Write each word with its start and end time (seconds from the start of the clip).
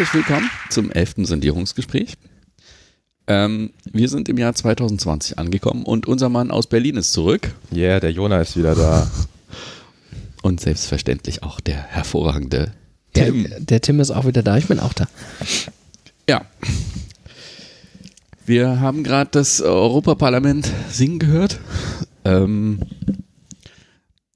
Herzlich 0.00 0.26
willkommen 0.26 0.50
zum 0.70 0.90
11. 0.90 1.26
Sondierungsgespräch. 1.26 2.14
Ähm, 3.26 3.74
wir 3.92 4.08
sind 4.08 4.30
im 4.30 4.38
Jahr 4.38 4.54
2020 4.54 5.38
angekommen 5.38 5.82
und 5.82 6.06
unser 6.06 6.30
Mann 6.30 6.50
aus 6.50 6.68
Berlin 6.68 6.96
ist 6.96 7.12
zurück. 7.12 7.54
Ja, 7.70 7.82
yeah, 7.82 8.00
der 8.00 8.10
Jona 8.10 8.40
ist 8.40 8.56
wieder 8.56 8.74
da. 8.74 9.10
Und 10.42 10.58
selbstverständlich 10.58 11.42
auch 11.42 11.60
der 11.60 11.76
hervorragende 11.76 12.72
Tim. 13.12 13.46
Der, 13.46 13.60
der 13.60 13.80
Tim 13.82 14.00
ist 14.00 14.10
auch 14.10 14.26
wieder 14.26 14.42
da, 14.42 14.56
ich 14.56 14.68
bin 14.68 14.80
auch 14.80 14.94
da. 14.94 15.06
Ja. 16.26 16.46
Wir 18.46 18.80
haben 18.80 19.04
gerade 19.04 19.28
das 19.32 19.60
Europaparlament 19.60 20.72
singen 20.88 21.18
gehört. 21.18 21.60
Ähm, 22.24 22.80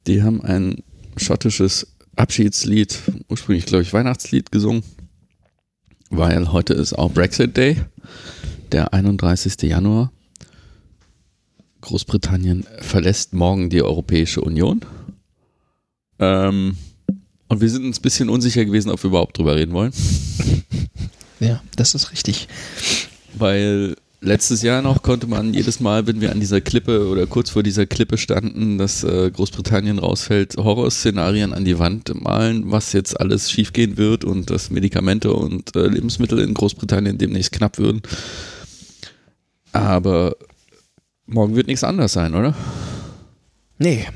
die 0.07 0.23
haben 0.23 0.45
ein 0.45 0.83
schottisches 1.17 1.87
Abschiedslied, 2.17 2.99
ursprünglich 3.31 3.65
glaube 3.65 3.83
ich 3.83 3.95
Weihnachtslied 3.95 4.53
gesungen, 4.53 4.83
weil 6.17 6.53
heute 6.53 6.75
ist 6.75 6.93
auch 6.93 7.13
Brexit 7.13 7.57
Day, 7.57 7.77
der 8.73 8.93
31. 8.93 9.63
Januar. 9.63 10.13
Großbritannien 11.81 12.67
verlässt 12.81 13.35
morgen 13.35 13.69
die 13.69 13.83
Europäische 13.83 14.41
Union. 14.41 14.81
Ähm, 16.19 16.77
und 17.49 17.61
wir 17.61 17.69
sind 17.69 17.85
uns 17.85 17.99
ein 17.99 18.03
bisschen 18.03 18.31
unsicher 18.31 18.65
gewesen, 18.65 18.91
ob 18.91 19.03
wir 19.03 19.09
überhaupt 19.09 19.37
drüber 19.37 19.57
reden 19.57 19.73
wollen. 19.73 19.93
Ja, 21.41 21.63
das 21.77 21.95
ist 21.95 22.11
richtig. 22.13 22.49
Weil 23.35 23.97
letztes 24.25 24.63
Jahr 24.63 24.83
noch 24.83 25.03
konnte 25.03 25.27
man 25.27 25.55
jedes 25.55 25.81
Mal, 25.81 26.07
wenn 26.07 26.21
wir 26.21 26.33
an 26.33 26.41
dieser 26.41 26.61
Klippe 26.61 27.09
oder 27.09 27.27
kurz 27.27 27.51
vor 27.51 27.63
dieser 27.63 27.87
Klippe 27.87 28.19
standen, 28.19 28.79
dass 28.79 29.05
äh, 29.05 29.31
Großbritannien 29.31 29.99
rausfällt, 29.99 30.57
Horrorszenarien 30.57 31.53
an 31.53 31.65
die 31.65 31.79
Wand 31.79 32.13
malen, 32.23 32.71
was 32.71 32.93
jetzt 32.93 33.21
alles 33.21 33.51
schiefgehen 33.51 33.97
wird 33.97 34.25
und 34.25 34.51
dass 34.51 34.71
Medikamente 34.71 35.33
und 35.33 35.77
äh, 35.77 35.87
Lebensmittel 35.87 36.41
in 36.41 36.55
Großbritannien 36.55 37.19
demnächst 37.19 37.53
knapp 37.53 37.79
würden. 37.79 38.03
Aber 39.73 40.37
morgen 41.27 41.57
wird 41.57 41.67
nichts 41.67 41.85
anders 41.85 42.13
sein, 42.13 42.35
oder? 42.35 42.55
Nee, 43.79 44.07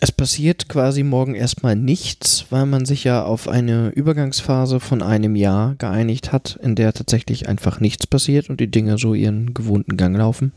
es 0.00 0.12
passiert 0.12 0.68
quasi 0.68 1.02
morgen 1.02 1.34
erstmal 1.34 1.76
nichts, 1.76 2.46
weil 2.50 2.66
man 2.66 2.84
sich 2.84 3.04
ja 3.04 3.24
auf 3.24 3.48
eine 3.48 3.88
Übergangsphase 3.90 4.80
von 4.80 5.02
einem 5.02 5.36
Jahr 5.36 5.74
geeinigt 5.76 6.32
hat, 6.32 6.58
in 6.62 6.74
der 6.74 6.92
tatsächlich 6.92 7.48
einfach 7.48 7.80
nichts 7.80 8.06
passiert 8.06 8.50
und 8.50 8.60
die 8.60 8.70
Dinge 8.70 8.98
so 8.98 9.14
ihren 9.14 9.54
gewohnten 9.54 9.96
Gang 9.96 10.16
laufen. 10.16 10.52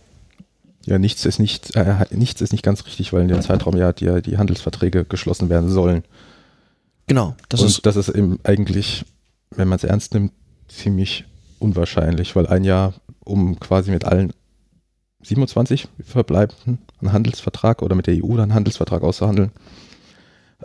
Ja, 0.86 0.98
nichts 0.98 1.26
ist 1.26 1.40
nicht, 1.40 1.76
äh, 1.76 2.06
nichts 2.12 2.42
ist 2.42 2.52
nicht 2.52 2.64
ganz 2.64 2.86
richtig, 2.86 3.14
weil 3.14 3.22
in 3.22 3.28
dem 3.28 3.42
Zeitraum 3.42 3.78
ja 3.78 3.94
die, 3.94 4.22
die 4.22 4.38
Handelsverträge 4.38 5.06
geschlossen 5.06 5.50
werden 5.50 5.70
sollen. 5.70 6.04
Genau, 7.08 7.36
das 7.50 7.62
und 7.62 7.68
ist. 7.68 7.86
Das 7.86 7.96
ist 7.96 8.10
eben 8.10 8.40
eigentlich, 8.44 9.06
wenn 9.52 9.68
man 9.68 9.76
es 9.76 9.84
ernst 9.84 10.14
nimmt, 10.14 10.32
ziemlich 10.68 11.26
unwahrscheinlich, 11.60 12.36
weil 12.36 12.48
ein 12.48 12.64
Jahr, 12.64 12.94
um 13.24 13.60
quasi 13.60 13.92
mit 13.92 14.06
allen 14.06 14.34
27 15.24 15.88
verbleibenden 16.04 16.80
einen 17.00 17.14
Handelsvertrag 17.14 17.82
oder 17.82 17.96
mit 17.96 18.08
der 18.08 18.24
EU 18.24 18.34
einen 18.34 18.54
Handelsvertrag 18.54 19.04
auszuhandeln. 19.04 19.52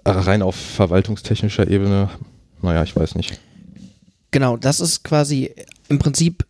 Rein 0.05 0.43
auf 0.43 0.55
verwaltungstechnischer 0.55 1.69
Ebene, 1.69 2.11
naja, 2.63 2.83
ich 2.83 2.95
weiß 2.95 3.15
nicht. 3.15 3.41
Genau, 4.31 4.57
das 4.57 4.81
ist 4.81 5.05
quasi 5.05 5.55
im 5.89 5.99
Prinzip 5.99 6.45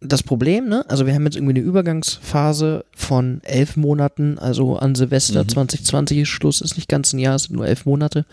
das 0.00 0.22
Problem, 0.22 0.68
ne? 0.68 0.84
Also 0.88 1.06
wir 1.06 1.14
haben 1.14 1.24
jetzt 1.24 1.36
irgendwie 1.36 1.54
eine 1.54 1.66
Übergangsphase 1.66 2.84
von 2.94 3.40
elf 3.42 3.76
Monaten, 3.76 4.38
also 4.38 4.76
an 4.76 4.94
Silvester 4.94 5.42
mhm. 5.42 5.48
2020 5.48 6.28
Schluss 6.28 6.60
ist 6.60 6.76
nicht 6.76 6.88
ganz 6.88 7.12
ein 7.12 7.18
Jahr, 7.18 7.34
es 7.34 7.44
sind 7.44 7.56
nur 7.56 7.66
elf 7.66 7.86
Monate. 7.86 8.26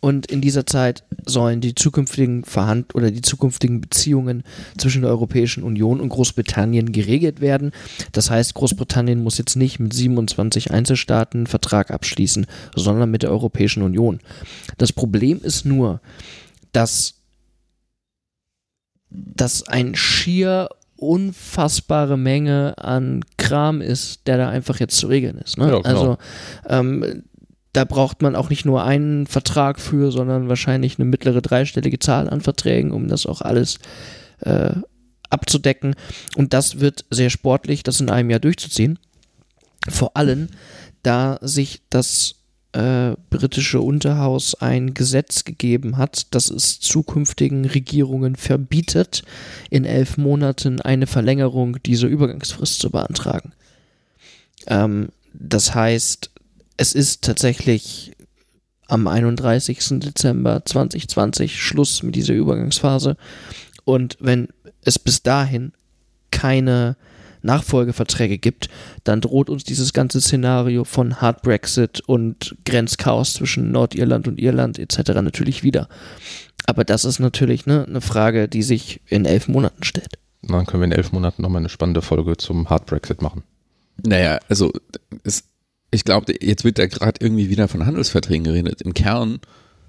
Und 0.00 0.26
in 0.26 0.40
dieser 0.40 0.64
Zeit 0.66 1.02
sollen 1.24 1.60
die 1.60 1.74
zukünftigen 1.74 2.44
Verhand 2.44 2.94
oder 2.94 3.10
die 3.10 3.22
zukünftigen 3.22 3.80
Beziehungen 3.80 4.44
zwischen 4.76 5.02
der 5.02 5.10
Europäischen 5.10 5.64
Union 5.64 6.00
und 6.00 6.08
Großbritannien 6.08 6.92
geregelt 6.92 7.40
werden. 7.40 7.72
Das 8.12 8.30
heißt, 8.30 8.54
Großbritannien 8.54 9.22
muss 9.22 9.38
jetzt 9.38 9.56
nicht 9.56 9.80
mit 9.80 9.92
27 9.92 10.70
Einzelstaaten 10.70 11.40
einen 11.40 11.46
Vertrag 11.46 11.90
abschließen, 11.90 12.46
sondern 12.74 13.10
mit 13.10 13.22
der 13.22 13.30
Europäischen 13.30 13.82
Union. 13.82 14.20
Das 14.76 14.92
Problem 14.92 15.40
ist 15.42 15.64
nur, 15.64 16.00
dass 16.72 17.14
das 19.10 19.66
ein 19.66 19.94
schier 19.94 20.68
unfassbare 20.96 22.18
Menge 22.18 22.74
an 22.76 23.24
Kram 23.36 23.80
ist, 23.80 24.26
der 24.26 24.36
da 24.36 24.48
einfach 24.48 24.80
jetzt 24.80 24.96
zu 24.96 25.06
regeln 25.06 25.38
ist. 25.38 25.56
Ne? 25.56 25.70
Ja, 25.70 25.78
genau. 25.78 25.88
Also 25.88 26.18
ähm, 26.68 27.22
da 27.78 27.84
braucht 27.84 28.22
man 28.22 28.34
auch 28.34 28.50
nicht 28.50 28.64
nur 28.64 28.82
einen 28.82 29.28
Vertrag 29.28 29.78
für, 29.78 30.10
sondern 30.10 30.48
wahrscheinlich 30.48 30.98
eine 30.98 31.04
mittlere 31.04 31.40
dreistellige 31.40 32.00
Zahl 32.00 32.28
an 32.28 32.40
Verträgen, 32.40 32.90
um 32.90 33.06
das 33.06 33.24
auch 33.24 33.40
alles 33.40 33.78
äh, 34.40 34.72
abzudecken. 35.30 35.94
Und 36.34 36.54
das 36.54 36.80
wird 36.80 37.04
sehr 37.10 37.30
sportlich, 37.30 37.84
das 37.84 38.00
in 38.00 38.10
einem 38.10 38.30
Jahr 38.30 38.40
durchzuziehen. 38.40 38.98
Vor 39.88 40.16
allem, 40.16 40.48
da 41.04 41.38
sich 41.40 41.82
das 41.88 42.34
äh, 42.72 43.12
britische 43.30 43.80
Unterhaus 43.80 44.56
ein 44.56 44.92
Gesetz 44.92 45.44
gegeben 45.44 45.98
hat, 45.98 46.34
das 46.34 46.50
es 46.50 46.80
zukünftigen 46.80 47.64
Regierungen 47.64 48.34
verbietet, 48.34 49.22
in 49.70 49.84
elf 49.84 50.16
Monaten 50.16 50.80
eine 50.80 51.06
Verlängerung 51.06 51.80
dieser 51.84 52.08
Übergangsfrist 52.08 52.80
zu 52.80 52.90
beantragen. 52.90 53.52
Ähm, 54.66 55.10
das 55.32 55.76
heißt, 55.76 56.32
es 56.78 56.94
ist 56.94 57.22
tatsächlich 57.22 58.12
am 58.86 59.06
31. 59.06 60.00
Dezember 60.00 60.64
2020 60.64 61.60
Schluss 61.60 62.02
mit 62.02 62.14
dieser 62.14 62.32
Übergangsphase. 62.32 63.16
Und 63.84 64.16
wenn 64.20 64.48
es 64.82 64.98
bis 64.98 65.22
dahin 65.22 65.72
keine 66.30 66.96
Nachfolgeverträge 67.42 68.38
gibt, 68.38 68.68
dann 69.04 69.20
droht 69.20 69.50
uns 69.50 69.64
dieses 69.64 69.92
ganze 69.92 70.20
Szenario 70.20 70.84
von 70.84 71.20
Hard 71.20 71.42
Brexit 71.42 72.00
und 72.00 72.56
Grenzchaos 72.64 73.34
zwischen 73.34 73.70
Nordirland 73.70 74.26
und 74.28 74.38
Irland 74.38 74.78
etc. 74.78 75.14
natürlich 75.14 75.62
wieder. 75.62 75.88
Aber 76.66 76.84
das 76.84 77.04
ist 77.04 77.18
natürlich 77.18 77.66
ne, 77.66 77.84
eine 77.86 78.00
Frage, 78.00 78.48
die 78.48 78.62
sich 78.62 79.00
in 79.06 79.24
elf 79.24 79.48
Monaten 79.48 79.84
stellt. 79.84 80.18
Dann 80.42 80.66
können 80.66 80.82
wir 80.82 80.86
in 80.86 80.92
elf 80.92 81.12
Monaten 81.12 81.42
nochmal 81.42 81.60
eine 81.60 81.68
spannende 81.68 82.02
Folge 82.02 82.36
zum 82.36 82.70
Hard 82.70 82.86
Brexit 82.86 83.20
machen. 83.20 83.42
Naja, 84.04 84.38
also 84.48 84.72
es 85.24 85.47
ich 85.90 86.04
glaube, 86.04 86.34
jetzt 86.40 86.64
wird 86.64 86.78
da 86.78 86.86
gerade 86.86 87.20
irgendwie 87.20 87.48
wieder 87.48 87.68
von 87.68 87.86
Handelsverträgen 87.86 88.44
geredet. 88.44 88.82
Im 88.82 88.94
Kern 88.94 89.40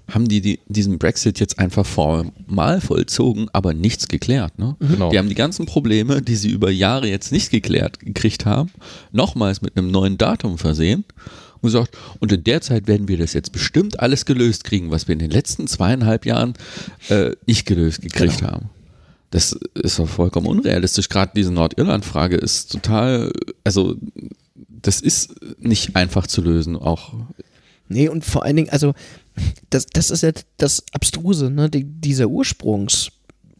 haben 0.08 0.28
die, 0.28 0.40
die, 0.40 0.60
diesen 0.66 0.98
Brexit 0.98 1.40
jetzt 1.40 1.58
einfach 1.58 1.86
formal 1.86 2.80
vollzogen, 2.80 3.48
aber 3.52 3.74
nichts 3.74 4.08
geklärt. 4.08 4.58
Ne? 4.58 4.76
Mhm. 4.78 4.88
Genau. 4.88 5.10
Die 5.10 5.18
haben 5.18 5.28
die 5.28 5.34
ganzen 5.34 5.66
Probleme, 5.66 6.22
die 6.22 6.36
sie 6.36 6.50
über 6.50 6.70
Jahre 6.70 7.08
jetzt 7.08 7.32
nicht 7.32 7.50
geklärt 7.50 8.00
gekriegt 8.00 8.46
haben, 8.46 8.70
nochmals 9.12 9.62
mit 9.62 9.76
einem 9.76 9.90
neuen 9.90 10.18
Datum 10.18 10.58
versehen 10.58 11.04
und 11.60 11.68
gesagt, 11.68 11.96
und 12.18 12.32
in 12.32 12.44
der 12.44 12.60
Zeit 12.60 12.88
werden 12.88 13.08
wir 13.08 13.18
das 13.18 13.34
jetzt 13.34 13.52
bestimmt 13.52 14.00
alles 14.00 14.24
gelöst 14.24 14.64
kriegen, 14.64 14.90
was 14.90 15.06
wir 15.06 15.12
in 15.12 15.18
den 15.18 15.30
letzten 15.30 15.66
zweieinhalb 15.66 16.26
Jahren 16.26 16.54
äh, 17.08 17.32
nicht 17.46 17.66
gelöst 17.66 18.02
gekriegt 18.02 18.38
genau. 18.38 18.52
haben. 18.52 18.70
Das 19.30 19.52
ist 19.74 19.98
doch 19.98 20.08
vollkommen 20.08 20.48
unrealistisch. 20.48 21.08
Gerade 21.08 21.32
diese 21.36 21.52
Nordirland-Frage 21.52 22.36
ist 22.36 22.72
total, 22.72 23.32
also 23.62 23.96
das 24.68 25.00
ist 25.00 25.34
nicht 25.58 25.96
einfach 25.96 26.26
zu 26.26 26.42
lösen, 26.42 26.76
auch. 26.76 27.14
Nee, 27.88 28.08
und 28.08 28.24
vor 28.24 28.44
allen 28.44 28.56
Dingen, 28.56 28.70
also, 28.70 28.94
das, 29.70 29.86
das 29.86 30.10
ist 30.10 30.22
ja 30.22 30.30
das 30.58 30.84
Abstruse, 30.92 31.50
ne? 31.50 31.68
Die, 31.68 31.84
dieser 31.84 32.26
Ursprungs- 32.26 33.10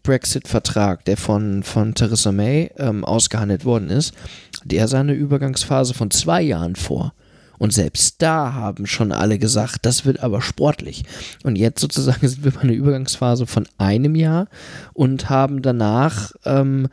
Brexit-Vertrag, 0.02 1.04
der 1.04 1.16
von, 1.16 1.62
von 1.62 1.94
Theresa 1.94 2.32
May 2.32 2.70
ähm, 2.78 3.04
ausgehandelt 3.04 3.64
worden 3.64 3.90
ist, 3.90 4.14
der 4.64 4.88
sah 4.88 5.00
eine 5.00 5.12
Übergangsphase 5.12 5.94
von 5.94 6.10
zwei 6.10 6.42
Jahren 6.42 6.76
vor. 6.76 7.12
Und 7.58 7.74
selbst 7.74 8.22
da 8.22 8.54
haben 8.54 8.86
schon 8.86 9.12
alle 9.12 9.38
gesagt, 9.38 9.80
das 9.82 10.06
wird 10.06 10.20
aber 10.20 10.40
sportlich. 10.40 11.04
Und 11.42 11.56
jetzt 11.56 11.80
sozusagen 11.80 12.26
sind 12.28 12.44
wir 12.44 12.52
bei 12.52 12.60
einer 12.62 12.72
Übergangsphase 12.72 13.46
von 13.46 13.68
einem 13.76 14.14
Jahr 14.14 14.48
und 14.94 15.28
haben 15.28 15.60
danach 15.60 16.32
ähm, 16.46 16.88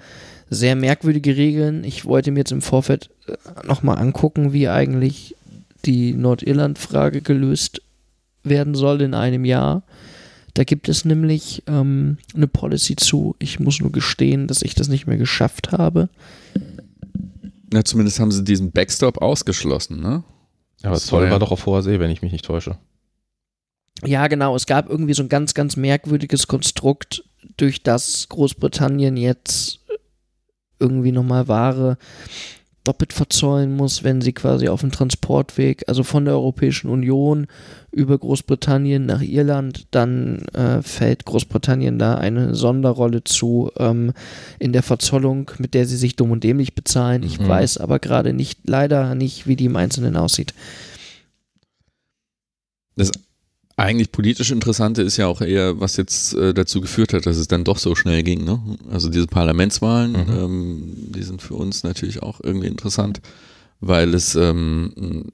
sehr 0.49 0.75
merkwürdige 0.75 1.35
Regeln. 1.35 1.83
Ich 1.83 2.05
wollte 2.05 2.31
mir 2.31 2.39
jetzt 2.39 2.51
im 2.51 2.61
Vorfeld 2.61 3.09
äh, 3.27 3.65
nochmal 3.65 3.97
angucken, 3.97 4.53
wie 4.53 4.69
eigentlich 4.69 5.35
die 5.85 6.13
Nordirland-Frage 6.13 7.21
gelöst 7.21 7.81
werden 8.43 8.75
soll 8.75 9.01
in 9.01 9.13
einem 9.13 9.45
Jahr. 9.45 9.83
Da 10.53 10.63
gibt 10.63 10.89
es 10.89 11.05
nämlich 11.05 11.63
ähm, 11.67 12.17
eine 12.35 12.47
Policy 12.47 12.95
zu. 12.95 13.35
Ich 13.39 13.59
muss 13.59 13.79
nur 13.79 13.91
gestehen, 13.91 14.47
dass 14.47 14.63
ich 14.63 14.73
das 14.73 14.87
nicht 14.87 15.05
mehr 15.05 15.17
geschafft 15.17 15.71
habe. 15.71 16.09
Na, 17.71 17.83
zumindest 17.83 18.19
haben 18.19 18.31
sie 18.31 18.43
diesen 18.43 18.71
Backstop 18.71 19.21
ausgeschlossen, 19.21 19.99
ne? 20.01 20.23
Aber 20.83 20.93
das 20.93 21.07
Zoll 21.07 21.29
war 21.29 21.39
doch 21.39 21.51
auf 21.51 21.65
hoher 21.65 21.83
See, 21.83 21.99
wenn 21.99 22.11
ich 22.11 22.21
mich 22.21 22.31
nicht 22.31 22.45
täusche. 22.45 22.77
Ja, 24.05 24.27
genau. 24.27 24.55
Es 24.55 24.67
gab 24.67 24.89
irgendwie 24.89 25.13
so 25.13 25.23
ein 25.23 25.29
ganz, 25.29 25.53
ganz 25.53 25.75
merkwürdiges 25.75 26.47
Konstrukt, 26.47 27.23
durch 27.57 27.81
das 27.81 28.27
Großbritannien 28.29 29.17
jetzt 29.17 29.79
irgendwie 30.79 31.11
nochmal 31.11 31.47
Ware 31.47 31.97
doppelt 32.87 33.11
verzollen 33.11 33.75
muss, 33.75 34.05
wenn 34.05 34.21
sie 34.21 34.31
quasi 34.31 34.69
auf 34.69 34.79
dem 34.79 34.91
Transportweg, 34.91 35.83
also 35.87 36.03
von 36.03 36.23
der 36.23 36.35
Europäischen 36.35 36.89
Union 36.89 37.47
über 37.91 38.17
Großbritannien 38.17 39.05
nach 39.05 39.21
Irland, 39.21 39.87
dann 39.91 40.39
äh, 40.53 40.81
fällt 40.81 41.25
Großbritannien 41.25 41.99
da 41.99 42.15
eine 42.15 42.55
Sonderrolle 42.55 43.25
zu 43.25 43.71
ähm, 43.77 44.13
in 44.57 44.71
der 44.71 44.83
Verzollung, 44.83 45.51
mit 45.57 45.73
der 45.73 45.85
sie 45.85 45.97
sich 45.97 46.15
dumm 46.15 46.31
und 46.31 46.45
dämlich 46.45 46.75
bezahlen. 46.75 47.23
Ich 47.23 47.39
mhm. 47.39 47.49
weiß 47.49 47.77
aber 47.79 47.99
gerade 47.99 48.31
nicht, 48.31 48.59
leider 48.65 49.15
nicht, 49.15 49.47
wie 49.47 49.57
die 49.57 49.65
im 49.65 49.75
Einzelnen 49.75 50.15
aussieht. 50.15 50.53
Das 52.95 53.11
eigentlich 53.77 54.11
politisch 54.11 54.51
Interessante 54.51 55.03
ist 55.03 55.17
ja 55.17 55.27
auch 55.27 55.39
eher, 55.39 55.79
was 55.79 55.97
jetzt 55.97 56.33
äh, 56.33 56.53
dazu 56.53 56.81
geführt 56.81 57.13
hat, 57.13 57.27
dass 57.27 57.37
es 57.37 57.47
dann 57.47 57.63
doch 57.63 57.77
so 57.77 57.93
schnell 57.93 58.23
ging. 58.23 58.43
Ne? 58.43 58.59
Also 58.91 59.09
diese 59.09 59.27
Parlamentswahlen, 59.27 60.11
mhm. 60.13 60.33
ähm, 60.33 60.93
die 61.15 61.21
sind 61.21 61.43
für 61.43 61.53
uns 61.53 61.83
natürlich 61.83 62.23
auch 62.23 62.41
irgendwie 62.43 62.67
interessant, 62.67 63.21
weil 63.79 64.15
es 64.15 64.33
ähm, 64.33 65.25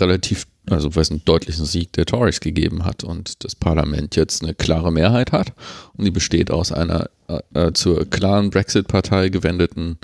relativ, 0.00 0.46
also 0.70 0.96
weil 0.96 1.02
es 1.02 1.10
einen 1.10 1.26
deutlichen 1.26 1.66
Sieg 1.66 1.92
der 1.92 2.06
Tories 2.06 2.40
gegeben 2.40 2.86
hat 2.86 3.04
und 3.04 3.44
das 3.44 3.54
Parlament 3.54 4.16
jetzt 4.16 4.42
eine 4.42 4.54
klare 4.54 4.90
Mehrheit 4.90 5.32
hat 5.32 5.52
und 5.98 6.06
die 6.06 6.10
besteht 6.10 6.50
aus 6.50 6.72
einer 6.72 7.10
äh, 7.28 7.66
äh 7.66 7.72
zur 7.74 8.06
klaren 8.06 8.48
Brexit-Partei 8.48 9.28
gewendeten 9.28 9.98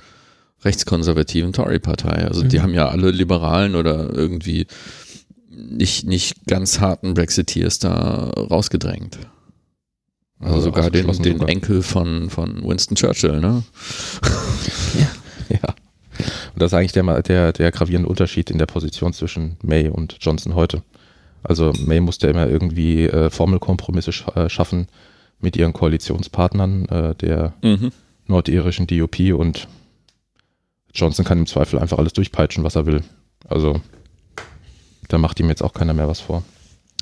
rechtskonservativen 0.62 1.54
Tory-Partei. 1.54 2.26
Also 2.26 2.44
mhm. 2.44 2.48
die 2.50 2.60
haben 2.60 2.74
ja 2.74 2.88
alle 2.88 3.10
Liberalen 3.10 3.74
oder 3.74 4.12
irgendwie 4.12 4.66
nicht, 5.50 6.06
nicht 6.06 6.46
ganz 6.46 6.80
harten 6.80 7.14
Brexiteers 7.14 7.78
da 7.78 8.30
rausgedrängt. 8.30 9.18
Also, 10.38 10.54
also 10.54 10.64
sogar 10.66 10.90
den, 10.90 11.06
den 11.06 11.38
sogar. 11.38 11.48
Enkel 11.48 11.82
von, 11.82 12.30
von 12.30 12.62
Winston 12.66 12.96
Churchill, 12.96 13.40
ne? 13.40 13.62
ja. 14.98 15.08
ja. 15.50 15.74
Und 16.54 16.62
das 16.62 16.72
ist 16.72 16.74
eigentlich 16.74 16.92
der, 16.92 17.22
der, 17.22 17.52
der 17.52 17.72
gravierende 17.72 18.08
Unterschied 18.08 18.50
in 18.50 18.58
der 18.58 18.66
Position 18.66 19.12
zwischen 19.12 19.56
May 19.62 19.88
und 19.88 20.16
Johnson 20.20 20.54
heute. 20.54 20.82
Also 21.42 21.72
May 21.84 22.00
musste 22.00 22.28
immer 22.28 22.48
irgendwie 22.48 23.04
äh, 23.04 23.30
Formelkompromisse 23.30 24.12
sch 24.12 24.28
äh, 24.34 24.48
schaffen 24.48 24.86
mit 25.40 25.56
ihren 25.56 25.72
Koalitionspartnern, 25.72 26.84
äh, 26.86 27.14
der 27.14 27.54
mhm. 27.62 27.92
nordirischen 28.26 28.86
DUP 28.86 29.18
und 29.34 29.68
Johnson 30.92 31.24
kann 31.24 31.38
im 31.38 31.46
Zweifel 31.46 31.78
einfach 31.78 31.98
alles 31.98 32.12
durchpeitschen, 32.12 32.64
was 32.64 32.76
er 32.76 32.86
will. 32.86 33.02
Also 33.48 33.80
da 35.10 35.18
macht 35.18 35.40
ihm 35.40 35.48
jetzt 35.48 35.62
auch 35.62 35.74
keiner 35.74 35.92
mehr 35.92 36.08
was 36.08 36.20
vor. 36.20 36.44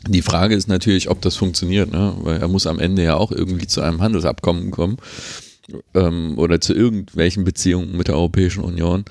Die 0.07 0.23
Frage 0.23 0.55
ist 0.55 0.69
natürlich, 0.69 1.11
ob 1.11 1.21
das 1.23 1.37
funktioniert, 1.37 1.93
ne? 1.93 2.15
weil 2.21 2.41
er 2.41 2.49
muss 2.49 2.67
am 2.67 2.79
Ende 2.79 3.03
ja 3.03 3.17
auch 3.17 3.33
irgendwie 3.33 3.67
zu 3.67 3.81
einem 3.81 4.01
Handelsabkommen 4.01 4.71
kommen 4.71 4.97
ähm, 5.95 6.39
oder 6.39 6.61
zu 6.61 6.75
irgendwelchen 6.75 7.45
Beziehungen 7.45 7.97
mit 7.97 8.09
der 8.09 8.15
Europäischen 8.15 8.63
Union. 8.63 9.05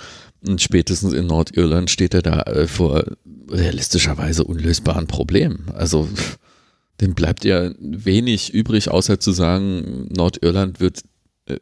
Und 0.46 0.62
spätestens 0.62 1.14
in 1.14 1.28
Nordirland 1.28 1.90
steht 1.90 2.14
er 2.14 2.22
da 2.22 2.42
äh, 2.42 2.68
vor 2.68 3.04
realistischerweise 3.50 4.44
unlösbaren 4.44 5.08
Problemen. 5.08 5.66
Also 5.74 6.08
dem 7.02 7.14
bleibt 7.14 7.46
ja 7.46 7.72
wenig 7.80 8.54
übrig, 8.54 8.90
außer 8.90 9.20
zu 9.20 9.32
sagen, 9.32 10.08
Nordirland 10.16 10.80
wird 10.80 11.04
äh, 11.46 11.60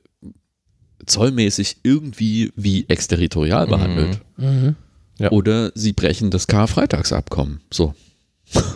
zollmäßig 1.05 1.77
irgendwie 1.83 2.51
wie 2.55 2.85
exterritorial 2.87 3.67
behandelt. 3.67 4.21
Mhm. 4.37 4.45
Mhm. 4.45 4.75
Ja. 5.17 5.31
Oder 5.31 5.71
sie 5.75 5.93
brechen 5.93 6.31
das 6.31 6.47
Karfreitagsabkommen. 6.47 7.61
So. 7.71 7.93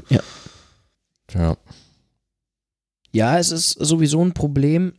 Ja. 0.10 0.22
Ja. 1.34 1.58
Ja, 3.12 3.40
es 3.40 3.52
ist 3.52 3.72
sowieso 3.72 4.24
ein 4.24 4.34
Problem. 4.34 4.94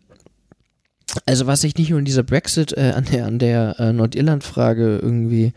Also, 1.26 1.46
was 1.46 1.62
sich 1.62 1.76
nicht 1.76 1.90
nur 1.90 1.98
in 1.98 2.04
dieser 2.04 2.22
Brexit, 2.22 2.72
äh, 2.76 2.92
an 2.94 3.04
der, 3.04 3.26
an 3.26 3.38
der 3.38 3.76
äh, 3.78 3.92
Nordirland-Frage 3.92 4.98
irgendwie 5.02 5.52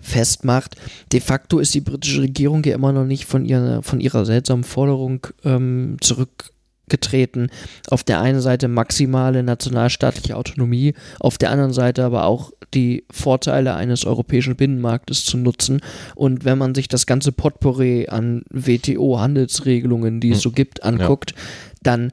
festmacht, 0.00 0.76
de 1.12 1.20
facto 1.20 1.58
ist 1.58 1.74
die 1.74 1.80
britische 1.80 2.22
Regierung 2.22 2.62
ja 2.64 2.74
immer 2.74 2.92
noch 2.92 3.04
nicht 3.04 3.24
von 3.24 3.44
ihrer, 3.44 3.82
von 3.82 4.00
ihrer 4.00 4.24
seltsamen 4.24 4.64
Forderung 4.64 5.26
ähm, 5.44 5.96
zurück 6.00 6.52
getreten. 6.88 7.50
Auf 7.90 8.04
der 8.04 8.20
einen 8.20 8.40
Seite 8.40 8.68
maximale 8.68 9.42
nationalstaatliche 9.42 10.36
Autonomie, 10.36 10.94
auf 11.20 11.38
der 11.38 11.50
anderen 11.50 11.72
Seite 11.72 12.04
aber 12.04 12.24
auch 12.24 12.52
die 12.74 13.04
Vorteile 13.10 13.74
eines 13.74 14.04
europäischen 14.04 14.56
Binnenmarktes 14.56 15.24
zu 15.24 15.36
nutzen. 15.36 15.80
Und 16.14 16.44
wenn 16.44 16.58
man 16.58 16.74
sich 16.74 16.88
das 16.88 17.06
ganze 17.06 17.32
Potpourri 17.32 18.08
an 18.08 18.42
WTO-Handelsregelungen, 18.50 20.20
die 20.20 20.30
es 20.30 20.38
hm. 20.38 20.42
so 20.42 20.50
gibt, 20.52 20.82
anguckt, 20.82 21.32
ja. 21.32 21.36
dann 21.82 22.12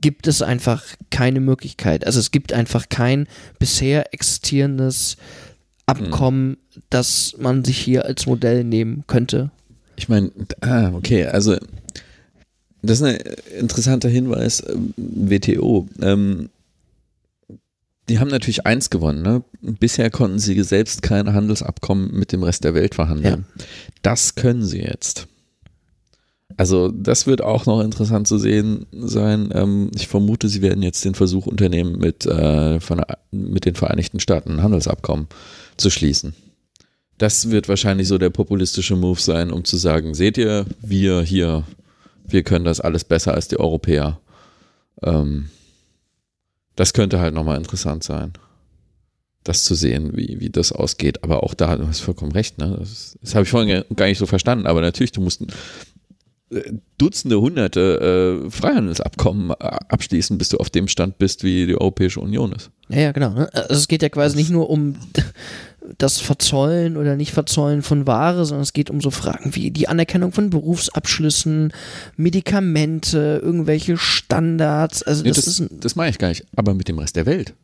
gibt 0.00 0.26
es 0.26 0.42
einfach 0.42 0.84
keine 1.10 1.40
Möglichkeit. 1.40 2.06
Also 2.06 2.20
es 2.20 2.30
gibt 2.30 2.52
einfach 2.52 2.88
kein 2.88 3.26
bisher 3.58 4.12
existierendes 4.14 5.16
Abkommen, 5.86 6.50
mhm. 6.50 6.82
das 6.90 7.36
man 7.38 7.64
sich 7.64 7.78
hier 7.78 8.04
als 8.04 8.26
Modell 8.26 8.64
nehmen 8.64 9.04
könnte. 9.06 9.50
Ich 9.96 10.08
meine, 10.08 10.30
ah, 10.60 10.90
okay, 10.92 11.26
also 11.26 11.56
das 12.82 13.00
ist 13.00 13.02
ein 13.02 13.18
interessanter 13.58 14.08
Hinweis, 14.08 14.62
WTO. 14.96 15.88
Ähm, 16.02 16.50
die 18.08 18.18
haben 18.18 18.28
natürlich 18.28 18.66
eins 18.66 18.90
gewonnen. 18.90 19.22
Ne? 19.22 19.44
Bisher 19.60 20.10
konnten 20.10 20.38
sie 20.38 20.60
selbst 20.62 21.02
keine 21.02 21.34
Handelsabkommen 21.34 22.12
mit 22.12 22.32
dem 22.32 22.42
Rest 22.42 22.64
der 22.64 22.74
Welt 22.74 22.94
verhandeln. 22.94 23.46
Ja. 23.56 23.64
Das 24.02 24.34
können 24.34 24.64
sie 24.64 24.80
jetzt. 24.80 25.26
Also 26.56 26.90
das 26.90 27.26
wird 27.26 27.42
auch 27.42 27.66
noch 27.66 27.80
interessant 27.80 28.28
zu 28.28 28.38
sehen 28.38 28.86
sein. 28.92 29.50
Ähm, 29.52 29.90
ich 29.94 30.08
vermute, 30.08 30.48
sie 30.48 30.62
werden 30.62 30.82
jetzt 30.82 31.04
den 31.04 31.14
Versuch 31.14 31.46
unternehmen, 31.46 31.98
mit, 31.98 32.24
äh, 32.24 32.80
von, 32.80 33.02
mit 33.30 33.64
den 33.66 33.74
Vereinigten 33.74 34.20
Staaten 34.20 34.52
ein 34.52 34.62
Handelsabkommen 34.62 35.26
zu 35.76 35.90
schließen. 35.90 36.34
Das 37.18 37.50
wird 37.50 37.68
wahrscheinlich 37.68 38.08
so 38.08 38.18
der 38.18 38.30
populistische 38.30 38.96
Move 38.96 39.20
sein, 39.20 39.50
um 39.50 39.64
zu 39.64 39.76
sagen, 39.76 40.14
seht 40.14 40.38
ihr, 40.38 40.66
wir 40.80 41.22
hier 41.22 41.64
wir 42.28 42.42
können 42.42 42.64
das 42.64 42.80
alles 42.80 43.04
besser 43.04 43.34
als 43.34 43.48
die 43.48 43.58
Europäer. 43.58 44.20
Ähm, 45.02 45.50
das 46.76 46.92
könnte 46.92 47.18
halt 47.18 47.34
nochmal 47.34 47.56
interessant 47.56 48.04
sein, 48.04 48.34
das 49.44 49.64
zu 49.64 49.74
sehen, 49.74 50.16
wie, 50.16 50.40
wie 50.40 50.50
das 50.50 50.72
ausgeht. 50.72 51.24
Aber 51.24 51.42
auch 51.42 51.54
da, 51.54 51.76
du 51.76 51.86
hast 51.86 52.00
vollkommen 52.00 52.32
recht, 52.32 52.58
ne? 52.58 52.76
das, 52.78 53.18
das 53.20 53.34
habe 53.34 53.44
ich 53.44 53.50
vorhin 53.50 53.84
gar 53.94 54.06
nicht 54.06 54.18
so 54.18 54.26
verstanden. 54.26 54.66
Aber 54.66 54.80
natürlich, 54.80 55.12
du 55.12 55.20
musst 55.20 55.42
äh, 56.50 56.72
Dutzende, 56.98 57.40
Hunderte 57.40 58.44
äh, 58.46 58.50
Freihandelsabkommen 58.50 59.50
äh, 59.50 59.54
abschließen, 59.88 60.38
bis 60.38 60.50
du 60.50 60.58
auf 60.58 60.70
dem 60.70 60.88
Stand 60.88 61.18
bist, 61.18 61.44
wie 61.44 61.66
die 61.66 61.80
Europäische 61.80 62.20
Union 62.20 62.52
ist. 62.52 62.70
Ja, 62.88 63.00
ja, 63.00 63.12
genau. 63.12 63.30
Ne? 63.30 63.48
Also 63.52 63.74
es 63.74 63.88
geht 63.88 64.02
ja 64.02 64.08
quasi 64.08 64.36
nicht 64.36 64.50
nur 64.50 64.70
um 64.70 64.96
das 65.98 66.20
Verzollen 66.20 66.96
oder 66.96 67.16
nicht 67.16 67.32
Verzollen 67.32 67.82
von 67.82 68.06
Ware, 68.06 68.44
sondern 68.44 68.62
es 68.62 68.72
geht 68.72 68.90
um 68.90 69.00
so 69.00 69.10
Fragen 69.10 69.54
wie 69.54 69.70
die 69.70 69.88
Anerkennung 69.88 70.32
von 70.32 70.50
Berufsabschlüssen, 70.50 71.72
Medikamente, 72.16 73.40
irgendwelche 73.42 73.96
Standards. 73.96 75.02
Also 75.02 75.22
das, 75.24 75.36
ja, 75.36 75.42
das, 75.42 75.60
ist 75.60 75.70
das 75.80 75.96
meine 75.96 76.10
ich 76.10 76.18
gar 76.18 76.28
nicht, 76.28 76.44
aber 76.56 76.74
mit 76.74 76.88
dem 76.88 76.98
Rest 76.98 77.16
der 77.16 77.26
Welt. 77.26 77.54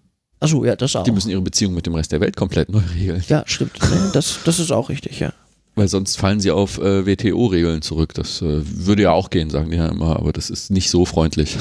Achso, 0.41 0.65
ja, 0.65 0.75
das 0.75 0.97
auch. 0.97 1.05
Die 1.05 1.13
müssen 1.13 1.31
ihre 1.31 1.41
Beziehung 1.41 1.75
mit 1.75 1.87
dem 1.87 1.95
Rest 1.95 2.11
der 2.11 2.21
Welt 2.21 2.37
komplett 2.37 2.69
neu 2.69 2.83
regeln. 2.95 3.23
Ja, 3.29 3.45
stimmt. 3.47 3.79
das, 4.13 4.41
das 4.45 4.59
ist 4.59 4.73
auch 4.73 4.89
richtig, 4.89 5.21
ja. 5.21 5.33
Weil 5.75 5.89
sonst 5.89 6.19
fallen 6.19 6.41
sie 6.41 6.51
auf 6.51 6.79
äh, 6.79 7.07
WTO-Regeln 7.07 7.81
zurück. 7.81 8.13
Das 8.15 8.43
äh, 8.43 8.63
würde 8.65 9.03
ja 9.03 9.13
auch 9.13 9.31
gehen, 9.31 9.51
sagen 9.51 9.71
die 9.71 9.77
ja 9.77 9.89
immer, 9.89 10.17
aber 10.17 10.33
das 10.33 10.51
ist 10.51 10.71
nicht 10.71 10.91
so 10.91 11.05
freundlich. 11.07 11.57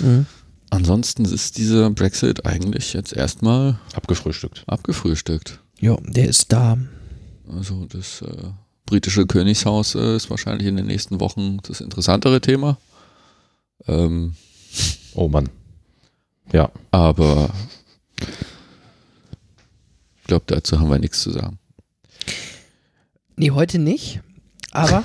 Mhm. 0.00 0.26
Ansonsten 0.70 1.24
ist 1.24 1.56
dieser 1.56 1.90
Brexit 1.90 2.46
eigentlich 2.46 2.92
jetzt 2.92 3.12
erstmal 3.12 3.78
abgefrühstückt. 3.94 4.64
Abgefrühstückt. 4.66 5.60
Ja, 5.80 5.96
der 6.02 6.28
ist 6.28 6.52
da. 6.52 6.76
Also 7.50 7.86
das 7.86 8.22
äh, 8.22 8.50
britische 8.86 9.26
Königshaus 9.26 9.94
äh, 9.94 10.16
ist 10.16 10.30
wahrscheinlich 10.30 10.66
in 10.66 10.76
den 10.76 10.86
nächsten 10.86 11.20
Wochen 11.20 11.58
das 11.62 11.80
interessantere 11.80 12.40
Thema. 12.40 12.78
Ähm, 13.86 14.34
oh 15.14 15.28
Mann. 15.28 15.48
Ja. 16.52 16.70
Aber 16.90 17.50
ich 20.16 20.24
glaube, 20.24 20.44
dazu 20.48 20.80
haben 20.80 20.90
wir 20.90 20.98
nichts 20.98 21.20
zu 21.20 21.30
sagen. 21.30 21.58
Nee, 23.36 23.52
heute 23.52 23.78
nicht. 23.78 24.20
Aber, 24.72 25.02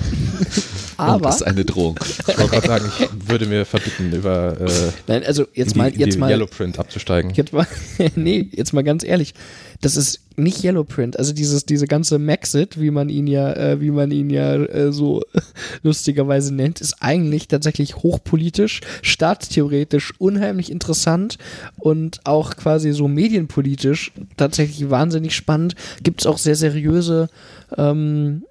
aber. 0.96 1.26
Das 1.26 1.36
ist 1.36 1.42
eine 1.42 1.64
Drohung. 1.64 1.98
Ich 2.02 2.38
wollte 2.38 2.50
gerade 2.50 2.66
sagen, 2.66 2.92
ich 2.98 3.28
würde 3.28 3.46
mir 3.46 3.64
verbieten, 3.64 4.12
über 4.12 4.60
äh, 4.60 4.92
Nein, 5.06 5.24
also 5.24 5.46
jetzt 5.54 5.74
die, 5.74 5.78
mal, 5.78 5.94
jetzt 5.96 6.18
mal 6.18 6.30
Yellowprint 6.30 6.78
abzusteigen. 6.78 7.32
Jetzt 7.34 7.52
mal, 7.52 7.66
nee, 8.14 8.48
jetzt 8.52 8.72
mal 8.72 8.84
ganz 8.84 9.04
ehrlich, 9.04 9.34
das 9.80 9.96
ist 9.96 10.20
nicht 10.36 10.64
Yellowprint, 10.64 11.18
also 11.18 11.32
dieses 11.32 11.64
diese 11.64 11.86
ganze 11.86 12.18
Maxit, 12.18 12.80
wie 12.80 12.90
man 12.90 13.08
ihn 13.08 13.26
ja, 13.26 13.52
äh, 13.52 13.80
wie 13.80 13.90
man 13.90 14.10
ihn 14.10 14.30
ja 14.30 14.56
äh, 14.56 14.92
so 14.92 15.22
lustigerweise 15.82 16.54
nennt, 16.54 16.80
ist 16.80 16.96
eigentlich 17.00 17.48
tatsächlich 17.48 17.96
hochpolitisch, 17.96 18.80
staatstheoretisch 19.02 20.14
unheimlich 20.18 20.70
interessant 20.70 21.38
und 21.76 22.20
auch 22.24 22.56
quasi 22.56 22.92
so 22.92 23.08
medienpolitisch 23.08 24.12
tatsächlich 24.36 24.90
wahnsinnig 24.90 25.34
spannend. 25.34 25.74
Gibt 26.02 26.22
es 26.22 26.26
auch 26.26 26.38
sehr 26.38 26.56
seriöse 26.56 27.28
ähm, 27.76 28.42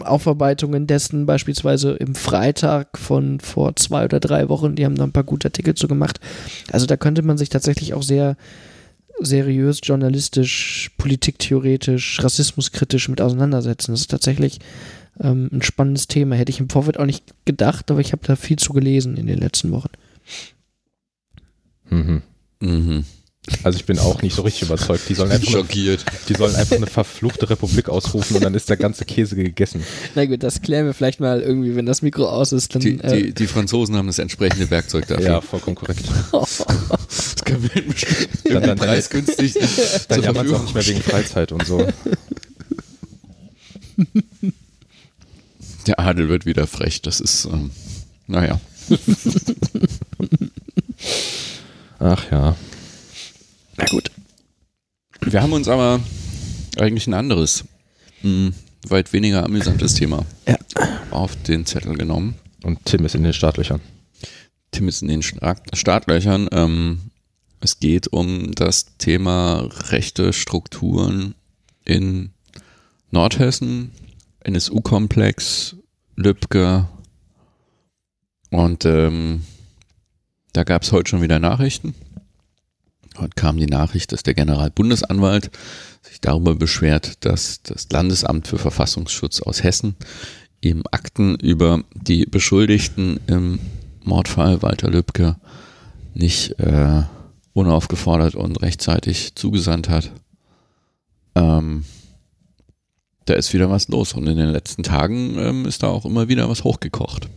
Aufarbeitungen 0.00 0.86
dessen, 0.86 1.26
beispielsweise 1.26 1.92
im 1.92 2.14
Freitag 2.14 2.98
von 2.98 3.40
vor 3.40 3.76
zwei 3.76 4.04
oder 4.04 4.20
drei 4.20 4.48
Wochen, 4.48 4.74
die 4.76 4.84
haben 4.84 4.94
da 4.94 5.04
ein 5.04 5.12
paar 5.12 5.24
gute 5.24 5.48
Artikel 5.48 5.74
zu 5.74 5.88
gemacht. 5.88 6.20
Also 6.70 6.86
da 6.86 6.96
könnte 6.96 7.22
man 7.22 7.38
sich 7.38 7.48
tatsächlich 7.48 7.94
auch 7.94 8.02
sehr 8.02 8.36
seriös, 9.20 9.80
journalistisch, 9.82 10.90
politiktheoretisch, 10.96 12.22
rassismuskritisch 12.22 13.08
mit 13.08 13.20
auseinandersetzen. 13.20 13.92
Das 13.92 14.00
ist 14.00 14.10
tatsächlich 14.10 14.58
ähm, 15.20 15.48
ein 15.52 15.62
spannendes 15.62 16.08
Thema. 16.08 16.36
Hätte 16.36 16.50
ich 16.50 16.60
im 16.60 16.68
Vorfeld 16.68 16.98
auch 16.98 17.06
nicht 17.06 17.24
gedacht, 17.44 17.90
aber 17.90 18.00
ich 18.00 18.12
habe 18.12 18.26
da 18.26 18.36
viel 18.36 18.58
zu 18.58 18.72
gelesen 18.72 19.16
in 19.16 19.26
den 19.26 19.38
letzten 19.38 19.70
Wochen. 19.70 19.90
Mhm. 21.90 22.22
Mhm. 22.60 23.04
Also 23.62 23.78
ich 23.78 23.84
bin 23.84 23.98
auch 23.98 24.22
nicht 24.22 24.34
so 24.34 24.42
richtig 24.42 24.62
überzeugt. 24.62 25.08
Die 25.08 25.14
sollen 25.14 25.30
einfach, 25.30 25.50
Schockiert. 25.50 26.04
Eine, 26.06 26.18
die 26.28 26.34
sollen 26.34 26.54
einfach 26.54 26.76
eine 26.76 26.86
verfluchte 26.86 27.50
Republik 27.50 27.88
ausrufen 27.88 28.36
und 28.36 28.44
dann 28.44 28.54
ist 28.54 28.68
der 28.68 28.76
ganze 28.76 29.04
Käse 29.04 29.36
gegessen. 29.36 29.82
Na 30.14 30.24
gut, 30.26 30.42
das 30.42 30.62
klären 30.62 30.86
wir 30.86 30.94
vielleicht 30.94 31.20
mal 31.20 31.40
irgendwie, 31.40 31.76
wenn 31.76 31.86
das 31.86 32.02
Mikro 32.02 32.28
aus 32.28 32.52
ist. 32.52 32.74
Dann, 32.74 32.82
die, 32.82 33.00
äh, 33.00 33.22
die, 33.22 33.34
die, 33.34 33.46
Franzosen 33.46 33.96
haben 33.96 34.06
das 34.06 34.18
entsprechende 34.18 34.70
Werkzeug 34.70 35.06
dafür. 35.08 35.26
Ja, 35.26 35.40
vollkommen 35.40 35.76
korrekt. 35.76 36.04
das 36.32 37.44
können 37.44 37.70
wir 37.72 38.52
dann, 38.52 38.62
dann, 38.62 38.78
preisgünstig. 38.78 39.54
Dann 40.08 40.22
jammert 40.22 40.46
es 40.46 40.52
auch 40.52 40.62
nicht 40.62 40.74
mehr 40.74 40.86
wegen 40.86 41.02
Freizeit 41.02 41.52
und 41.52 41.66
so. 41.66 41.86
Der 45.86 45.98
Adel 45.98 46.28
wird 46.28 46.46
wieder 46.46 46.66
frech. 46.66 47.02
Das 47.02 47.20
ist, 47.20 47.46
ähm, 47.46 47.70
naja. 48.26 48.60
Ach 51.98 52.30
ja. 52.30 52.56
Na 53.78 53.84
gut. 53.86 54.10
Wir 55.20 55.42
haben 55.42 55.52
uns 55.52 55.68
aber 55.68 56.00
eigentlich 56.76 57.06
ein 57.06 57.14
anderes, 57.14 57.64
mh, 58.22 58.30
hm, 58.30 58.54
weit 58.88 59.12
weniger 59.12 59.44
amüsantes 59.44 59.94
Thema 59.94 60.26
ja. 60.46 60.56
auf 61.10 61.40
den 61.42 61.64
Zettel 61.64 61.96
genommen. 61.96 62.34
Und 62.62 62.84
Tim 62.84 63.04
ist 63.04 63.14
in 63.14 63.22
den 63.22 63.32
Startlöchern. 63.32 63.80
Tim 64.72 64.88
ist 64.88 65.02
in 65.02 65.08
den 65.08 65.22
Startlöchern. 65.22 66.48
Ähm, 66.52 67.10
es 67.60 67.80
geht 67.80 68.08
um 68.08 68.52
das 68.54 68.96
Thema 68.98 69.68
rechte 69.90 70.32
Strukturen 70.32 71.34
in 71.84 72.30
Nordhessen, 73.10 73.92
NSU-Komplex, 74.40 75.76
Lübcke. 76.16 76.88
Und 78.50 78.84
ähm, 78.84 79.44
da 80.52 80.64
gab 80.64 80.82
es 80.82 80.92
heute 80.92 81.10
schon 81.10 81.22
wieder 81.22 81.38
Nachrichten. 81.38 81.94
Heute 83.18 83.34
kam 83.34 83.56
die 83.56 83.66
Nachricht, 83.66 84.12
dass 84.12 84.22
der 84.22 84.34
Generalbundesanwalt 84.34 85.50
sich 86.02 86.20
darüber 86.20 86.54
beschwert, 86.54 87.24
dass 87.24 87.62
das 87.62 87.88
Landesamt 87.90 88.46
für 88.46 88.58
Verfassungsschutz 88.58 89.42
aus 89.42 89.62
Hessen 89.62 89.96
ihm 90.60 90.82
Akten 90.90 91.34
über 91.36 91.82
die 91.94 92.26
Beschuldigten 92.26 93.20
im 93.26 93.58
Mordfall 94.04 94.62
Walter 94.62 94.90
Lübcke 94.90 95.36
nicht 96.14 96.58
äh, 96.60 97.02
unaufgefordert 97.52 98.34
und 98.34 98.62
rechtzeitig 98.62 99.34
zugesandt 99.34 99.88
hat. 99.88 100.12
Ähm, 101.34 101.84
da 103.24 103.34
ist 103.34 103.52
wieder 103.52 103.70
was 103.70 103.88
los 103.88 104.14
und 104.14 104.26
in 104.26 104.38
den 104.38 104.50
letzten 104.50 104.82
Tagen 104.82 105.36
ähm, 105.38 105.66
ist 105.66 105.82
da 105.82 105.88
auch 105.88 106.04
immer 106.04 106.28
wieder 106.28 106.48
was 106.48 106.64
hochgekocht. 106.64 107.28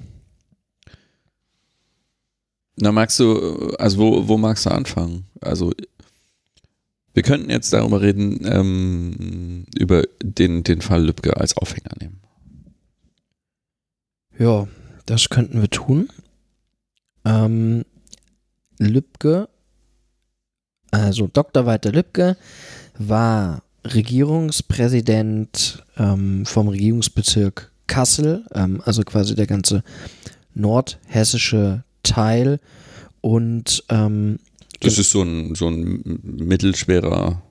Na, 2.77 2.91
magst 2.91 3.19
du, 3.19 3.75
also 3.77 3.97
wo, 3.97 4.27
wo 4.27 4.37
magst 4.37 4.65
du 4.65 4.71
anfangen? 4.71 5.25
Also 5.41 5.71
wir 7.13 7.23
könnten 7.23 7.49
jetzt 7.49 7.73
darüber 7.73 8.01
reden, 8.01 8.39
ähm, 8.45 9.65
über 9.77 10.03
den, 10.23 10.63
den 10.63 10.81
Fall 10.81 11.03
Lübcke 11.05 11.37
als 11.37 11.57
Aufhänger 11.57 11.91
nehmen. 11.99 12.21
Ja, 14.37 14.67
das 15.05 15.29
könnten 15.29 15.61
wir 15.61 15.69
tun. 15.69 16.07
Ähm, 17.25 17.83
Lübcke, 18.79 19.49
also 20.89 21.27
Dr. 21.27 21.65
Walter 21.65 21.91
Lübcke, 21.91 22.37
war 22.97 23.63
Regierungspräsident 23.85 25.83
ähm, 25.97 26.45
vom 26.45 26.69
Regierungsbezirk 26.69 27.71
Kassel, 27.87 28.45
ähm, 28.53 28.81
also 28.85 29.03
quasi 29.03 29.35
der 29.35 29.47
ganze 29.47 29.83
nordhessische 30.53 31.83
Teil. 32.03 32.59
Und 33.21 33.83
ähm, 33.89 34.39
das 34.79 34.97
ist 34.97 35.11
so 35.11 35.21
ein, 35.21 35.55
so 35.55 35.67
ein 35.67 36.19
mittelschwerer 36.23 37.41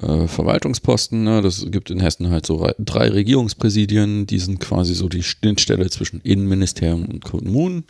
äh, 0.00 0.28
Verwaltungsposten. 0.28 1.24
Ne? 1.24 1.42
Das 1.42 1.66
gibt 1.70 1.90
in 1.90 2.00
Hessen 2.00 2.30
halt 2.30 2.46
so 2.46 2.68
drei 2.78 3.08
Regierungspräsidien, 3.08 4.26
die 4.26 4.38
sind 4.38 4.60
quasi 4.60 4.94
so 4.94 5.08
die 5.08 5.22
Schnittstelle 5.22 5.88
zwischen 5.90 6.20
Innenministerium 6.20 7.06
und 7.06 7.24
Kommunen 7.24 7.84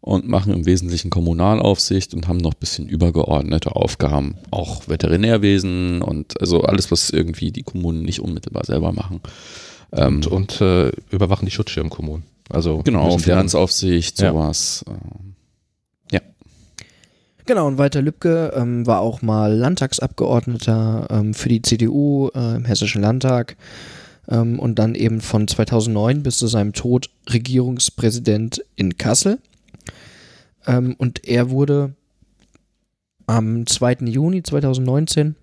und 0.00 0.26
machen 0.26 0.52
im 0.52 0.66
Wesentlichen 0.66 1.10
Kommunalaufsicht 1.10 2.14
und 2.14 2.26
haben 2.28 2.38
noch 2.38 2.54
ein 2.54 2.60
bisschen 2.60 2.88
übergeordnete 2.88 3.76
Aufgaben, 3.76 4.36
auch 4.50 4.88
Veterinärwesen 4.88 6.00
und 6.02 6.40
also 6.40 6.62
alles, 6.62 6.90
was 6.90 7.10
irgendwie 7.10 7.52
die 7.52 7.62
Kommunen 7.62 8.02
nicht 8.02 8.20
unmittelbar 8.20 8.64
selber 8.64 8.92
machen. 8.92 9.20
Ähm, 9.92 10.16
und, 10.16 10.26
und 10.26 10.60
äh, 10.60 10.90
überwachen 11.10 11.44
die 11.44 11.52
Schutzschirmkommunen. 11.52 12.24
Also 12.48 12.78
genau, 12.78 13.18
Finanzaufsicht, 13.18 14.16
sowas. 14.16 14.84
Ja. 14.86 14.94
Ja. 14.94 15.00
Genau, 17.50 17.66
und 17.66 17.78
Walter 17.78 18.00
Lübcke 18.00 18.52
ähm, 18.54 18.86
war 18.86 19.00
auch 19.00 19.22
mal 19.22 19.52
Landtagsabgeordneter 19.52 21.08
ähm, 21.10 21.34
für 21.34 21.48
die 21.48 21.62
CDU 21.62 22.28
äh, 22.32 22.54
im 22.54 22.64
Hessischen 22.64 23.02
Landtag 23.02 23.56
ähm, 24.28 24.60
und 24.60 24.78
dann 24.78 24.94
eben 24.94 25.20
von 25.20 25.48
2009 25.48 26.22
bis 26.22 26.38
zu 26.38 26.46
seinem 26.46 26.74
Tod 26.74 27.10
Regierungspräsident 27.28 28.64
in 28.76 28.96
Kassel. 28.98 29.40
Ähm, 30.64 30.94
und 30.96 31.26
er 31.26 31.50
wurde 31.50 31.96
am 33.26 33.66
2. 33.66 33.94
Juni 34.04 34.44
2019, 34.44 35.34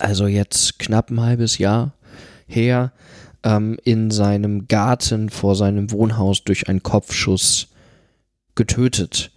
also 0.00 0.26
jetzt 0.26 0.80
knapp 0.80 1.12
ein 1.12 1.20
halbes 1.20 1.58
Jahr 1.58 1.92
her, 2.48 2.90
ähm, 3.44 3.78
in 3.84 4.10
seinem 4.10 4.66
Garten 4.66 5.30
vor 5.30 5.54
seinem 5.54 5.92
Wohnhaus 5.92 6.42
durch 6.42 6.68
einen 6.68 6.82
Kopfschuss 6.82 7.68
getötet. 8.56 9.30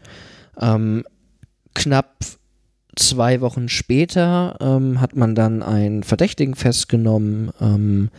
Ähm, 0.59 1.03
knapp 1.73 2.17
zwei 2.95 3.41
Wochen 3.41 3.69
später 3.69 4.57
ähm, 4.59 4.99
hat 4.99 5.15
man 5.15 5.35
dann 5.35 5.63
einen 5.63 6.03
Verdächtigen 6.03 6.55
festgenommen, 6.55 7.51
ähm, 7.61 8.09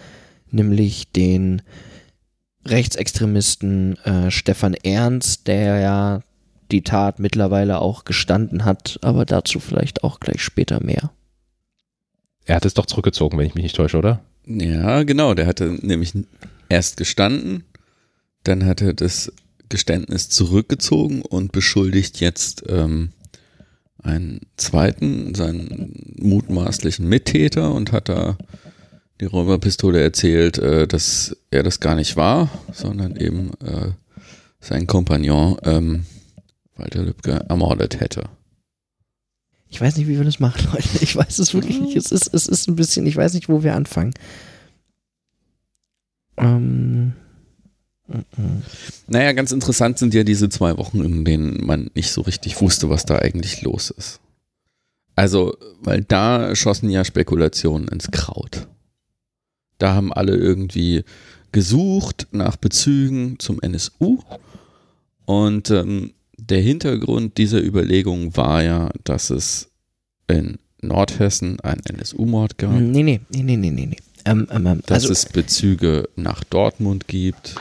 nämlich 0.50 1.10
den 1.12 1.62
Rechtsextremisten 2.64 3.98
äh, 4.04 4.30
Stefan 4.30 4.74
Ernst, 4.74 5.46
der 5.46 5.80
ja 5.80 6.22
die 6.70 6.82
Tat 6.82 7.18
mittlerweile 7.18 7.80
auch 7.80 8.04
gestanden 8.04 8.64
hat, 8.64 8.98
aber 9.02 9.24
dazu 9.26 9.60
vielleicht 9.60 10.04
auch 10.04 10.20
gleich 10.20 10.42
später 10.42 10.82
mehr. 10.82 11.10
Er 12.44 12.56
hat 12.56 12.64
es 12.64 12.74
doch 12.74 12.86
zurückgezogen, 12.86 13.38
wenn 13.38 13.46
ich 13.46 13.54
mich 13.54 13.64
nicht 13.64 13.76
täusche, 13.76 13.98
oder? 13.98 14.20
Ja, 14.46 15.02
genau. 15.04 15.34
Der 15.34 15.46
hatte 15.46 15.78
nämlich 15.82 16.12
erst 16.68 16.96
gestanden, 16.96 17.64
dann 18.42 18.64
hat 18.64 18.80
er 18.80 18.94
das 18.94 19.32
Geständnis 19.68 20.28
zurückgezogen 20.28 21.22
und 21.22 21.52
beschuldigt 21.52 22.20
jetzt 22.20 22.64
ähm, 22.68 23.10
einen 24.02 24.40
zweiten, 24.56 25.34
seinen 25.34 26.14
mutmaßlichen 26.20 27.08
Mittäter 27.08 27.72
und 27.72 27.92
hat 27.92 28.08
da 28.08 28.36
die 29.20 29.26
Räuberpistole 29.26 30.02
erzählt, 30.02 30.58
äh, 30.58 30.88
dass 30.88 31.36
er 31.50 31.62
das 31.62 31.80
gar 31.80 31.94
nicht 31.94 32.16
war, 32.16 32.50
sondern 32.72 33.16
eben 33.16 33.52
äh, 33.64 33.92
sein 34.60 34.86
Kompagnon 34.86 35.56
ähm, 35.64 36.06
Walter 36.76 37.02
Lübcke 37.02 37.44
ermordet 37.48 38.00
hätte. 38.00 38.24
Ich 39.68 39.80
weiß 39.80 39.96
nicht, 39.96 40.08
wie 40.08 40.18
wir 40.18 40.24
das 40.24 40.40
machen, 40.40 40.68
Leute. 40.72 40.88
Ich 41.00 41.14
weiß 41.14 41.38
es 41.38 41.54
wirklich 41.54 41.80
nicht. 41.80 41.96
Es 41.96 42.10
ist, 42.10 42.32
es 42.34 42.46
ist 42.46 42.68
ein 42.68 42.76
bisschen, 42.76 43.06
ich 43.06 43.16
weiß 43.16 43.34
nicht, 43.34 43.48
wo 43.48 43.62
wir 43.62 43.74
anfangen. 43.74 44.12
Ähm. 46.36 47.12
Naja, 49.06 49.32
ganz 49.32 49.52
interessant 49.52 49.98
sind 49.98 50.14
ja 50.14 50.24
diese 50.24 50.48
zwei 50.48 50.76
Wochen, 50.78 51.02
in 51.02 51.24
denen 51.24 51.64
man 51.64 51.90
nicht 51.94 52.10
so 52.10 52.22
richtig 52.22 52.60
wusste, 52.60 52.90
was 52.90 53.04
da 53.04 53.18
eigentlich 53.18 53.62
los 53.62 53.90
ist. 53.90 54.20
Also, 55.14 55.56
weil 55.80 56.02
da 56.02 56.54
schossen 56.54 56.90
ja 56.90 57.04
Spekulationen 57.04 57.88
ins 57.88 58.10
Kraut. 58.10 58.66
Da 59.78 59.94
haben 59.94 60.12
alle 60.12 60.36
irgendwie 60.36 61.04
gesucht 61.52 62.28
nach 62.30 62.56
Bezügen 62.56 63.38
zum 63.38 63.60
NSU 63.60 64.20
und 65.26 65.70
ähm, 65.70 66.12
der 66.38 66.60
Hintergrund 66.60 67.38
dieser 67.38 67.62
Überlegung 67.62 68.36
war 68.36 68.62
ja, 68.62 68.90
dass 69.04 69.30
es 69.30 69.70
in 70.28 70.58
Nordhessen 70.80 71.60
einen 71.60 71.82
NSU-Mord 71.84 72.58
gab. 72.58 72.72
Nee, 72.72 73.02
nee, 73.02 73.20
nee, 73.30 73.42
nee, 73.42 73.56
nee, 73.56 73.70
nee. 73.70 73.96
Ähm, 74.24 74.48
ähm, 74.50 74.66
ähm, 74.66 74.82
dass 74.86 75.04
also, 75.04 75.12
es 75.12 75.26
Bezüge 75.26 76.08
nach 76.16 76.44
Dortmund 76.44 77.08
gibt. 77.08 77.56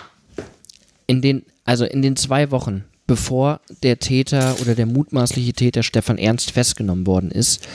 In 1.12 1.22
den, 1.22 1.44
also 1.66 1.84
in 1.84 2.02
den 2.02 2.16
zwei 2.16 2.52
Wochen, 2.52 2.86
bevor 3.06 3.60
der 3.84 4.00
Täter 4.00 4.56
oder 4.62 4.76
der 4.76 4.86
mutmaßliche 4.86 5.52
Täter 5.52 5.84
Stefan 5.84 6.18
Ernst 6.18 6.52
festgenommen 6.52 7.06
worden 7.06 7.32
ist, 7.32 7.68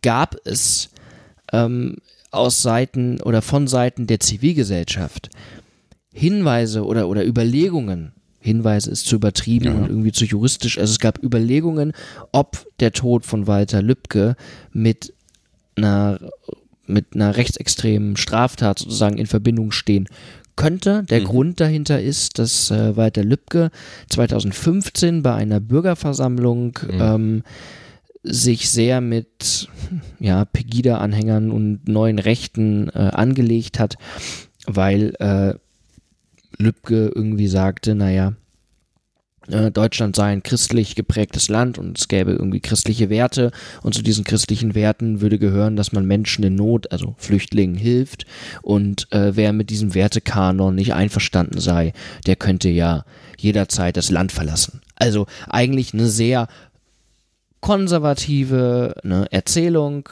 gab 0.00 0.36
es 0.46 0.88
ähm, 1.52 1.96
aus 2.30 2.62
Seiten 2.62 3.20
oder 3.20 3.42
von 3.42 3.68
Seiten 3.68 4.06
der 4.06 4.20
Zivilgesellschaft 4.20 5.28
Hinweise 6.14 6.86
oder, 6.86 7.08
oder 7.08 7.26
Überlegungen, 7.26 8.12
Hinweise 8.40 8.90
ist 8.90 9.06
zu 9.06 9.16
übertrieben 9.16 9.66
ja. 9.66 9.72
und 9.74 9.90
irgendwie 9.90 10.12
zu 10.12 10.24
juristisch. 10.24 10.78
Also 10.78 10.92
es 10.92 10.98
gab 10.98 11.22
Überlegungen, 11.22 11.92
ob 12.32 12.66
der 12.80 12.92
Tod 12.92 13.26
von 13.26 13.46
Walter 13.46 13.82
Lübcke 13.82 14.34
mit 14.72 15.12
einer, 15.76 16.18
mit 16.86 17.14
einer 17.14 17.36
rechtsextremen 17.36 18.16
Straftat 18.16 18.78
sozusagen 18.78 19.18
in 19.18 19.26
Verbindung 19.26 19.72
stehen 19.72 20.08
könnte. 20.62 21.02
Der 21.04 21.20
mhm. 21.20 21.24
Grund 21.24 21.60
dahinter 21.60 22.00
ist, 22.00 22.38
dass 22.38 22.70
äh, 22.70 22.96
Walter 22.96 23.24
Lübcke 23.24 23.70
2015 24.10 25.22
bei 25.22 25.34
einer 25.34 25.60
Bürgerversammlung 25.60 26.78
mhm. 26.86 27.00
ähm, 27.00 27.42
sich 28.22 28.70
sehr 28.70 29.00
mit 29.00 29.68
ja, 30.20 30.44
Pegida-Anhängern 30.44 31.50
und 31.50 31.88
neuen 31.88 32.18
Rechten 32.20 32.88
äh, 32.90 33.10
angelegt 33.12 33.80
hat, 33.80 33.96
weil 34.66 35.14
äh, 35.18 35.54
Lübcke 36.62 37.10
irgendwie 37.12 37.48
sagte, 37.48 37.94
naja, 37.96 38.34
Deutschland 39.48 40.14
sei 40.14 40.26
ein 40.26 40.42
christlich 40.42 40.94
geprägtes 40.94 41.48
Land 41.48 41.78
und 41.78 41.98
es 41.98 42.08
gäbe 42.08 42.32
irgendwie 42.32 42.60
christliche 42.60 43.10
Werte 43.10 43.50
und 43.82 43.94
zu 43.94 44.02
diesen 44.02 44.24
christlichen 44.24 44.74
Werten 44.74 45.20
würde 45.20 45.38
gehören, 45.38 45.76
dass 45.76 45.92
man 45.92 46.06
Menschen 46.06 46.44
in 46.44 46.54
Not, 46.54 46.92
also 46.92 47.14
Flüchtlingen, 47.18 47.76
hilft 47.76 48.24
und 48.62 49.10
äh, 49.12 49.34
wer 49.34 49.52
mit 49.52 49.70
diesem 49.70 49.94
Wertekanon 49.94 50.74
nicht 50.74 50.94
einverstanden 50.94 51.60
sei, 51.60 51.92
der 52.26 52.36
könnte 52.36 52.68
ja 52.68 53.04
jederzeit 53.36 53.96
das 53.96 54.10
Land 54.10 54.30
verlassen. 54.30 54.80
Also 54.96 55.26
eigentlich 55.48 55.92
eine 55.92 56.06
sehr 56.06 56.46
konservative 57.60 58.94
ne, 59.02 59.26
Erzählung. 59.30 60.08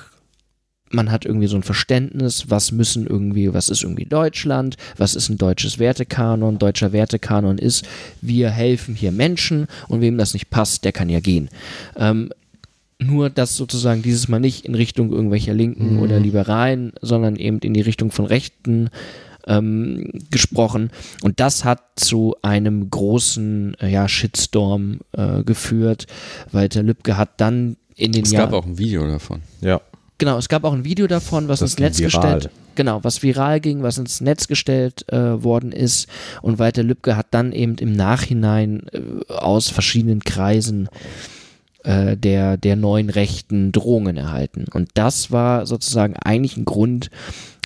Man 0.91 1.11
hat 1.11 1.25
irgendwie 1.25 1.47
so 1.47 1.57
ein 1.57 1.63
Verständnis, 1.63 2.51
was 2.51 2.73
müssen 2.73 3.07
irgendwie, 3.07 3.55
was 3.55 3.69
ist 3.69 3.83
irgendwie 3.83 4.07
Deutschland, 4.07 4.77
was 4.97 5.15
ist 5.15 5.29
ein 5.29 5.39
deutsches 5.39 5.79
Wertekanon, 5.79 6.59
deutscher 6.59 6.93
Wertekanon 6.93 7.59
ist, 7.59 7.87
wir 8.21 8.51
helfen 8.51 8.95
hier 8.95 9.13
Menschen 9.13 9.69
und 9.89 10.01
wem 10.01 10.19
das 10.19 10.35
nicht 10.35 10.51
passt, 10.51 10.85
der 10.85 10.93
kann 10.93 11.09
ja 11.09 11.21
gehen. 11.21 11.49
Ähm, 11.97 12.31
nur, 12.99 13.31
dass 13.31 13.57
sozusagen 13.57 14.03
dieses 14.03 14.29
Mal 14.29 14.41
nicht 14.41 14.67
in 14.67 14.75
Richtung 14.75 15.11
irgendwelcher 15.11 15.55
Linken 15.55 15.95
mhm. 15.95 16.03
oder 16.03 16.21
Liberalen, 16.21 16.93
sondern 17.01 17.37
eben 17.37 17.59
in 17.61 17.73
die 17.73 17.81
Richtung 17.81 18.11
von 18.11 18.27
Rechten 18.27 18.91
ähm, 19.47 20.11
gesprochen. 20.31 20.91
Und 21.23 21.41
das 21.41 21.65
hat 21.65 21.81
zu 21.97 22.37
einem 22.43 22.91
großen 22.91 23.75
äh, 23.81 23.89
ja, 23.89 24.09
Shitstorm 24.09 25.01
äh, 25.13 25.43
geführt. 25.45 26.07
Walter 26.53 26.83
Lübcke 26.83 27.17
hat 27.17 27.41
dann 27.41 27.77
in 27.97 28.13
den 28.13 28.25
Jahren. 28.25 28.45
Es 28.45 28.51
gab 28.51 28.53
auch 28.53 28.67
ein 28.67 28.79
Video 28.79 29.07
davon. 29.07 29.41
Ja. 29.61 29.81
Genau, 30.21 30.37
es 30.37 30.50
gab 30.50 30.65
auch 30.65 30.75
ein 30.75 30.85
Video 30.85 31.07
davon, 31.07 31.49
was 31.49 31.61
das 31.61 31.73
ins 31.73 31.81
Netz 31.81 31.99
viral. 31.99 32.11
gestellt, 32.11 32.50
genau, 32.75 33.03
was 33.03 33.23
viral 33.23 33.59
ging, 33.59 33.83
was 33.83 33.97
ins 33.97 34.21
Netz 34.21 34.49
gestellt 34.49 35.11
äh, 35.11 35.43
worden 35.43 35.73
ist. 35.73 36.09
Und 36.43 36.59
Walter 36.59 36.83
Lübcke 36.83 37.17
hat 37.17 37.29
dann 37.31 37.53
eben 37.53 37.77
im 37.77 37.95
Nachhinein 37.95 38.83
äh, 38.93 39.33
aus 39.33 39.71
verschiedenen 39.71 40.23
Kreisen 40.23 40.91
äh, 41.85 42.19
der, 42.19 42.59
der 42.59 42.77
neuen 42.77 43.09
Rechten 43.09 43.73
Drohungen 43.73 44.19
erhalten. 44.19 44.67
Und 44.71 44.91
das 44.93 45.31
war 45.31 45.65
sozusagen 45.65 46.15
eigentlich 46.17 46.59
ein 46.59 46.67
Grund, 46.67 47.11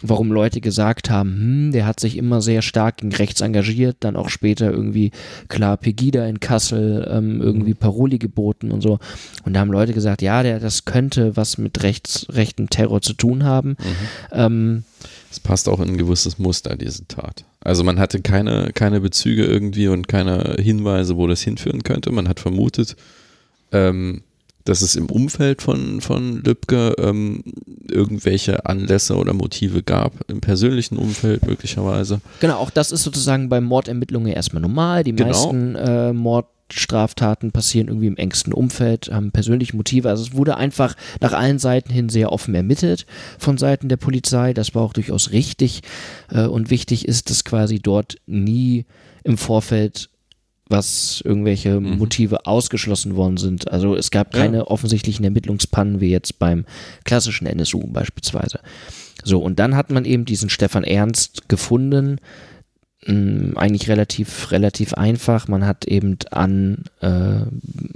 warum 0.06 0.30
Leute 0.30 0.60
gesagt 0.60 1.08
haben, 1.10 1.30
hm, 1.30 1.72
der 1.72 1.86
hat 1.86 1.98
sich 1.98 2.16
immer 2.16 2.42
sehr 2.42 2.62
stark 2.62 2.98
gegen 2.98 3.14
rechts 3.14 3.40
engagiert, 3.40 3.96
dann 4.00 4.16
auch 4.16 4.28
später 4.28 4.70
irgendwie 4.70 5.10
klar 5.48 5.76
Pegida 5.76 6.26
in 6.26 6.40
Kassel 6.40 7.08
ähm, 7.10 7.40
irgendwie 7.40 7.70
mhm. 7.70 7.78
Paroli 7.78 8.18
geboten 8.18 8.70
und 8.70 8.82
so. 8.82 8.98
Und 9.44 9.54
da 9.54 9.60
haben 9.60 9.72
Leute 9.72 9.94
gesagt, 9.94 10.20
ja, 10.20 10.42
der, 10.42 10.60
das 10.60 10.84
könnte 10.84 11.36
was 11.36 11.56
mit 11.58 11.82
rechts, 11.82 12.26
rechten 12.30 12.68
Terror 12.68 13.00
zu 13.00 13.14
tun 13.14 13.44
haben. 13.44 13.70
Mhm. 13.70 13.76
Ähm, 14.32 14.84
es 15.30 15.40
passt 15.40 15.68
auch 15.68 15.80
in 15.80 15.88
ein 15.88 15.98
gewisses 15.98 16.38
Muster, 16.38 16.76
diese 16.76 17.08
Tat. 17.08 17.44
Also 17.60 17.82
man 17.82 17.98
hatte 17.98 18.20
keine, 18.20 18.70
keine 18.74 19.00
Bezüge 19.00 19.44
irgendwie 19.44 19.88
und 19.88 20.06
keine 20.06 20.56
Hinweise, 20.60 21.16
wo 21.16 21.26
das 21.26 21.40
hinführen 21.40 21.82
könnte. 21.82 22.12
Man 22.12 22.28
hat 22.28 22.40
vermutet, 22.40 22.94
ähm, 23.72 24.22
dass 24.64 24.80
es 24.80 24.96
im 24.96 25.06
Umfeld 25.06 25.62
von, 25.62 26.00
von 26.00 26.42
Lübcke 26.42 26.94
ähm, 26.98 27.42
irgendwelche 27.90 28.64
Anlässe 28.66 29.16
oder 29.16 29.34
Motive 29.34 29.82
gab, 29.82 30.12
im 30.30 30.40
persönlichen 30.40 30.96
Umfeld 30.96 31.46
möglicherweise. 31.46 32.20
Genau, 32.40 32.56
auch 32.56 32.70
das 32.70 32.90
ist 32.90 33.02
sozusagen 33.02 33.48
bei 33.48 33.60
Mordermittlungen 33.60 34.32
erstmal 34.32 34.62
normal. 34.62 35.04
Die 35.04 35.14
genau. 35.14 35.28
meisten 35.28 35.74
äh, 35.74 36.12
Mordstraftaten 36.14 37.52
passieren 37.52 37.88
irgendwie 37.88 38.06
im 38.06 38.16
engsten 38.16 38.54
Umfeld, 38.54 39.10
haben 39.12 39.32
persönliche 39.32 39.76
Motive. 39.76 40.08
Also 40.08 40.22
es 40.22 40.34
wurde 40.34 40.56
einfach 40.56 40.96
nach 41.20 41.34
allen 41.34 41.58
Seiten 41.58 41.92
hin 41.92 42.08
sehr 42.08 42.32
offen 42.32 42.54
ermittelt 42.54 43.04
von 43.38 43.58
Seiten 43.58 43.90
der 43.90 43.98
Polizei. 43.98 44.54
Das 44.54 44.74
war 44.74 44.82
auch 44.82 44.94
durchaus 44.94 45.32
richtig 45.32 45.82
äh, 46.30 46.46
und 46.46 46.70
wichtig 46.70 47.06
ist, 47.06 47.28
dass 47.28 47.44
quasi 47.44 47.80
dort 47.80 48.16
nie 48.26 48.86
im 49.24 49.36
Vorfeld 49.36 50.08
was 50.68 51.22
irgendwelche 51.24 51.78
mhm. 51.78 51.98
Motive 51.98 52.46
ausgeschlossen 52.46 53.16
worden 53.16 53.36
sind. 53.36 53.70
Also 53.70 53.94
es 53.94 54.10
gab 54.10 54.32
keine 54.32 54.58
ja. 54.58 54.66
offensichtlichen 54.66 55.24
Ermittlungspannen 55.24 56.00
wie 56.00 56.10
jetzt 56.10 56.38
beim 56.38 56.64
klassischen 57.04 57.46
NSU 57.46 57.86
beispielsweise. 57.88 58.60
So, 59.22 59.40
und 59.40 59.58
dann 59.58 59.76
hat 59.76 59.90
man 59.90 60.04
eben 60.04 60.24
diesen 60.24 60.50
Stefan 60.50 60.84
Ernst 60.84 61.48
gefunden, 61.48 62.18
hm, 63.04 63.52
eigentlich 63.56 63.88
relativ, 63.88 64.50
relativ 64.50 64.94
einfach. 64.94 65.48
Man 65.48 65.66
hat 65.66 65.84
eben 65.84 66.18
an, 66.30 66.84
äh, 67.00 67.42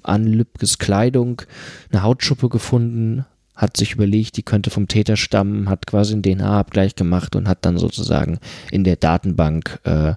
an 0.03 0.27
Lübkes 0.27 0.79
Kleidung 0.79 1.43
eine 1.91 2.03
Hautschuppe 2.03 2.49
gefunden, 2.49 3.25
hat 3.55 3.77
sich 3.77 3.95
überlegt, 3.95 4.37
die 4.37 4.43
könnte 4.43 4.71
vom 4.71 4.87
Täter 4.87 5.17
stammen, 5.17 5.69
hat 5.69 5.87
quasi 5.87 6.13
einen 6.13 6.23
DNA-Abgleich 6.23 6.95
gemacht 6.95 7.35
und 7.35 7.49
hat 7.49 7.65
dann 7.65 7.79
sozusagen 7.79 8.39
in 8.71 8.85
der 8.85 8.97
Datenbank 8.97 9.81
äh, 9.85 10.15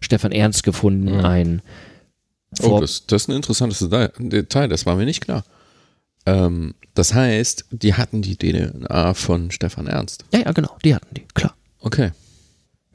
Stefan 0.00 0.32
Ernst 0.32 0.62
gefunden, 0.62 1.16
mhm. 1.16 1.24
ein 1.24 1.62
Oh, 2.62 2.80
das, 2.80 3.06
das, 3.06 3.22
ist 3.22 3.28
ein 3.28 3.36
interessantes 3.36 3.86
Detail, 4.18 4.68
das 4.68 4.86
war 4.86 4.96
mir 4.96 5.04
nicht 5.04 5.20
klar. 5.20 5.44
Ähm, 6.24 6.74
das 6.94 7.14
heißt, 7.14 7.66
die 7.70 7.94
hatten 7.94 8.22
die 8.22 8.36
DNA 8.36 9.14
von 9.14 9.50
Stefan 9.50 9.86
Ernst. 9.86 10.24
Ja, 10.32 10.40
ja, 10.40 10.52
genau, 10.52 10.76
die 10.84 10.94
hatten 10.94 11.14
die, 11.14 11.26
klar. 11.34 11.54
Okay. 11.80 12.12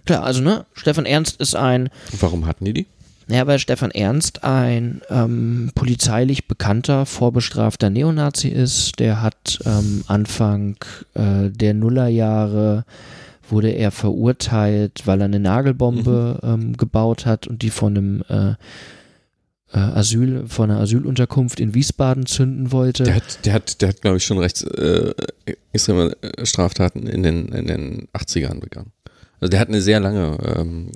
Klar, 0.06 0.24
also 0.24 0.42
ne, 0.42 0.66
Stefan 0.74 1.06
Ernst 1.06 1.40
ist 1.40 1.56
ein. 1.56 1.90
Warum 2.20 2.46
hatten 2.46 2.66
die 2.66 2.74
die? 2.74 2.88
Ja, 3.28 3.48
weil 3.48 3.60
Stefan 3.60 3.92
Ernst 3.92 4.44
ein 4.44 5.02
ähm, 5.10 5.72
polizeilich 5.76 6.48
bekannter, 6.48 7.06
vorbestrafter 7.06 7.90
Neonazi 7.90 8.50
ist. 8.50 9.00
Der 9.00 9.22
hat 9.22 9.60
ähm, 9.66 10.04
Anfang 10.08 10.76
äh, 11.14 11.50
der 11.50 11.74
Nullerjahre 11.74 12.84
wurde 13.52 13.70
er 13.70 13.92
verurteilt, 13.92 15.04
weil 15.06 15.22
er 15.22 15.26
eine 15.26 15.40
Nagelbombe 15.40 16.40
mhm. 16.42 16.50
ähm, 16.50 16.78
gebaut 16.78 17.26
hat 17.26 17.48
und 17.48 17.62
die 17.62 17.70
von 17.70 17.98
einem 17.98 18.24
äh, 18.30 18.56
äh, 19.74 19.78
Asyl, 19.78 20.48
von 20.48 20.70
einer 20.70 20.80
Asylunterkunft 20.80 21.60
in 21.60 21.74
Wiesbaden 21.74 22.26
zünden 22.26 22.72
wollte. 22.72 23.04
Der 23.04 23.16
hat, 23.16 23.46
der 23.46 23.54
hat, 23.54 23.82
der 23.82 23.90
hat 23.90 24.02
glaube 24.02 24.18
ich, 24.18 24.26
schon 24.26 24.38
rechts 24.38 24.64
äh, 24.64 25.14
extreme 25.72 26.16
äh, 26.22 26.46
Straftaten 26.46 27.08
in 27.08 27.24
den, 27.24 27.48
in 27.50 27.68
den 27.68 28.08
80ern 28.14 28.60
begangen. 28.60 28.92
Also 29.40 29.50
der 29.50 29.60
hat 29.60 29.70
eine 29.70 29.82
sehr 29.82 30.00
lange 30.00 30.38
ähm, 30.56 30.92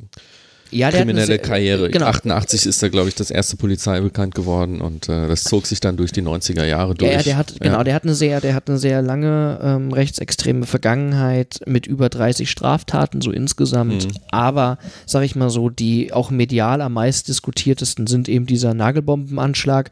ja, 0.71 0.89
kriminelle 0.89 1.25
sehr, 1.27 1.37
Karriere. 1.37 1.89
Genau. 1.89 2.07
88 2.07 2.65
ist 2.65 2.81
da, 2.81 2.89
glaube 2.89 3.09
ich, 3.09 3.15
das 3.15 3.31
erste 3.31 3.55
Polizei 3.55 3.99
bekannt 4.01 4.35
geworden 4.35 4.81
und 4.81 5.07
äh, 5.09 5.27
das 5.27 5.43
zog 5.43 5.67
sich 5.67 5.79
dann 5.79 5.95
durch 5.97 6.11
die 6.11 6.21
90er 6.21 6.65
Jahre 6.65 6.95
durch. 6.95 7.11
Ja, 7.11 7.21
der 7.21 7.37
hat, 7.37 7.53
genau, 7.59 7.83
der 7.83 7.93
hat 7.93 8.03
eine 8.03 8.15
sehr, 8.15 8.41
der 8.41 8.55
hat 8.55 8.67
eine 8.67 8.77
sehr 8.77 9.01
lange 9.01 9.59
ähm, 9.61 9.93
rechtsextreme 9.93 10.65
Vergangenheit 10.65 11.59
mit 11.65 11.87
über 11.87 12.09
30 12.09 12.49
Straftaten 12.49 13.21
so 13.21 13.31
insgesamt. 13.31 14.07
Mhm. 14.07 14.11
Aber, 14.31 14.77
sag 15.05 15.23
ich 15.23 15.35
mal 15.35 15.49
so, 15.49 15.69
die 15.69 16.11
auch 16.11 16.31
medial 16.31 16.81
am 16.81 16.93
meist 16.93 17.27
diskutiertesten 17.27 18.07
sind 18.07 18.27
eben 18.27 18.45
dieser 18.45 18.73
Nagelbombenanschlag, 18.73 19.91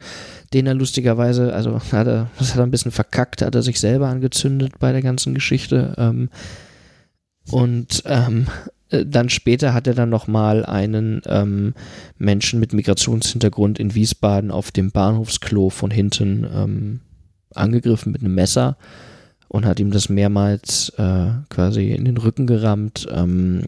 den 0.52 0.66
er 0.66 0.74
lustigerweise, 0.74 1.52
also 1.52 1.80
hat 1.92 2.06
er, 2.06 2.30
das 2.38 2.50
hat 2.50 2.58
er 2.58 2.64
ein 2.64 2.70
bisschen 2.70 2.92
verkackt, 2.92 3.42
hat 3.42 3.54
er 3.54 3.62
sich 3.62 3.78
selber 3.78 4.08
angezündet 4.08 4.72
bei 4.78 4.92
der 4.92 5.02
ganzen 5.02 5.34
Geschichte. 5.34 5.94
Ähm, 5.98 6.30
und 7.50 8.02
ähm, 8.06 8.46
äh, 8.46 8.70
dann 8.90 9.28
später 9.28 9.74
hat 9.74 9.86
er 9.86 9.94
dann 9.94 10.10
nochmal 10.10 10.64
einen 10.64 11.22
ähm, 11.26 11.74
Menschen 12.18 12.60
mit 12.60 12.72
Migrationshintergrund 12.72 13.78
in 13.78 13.94
Wiesbaden 13.94 14.50
auf 14.50 14.70
dem 14.70 14.90
Bahnhofsklo 14.90 15.70
von 15.70 15.90
hinten 15.90 16.46
ähm, 16.54 17.00
angegriffen 17.54 18.12
mit 18.12 18.20
einem 18.20 18.34
Messer 18.34 18.76
und 19.48 19.64
hat 19.64 19.80
ihm 19.80 19.90
das 19.90 20.08
mehrmals 20.08 20.90
äh, 20.98 21.28
quasi 21.48 21.92
in 21.92 22.04
den 22.04 22.16
Rücken 22.16 22.46
gerammt. 22.46 23.06
Ähm, 23.10 23.64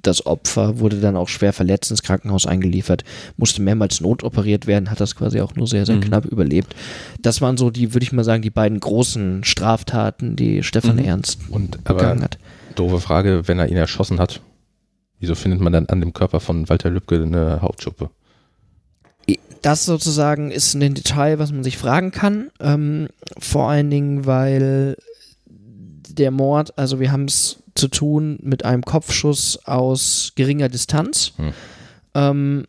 das 0.00 0.26
Opfer 0.26 0.78
wurde 0.78 1.00
dann 1.00 1.16
auch 1.16 1.28
schwer 1.28 1.52
verletzt 1.52 1.90
ins 1.90 2.04
Krankenhaus 2.04 2.46
eingeliefert, 2.46 3.02
musste 3.36 3.60
mehrmals 3.60 4.00
notoperiert 4.00 4.68
werden, 4.68 4.90
hat 4.90 5.00
das 5.00 5.16
quasi 5.16 5.40
auch 5.40 5.56
nur 5.56 5.66
sehr, 5.66 5.86
sehr 5.86 5.96
mhm. 5.96 6.02
knapp 6.02 6.24
überlebt. 6.24 6.76
Das 7.20 7.40
waren 7.40 7.56
so 7.56 7.70
die, 7.70 7.94
würde 7.94 8.04
ich 8.04 8.12
mal 8.12 8.22
sagen, 8.22 8.42
die 8.42 8.50
beiden 8.50 8.78
großen 8.78 9.42
Straftaten, 9.42 10.36
die 10.36 10.62
Stefan 10.62 10.96
mhm. 10.96 11.04
Ernst 11.04 11.40
und, 11.50 11.82
begangen 11.82 12.22
hat 12.22 12.38
doofe 12.78 13.00
Frage, 13.00 13.48
wenn 13.48 13.58
er 13.58 13.68
ihn 13.68 13.76
erschossen 13.76 14.20
hat, 14.20 14.40
wieso 15.18 15.34
findet 15.34 15.60
man 15.60 15.72
dann 15.72 15.86
an 15.86 16.00
dem 16.00 16.12
Körper 16.12 16.40
von 16.40 16.68
Walter 16.68 16.90
Lübcke 16.90 17.22
eine 17.22 17.62
Hautschuppe? 17.62 18.10
Das 19.62 19.84
sozusagen 19.84 20.50
ist 20.50 20.74
ein 20.74 20.94
Detail, 20.94 21.38
was 21.38 21.52
man 21.52 21.64
sich 21.64 21.78
fragen 21.78 22.12
kann. 22.12 22.50
Ähm, 22.60 23.08
vor 23.38 23.68
allen 23.68 23.90
Dingen, 23.90 24.24
weil 24.24 24.96
der 25.46 26.30
Mord, 26.30 26.78
also 26.78 27.00
wir 27.00 27.10
haben 27.12 27.24
es 27.24 27.62
zu 27.74 27.88
tun 27.88 28.38
mit 28.42 28.64
einem 28.64 28.82
Kopfschuss 28.82 29.58
aus 29.64 30.32
geringer 30.36 30.68
Distanz. 30.68 31.32
Hm. 31.36 31.52
Ähm, 32.14 32.64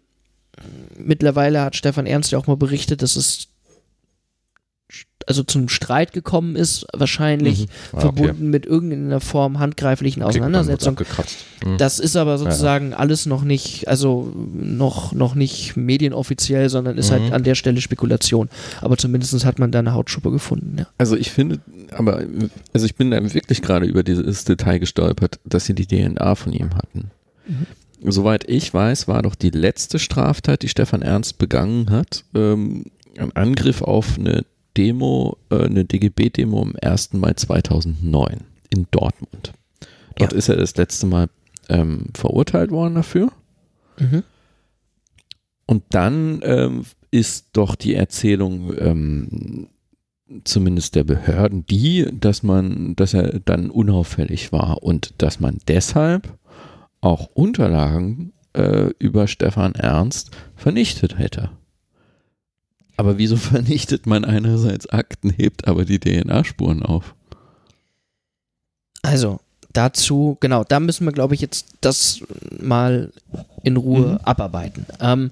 mittlerweile 0.97 1.61
hat 1.61 1.75
Stefan 1.75 2.05
Ernst 2.05 2.31
ja 2.31 2.37
auch 2.37 2.47
mal 2.47 2.57
berichtet, 2.57 3.01
dass 3.01 3.15
es 3.15 3.47
also 5.27 5.43
zum 5.43 5.69
Streit 5.69 6.13
gekommen 6.13 6.55
ist, 6.55 6.85
wahrscheinlich 6.93 7.61
mhm. 7.61 7.67
ah, 7.93 7.99
verbunden 8.01 8.31
okay. 8.31 8.43
mit 8.43 8.65
irgendeiner 8.65 9.19
Form 9.19 9.59
handgreiflichen 9.59 10.23
Auseinandersetzung. 10.23 10.97
Mhm. 11.63 11.77
Das 11.77 11.99
ist 11.99 12.15
aber 12.15 12.37
sozusagen 12.37 12.91
ja. 12.91 12.97
alles 12.97 13.25
noch 13.25 13.43
nicht, 13.43 13.87
also 13.87 14.33
noch, 14.35 15.13
noch 15.13 15.35
nicht 15.35 15.75
medienoffiziell, 15.77 16.69
sondern 16.69 16.97
ist 16.97 17.11
halt 17.11 17.21
mhm. 17.21 17.25
halt 17.25 17.33
an 17.33 17.43
der 17.43 17.55
Stelle 17.55 17.81
Spekulation. 17.81 18.49
Aber 18.81 18.97
zumindest 18.97 19.45
hat 19.45 19.59
man 19.59 19.71
da 19.71 19.79
eine 19.79 19.93
Hautschuppe 19.93 20.31
gefunden. 20.31 20.77
Ja. 20.79 20.87
Also 20.97 21.15
ich 21.15 21.31
finde, 21.31 21.59
aber 21.91 22.23
also 22.73 22.85
ich 22.85 22.95
bin 22.95 23.11
da 23.11 23.21
wirklich 23.33 23.61
gerade 23.61 23.85
über 23.85 24.03
dieses 24.03 24.45
Detail 24.45 24.79
gestolpert, 24.79 25.39
dass 25.45 25.65
sie 25.65 25.73
die 25.73 25.85
DNA 25.85 26.35
von 26.35 26.53
ihm 26.53 26.75
hatten. 26.75 27.11
Mhm. 27.47 27.65
Soweit 28.01 28.47
ich 28.47 28.73
weiß, 28.73 29.07
war 29.07 29.21
doch 29.21 29.35
die 29.35 29.49
letzte 29.49 29.99
Straftat, 29.99 30.61
die 30.61 30.69
Stefan 30.69 31.01
Ernst 31.01 31.37
begangen 31.37 31.89
hat, 31.89 32.23
ähm, 32.33 32.85
ein 33.17 33.35
Angriff 33.35 33.81
auf 33.81 34.17
eine 34.17 34.45
Demo, 34.79 35.37
äh, 35.49 35.65
eine 35.65 35.83
DGB-Demo 35.83 36.61
am 36.61 36.73
1. 36.81 37.13
Mai 37.13 37.33
2009 37.33 38.37
in 38.69 38.87
Dortmund. 38.91 39.51
Dort 40.15 40.31
ja. 40.31 40.37
ist 40.37 40.47
er 40.47 40.55
das 40.55 40.77
letzte 40.77 41.05
Mal 41.05 41.27
ähm, 41.67 42.05
verurteilt 42.13 42.71
worden 42.71 42.95
dafür. 42.95 43.29
Mhm. 43.99 44.23
Und 45.65 45.83
dann 45.89 46.39
ähm, 46.43 46.83
ist 47.11 47.49
doch 47.51 47.75
die 47.75 47.93
Erzählung 47.93 48.73
ähm, 48.79 49.67
zumindest 50.45 50.95
der 50.95 51.03
Behörden 51.03 51.65
die, 51.65 52.07
dass 52.17 52.41
man, 52.41 52.95
dass 52.95 53.13
er 53.13 53.41
dann 53.41 53.69
unauffällig 53.69 54.53
war 54.53 54.81
und 54.81 55.13
dass 55.17 55.41
man 55.41 55.57
deshalb 55.67 56.37
auch 57.01 57.27
Unterlagen 57.33 58.31
äh, 58.53 58.91
über 58.97 59.27
Stefan 59.27 59.75
Ernst 59.75 60.31
vernichtet 60.55 61.17
hätte. 61.17 61.49
Aber 62.99 63.17
wieso 63.17 63.37
vernichtet 63.37 64.07
man 64.07 64.25
einerseits 64.25 64.89
Akten, 64.89 65.29
hebt 65.29 65.69
aber 65.69 65.85
die 65.85 65.99
DNA-Spuren 65.99 66.83
auf? 66.83 67.15
Also, 69.03 69.39
dazu, 69.71 70.35
genau, 70.41 70.65
da 70.65 70.81
müssen 70.81 71.05
wir, 71.05 71.13
glaube 71.13 71.33
ich, 71.33 71.39
jetzt 71.39 71.67
das 71.79 72.21
mal 72.59 73.13
in 73.63 73.77
Ruhe 73.77 73.99
mhm. 74.01 74.17
abarbeiten. 74.17 74.85
Ähm, 74.99 75.31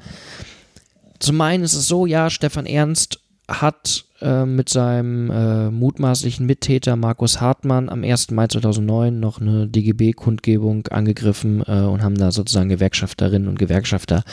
zum 1.19 1.41
einen 1.41 1.65
ist 1.65 1.73
es 1.73 1.89
so, 1.89 2.06
ja, 2.06 2.30
Stefan 2.30 2.67
Ernst 2.67 3.19
hat 3.49 4.06
äh, 4.21 4.45
mit 4.45 4.69
seinem 4.69 5.30
äh, 5.30 5.69
mutmaßlichen 5.69 6.45
Mittäter 6.45 6.95
Markus 6.95 7.41
Hartmann 7.41 7.89
am 7.89 8.01
1. 8.01 8.32
Mai 8.32 8.47
2009 8.47 9.19
noch 9.19 9.41
eine 9.41 9.67
DGB-Kundgebung 9.67 10.88
angegriffen 10.88 11.63
äh, 11.67 11.82
und 11.82 12.01
haben 12.01 12.17
da 12.17 12.32
sozusagen 12.32 12.69
Gewerkschafterinnen 12.69 13.49
und 13.49 13.60
Gewerkschafter 13.60 14.23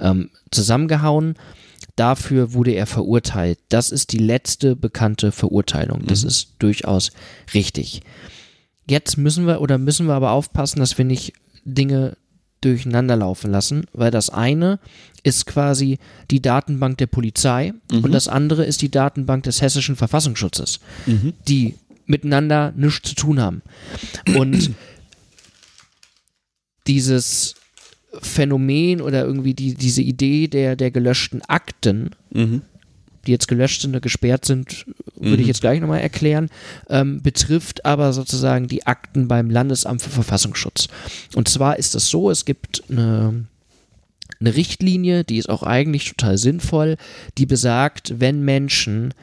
ähm, 0.00 0.30
zusammengehauen. 0.50 1.34
Dafür 2.00 2.54
wurde 2.54 2.70
er 2.70 2.86
verurteilt. 2.86 3.58
Das 3.68 3.90
ist 3.90 4.12
die 4.12 4.18
letzte 4.18 4.74
bekannte 4.74 5.32
Verurteilung. 5.32 6.06
Das 6.06 6.22
mhm. 6.22 6.28
ist 6.28 6.54
durchaus 6.58 7.12
richtig. 7.52 8.00
Jetzt 8.88 9.18
müssen 9.18 9.46
wir 9.46 9.60
oder 9.60 9.76
müssen 9.76 10.06
wir 10.06 10.14
aber 10.14 10.30
aufpassen, 10.30 10.78
dass 10.78 10.96
wir 10.96 11.04
nicht 11.04 11.34
Dinge 11.66 12.16
durcheinander 12.62 13.16
laufen 13.16 13.50
lassen, 13.50 13.84
weil 13.92 14.10
das 14.10 14.30
eine 14.30 14.78
ist 15.24 15.44
quasi 15.44 15.98
die 16.30 16.40
Datenbank 16.40 16.96
der 16.96 17.06
Polizei 17.06 17.74
mhm. 17.92 18.04
und 18.04 18.12
das 18.12 18.28
andere 18.28 18.64
ist 18.64 18.80
die 18.80 18.90
Datenbank 18.90 19.42
des 19.42 19.60
hessischen 19.60 19.94
Verfassungsschutzes, 19.94 20.80
mhm. 21.04 21.34
die 21.48 21.74
miteinander 22.06 22.72
nichts 22.74 23.10
zu 23.10 23.14
tun 23.14 23.40
haben. 23.40 23.60
Und 24.34 24.70
dieses 26.86 27.56
Phänomen 28.20 29.00
oder 29.00 29.24
irgendwie 29.24 29.54
die, 29.54 29.74
diese 29.74 30.02
Idee 30.02 30.48
der, 30.48 30.76
der 30.76 30.90
gelöschten 30.90 31.42
Akten, 31.42 32.10
mhm. 32.30 32.62
die 33.26 33.30
jetzt 33.30 33.48
gelöscht 33.48 33.82
sind 33.82 33.90
oder 33.90 34.00
gesperrt 34.00 34.44
sind, 34.44 34.86
würde 35.14 35.36
mhm. 35.36 35.40
ich 35.40 35.46
jetzt 35.46 35.60
gleich 35.60 35.80
nochmal 35.80 36.00
erklären, 36.00 36.48
ähm, 36.88 37.22
betrifft 37.22 37.84
aber 37.84 38.12
sozusagen 38.12 38.66
die 38.66 38.86
Akten 38.86 39.28
beim 39.28 39.50
Landesamt 39.50 40.02
für 40.02 40.10
Verfassungsschutz. 40.10 40.88
Und 41.34 41.48
zwar 41.48 41.78
ist 41.78 41.94
es 41.94 42.08
so, 42.08 42.30
es 42.30 42.44
gibt 42.44 42.82
eine, 42.90 43.46
eine 44.40 44.56
Richtlinie, 44.56 45.24
die 45.24 45.38
ist 45.38 45.48
auch 45.48 45.62
eigentlich 45.62 46.08
total 46.08 46.36
sinnvoll, 46.36 46.96
die 47.38 47.46
besagt, 47.46 48.18
wenn 48.18 48.44
Menschen 48.44 49.14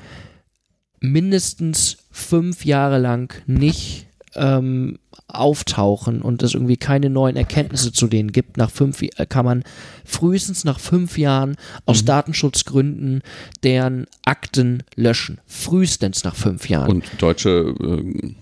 mindestens 1.00 1.98
fünf 2.12 2.66
Jahre 2.66 3.00
lang 3.00 3.34
nicht 3.48 4.07
ähm, 4.36 5.00
auftauchen 5.28 6.22
und 6.22 6.44
es 6.44 6.54
irgendwie 6.54 6.78
keine 6.78 7.10
neuen 7.10 7.36
Erkenntnisse 7.36 7.92
zu 7.92 8.08
denen 8.08 8.32
gibt, 8.32 8.58
nach 8.58 8.72
fünf 8.72 9.04
kann 9.30 9.46
man 9.46 9.64
frühestens 10.06 10.64
nach 10.64 10.80
fünf 10.80 11.18
Jahren 11.18 11.58
aus 11.86 12.02
mhm. 12.02 12.08
Datenschutzgründen 12.08 13.22
deren 13.64 14.06
Akten 14.24 14.84
löschen. 14.96 15.40
Frühestens 15.46 16.24
nach 16.24 16.36
fünf 16.36 16.70
Jahren. 16.70 16.90
Und 16.90 17.06
deutsche 17.20 17.76
äh, 17.80 18.34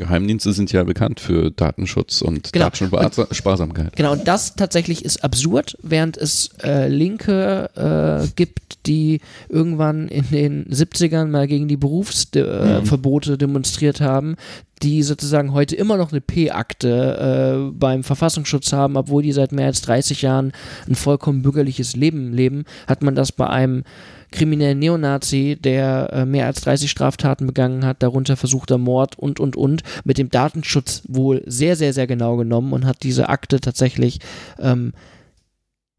Geheimdienste 0.00 0.52
sind 0.52 0.72
ja 0.72 0.82
bekannt 0.82 1.20
für 1.20 1.50
Datenschutz 1.50 2.22
und 2.22 2.52
genau. 2.52 2.70
Datensparsamkeit. 2.70 3.94
Genau, 3.96 4.12
und 4.12 4.26
das 4.26 4.56
tatsächlich 4.56 5.04
ist 5.04 5.22
absurd, 5.22 5.76
während 5.82 6.16
es 6.16 6.50
äh, 6.62 6.88
Linke 6.88 7.70
äh, 7.76 8.26
gibt, 8.34 8.86
die 8.86 9.20
irgendwann 9.50 10.08
in 10.08 10.24
den 10.30 10.64
70ern 10.66 11.26
mal 11.26 11.46
gegen 11.46 11.68
die 11.68 11.76
Berufsverbote 11.76 13.30
äh, 13.30 13.34
mhm. 13.34 13.38
demonstriert 13.38 14.00
haben, 14.00 14.36
die 14.82 15.02
sozusagen 15.02 15.52
heute 15.52 15.76
immer 15.76 15.98
noch 15.98 16.12
eine 16.12 16.22
P-Akte 16.22 17.68
äh, 17.68 17.78
beim 17.78 18.02
Verfassungsschutz 18.02 18.72
haben, 18.72 18.96
obwohl 18.96 19.22
die 19.22 19.32
seit 19.32 19.52
mehr 19.52 19.66
als 19.66 19.82
30 19.82 20.22
Jahren 20.22 20.52
ein 20.88 20.94
vollkommen 20.94 21.42
bürgerliches 21.42 21.94
Leben 21.94 22.32
leben, 22.32 22.64
hat 22.86 23.02
man 23.02 23.14
das 23.14 23.32
bei 23.32 23.46
einem 23.46 23.84
kriminellen 24.30 24.78
Neonazi, 24.78 25.58
der 25.60 26.10
äh, 26.12 26.26
mehr 26.26 26.46
als 26.46 26.60
30 26.62 26.90
Straftaten 26.90 27.46
begangen 27.46 27.84
hat, 27.84 28.02
darunter 28.02 28.36
versuchter 28.36 28.78
Mord 28.78 29.18
und, 29.18 29.40
und, 29.40 29.56
und, 29.56 29.82
mit 30.04 30.18
dem 30.18 30.30
Datenschutz 30.30 31.02
wohl 31.08 31.42
sehr, 31.46 31.76
sehr, 31.76 31.92
sehr 31.92 32.06
genau 32.06 32.36
genommen 32.36 32.72
und 32.72 32.86
hat 32.86 33.02
diese 33.02 33.28
Akte 33.28 33.60
tatsächlich 33.60 34.20
ähm, 34.58 34.92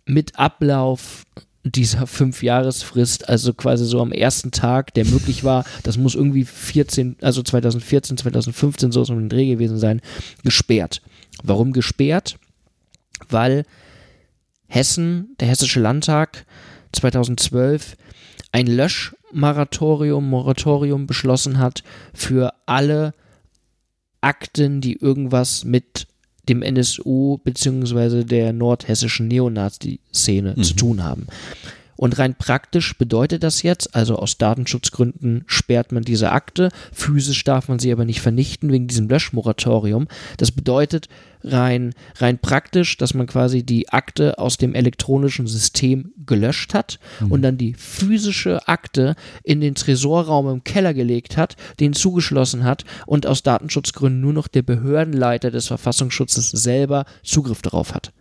mit 0.05 0.37
Ablauf 0.39 1.25
dieser 1.63 2.07
Fünfjahresfrist, 2.07 3.29
also 3.29 3.53
quasi 3.53 3.85
so 3.85 4.01
am 4.01 4.11
ersten 4.11 4.51
Tag, 4.51 4.93
der 4.95 5.05
möglich 5.05 5.43
war, 5.43 5.63
das 5.83 5.97
muss 5.97 6.15
irgendwie 6.15 6.45
14, 6.45 7.17
also 7.21 7.43
2014, 7.43 8.17
2015 8.17 8.91
so 8.91 9.01
um 9.01 9.19
den 9.19 9.29
Dreh 9.29 9.47
gewesen 9.47 9.77
sein, 9.77 10.01
gesperrt. 10.43 11.01
Warum 11.43 11.71
gesperrt? 11.71 12.37
Weil 13.29 13.63
Hessen, 14.67 15.35
der 15.39 15.49
Hessische 15.49 15.79
Landtag 15.79 16.45
2012 16.93 17.95
ein 18.51 18.67
Löschmoratorium 18.67 20.29
Moratorium 20.29 21.07
beschlossen 21.07 21.57
hat 21.57 21.83
für 22.13 22.53
alle 22.65 23.13
Akten, 24.21 24.81
die 24.81 24.97
irgendwas 25.01 25.63
mit 25.63 26.07
dem 26.49 26.61
NSU 26.61 27.37
bzw. 27.43 28.23
der 28.23 28.53
nordhessischen 28.53 29.27
Neonazi-Szene 29.27 30.55
mhm. 30.57 30.63
zu 30.63 30.73
tun 30.75 31.03
haben. 31.03 31.27
Und 32.01 32.17
rein 32.17 32.33
praktisch 32.33 32.97
bedeutet 32.97 33.43
das 33.43 33.61
jetzt, 33.61 33.93
also 33.93 34.15
aus 34.15 34.39
Datenschutzgründen 34.39 35.43
sperrt 35.45 35.91
man 35.91 36.01
diese 36.01 36.31
Akte, 36.31 36.69
physisch 36.91 37.43
darf 37.43 37.67
man 37.67 37.77
sie 37.77 37.91
aber 37.91 38.05
nicht 38.05 38.21
vernichten 38.21 38.71
wegen 38.71 38.87
diesem 38.87 39.07
Löschmoratorium. 39.07 40.07
Das 40.37 40.51
bedeutet 40.51 41.09
rein, 41.43 41.93
rein 42.15 42.39
praktisch, 42.39 42.97
dass 42.97 43.13
man 43.13 43.27
quasi 43.27 43.61
die 43.61 43.89
Akte 43.89 44.39
aus 44.39 44.57
dem 44.57 44.73
elektronischen 44.73 45.45
System 45.45 46.11
gelöscht 46.25 46.73
hat 46.73 46.97
mhm. 47.19 47.33
und 47.33 47.43
dann 47.43 47.59
die 47.59 47.75
physische 47.75 48.67
Akte 48.67 49.13
in 49.43 49.61
den 49.61 49.75
Tresorraum 49.75 50.49
im 50.49 50.63
Keller 50.63 50.95
gelegt 50.95 51.37
hat, 51.37 51.55
den 51.79 51.93
zugeschlossen 51.93 52.63
hat 52.63 52.83
und 53.05 53.27
aus 53.27 53.43
Datenschutzgründen 53.43 54.21
nur 54.21 54.33
noch 54.33 54.47
der 54.47 54.63
Behördenleiter 54.63 55.51
des 55.51 55.67
Verfassungsschutzes 55.67 56.49
selber 56.49 57.05
Zugriff 57.21 57.61
darauf 57.61 57.93
hat. 57.93 58.11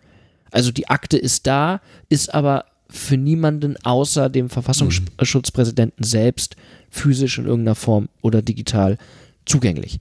Also 0.50 0.70
die 0.70 0.88
Akte 0.88 1.16
ist 1.16 1.46
da, 1.46 1.80
ist 2.10 2.34
aber 2.34 2.66
für 2.90 3.16
niemanden 3.16 3.76
außer 3.82 4.28
dem 4.28 4.50
Verfassungsschutzpräsidenten 4.50 6.04
selbst 6.04 6.56
physisch 6.90 7.38
in 7.38 7.46
irgendeiner 7.46 7.74
Form 7.74 8.08
oder 8.22 8.42
digital 8.42 8.98
zugänglich. 9.46 9.98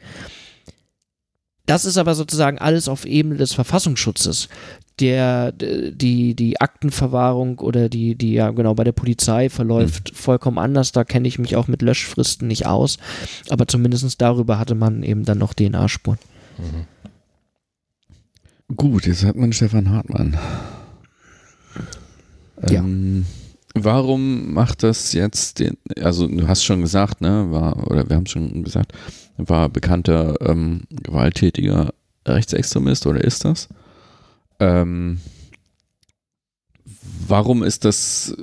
Das 1.65 1.86
ist 1.86 1.97
aber 1.97 2.15
sozusagen 2.15 2.58
alles 2.58 2.88
auf 2.88 3.06
Ebene 3.06 3.38
des 3.38 3.54
Verfassungsschutzes. 3.54 4.49
Der, 4.99 5.52
die, 5.54 6.34
die 6.34 6.60
Aktenverwahrung 6.60 7.60
oder 7.60 7.89
die, 7.89 8.15
die, 8.15 8.34
ja 8.34 8.49
genau, 8.49 8.73
bei 8.73 8.84
der 8.84 8.91
Polizei 8.91 9.49
verläuft 9.49 10.12
mhm. 10.12 10.15
vollkommen 10.15 10.58
anders. 10.58 10.91
Da 10.91 11.04
kenne 11.04 11.28
ich 11.28 11.38
mich 11.38 11.56
auch 11.56 11.67
mit 11.67 11.84
Löschfristen 11.84 12.47
nicht 12.47 12.65
aus. 12.65 12.97
Aber 13.49 13.67
zumindest 13.67 14.19
darüber 14.19 14.58
hatte 14.58 14.73
man 14.75 15.04
eben 15.04 15.25
dann 15.25 15.38
noch 15.38 15.54
DNA-Spuren. 15.54 16.17
Mhm. 16.58 16.88
Gut, 18.75 19.06
jetzt 19.06 19.23
hat 19.23 19.36
man 19.36 19.54
Stefan 19.54 19.91
Hartmann. 19.91 20.38
Ja. 22.67 22.82
Ähm, 22.82 23.26
warum 23.74 24.54
macht 24.54 24.84
das 24.84 25.13
jetzt 25.13 25.60
den, 25.60 25.78
also 26.02 26.28
du 26.28 26.48
hast 26.48 26.63
schon 26.63 26.82
gesagt, 26.82 27.22
ne, 27.22 27.52
war, 27.52 27.89
oder 27.89 28.10
wir 28.10 28.15
haben 28.15 28.26
schon 28.26 28.63
gesagt, 28.63 28.93
war 29.38 29.69
bekannter 29.69 30.36
ähm, 30.41 30.82
gewalttätiger 30.89 31.93
Rechtsextremist 32.28 33.08
oder 33.08 33.24
ist 33.24 33.45
das? 33.45 33.69
Ähm, 34.60 35.19
warum 37.28 37.63
ist 37.63 37.86
das, 37.86 38.36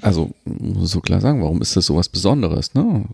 also 0.00 0.32
muss 0.44 0.90
so 0.90 1.00
klar 1.00 1.20
sagen, 1.20 1.42
warum 1.42 1.60
ist 1.62 1.76
das 1.76 1.86
so 1.86 1.96
was 1.96 2.08
Besonderes? 2.08 2.74
Ne? 2.74 3.04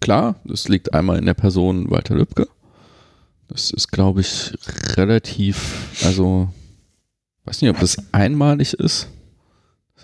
Klar, 0.00 0.36
das 0.44 0.68
liegt 0.68 0.94
einmal 0.94 1.18
in 1.18 1.26
der 1.26 1.34
Person 1.34 1.90
Walter 1.90 2.14
Lübcke. 2.14 2.48
Das 3.48 3.70
ist, 3.70 3.92
glaube 3.92 4.22
ich, 4.22 4.52
relativ, 4.96 5.88
also 6.04 6.48
weiß 7.44 7.62
nicht, 7.62 7.70
ob 7.70 7.78
das 7.78 7.96
einmalig 8.12 8.74
ist, 8.74 9.08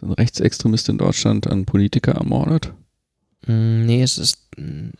ein 0.02 0.12
Rechtsextremist 0.12 0.88
in 0.88 0.98
Deutschland 0.98 1.46
einen 1.46 1.64
Politiker 1.64 2.12
ermordet. 2.12 2.72
Mm, 3.46 3.86
nee, 3.86 4.02
es 4.02 4.18
ist, 4.18 4.38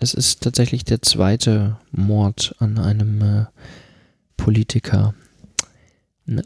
es 0.00 0.14
ist 0.14 0.42
tatsächlich 0.42 0.84
der 0.84 1.02
zweite 1.02 1.78
Mord 1.90 2.54
an 2.58 2.78
einem 2.78 3.22
äh, 3.22 3.44
Politiker. 4.36 5.14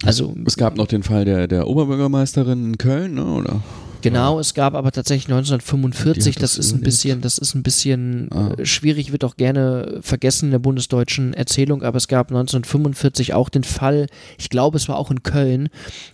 Also 0.05 0.35
es 0.47 0.57
gab 0.57 0.77
noch 0.77 0.87
den 0.87 1.03
Fall 1.03 1.25
der, 1.25 1.49
der 1.49 1.69
Oberbürgermeisterin 1.69 2.64
in 2.64 2.79
Köln, 2.79 3.14
ne, 3.14 3.25
oder? 3.25 3.62
Genau, 4.03 4.39
es 4.39 4.55
gab 4.55 4.75
aber 4.75 4.93
tatsächlich 4.93 5.27
1945, 5.27 6.37
das, 6.37 6.57
das 6.57 6.59
ist 6.59 6.73
ein 6.73 6.81
bisschen, 6.81 7.21
das 7.21 7.39
ist 7.39 7.55
ein 7.55 7.63
bisschen 7.63 8.29
ah. 8.33 8.53
Äh, 8.57 8.67
schwierig, 8.67 9.13
wird 9.13 9.25
auch 9.25 9.37
gerne 9.37 9.99
vergessen 10.03 10.47
in 10.47 10.51
der 10.53 10.59
bundesdeutschen 10.59 11.35
Erzählung, 11.35 11.83
aber 11.83 11.97
es 11.97 12.09
gab 12.09 12.29
1945 12.29 13.35
auch 13.35 13.49
den 13.49 13.65
Fall, 13.65 14.07
ich 14.39 14.51
glaube, 14.51 14.77
es 14.77 14.89
war 14.89 14.99
auch 14.99 15.11
in 15.11 15.23
Köln, 15.23 15.69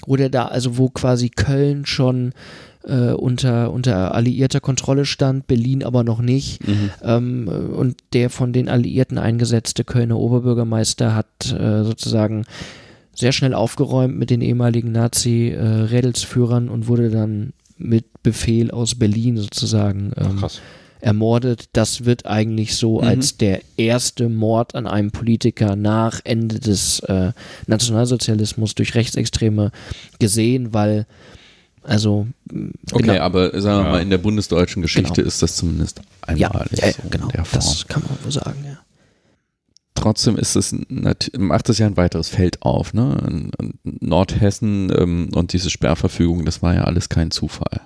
wo 0.07 0.17
der 0.17 0.31
da, 0.31 0.47
also 0.47 0.79
wo 0.79 0.89
quasi 0.89 1.29
Köln 1.29 1.87
schon 1.87 2.33
äh, 2.85 3.13
unter, 3.13 3.73
unter 3.73 4.15
alliierter 4.15 4.61
Kontrolle 4.61 5.05
stand, 5.05 5.47
Berlin 5.47 5.85
aber 5.85 6.05
noch 6.05 6.21
nicht. 6.21 6.67
Mhm. 6.67 6.91
Ähm, 7.03 7.49
und 7.77 7.97
der 8.13 8.31
von 8.31 8.53
den 8.53 8.69
Alliierten 8.69 9.19
eingesetzte 9.19 9.85
Kölner 9.85 10.19
Oberbürgermeister 10.19 11.15
hat 11.15 11.53
äh, 11.53 11.85
sozusagen 11.85 12.45
sehr 13.15 13.33
schnell 13.33 13.55
aufgeräumt 13.55 14.17
mit 14.17 14.31
den 14.31 14.41
ehemaligen 14.41 14.93
Nazi-Rädelsführern 14.93 16.69
und 16.69 16.89
wurde 16.89 17.11
dann 17.11 17.53
mit 17.83 18.23
Befehl 18.23 18.71
aus 18.71 18.95
Berlin 18.95 19.37
sozusagen 19.37 20.13
ähm, 20.17 20.45
ermordet. 21.01 21.65
Das 21.73 22.05
wird 22.05 22.27
eigentlich 22.27 22.77
so 22.77 23.01
mhm. 23.01 23.09
als 23.09 23.37
der 23.37 23.61
erste 23.77 24.29
Mord 24.29 24.75
an 24.75 24.87
einem 24.87 25.11
Politiker 25.11 25.77
nach 25.77 26.21
Ende 26.25 26.61
des 26.61 27.01
äh, 27.01 27.33
Nationalsozialismus 27.67 28.75
durch 28.75 28.95
Rechtsextreme 28.95 29.73
gesehen, 30.19 30.73
weil 30.73 31.07
also 31.85 32.29
okay, 32.93 33.03
genau. 33.03 33.21
aber 33.23 33.61
sagen 33.61 33.81
wir 33.81 33.87
ja. 33.87 33.93
mal 33.93 34.03
in 34.03 34.11
der 34.11 34.19
bundesdeutschen 34.19 34.83
Geschichte 34.83 35.15
genau. 35.15 35.27
ist 35.27 35.43
das 35.43 35.57
zumindest 35.57 36.01
einmalig. 36.21 36.79
Ja, 36.79 36.87
ja, 36.87 36.93
so 36.93 37.09
genau. 37.11 37.29
Das 37.53 37.89
kann 37.89 38.05
man 38.07 38.17
wohl 38.23 38.31
sagen, 38.31 38.65
ja 38.65 38.79
trotzdem 39.95 40.37
ist 40.37 40.57
es, 40.57 40.75
macht 41.39 41.69
es 41.69 41.79
ja 41.79 41.87
ein 41.87 41.97
weiteres 41.97 42.29
Feld 42.29 42.63
auf. 42.63 42.95
Ne? 42.95 43.51
Nordhessen 43.83 44.93
ähm, 44.97 45.29
und 45.35 45.53
diese 45.53 45.71
Sperrverfügung, 45.71 46.45
das 46.45 46.63
war 46.63 46.75
ja 46.75 46.85
alles 46.85 47.09
kein 47.09 47.31
Zufall. 47.31 47.81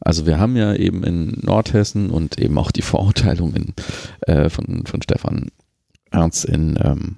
Also 0.00 0.26
wir 0.26 0.38
haben 0.38 0.56
ja 0.56 0.74
eben 0.74 1.02
in 1.04 1.38
Nordhessen 1.42 2.10
und 2.10 2.38
eben 2.38 2.58
auch 2.58 2.70
die 2.70 2.82
Verurteilung 2.82 3.54
in, 3.54 3.74
äh, 4.20 4.48
von, 4.50 4.84
von 4.86 5.02
Stefan 5.02 5.48
Ernst 6.10 6.44
in 6.44 6.78
ähm, 6.82 7.16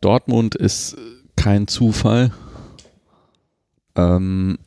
Dortmund 0.00 0.54
ist 0.54 0.96
kein 1.36 1.68
Zufall. 1.68 2.32
Ähm, 3.96 4.58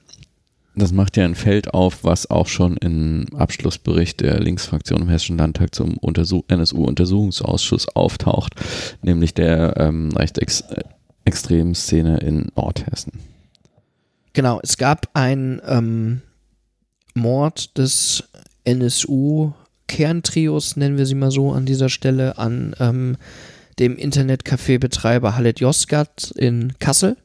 das 0.75 0.91
macht 0.91 1.17
ja 1.17 1.25
ein 1.25 1.33
Feld 1.35 1.73
auf, 1.73 2.03
was 2.03 2.29
auch 2.29 2.47
schon 2.47 2.77
im 2.77 3.25
Abschlussbericht 3.35 4.21
der 4.21 4.39
Linksfraktion 4.39 5.01
im 5.01 5.09
Hessischen 5.09 5.37
Landtag 5.37 5.75
zum 5.75 5.97
NSU-Untersuchungsausschuss 6.01 7.89
auftaucht, 7.89 8.55
nämlich 9.01 9.33
der 9.33 9.75
ähm, 9.77 10.11
rechtsextremen 10.15 11.75
Szene 11.75 12.19
in 12.19 12.51
Nordhessen. 12.55 13.11
Genau, 14.33 14.61
es 14.63 14.77
gab 14.77 15.09
einen 15.13 15.61
ähm, 15.67 16.21
Mord 17.15 17.77
des 17.77 18.23
NSU-Kerntrios, 18.63 20.77
nennen 20.77 20.97
wir 20.97 21.05
sie 21.05 21.15
mal 21.15 21.31
so 21.31 21.51
an 21.51 21.65
dieser 21.65 21.89
Stelle, 21.89 22.37
an 22.37 22.73
ähm, 22.79 23.17
dem 23.77 23.97
Internetcafé-Betreiber 23.97 25.35
Halit 25.35 25.59
Yozgat 25.59 26.31
in 26.37 26.71
Kassel. 26.79 27.17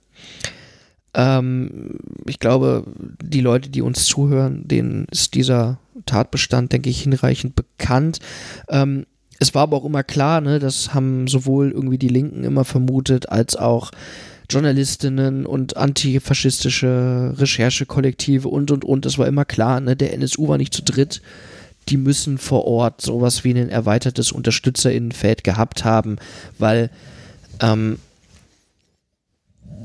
Ähm, 1.16 1.98
ich 2.26 2.38
glaube, 2.38 2.85
die 3.22 3.40
Leute, 3.40 3.70
die 3.70 3.81
uns 3.81 4.05
zuhören, 4.05 4.68
denen 4.68 5.07
ist 5.11 5.35
dieser 5.35 5.79
Tatbestand, 6.05 6.72
denke 6.72 6.90
ich, 6.90 7.02
hinreichend 7.02 7.57
bekannt. 7.57 8.20
Ähm, 8.68 9.07
es 9.38 9.55
war 9.55 9.62
aber 9.62 9.79
auch 9.79 9.85
immer 9.87 10.02
klar, 10.02 10.40
ne, 10.40 10.59
das 10.59 10.94
haben 10.94 11.26
sowohl 11.26 11.70
irgendwie 11.70 11.98
die 11.98 12.09
Linken 12.09 12.44
immer 12.44 12.64
vermutet, 12.64 13.31
als 13.31 13.57
auch 13.57 13.90
Journalistinnen 14.48 15.46
und 15.46 15.76
antifaschistische 15.76 17.35
Recherchekollektive 17.37 18.48
und 18.48 18.70
und 18.70 18.85
und. 18.85 19.07
Es 19.07 19.18
war 19.18 19.26
immer 19.26 19.44
klar, 19.46 19.81
ne, 19.81 19.96
der 19.96 20.12
NSU 20.12 20.48
war 20.48 20.59
nicht 20.59 20.74
zu 20.74 20.83
dritt. 20.83 21.22
Die 21.88 21.96
müssen 21.96 22.37
vor 22.37 22.66
Ort 22.66 23.00
sowas 23.00 23.42
wie 23.42 23.55
ein 23.55 23.70
erweitertes 23.70 24.33
Unterstützerinnenfeld 24.33 25.44
gehabt 25.44 25.85
haben, 25.85 26.16
weil 26.59 26.90
ähm, 27.61 27.98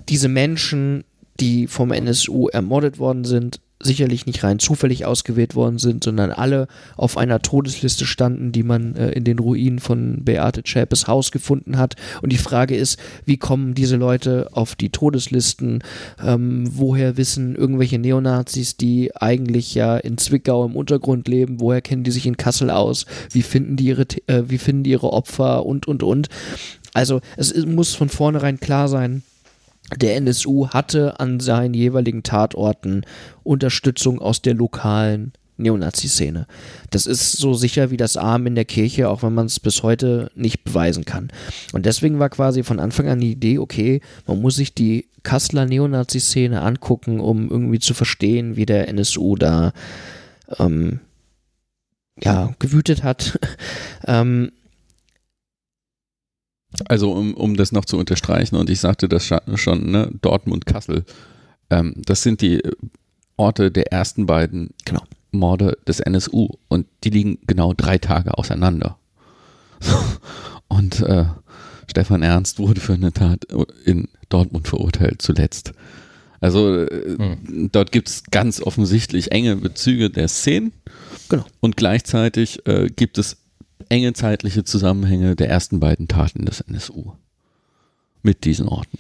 diese 0.10 0.28
Menschen 0.28 1.04
die 1.42 1.68
vom 1.68 1.92
NSU 1.92 2.48
ermordet 2.48 3.00
worden 3.00 3.26
sind, 3.26 3.60
sicherlich 3.84 4.26
nicht 4.26 4.44
rein 4.44 4.60
zufällig 4.60 5.06
ausgewählt 5.06 5.56
worden 5.56 5.80
sind, 5.80 6.04
sondern 6.04 6.32
alle 6.32 6.68
auf 6.96 7.18
einer 7.18 7.42
Todesliste 7.42 8.06
standen, 8.06 8.52
die 8.52 8.64
man 8.64 8.96
äh, 8.96 9.12
in 9.12 9.24
den 9.24 9.40
Ruinen 9.40 9.80
von 9.80 10.24
Beate 10.24 10.64
Zschäpes 10.64 11.08
Haus 11.08 11.32
gefunden 11.32 11.78
hat. 11.78 11.96
Und 12.22 12.32
die 12.32 12.38
Frage 12.38 12.76
ist, 12.76 13.00
wie 13.26 13.38
kommen 13.38 13.74
diese 13.74 13.96
Leute 13.96 14.50
auf 14.52 14.76
die 14.76 14.90
Todeslisten? 14.90 15.84
Ähm, 16.24 16.70
woher 16.72 17.18
wissen 17.18 17.56
irgendwelche 17.56 18.00
Neonazis, 18.00 18.78
die 18.78 19.16
eigentlich 19.16 19.74
ja 19.74 19.98
in 19.98 20.18
Zwickau 20.18 20.66
im 20.66 20.76
Untergrund 20.76 21.28
leben, 21.28 21.60
woher 21.60 21.82
kennen 21.82 22.04
die 22.04 22.12
sich 22.12 22.26
in 22.26 22.38
Kassel 22.38 22.70
aus? 22.70 23.06
Wie 23.32 23.42
finden 23.42 23.76
die 23.76 23.86
ihre, 23.86 24.06
äh, 24.28 24.44
wie 24.48 24.58
finden 24.58 24.84
die 24.84 24.92
ihre 24.92 25.12
Opfer 25.12 25.66
und, 25.66 25.88
und, 25.88 26.04
und? 26.04 26.30
Also 26.94 27.22
es 27.38 27.66
muss 27.66 27.96
von 27.96 28.10
vornherein 28.10 28.60
klar 28.60 28.88
sein, 28.88 29.24
der 29.98 30.16
NSU 30.16 30.70
hatte 30.70 31.20
an 31.20 31.40
seinen 31.40 31.74
jeweiligen 31.74 32.24
Tatorten 32.24 33.06
Unterstützung 33.44 34.20
aus 34.20 34.42
der 34.42 34.54
lokalen 34.54 35.34
Neonazi-Szene. 35.58 36.48
Das 36.90 37.06
ist 37.06 37.34
so 37.34 37.54
sicher 37.54 37.92
wie 37.92 37.98
das 37.98 38.18
Arm 38.18 38.48
in 38.48 38.56
der 38.56 38.66
Kirche, 38.66 39.10
auch 39.10 39.24
wenn 39.24 39.34
man 39.34 39.46
es 39.46 39.60
bis 39.60 39.84
heute 39.84 40.32
nicht 40.36 40.64
beweisen 40.64 41.06
kann. 41.06 41.30
Und 41.74 41.86
deswegen 41.86 42.20
war 42.20 42.30
quasi 42.30 42.64
von 42.64 42.80
Anfang 42.80 43.08
an 43.08 43.20
die 43.20 43.32
Idee, 43.32 43.60
okay, 43.60 44.02
man 44.28 44.42
muss 44.42 44.56
sich 44.56 44.74
die 44.74 45.08
Kasseler 45.24 45.66
Neonazi-Szene 45.66 46.62
angucken, 46.62 47.20
um 47.20 47.50
irgendwie 47.50 47.80
zu 47.80 47.94
verstehen, 47.94 48.56
wie 48.56 48.66
der 48.66 48.88
NSU 48.88 49.36
da 49.36 49.72
ähm, 50.58 51.00
ja, 52.20 52.54
gewütet 52.60 53.04
hat. 53.04 53.40
ähm, 54.08 54.52
also 56.88 57.12
um, 57.12 57.34
um 57.34 57.58
das 57.58 57.72
noch 57.72 57.86
zu 57.86 57.98
unterstreichen, 57.98 58.56
und 58.56 58.70
ich 58.70 58.80
sagte 58.80 59.10
das 59.10 59.30
schon, 59.56 59.92
ne, 59.92 60.10
Dortmund, 60.22 60.66
Kassel, 60.66 61.06
ähm, 61.70 61.94
das 61.98 62.24
sind 62.24 62.42
die 62.42 62.62
Orte 63.38 63.72
der 63.72 63.92
ersten 63.92 64.26
beiden 64.26 64.72
genau. 64.86 65.04
Morde 65.32 65.78
des 65.88 66.00
NSU 66.00 66.50
und 66.68 66.88
die 67.04 67.10
liegen 67.10 67.40
genau 67.48 67.74
drei 67.74 67.98
Tage 67.98 68.38
auseinander. 68.38 68.98
und 70.68 71.02
äh, 71.02 71.26
Stefan 71.90 72.22
Ernst 72.22 72.60
wurde 72.60 72.82
für 72.82 72.94
eine 72.94 73.12
Tat 73.12 73.48
in 73.86 74.08
Dortmund 74.30 74.68
verurteilt, 74.68 75.22
zuletzt. 75.22 75.74
Also 76.42 76.84
äh, 76.84 77.18
hm. 77.18 77.70
dort 77.72 77.92
gibt 77.92 78.10
es 78.10 78.24
ganz 78.32 78.62
offensichtlich 78.62 79.32
enge 79.32 79.56
Bezüge 79.56 80.10
der 80.10 80.28
Szenen. 80.28 80.74
Genau. 81.30 81.46
Und 81.60 81.78
gleichzeitig 81.78 82.66
äh, 82.68 82.88
gibt 82.88 83.18
es 83.18 83.38
enge 83.92 84.14
zeitliche 84.14 84.64
Zusammenhänge 84.64 85.36
der 85.36 85.50
ersten 85.50 85.80
beiden 85.80 86.08
Taten 86.08 86.46
des 86.46 86.62
NSU 86.62 87.12
mit 88.24 88.46
diesen 88.46 88.68
Orten. 88.68 88.98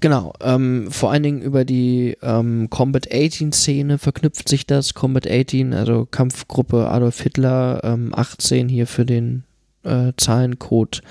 Genau, 0.00 0.32
ähm, 0.40 0.90
vor 0.90 1.12
allen 1.12 1.22
Dingen 1.22 1.42
über 1.42 1.64
die 1.64 2.16
ähm, 2.22 2.68
Combat 2.70 3.06
18 3.14 3.52
Szene 3.52 3.98
verknüpft 3.98 4.48
sich 4.48 4.66
das. 4.66 4.94
Combat 4.94 5.30
18, 5.30 5.72
also 5.72 6.08
Kampfgruppe 6.10 6.90
Adolf 6.90 7.20
Hitler, 7.20 7.80
ähm, 7.84 8.12
18 8.12 8.68
hier 8.68 8.88
für 8.88 9.06
den 9.06 9.44
äh, 9.84 10.12
Zahlencode 10.16 11.02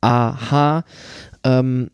AH. 0.00 0.84
Ähm, 1.44 1.90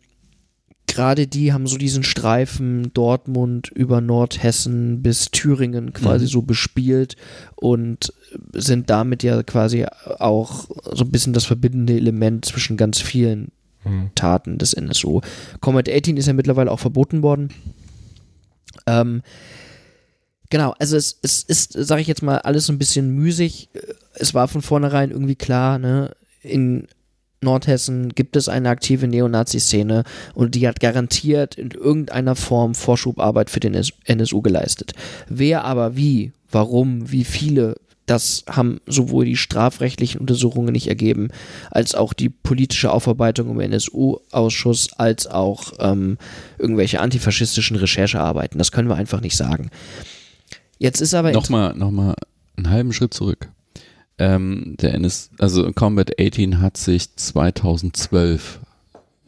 gerade 0.94 1.26
die 1.26 1.52
haben 1.52 1.66
so 1.66 1.76
diesen 1.76 2.04
Streifen 2.04 2.92
Dortmund 2.94 3.68
über 3.68 4.00
Nordhessen 4.00 5.02
bis 5.02 5.30
Thüringen 5.32 5.92
quasi 5.92 6.26
mhm. 6.26 6.28
so 6.28 6.42
bespielt 6.42 7.16
und 7.56 8.12
sind 8.52 8.90
damit 8.90 9.24
ja 9.24 9.42
quasi 9.42 9.86
auch 10.18 10.68
so 10.92 11.04
ein 11.04 11.10
bisschen 11.10 11.32
das 11.32 11.44
verbindende 11.44 11.96
Element 11.96 12.44
zwischen 12.44 12.76
ganz 12.76 13.00
vielen 13.00 13.50
mhm. 13.84 14.10
Taten 14.14 14.58
des 14.58 14.72
NSU. 14.72 15.20
Comet 15.60 15.88
18 15.88 16.16
ist 16.16 16.26
ja 16.26 16.32
mittlerweile 16.32 16.70
auch 16.70 16.80
verboten 16.80 17.22
worden. 17.22 17.48
Ähm, 18.86 19.22
genau, 20.48 20.74
also 20.78 20.96
es, 20.96 21.18
es 21.22 21.42
ist, 21.42 21.72
sage 21.72 22.02
ich 22.02 22.06
jetzt 22.06 22.22
mal, 22.22 22.38
alles 22.38 22.66
so 22.66 22.72
ein 22.72 22.78
bisschen 22.78 23.10
müßig. 23.10 23.70
Es 24.14 24.32
war 24.32 24.46
von 24.46 24.62
vornherein 24.62 25.10
irgendwie 25.10 25.34
klar, 25.34 25.80
ne, 25.80 26.14
in 26.40 26.86
Nordhessen 27.44 28.08
gibt 28.10 28.36
es 28.36 28.48
eine 28.48 28.68
aktive 28.68 29.06
Neonazi-Szene 29.06 30.04
und 30.34 30.54
die 30.54 30.66
hat 30.66 30.80
garantiert 30.80 31.54
in 31.54 31.70
irgendeiner 31.70 32.34
Form 32.34 32.74
Vorschubarbeit 32.74 33.50
für 33.50 33.60
den 33.60 33.80
NSU 34.04 34.42
geleistet. 34.42 34.92
Wer 35.28 35.64
aber 35.64 35.96
wie, 35.96 36.32
warum, 36.50 37.10
wie 37.12 37.24
viele, 37.24 37.76
das 38.06 38.44
haben 38.50 38.80
sowohl 38.86 39.24
die 39.24 39.36
strafrechtlichen 39.36 40.20
Untersuchungen 40.20 40.72
nicht 40.72 40.88
ergeben, 40.88 41.28
als 41.70 41.94
auch 41.94 42.12
die 42.12 42.28
politische 42.28 42.92
Aufarbeitung 42.92 43.50
im 43.50 43.60
NSU-Ausschuss, 43.60 44.92
als 44.94 45.26
auch 45.26 45.72
ähm, 45.78 46.18
irgendwelche 46.58 47.00
antifaschistischen 47.00 47.76
Recherchearbeiten. 47.76 48.58
Das 48.58 48.72
können 48.72 48.88
wir 48.88 48.96
einfach 48.96 49.20
nicht 49.20 49.36
sagen. 49.36 49.70
Jetzt 50.78 51.00
ist 51.00 51.14
aber. 51.14 51.32
Nochmal, 51.32 51.74
nochmal 51.74 52.14
einen 52.56 52.70
halben 52.70 52.92
Schritt 52.92 53.14
zurück. 53.14 53.48
Ähm, 54.18 54.76
der 54.80 54.94
NS, 54.94 55.30
also 55.38 55.72
Combat 55.72 56.12
18 56.20 56.60
hat 56.60 56.76
sich 56.76 57.16
2012 57.16 58.60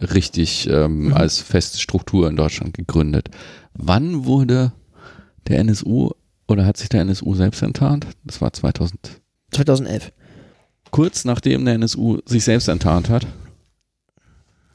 richtig 0.01 0.69
ähm, 0.69 1.07
mhm. 1.07 1.15
als 1.15 1.41
feste 1.41 1.79
Struktur 1.79 2.29
in 2.29 2.37
Deutschland 2.37 2.75
gegründet. 2.75 3.31
Wann 3.75 4.25
wurde 4.25 4.73
der 5.49 5.59
NSU 5.61 6.11
oder 6.47 6.67
hat 6.67 6.77
sich 6.77 6.89
der 6.89 7.01
NSU 7.01 7.35
selbst 7.35 7.63
enttarnt? 7.63 8.07
Das 8.25 8.41
war 8.41 8.53
2000. 8.53 9.21
2011. 9.53 10.13
Kurz 10.91 11.25
nachdem 11.25 11.65
der 11.65 11.75
NSU 11.75 12.19
sich 12.27 12.45
selbst 12.45 12.69
enttarnt 12.69 13.09
hat, 13.09 13.27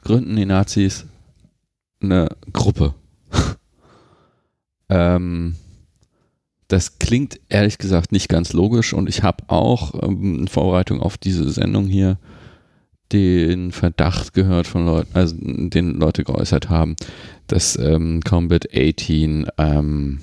gründen 0.02 0.36
die 0.36 0.46
Nazis 0.46 1.06
eine 2.02 2.28
Gruppe. 2.52 2.94
ähm, 4.88 5.56
das 6.72 6.98
klingt 6.98 7.38
ehrlich 7.50 7.76
gesagt 7.76 8.12
nicht 8.12 8.30
ganz 8.30 8.54
logisch 8.54 8.94
und 8.94 9.08
ich 9.08 9.22
habe 9.22 9.44
auch 9.48 10.02
ähm, 10.02 10.40
in 10.40 10.48
Vorbereitung 10.48 11.00
auf 11.00 11.18
diese 11.18 11.50
Sendung 11.50 11.86
hier 11.86 12.18
den 13.12 13.72
Verdacht 13.72 14.32
gehört 14.32 14.66
von 14.66 14.86
Leuten, 14.86 15.10
also 15.12 15.36
den 15.38 16.00
Leute 16.00 16.24
geäußert 16.24 16.70
haben, 16.70 16.96
dass 17.46 17.76
ähm, 17.76 18.22
Combat 18.24 18.68
18 18.74 19.48
ähm, 19.58 20.20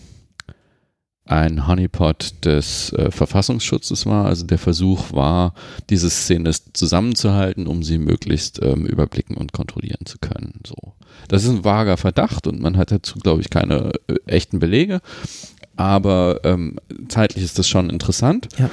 ein 1.26 1.68
Honeypot 1.68 2.34
des 2.44 2.92
äh, 2.94 3.12
Verfassungsschutzes 3.12 4.08
war. 4.08 4.26
Also 4.26 4.48
der 4.48 4.58
Versuch 4.58 5.14
war, 5.14 5.54
diese 5.92 6.10
Szene 6.10 6.52
zusammenzuhalten, 6.74 7.68
um 7.68 7.84
sie 7.84 8.00
möglichst 8.00 8.60
ähm, 8.64 8.88
überblicken 8.88 9.38
und 9.38 9.54
kontrollieren 9.54 10.08
zu 10.08 10.18
können. 10.18 10.62
So. 10.66 10.94
Das 11.28 11.44
ist 11.44 11.50
ein 11.50 11.64
vager 11.64 11.98
Verdacht 11.98 12.48
und 12.48 12.60
man 12.60 12.78
hat 12.78 12.92
dazu, 12.92 13.20
glaube 13.20 13.42
ich, 13.42 13.52
keine 13.52 13.92
äh, 14.08 14.16
echten 14.26 14.58
Belege. 14.58 15.02
Aber 15.80 16.42
ähm, 16.44 16.76
zeitlich 17.08 17.42
ist 17.42 17.58
das 17.58 17.70
schon 17.70 17.90
interessant. 17.90 18.50
Ja. 18.58 18.70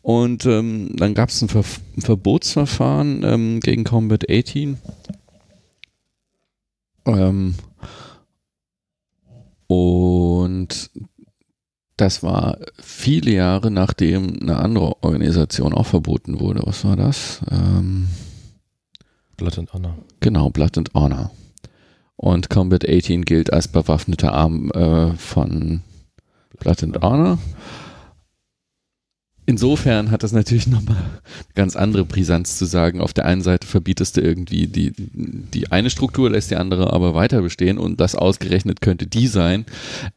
Und 0.00 0.46
ähm, 0.46 0.96
dann 0.96 1.12
gab 1.12 1.28
es 1.28 1.42
ein, 1.42 1.50
Ver 1.50 1.62
ein, 1.94 2.00
Verbotsverfahren 2.00 3.22
ähm, 3.22 3.60
gegen 3.60 3.84
Combat 3.84 4.24
18. 4.30 4.78
Ähm, 7.04 7.54
und 9.66 10.90
das 11.98 12.22
war 12.22 12.60
viele 12.80 13.32
Jahre 13.32 13.70
nachdem 13.70 14.40
eine 14.40 14.56
andere 14.56 15.02
Organisation 15.02 15.74
auch 15.74 15.86
verboten 15.86 16.40
wurde. 16.40 16.62
Was 16.64 16.82
war 16.86 16.96
das? 16.96 17.42
Ähm, 17.50 18.08
Blood 19.36 19.58
and 19.58 19.74
Honor. 19.74 19.98
Genau, 20.20 20.48
Blood 20.48 20.78
and 20.78 20.94
Honor. 20.94 21.30
Und 22.16 22.48
Combat 22.48 22.88
18 22.88 23.26
gilt 23.26 23.52
als 23.52 23.68
bewaffneter 23.68 24.32
Arm 24.32 24.70
äh, 24.70 25.12
von 25.12 25.82
Honor. 27.02 27.38
Insofern 29.48 30.10
hat 30.10 30.24
das 30.24 30.32
natürlich 30.32 30.66
nochmal 30.66 30.96
ganz 31.54 31.76
andere 31.76 32.04
Brisanz 32.04 32.58
zu 32.58 32.64
sagen. 32.64 33.00
Auf 33.00 33.12
der 33.12 33.26
einen 33.26 33.42
Seite 33.42 33.64
verbietest 33.64 34.16
du 34.16 34.20
irgendwie 34.20 34.66
die, 34.66 34.92
die 34.96 35.70
eine 35.70 35.88
Struktur, 35.88 36.28
lässt 36.30 36.50
die 36.50 36.56
andere 36.56 36.92
aber 36.92 37.14
weiter 37.14 37.42
bestehen 37.42 37.78
und 37.78 38.00
das 38.00 38.16
ausgerechnet 38.16 38.80
könnte 38.80 39.06
die 39.06 39.28
sein, 39.28 39.64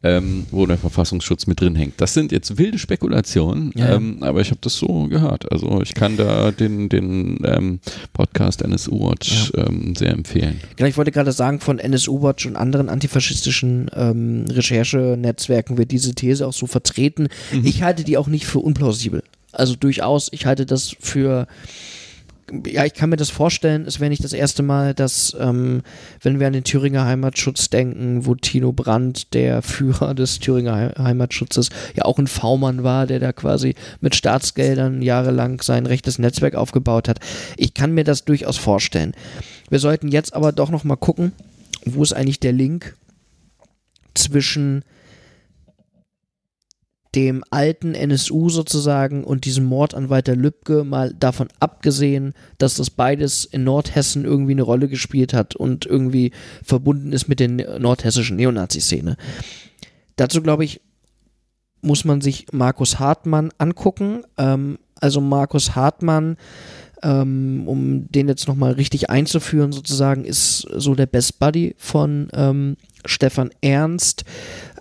ähm, 0.01 0.47
wo 0.49 0.65
der 0.65 0.79
Verfassungsschutz 0.79 1.45
mit 1.45 1.61
drin 1.61 1.75
hängt. 1.75 2.01
Das 2.01 2.15
sind 2.15 2.31
jetzt 2.31 2.57
wilde 2.57 2.79
Spekulationen, 2.79 3.71
ja. 3.75 3.95
ähm, 3.95 4.17
aber 4.21 4.41
ich 4.41 4.49
habe 4.49 4.61
das 4.61 4.75
so 4.75 5.07
gehört. 5.07 5.51
Also 5.51 5.79
ich 5.83 5.93
kann 5.93 6.17
da 6.17 6.51
den, 6.51 6.89
den 6.89 7.37
ähm, 7.43 7.79
Podcast 8.13 8.63
NSU 8.63 9.11
Watch 9.11 9.51
ja. 9.55 9.67
Ähm, 9.67 9.95
sehr 9.95 10.11
empfehlen. 10.11 10.59
Genau, 10.75 10.89
ich 10.89 10.97
wollte 10.97 11.11
gerade 11.11 11.33
sagen, 11.33 11.59
von 11.59 11.77
NSU 11.77 12.23
Watch 12.23 12.47
und 12.47 12.55
anderen 12.55 12.89
antifaschistischen 12.89 13.91
ähm, 13.93 14.45
Recherchenetzwerken 14.49 15.77
wird 15.77 15.91
diese 15.91 16.15
These 16.15 16.47
auch 16.47 16.53
so 16.53 16.65
vertreten. 16.65 17.27
Mhm. 17.53 17.65
Ich 17.65 17.83
halte 17.83 18.03
die 18.03 18.17
auch 18.17 18.27
nicht 18.27 18.47
für 18.47 18.59
unplausibel. 18.59 19.18
Also 19.59 19.75
durchaus, 19.75 20.29
ich 20.31 20.45
halte 20.45 20.65
das 20.65 20.95
für 20.99 21.47
ja, 22.65 22.85
ich 22.85 22.93
kann 22.93 23.09
mir 23.09 23.17
das 23.17 23.29
vorstellen, 23.29 23.85
es 23.85 23.99
wäre 23.99 24.09
nicht 24.09 24.23
das 24.23 24.33
erste 24.33 24.63
Mal, 24.63 24.93
dass, 24.93 25.35
ähm, 25.39 25.81
wenn 26.21 26.39
wir 26.39 26.47
an 26.47 26.53
den 26.53 26.63
Thüringer 26.63 27.05
Heimatschutz 27.05 27.69
denken, 27.69 28.25
wo 28.25 28.35
Tino 28.35 28.71
Brandt, 28.71 29.33
der 29.33 29.61
Führer 29.61 30.13
des 30.15 30.39
Thüringer 30.39 30.93
Heimatschutzes, 30.97 31.69
ja 31.95 32.05
auch 32.05 32.17
ein 32.17 32.27
V-Mann 32.27 32.83
war, 32.83 33.07
der 33.07 33.19
da 33.19 33.33
quasi 33.33 33.75
mit 34.01 34.15
Staatsgeldern 34.15 35.01
jahrelang 35.01 35.61
sein 35.61 35.85
rechtes 35.85 36.19
Netzwerk 36.19 36.55
aufgebaut 36.55 37.07
hat. 37.07 37.19
Ich 37.57 37.73
kann 37.73 37.93
mir 37.93 38.03
das 38.03 38.25
durchaus 38.25 38.57
vorstellen. 38.57 39.13
Wir 39.69 39.79
sollten 39.79 40.07
jetzt 40.07 40.33
aber 40.33 40.51
doch 40.51 40.69
nochmal 40.69 40.97
gucken, 40.97 41.33
wo 41.85 42.03
ist 42.03 42.13
eigentlich 42.13 42.39
der 42.39 42.53
Link 42.53 42.95
zwischen 44.13 44.83
dem 47.15 47.43
alten 47.49 47.95
NSU 47.95 48.49
sozusagen 48.49 49.23
und 49.23 49.45
diesem 49.45 49.65
Mord 49.65 49.95
an 49.95 50.09
Walter 50.09 50.35
Lübcke 50.35 50.83
mal 50.83 51.13
davon 51.13 51.47
abgesehen, 51.59 52.33
dass 52.59 52.75
das 52.75 52.91
beides 52.91 53.45
in 53.45 53.63
Nordhessen 53.63 54.25
irgendwie 54.25 54.51
eine 54.51 54.61
Rolle 54.61 54.87
gespielt 54.87 55.33
hat 55.33 55.55
und 55.55 55.85
irgendwie 55.85 56.31
verbunden 56.63 57.11
ist 57.11 57.27
mit 57.27 57.39
der 57.39 57.79
nordhessischen 57.79 58.37
Neonazi-Szene. 58.37 59.17
Dazu 60.17 60.41
glaube 60.41 60.65
ich, 60.65 60.81
muss 61.81 62.05
man 62.05 62.21
sich 62.21 62.47
Markus 62.51 62.99
Hartmann 62.99 63.51
angucken. 63.57 64.23
Ähm, 64.37 64.77
also 64.99 65.21
Markus 65.21 65.75
Hartmann, 65.75 66.37
ähm, 67.01 67.63
um 67.67 68.11
den 68.11 68.27
jetzt 68.27 68.47
nochmal 68.47 68.73
richtig 68.73 69.09
einzuführen 69.09 69.71
sozusagen, 69.71 70.25
ist 70.25 70.67
so 70.75 70.93
der 70.93 71.05
Best 71.05 71.39
Buddy 71.39 71.73
von 71.77 72.27
ähm, 72.33 72.75
Stefan 73.05 73.51
Ernst. 73.61 74.23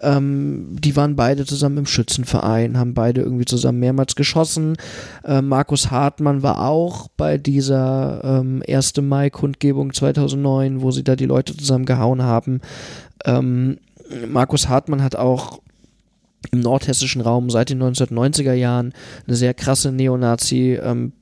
Ähm, 0.01 0.77
die 0.79 0.97
waren 0.97 1.17
beide 1.17 1.45
zusammen 1.45 1.79
im 1.79 1.87
Schützenverein, 1.87 2.79
haben 2.79 2.95
beide 2.95 3.21
irgendwie 3.21 3.45
zusammen 3.45 3.81
mehrmals 3.81 4.15
geschossen. 4.15 4.77
Äh, 5.25 5.43
Markus 5.43 5.91
Hartmann 5.91 6.43
war 6.43 6.67
auch 6.69 7.09
bei 7.17 7.37
dieser 7.39 8.21
ähm, 8.25 8.63
1. 8.69 8.97
Mai-Kundgebung 9.01 9.93
2009, 9.93 10.83
wo 10.83 10.91
sie 10.91 11.03
da 11.05 11.17
die 11.17 11.27
Leute 11.27 11.57
zusammen 11.57 11.85
gehauen 11.85 12.23
haben. 12.23 12.61
Ähm, 13.25 13.79
Markus 14.29 14.69
Hartmann 14.69 15.03
hat 15.03 15.17
auch 15.17 15.61
im 16.53 16.61
nordhessischen 16.61 17.21
Raum 17.21 17.51
seit 17.51 17.71
den 17.71 17.83
1990er 17.83 18.53
Jahren 18.53 18.93
eine 19.27 19.37
sehr 19.37 19.55
krasse 19.55 19.91
Neonazi- 19.91 20.79
ähm, 20.81 21.13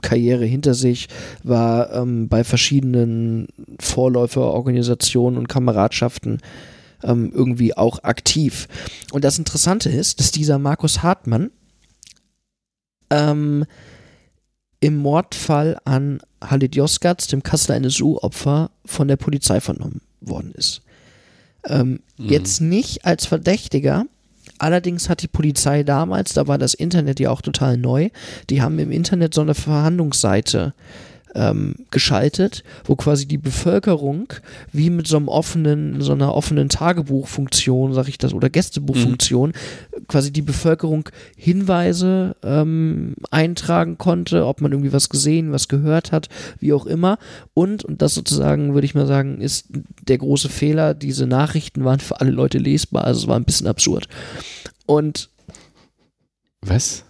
Karriere 0.00 0.44
hinter 0.44 0.74
sich, 0.74 1.08
war 1.42 1.92
ähm, 1.92 2.28
bei 2.28 2.44
verschiedenen 2.44 3.48
Vorläuferorganisationen 3.80 5.38
und 5.38 5.48
Kameradschaften 5.48 6.38
ähm, 7.02 7.30
irgendwie 7.34 7.76
auch 7.76 8.02
aktiv. 8.02 8.68
Und 9.12 9.24
das 9.24 9.38
Interessante 9.38 9.88
ist, 9.88 10.20
dass 10.20 10.32
dieser 10.32 10.58
Markus 10.58 11.02
Hartmann 11.02 11.50
ähm, 13.10 13.64
im 14.80 14.96
Mordfall 14.96 15.78
an 15.84 16.20
Halit 16.42 16.74
Yozgat, 16.74 17.30
dem 17.32 17.42
Kasseler 17.42 17.76
NSU-Opfer, 17.76 18.70
von 18.84 19.08
der 19.08 19.16
Polizei 19.16 19.60
vernommen 19.60 20.00
worden 20.20 20.52
ist. 20.54 20.82
Ähm, 21.66 22.00
mhm. 22.16 22.28
Jetzt 22.28 22.60
nicht 22.60 23.04
als 23.04 23.26
Verdächtiger, 23.26 24.06
Allerdings 24.60 25.08
hat 25.08 25.22
die 25.22 25.28
Polizei 25.28 25.84
damals, 25.84 26.34
da 26.34 26.46
war 26.46 26.58
das 26.58 26.74
Internet 26.74 27.18
ja 27.18 27.30
auch 27.30 27.40
total 27.40 27.78
neu, 27.78 28.10
die 28.50 28.60
haben 28.60 28.78
im 28.78 28.92
Internet 28.92 29.32
so 29.32 29.40
eine 29.40 29.54
Verhandlungsseite 29.54 30.74
ähm, 31.34 31.74
geschaltet, 31.90 32.64
wo 32.84 32.96
quasi 32.96 33.26
die 33.26 33.38
Bevölkerung 33.38 34.32
wie 34.72 34.90
mit 34.90 35.06
so 35.06 35.16
einem 35.16 35.28
offenen, 35.28 36.00
so 36.00 36.12
einer 36.12 36.34
offenen 36.34 36.68
Tagebuchfunktion, 36.68 37.94
sag 37.94 38.08
ich 38.08 38.18
das, 38.18 38.34
oder 38.34 38.50
Gästebuchfunktion, 38.50 39.50
mhm. 39.50 40.06
quasi 40.08 40.32
die 40.32 40.42
Bevölkerung 40.42 41.08
Hinweise 41.36 42.36
ähm, 42.42 43.14
eintragen 43.30 43.98
konnte, 43.98 44.46
ob 44.46 44.60
man 44.60 44.72
irgendwie 44.72 44.92
was 44.92 45.08
gesehen, 45.08 45.52
was 45.52 45.68
gehört 45.68 46.12
hat, 46.12 46.28
wie 46.58 46.72
auch 46.72 46.86
immer. 46.86 47.18
Und, 47.54 47.84
und 47.84 48.02
das 48.02 48.14
sozusagen, 48.14 48.74
würde 48.74 48.84
ich 48.84 48.94
mal 48.94 49.06
sagen, 49.06 49.40
ist 49.40 49.68
der 50.02 50.18
große 50.18 50.48
Fehler, 50.48 50.94
diese 50.94 51.26
Nachrichten 51.26 51.84
waren 51.84 52.00
für 52.00 52.20
alle 52.20 52.30
Leute 52.30 52.58
lesbar, 52.58 53.04
also 53.04 53.20
es 53.22 53.26
war 53.28 53.36
ein 53.36 53.44
bisschen 53.44 53.66
absurd. 53.66 54.08
Und 54.86 55.30
was? 56.62 57.04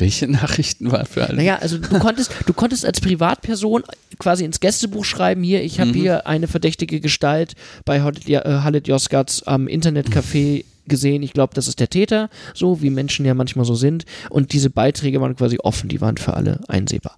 Welche 0.00 0.26
Nachrichten 0.28 0.90
waren 0.90 1.06
für 1.06 1.26
alle? 1.26 1.36
Naja, 1.36 1.58
also 1.60 1.78
du 1.78 1.98
konntest, 1.98 2.32
du 2.46 2.52
konntest 2.52 2.84
als 2.84 3.00
Privatperson 3.00 3.84
quasi 4.18 4.44
ins 4.44 4.60
Gästebuch 4.60 5.04
schreiben, 5.04 5.42
hier, 5.42 5.62
ich 5.62 5.78
habe 5.78 5.90
mhm. 5.90 5.94
hier 5.94 6.26
eine 6.26 6.48
verdächtige 6.48 7.00
Gestalt 7.00 7.54
bei 7.84 8.00
Halit 8.00 8.88
Yozgats 8.88 9.42
am 9.44 9.66
Internetcafé 9.66 10.64
gesehen, 10.86 11.22
ich 11.22 11.32
glaube, 11.32 11.54
das 11.54 11.68
ist 11.68 11.78
der 11.78 11.88
Täter, 11.88 12.28
so 12.54 12.82
wie 12.82 12.90
Menschen 12.90 13.24
ja 13.24 13.34
manchmal 13.34 13.64
so 13.64 13.74
sind. 13.74 14.04
Und 14.28 14.52
diese 14.52 14.70
Beiträge 14.70 15.20
waren 15.20 15.36
quasi 15.36 15.58
offen, 15.62 15.88
die 15.88 16.00
waren 16.00 16.16
für 16.16 16.34
alle 16.34 16.60
einsehbar. 16.68 17.16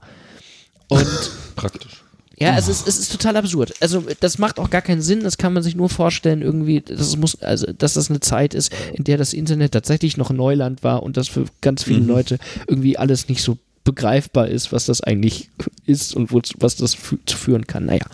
Und 0.89 1.09
praktisch. 1.57 2.02
Ja, 2.39 2.55
also 2.55 2.71
es, 2.73 2.87
es, 2.87 2.99
ist 2.99 3.13
total 3.13 3.37
absurd. 3.37 3.75
Also 3.81 4.05
das 4.21 4.39
macht 4.39 4.59
auch 4.59 4.71
gar 4.71 4.83
keinen 4.83 5.03
Sinn. 5.03 5.21
Das 5.21 5.39
kann 5.39 5.53
man 5.53 5.63
sich 5.63 5.77
nur 5.77 5.89
vorstellen, 5.89 6.43
irgendwie, 6.43 6.81
dass 6.81 7.17
muss, 7.17 7.41
also 7.43 7.73
dass 7.73 7.95
das 7.95 8.11
eine 8.11 8.21
Zeit 8.21 8.55
ist, 8.55 8.73
in 8.93 9.05
der 9.05 9.19
das 9.19 9.33
Internet 9.33 9.73
tatsächlich 9.73 10.17
noch 10.17 10.31
Neuland 10.31 10.83
war 10.83 11.03
und 11.03 11.17
das 11.17 11.29
für 11.29 11.45
ganz 11.61 11.83
viele 11.85 12.01
mhm. 12.01 12.09
Leute 12.09 12.39
irgendwie 12.67 12.97
alles 12.97 13.29
nicht 13.29 13.43
so 13.43 13.59
begreifbar 13.85 14.49
ist, 14.49 14.73
was 14.73 14.87
das 14.87 15.01
eigentlich 15.01 15.51
ist 15.87 16.15
und 16.15 16.33
wozu, 16.33 16.55
was 16.61 16.77
das 16.77 16.95
fü 16.95 17.19
zu 17.27 17.37
führen 17.37 17.67
kann. 17.67 17.87
Naja, 17.87 18.07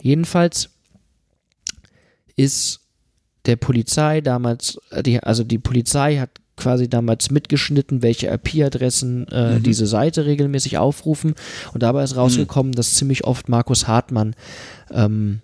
jedenfalls 0.00 0.70
ist 2.36 2.80
der 3.46 3.56
Polizei 3.56 4.20
damals, 4.20 4.78
die, 5.04 5.20
also 5.20 5.44
die 5.44 5.58
Polizei 5.58 6.18
hat 6.18 6.30
quasi 6.56 6.88
damals 6.88 7.30
mitgeschnitten, 7.30 8.02
welche 8.02 8.28
IP-Adressen 8.28 9.26
äh, 9.28 9.58
mhm. 9.58 9.62
diese 9.62 9.86
Seite 9.86 10.26
regelmäßig 10.26 10.78
aufrufen. 10.78 11.34
Und 11.72 11.82
dabei 11.82 12.04
ist 12.04 12.16
rausgekommen, 12.16 12.70
mhm. 12.70 12.76
dass 12.76 12.94
ziemlich 12.94 13.24
oft 13.24 13.48
Markus 13.48 13.88
Hartmann 13.88 14.34
ähm, 14.90 15.40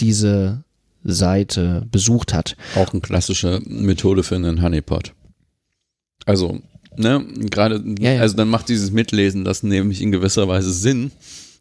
diese 0.00 0.64
Seite 1.04 1.86
besucht 1.90 2.34
hat. 2.34 2.56
Auch 2.76 2.92
eine 2.92 3.00
klassische 3.00 3.60
Methode 3.66 4.22
für 4.22 4.36
einen 4.36 4.62
Honeypot. 4.62 5.14
Also, 6.24 6.60
ne, 6.96 7.24
gerade, 7.50 7.82
ja, 7.98 8.12
ja. 8.12 8.20
also 8.20 8.36
dann 8.36 8.48
macht 8.48 8.68
dieses 8.68 8.90
Mitlesen 8.90 9.44
das 9.44 9.62
nämlich 9.62 10.02
in 10.02 10.12
gewisser 10.12 10.48
Weise 10.48 10.72
Sinn, 10.72 11.10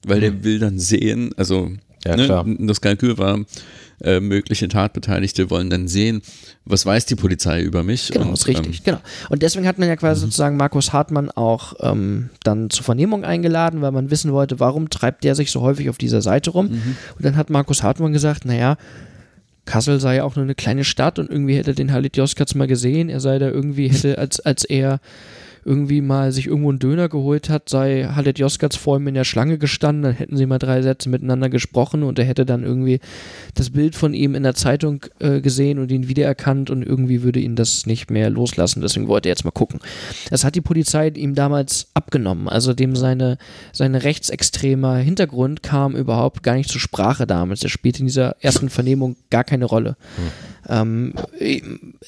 weil 0.05 0.17
mhm. 0.17 0.21
der 0.21 0.43
will 0.43 0.59
dann 0.59 0.79
sehen, 0.79 1.31
also 1.37 1.71
ja, 2.15 2.43
ne, 2.43 2.57
das 2.59 2.81
Kalkül 2.81 3.17
war, 3.17 3.39
äh, 4.03 4.19
mögliche 4.19 4.67
Tatbeteiligte 4.67 5.49
wollen 5.49 5.69
dann 5.69 5.87
sehen, 5.87 6.21
was 6.65 6.85
weiß 6.85 7.05
die 7.07 7.15
Polizei 7.15 7.61
über 7.61 7.83
mich. 7.83 8.09
Genau, 8.11 8.27
und, 8.27 8.33
ist 8.33 8.47
richtig, 8.47 8.79
ähm, 8.79 8.83
genau. 8.83 8.99
Und 9.29 9.41
deswegen 9.41 9.67
hat 9.67 9.79
man 9.79 9.87
ja 9.87 9.95
quasi 9.95 10.21
mhm. 10.21 10.25
sozusagen 10.25 10.57
Markus 10.57 10.93
Hartmann 10.93 11.31
auch 11.31 11.73
ähm, 11.79 12.29
dann 12.43 12.69
zur 12.69 12.83
Vernehmung 12.83 13.23
eingeladen, 13.23 13.81
weil 13.81 13.91
man 13.91 14.11
wissen 14.11 14.31
wollte, 14.33 14.59
warum 14.59 14.89
treibt 14.89 15.23
der 15.23 15.35
sich 15.35 15.51
so 15.51 15.61
häufig 15.61 15.89
auf 15.89 15.97
dieser 15.97 16.21
Seite 16.21 16.51
rum. 16.51 16.67
Mhm. 16.67 16.97
Und 17.15 17.25
dann 17.25 17.35
hat 17.37 17.49
Markus 17.49 17.81
Hartmann 17.83 18.13
gesagt, 18.13 18.45
naja, 18.45 18.77
Kassel 19.65 19.99
sei 19.99 20.17
ja 20.17 20.23
auch 20.23 20.35
nur 20.35 20.43
eine 20.43 20.55
kleine 20.55 20.83
Stadt 20.83 21.19
und 21.19 21.29
irgendwie 21.29 21.55
hätte 21.55 21.71
er 21.71 21.75
den 21.75 21.91
Halit 21.91 22.17
Joskatz 22.17 22.55
mal 22.55 22.67
gesehen. 22.67 23.09
Er 23.09 23.19
sei 23.19 23.39
da 23.39 23.49
irgendwie, 23.49 23.89
hätte, 23.89 24.17
als, 24.17 24.39
als 24.39 24.63
er 24.63 24.99
irgendwie 25.67 25.99
mal 25.99 26.31
sich 26.31 26.47
irgendwo 26.47 26.69
einen 26.69 26.79
Döner 26.79 27.09
geholt 27.09 27.49
hat, 27.49 27.67
sei 27.67 28.05
Halit 28.05 28.39
Joskatz 28.39 28.77
vor 28.77 28.97
ihm 28.97 29.07
in 29.07 29.15
der 29.15 29.25
Schlange 29.25 29.57
gestanden, 29.57 30.03
dann 30.03 30.13
hätten 30.13 30.37
sie 30.37 30.45
mal 30.45 30.59
drei 30.59 30.81
Sätze 30.81 31.09
miteinander 31.09 31.49
gesprochen 31.49 32.03
und 32.03 32.17
er 32.17 32.25
hätte 32.25 32.45
dann 32.45 32.63
irgendwie 32.63 33.01
das 33.53 33.71
Bild 33.71 33.95
von 33.95 34.13
ihm 34.13 34.33
in 34.33 34.43
der 34.43 34.55
Zeitung 34.55 35.05
äh, 35.19 35.41
gesehen 35.41 35.77
und 35.79 35.91
ihn 35.91 36.07
wiedererkannt 36.07 36.69
und 36.69 36.83
irgendwie 36.83 37.21
würde 37.21 37.41
ihn 37.41 37.57
das 37.57 37.85
nicht 37.85 38.09
mehr 38.09 38.29
loslassen. 38.29 38.81
Deswegen 38.81 39.09
wollte 39.09 39.27
er 39.27 39.33
jetzt 39.33 39.43
mal 39.43 39.51
gucken. 39.51 39.81
Das 40.29 40.45
hat 40.45 40.55
die 40.55 40.61
Polizei 40.61 41.09
ihm 41.09 41.35
damals 41.35 41.87
abgenommen. 41.93 42.47
Also 42.47 42.73
dem 42.73 42.95
seine, 42.95 43.37
seine 43.73 44.03
rechtsextremer 44.03 44.95
Hintergrund 44.95 45.63
kam 45.63 45.95
überhaupt 45.97 46.43
gar 46.43 46.55
nicht 46.55 46.69
zur 46.69 46.79
Sprache 46.79 47.27
damals. 47.27 47.61
Er 47.63 47.69
spielte 47.69 47.99
in 47.99 48.05
dieser 48.05 48.37
ersten 48.39 48.69
Vernehmung 48.69 49.17
gar 49.29 49.43
keine 49.43 49.65
Rolle. 49.65 49.97
Hm. 50.15 50.31
Ähm, 50.67 51.13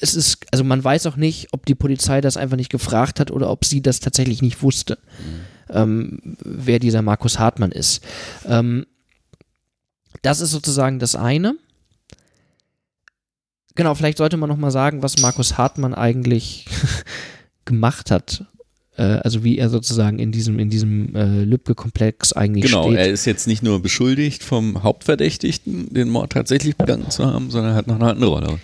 es 0.00 0.14
ist, 0.14 0.46
also 0.50 0.64
man 0.64 0.82
weiß 0.82 1.06
auch 1.06 1.16
nicht, 1.16 1.48
ob 1.52 1.66
die 1.66 1.74
Polizei 1.74 2.20
das 2.20 2.36
einfach 2.36 2.56
nicht 2.56 2.70
gefragt 2.70 3.20
hat 3.20 3.30
oder 3.30 3.50
ob 3.50 3.64
sie 3.64 3.80
das 3.80 4.00
tatsächlich 4.00 4.42
nicht 4.42 4.62
wusste, 4.62 4.98
mhm. 5.18 5.74
ähm, 5.74 6.36
wer 6.44 6.78
dieser 6.78 7.02
Markus 7.02 7.38
Hartmann 7.38 7.72
ist. 7.72 8.02
Ähm, 8.46 8.86
das 10.22 10.40
ist 10.40 10.50
sozusagen 10.50 10.98
das 10.98 11.14
eine. 11.14 11.56
Genau, 13.74 13.94
vielleicht 13.94 14.18
sollte 14.18 14.36
man 14.36 14.50
noch 14.50 14.58
mal 14.58 14.70
sagen, 14.70 15.02
was 15.02 15.18
Markus 15.20 15.56
Hartmann 15.56 15.94
eigentlich 15.94 16.66
gemacht 17.64 18.10
hat 18.10 18.44
äh, 19.00 19.20
also 19.24 19.42
wie 19.42 19.56
er 19.56 19.70
sozusagen 19.70 20.18
in 20.18 20.30
diesem, 20.30 20.58
in 20.58 20.68
diesem 20.68 21.14
äh, 21.16 21.42
Lübcke-Komplex 21.42 22.34
eigentlich 22.34 22.66
genau, 22.66 22.82
steht. 22.82 22.92
Genau, 22.92 23.02
er 23.02 23.10
ist 23.10 23.24
jetzt 23.24 23.46
nicht 23.46 23.62
nur 23.62 23.80
beschuldigt 23.80 24.44
vom 24.44 24.82
Hauptverdächtigten, 24.82 25.92
den 25.92 26.10
Mord 26.10 26.32
tatsächlich 26.32 26.76
begangen 26.76 27.10
zu 27.10 27.24
haben, 27.24 27.50
sondern 27.50 27.74
hat 27.74 27.86
noch 27.86 27.96
eine 27.96 28.10
andere 28.10 28.30
Rolle. 28.30 28.58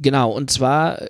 Genau, 0.00 0.32
und 0.32 0.50
zwar 0.50 1.02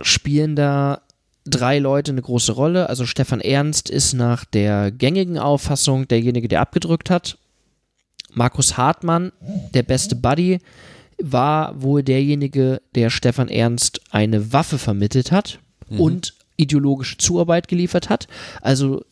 spielen 0.00 0.56
da 0.56 1.02
drei 1.44 1.78
Leute 1.78 2.12
eine 2.12 2.22
große 2.22 2.52
Rolle. 2.52 2.88
Also 2.88 3.04
Stefan 3.04 3.42
Ernst 3.42 3.90
ist 3.90 4.14
nach 4.14 4.46
der 4.46 4.90
gängigen 4.90 5.38
Auffassung 5.38 6.08
derjenige, 6.08 6.48
der 6.48 6.62
abgedrückt 6.62 7.10
hat. 7.10 7.36
Markus 8.32 8.78
Hartmann, 8.78 9.30
der 9.74 9.82
beste 9.82 10.16
Buddy, 10.16 10.58
war 11.22 11.82
wohl 11.82 12.02
derjenige, 12.02 12.80
der 12.94 13.10
Stefan 13.10 13.48
Ernst 13.48 14.00
eine 14.10 14.54
Waffe 14.54 14.78
vermittelt 14.78 15.30
hat 15.30 15.60
mhm. 15.88 16.00
und 16.00 16.33
ideologische 16.56 17.18
Zuarbeit 17.18 17.68
geliefert 17.68 18.08
hat. 18.08 18.26
Also 18.60 19.02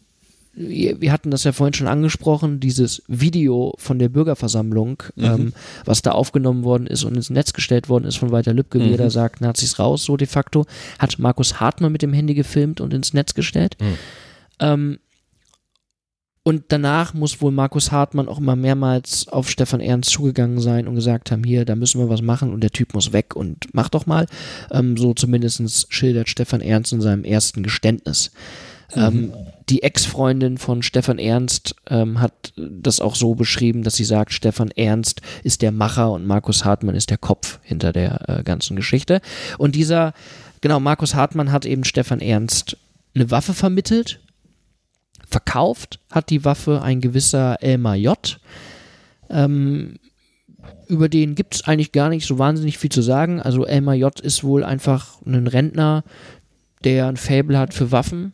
wir 0.55 1.13
hatten 1.13 1.31
das 1.31 1.45
ja 1.45 1.53
vorhin 1.53 1.73
schon 1.73 1.89
angesprochen, 1.89 2.61
dieses 2.61 3.03
Video 3.09 3.75
von 3.79 3.99
der 3.99 4.11
Bürgerversammlung, 4.11 5.03
mhm. 5.17 5.25
ähm, 5.25 5.53
was 5.87 6.03
da 6.03 6.11
aufgenommen 6.13 6.63
worden 6.63 6.87
ist 6.87 7.05
und 7.05 7.17
ins 7.17 7.31
Netz 7.31 7.55
gestellt 7.55 7.89
worden 7.89 8.05
ist 8.05 8.17
von 8.17 8.33
Walter 8.33 8.53
Lübcke, 8.53 8.79
mhm. 8.79 8.85
wie 8.85 8.91
er 8.93 8.99
da 8.99 9.11
sagt, 9.11 9.41
Nazis 9.41 9.79
raus, 9.79 10.05
so 10.05 10.17
de 10.19 10.27
facto, 10.27 10.67
hat 10.99 11.19
Markus 11.19 11.59
Hartmann 11.59 11.93
mit 11.93 12.03
dem 12.03 12.13
Handy 12.13 12.35
gefilmt 12.35 12.83
und 12.83 12.93
ins 12.93 13.15
Netz 13.15 13.33
gestellt. 13.33 13.77
Mhm. 13.81 13.99
Ähm, 14.61 14.99
und 16.45 16.65
danach 16.69 17.15
muss 17.15 17.41
wohl 17.41 17.53
Markus 17.53 17.93
Hartmann 17.93 18.29
auch 18.29 18.39
immer 18.39 18.57
mehrmals 18.57 19.29
auf 19.29 19.49
Stefan 19.49 19.81
Ernst 19.81 20.11
zugegangen 20.11 20.61
sein 20.61 20.89
und 20.89 20.97
gesagt 20.97 21.31
haben, 21.31 21.45
hier, 21.45 21.65
da 21.65 21.77
müssen 21.77 22.01
wir 22.01 22.09
was 22.09 22.21
machen 22.21 22.53
und 22.53 22.63
der 22.63 22.71
Typ 22.71 22.95
muss 22.95 23.13
weg 23.13 23.37
und 23.37 23.69
mach 23.73 23.89
doch 23.89 24.07
mal. 24.07 24.27
Ähm, 24.73 24.97
so 24.97 25.15
zumindest 25.15 25.93
schildert 25.93 26.29
Stefan 26.29 26.61
Ernst 26.61 26.93
in 26.93 27.01
seinem 27.01 27.23
ersten 27.23 27.63
Geständnis. 27.63 28.33
Mhm. 28.95 29.03
Ähm, 29.03 29.33
die 29.69 29.85
Ex-Freundin 29.85 30.59
von 30.59 30.83
Stefan 30.83 31.21
Ernst 31.21 31.77
ähm, 31.89 32.21
hat 32.21 32.53
das 32.57 33.01
auch 33.01 33.15
so 33.15 33.37
beschrieben, 33.37 33.85
dass 33.85 33.95
sie 33.95 34.05
sagt, 34.05 34.33
Stefan 34.33 34.73
Ernst 34.73 35.23
ist 35.45 35.63
der 35.63 35.71
Macher 35.71 36.11
und 36.11 36.27
Markus 36.27 36.65
Hartmann 36.65 36.97
ist 36.97 37.11
der 37.11 37.19
Kopf 37.19 37.61
hinter 37.63 37.93
der 37.93 38.29
äh, 38.29 38.43
ganzen 38.43 38.75
Geschichte. 38.75 39.21
Und 39.59 39.77
dieser, 39.77 40.13
genau, 40.61 40.81
Markus 40.81 41.15
Hartmann 41.15 41.53
hat 41.53 41.67
eben 41.67 41.85
Stefan 41.85 42.21
Ernst 42.21 42.77
eine 43.15 43.31
Waffe 43.31 43.55
vermittelt 43.55 44.19
verkauft 45.33 45.99
hat 46.11 46.31
die 46.31 46.45
Waffe 46.45 46.83
ein 46.83 47.01
gewisser 47.01 47.63
Elmar 47.63 47.97
J. 47.97 48.39
Ähm, 49.31 49.97
über 50.87 51.09
den 51.09 51.35
gibt 51.35 51.55
es 51.55 51.65
eigentlich 51.65 51.93
gar 51.93 52.11
nicht 52.11 52.27
so 52.27 52.39
wahnsinnig 52.39 52.79
viel 52.79 52.91
zu 52.91 53.03
sagen. 53.03 53.41
Also 53.41 53.65
Elmar 53.65 53.95
J. 53.95 54.21
ist 54.21 54.45
wohl 54.45 54.63
einfach 54.63 55.21
ein 55.25 55.47
Rentner, 55.47 56.05
der 56.85 57.07
ein 57.07 57.17
Fable 57.17 57.59
hat 57.59 57.75
für 57.75 57.91
Waffen, 57.91 58.33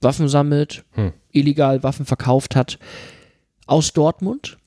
Waffen 0.00 0.28
sammelt, 0.28 0.84
hm. 0.92 1.12
illegal 1.30 1.82
Waffen 1.82 2.04
verkauft 2.06 2.56
hat, 2.56 2.78
aus 3.66 3.92
Dortmund. 3.92 4.58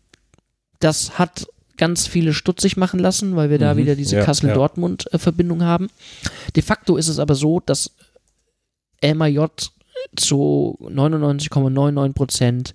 Das 0.79 1.19
hat 1.19 1.47
ganz 1.77 2.07
viele 2.07 2.33
stutzig 2.33 2.77
machen 2.77 2.99
lassen, 2.99 3.35
weil 3.35 3.49
wir 3.49 3.57
mhm. 3.57 3.61
da 3.61 3.77
wieder 3.77 3.95
diese 3.95 4.17
ja, 4.17 4.23
Kassel-Dortmund-Verbindung 4.23 5.61
ja. 5.61 5.65
haben. 5.65 5.87
De 6.55 6.61
facto 6.61 6.97
ist 6.97 7.07
es 7.07 7.19
aber 7.19 7.35
so, 7.35 7.61
dass 7.61 7.95
Elmar 9.01 9.29
J 9.29 9.49
zu 10.15 10.77
99,99 10.81 12.13
Prozent 12.13 12.73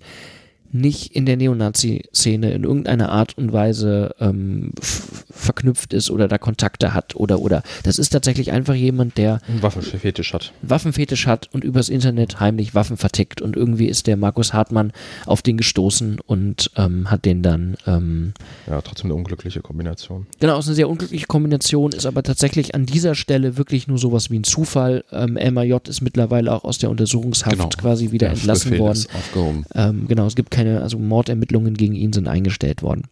nicht 0.75 1.15
in 1.15 1.25
der 1.25 1.37
Neonazi-Szene 1.37 2.51
in 2.51 2.63
irgendeiner 2.63 3.09
Art 3.09 3.37
und 3.37 3.53
Weise 3.53 4.15
ähm, 4.19 4.71
verknüpft 4.81 5.93
ist 5.93 6.11
oder 6.11 6.27
da 6.27 6.37
Kontakte 6.37 6.93
hat 6.93 7.15
oder 7.15 7.39
oder 7.39 7.63
das 7.83 7.99
ist 7.99 8.09
tatsächlich 8.09 8.51
einfach 8.51 8.73
jemand, 8.73 9.17
der 9.17 9.39
einen 9.47 9.63
Waffenfetisch 9.63 10.33
hat. 10.33 10.53
Waffenfetisch 10.61 11.27
hat 11.27 11.49
und 11.53 11.63
übers 11.63 11.89
Internet 11.89 12.39
heimlich 12.39 12.75
Waffen 12.75 12.97
vertickt 12.97 13.41
und 13.41 13.55
irgendwie 13.55 13.87
ist 13.87 14.07
der 14.07 14.17
Markus 14.17 14.53
Hartmann 14.53 14.91
auf 15.25 15.41
den 15.41 15.57
gestoßen 15.57 16.19
und 16.19 16.71
ähm, 16.75 17.09
hat 17.09 17.25
den 17.25 17.41
dann 17.41 17.77
ähm, 17.87 18.33
ja 18.67 18.81
trotzdem 18.81 19.11
eine 19.11 19.15
unglückliche 19.15 19.61
Kombination. 19.61 20.27
Genau, 20.39 20.59
ist 20.59 20.67
eine 20.67 20.75
sehr 20.75 20.89
unglückliche 20.89 21.25
Kombination, 21.27 21.91
ist 21.91 22.05
aber 22.05 22.23
tatsächlich 22.23 22.75
an 22.75 22.85
dieser 22.85 23.15
Stelle 23.15 23.57
wirklich 23.57 23.87
nur 23.87 23.97
sowas 23.97 24.29
wie 24.29 24.39
ein 24.39 24.43
Zufall. 24.43 25.03
Ähm, 25.11 25.37
J 25.65 25.87
ist 25.87 26.01
mittlerweile 26.01 26.51
auch 26.51 26.63
aus 26.63 26.77
der 26.77 26.89
Untersuchungshaft 26.89 27.55
genau. 27.55 27.69
quasi 27.69 28.11
wieder 28.11 28.27
der 28.27 28.37
entlassen 28.37 28.71
Befehl 28.71 28.83
worden. 28.83 29.65
Ähm, 29.73 30.07
genau, 30.07 30.25
es 30.25 30.35
gibt 30.35 30.51
keine, 30.65 30.81
also 30.81 30.97
Mordermittlungen 30.97 31.75
gegen 31.75 31.95
ihn 31.95 32.13
sind 32.13 32.27
eingestellt 32.27 32.81
worden. 32.81 33.03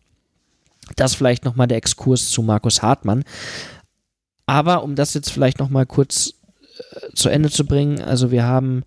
Das 0.95 1.16
vielleicht 1.16 1.45
nochmal 1.45 1.68
der 1.68 1.78
Exkurs 1.78 2.30
zu 2.30 2.41
Markus 2.41 2.82
Hartmann. 2.82 3.24
Aber 4.45 4.84
um 4.84 4.95
das 4.95 5.14
jetzt 5.14 5.32
vielleicht 5.32 5.60
nochmal 5.60 5.86
kurz 5.86 6.34
äh, 6.78 7.14
zu 7.14 7.30
Ende 7.30 7.49
zu 7.49 7.66
bringen, 7.66 8.01
also 8.01 8.32
wir 8.32 8.43
haben 8.43 8.84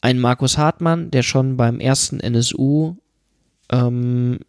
einen 0.00 0.20
Markus 0.20 0.58
Hartmann, 0.58 1.10
der 1.10 1.22
schon 1.22 1.56
beim 1.56 1.80
ersten 1.80 2.20
NSU 2.20 2.96
ähm, 3.70 4.40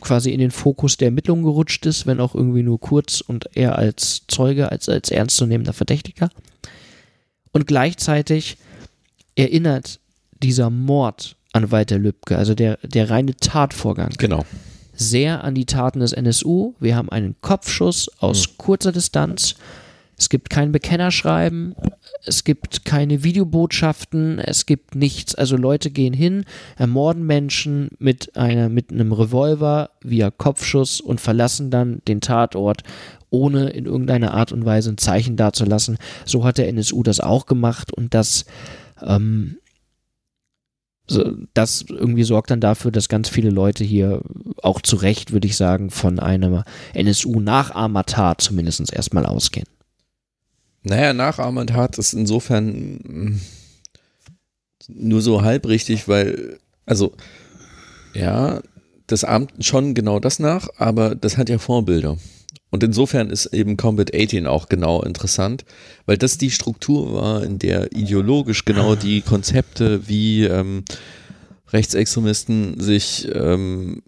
quasi 0.00 0.30
in 0.30 0.40
den 0.40 0.50
Fokus 0.50 0.96
der 0.96 1.08
Ermittlungen 1.08 1.44
gerutscht 1.44 1.84
ist, 1.84 2.06
wenn 2.06 2.20
auch 2.20 2.34
irgendwie 2.34 2.62
nur 2.62 2.80
kurz 2.80 3.20
und 3.20 3.50
er 3.54 3.76
als 3.76 4.22
Zeuge, 4.28 4.72
als, 4.72 4.88
als 4.88 5.10
ernstzunehmender 5.10 5.74
Verdächtiger. 5.74 6.30
Und 7.52 7.66
gleichzeitig 7.66 8.56
erinnert 9.36 10.00
dieser 10.42 10.70
Mord 10.70 11.36
an 11.54 11.70
Walter 11.70 11.98
Lübcke, 11.98 12.36
also 12.36 12.54
der, 12.54 12.78
der 12.82 13.08
reine 13.08 13.34
Tatvorgang. 13.36 14.10
Genau 14.18 14.44
sehr 14.96 15.44
an 15.44 15.54
die 15.54 15.66
Taten 15.66 16.00
des 16.00 16.12
NSU. 16.12 16.74
Wir 16.80 16.96
haben 16.96 17.10
einen 17.10 17.34
Kopfschuss 17.40 18.08
aus 18.20 18.48
mhm. 18.48 18.52
kurzer 18.58 18.92
Distanz. 18.92 19.56
Es 20.16 20.28
gibt 20.28 20.48
kein 20.48 20.70
Bekennerschreiben. 20.70 21.74
es 22.24 22.44
gibt 22.44 22.84
keine 22.84 23.24
Videobotschaften, 23.24 24.38
es 24.38 24.64
gibt 24.64 24.94
nichts. 24.94 25.34
Also 25.34 25.56
Leute 25.56 25.90
gehen 25.90 26.14
hin, 26.14 26.44
ermorden 26.76 27.26
Menschen 27.26 27.90
mit 27.98 28.36
einer 28.36 28.68
mit 28.68 28.92
einem 28.92 29.12
Revolver 29.12 29.90
via 30.02 30.30
Kopfschuss 30.30 31.00
und 31.00 31.20
verlassen 31.20 31.70
dann 31.70 32.00
den 32.06 32.20
Tatort, 32.20 32.82
ohne 33.30 33.70
in 33.70 33.86
irgendeiner 33.86 34.34
Art 34.34 34.52
und 34.52 34.64
Weise 34.64 34.90
ein 34.90 34.98
Zeichen 34.98 35.36
dazulassen. 35.36 35.98
So 36.24 36.44
hat 36.44 36.58
der 36.58 36.68
NSU 36.68 37.02
das 37.02 37.18
auch 37.18 37.46
gemacht 37.46 37.92
und 37.92 38.14
das 38.14 38.44
ähm, 39.02 39.58
das 41.06 41.84
irgendwie 41.88 42.24
sorgt 42.24 42.50
dann 42.50 42.60
dafür, 42.60 42.90
dass 42.90 43.08
ganz 43.08 43.28
viele 43.28 43.50
Leute 43.50 43.84
hier 43.84 44.22
auch 44.62 44.80
zu 44.80 44.96
Recht, 44.96 45.32
würde 45.32 45.46
ich 45.46 45.56
sagen, 45.56 45.90
von 45.90 46.18
einer 46.18 46.64
NSU-Nachahmertat 46.94 48.40
zumindest 48.40 48.92
erstmal 48.92 49.26
ausgehen. 49.26 49.66
Naja, 50.82 51.12
Nachahmertat 51.12 51.98
ist 51.98 52.14
insofern 52.14 52.96
mm, 52.96 53.40
nur 54.88 55.20
so 55.20 55.42
halb 55.42 55.66
richtig, 55.66 56.08
weil, 56.08 56.58
also, 56.86 57.12
ja, 58.14 58.60
das 59.06 59.24
ahmt 59.24 59.64
schon 59.64 59.94
genau 59.94 60.20
das 60.20 60.38
nach, 60.38 60.68
aber 60.76 61.14
das 61.14 61.36
hat 61.36 61.48
ja 61.48 61.58
Vorbilder. 61.58 62.16
Und 62.70 62.82
insofern 62.82 63.30
ist 63.30 63.46
eben 63.46 63.76
Combat 63.76 64.12
18 64.14 64.46
auch 64.46 64.68
genau 64.68 65.02
interessant, 65.02 65.64
weil 66.06 66.18
das 66.18 66.38
die 66.38 66.50
Struktur 66.50 67.14
war, 67.14 67.44
in 67.44 67.58
der 67.58 67.92
ideologisch 67.92 68.64
genau 68.64 68.96
die 68.96 69.20
Konzepte 69.20 70.08
wie 70.08 70.44
ähm, 70.44 70.84
Rechtsextremisten 71.72 72.80
sich 72.80 73.28
ähm, 73.32 74.02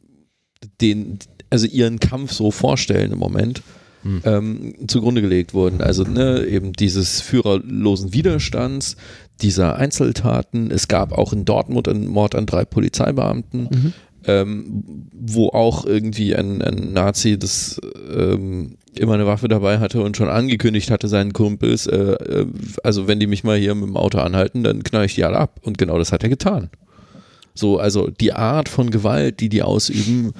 den, 0.80 1.18
also 1.49 1.66
ihren 1.66 2.01
Kampf 2.01 2.32
so 2.32 2.51
vorstellen 2.51 3.12
im 3.12 3.18
Moment, 3.18 3.62
hm. 4.03 4.22
ähm, 4.24 4.74
zugrunde 4.88 5.22
gelegt 5.22 5.55
wurden. 5.55 5.80
Also 5.80 6.03
ne, 6.03 6.44
eben 6.47 6.72
dieses 6.72 7.20
führerlosen 7.20 8.12
Widerstands, 8.12 8.97
dieser 9.42 9.76
Einzeltaten. 9.76 10.70
Es 10.70 10.88
gab 10.88 11.12
auch 11.12 11.32
in 11.32 11.44
Dortmund 11.44 11.88
einen 11.88 12.07
Mord 12.07 12.34
an 12.34 12.47
drei 12.47 12.64
Polizeibeamten. 12.64 13.68
Mhm 13.70 13.92
ähm, 14.27 14.83
wo 15.12 15.49
auch 15.49 15.85
irgendwie 15.87 16.35
ein, 16.35 16.62
ein 16.62 16.93
Nazi 16.93 17.39
das 17.39 17.81
ähm, 18.12 18.77
immer 18.99 19.14
eine 19.14 19.27
Waffe 19.27 19.49
dabei 19.49 19.79
hatte 19.79 20.03
und 20.03 20.16
schon 20.16 20.29
angekündigt 20.29 20.91
hatte 20.91 21.09
seinen 21.09 21.33
Kumpels, 21.33 21.87
äh, 21.87 21.97
äh, 21.97 22.47
also 22.83 23.07
wenn 23.07 23.20
die 23.20 23.27
mich 23.27 23.45
mal 23.45 23.59
hier 23.59 23.74
mit 23.74 23.89
dem 23.89 23.97
Auto 23.97 24.18
anhalten, 24.18 24.64
dann 24.64 24.83
knall 24.83 25.05
ich 25.05 25.14
die 25.14 25.24
alle 25.24 25.39
ab. 25.39 25.61
Und 25.62 25.79
genau 25.79 25.99
das 25.99 26.12
hat 26.12 26.22
er 26.22 26.29
getan. 26.29 26.70
So, 27.55 27.79
also 27.79 28.09
die 28.09 28.33
Art 28.33 28.68
von 28.68 28.91
Gewalt, 28.91 29.41
die 29.41 29.49
die 29.49 29.62
ausüben 29.62 30.33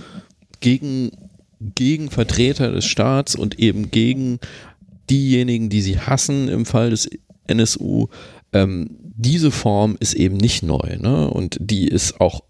gegen, 0.61 1.11
gegen 1.61 2.11
Vertreter 2.11 2.73
des 2.73 2.85
Staats 2.85 3.35
und 3.35 3.59
eben 3.59 3.91
gegen 3.91 4.39
diejenigen, 5.09 5.69
die 5.69 5.83
sie 5.83 5.99
hassen 5.99 6.49
im 6.49 6.67
Fall 6.67 6.91
des 6.91 7.09
NSU, 7.47 8.09
ähm, 8.53 8.91
diese 9.17 9.51
Form 9.51 9.97
ist 9.99 10.15
eben 10.15 10.37
nicht 10.37 10.63
neu. 10.63 10.97
Ne? 10.99 11.29
Und 11.31 11.57
die 11.61 11.89
ist 11.89 12.21
auch 12.21 12.43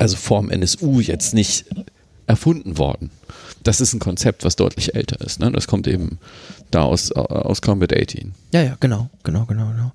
also 0.00 0.16
vorm 0.16 0.50
NSU 0.50 1.00
jetzt 1.00 1.34
nicht 1.34 1.66
erfunden 2.26 2.78
worden. 2.78 3.10
Das 3.62 3.80
ist 3.80 3.94
ein 3.94 4.00
Konzept, 4.00 4.44
was 4.44 4.56
deutlich 4.56 4.94
älter 4.94 5.20
ist. 5.20 5.40
Ne? 5.40 5.50
Das 5.50 5.66
kommt 5.66 5.86
eben 5.86 6.18
da 6.70 6.82
aus, 6.82 7.10
aus 7.12 7.62
Combat 7.62 7.94
18. 7.94 8.34
Ja, 8.52 8.62
ja, 8.62 8.76
genau, 8.80 9.10
genau, 9.24 9.46
genau, 9.46 9.70
genau. 9.70 9.92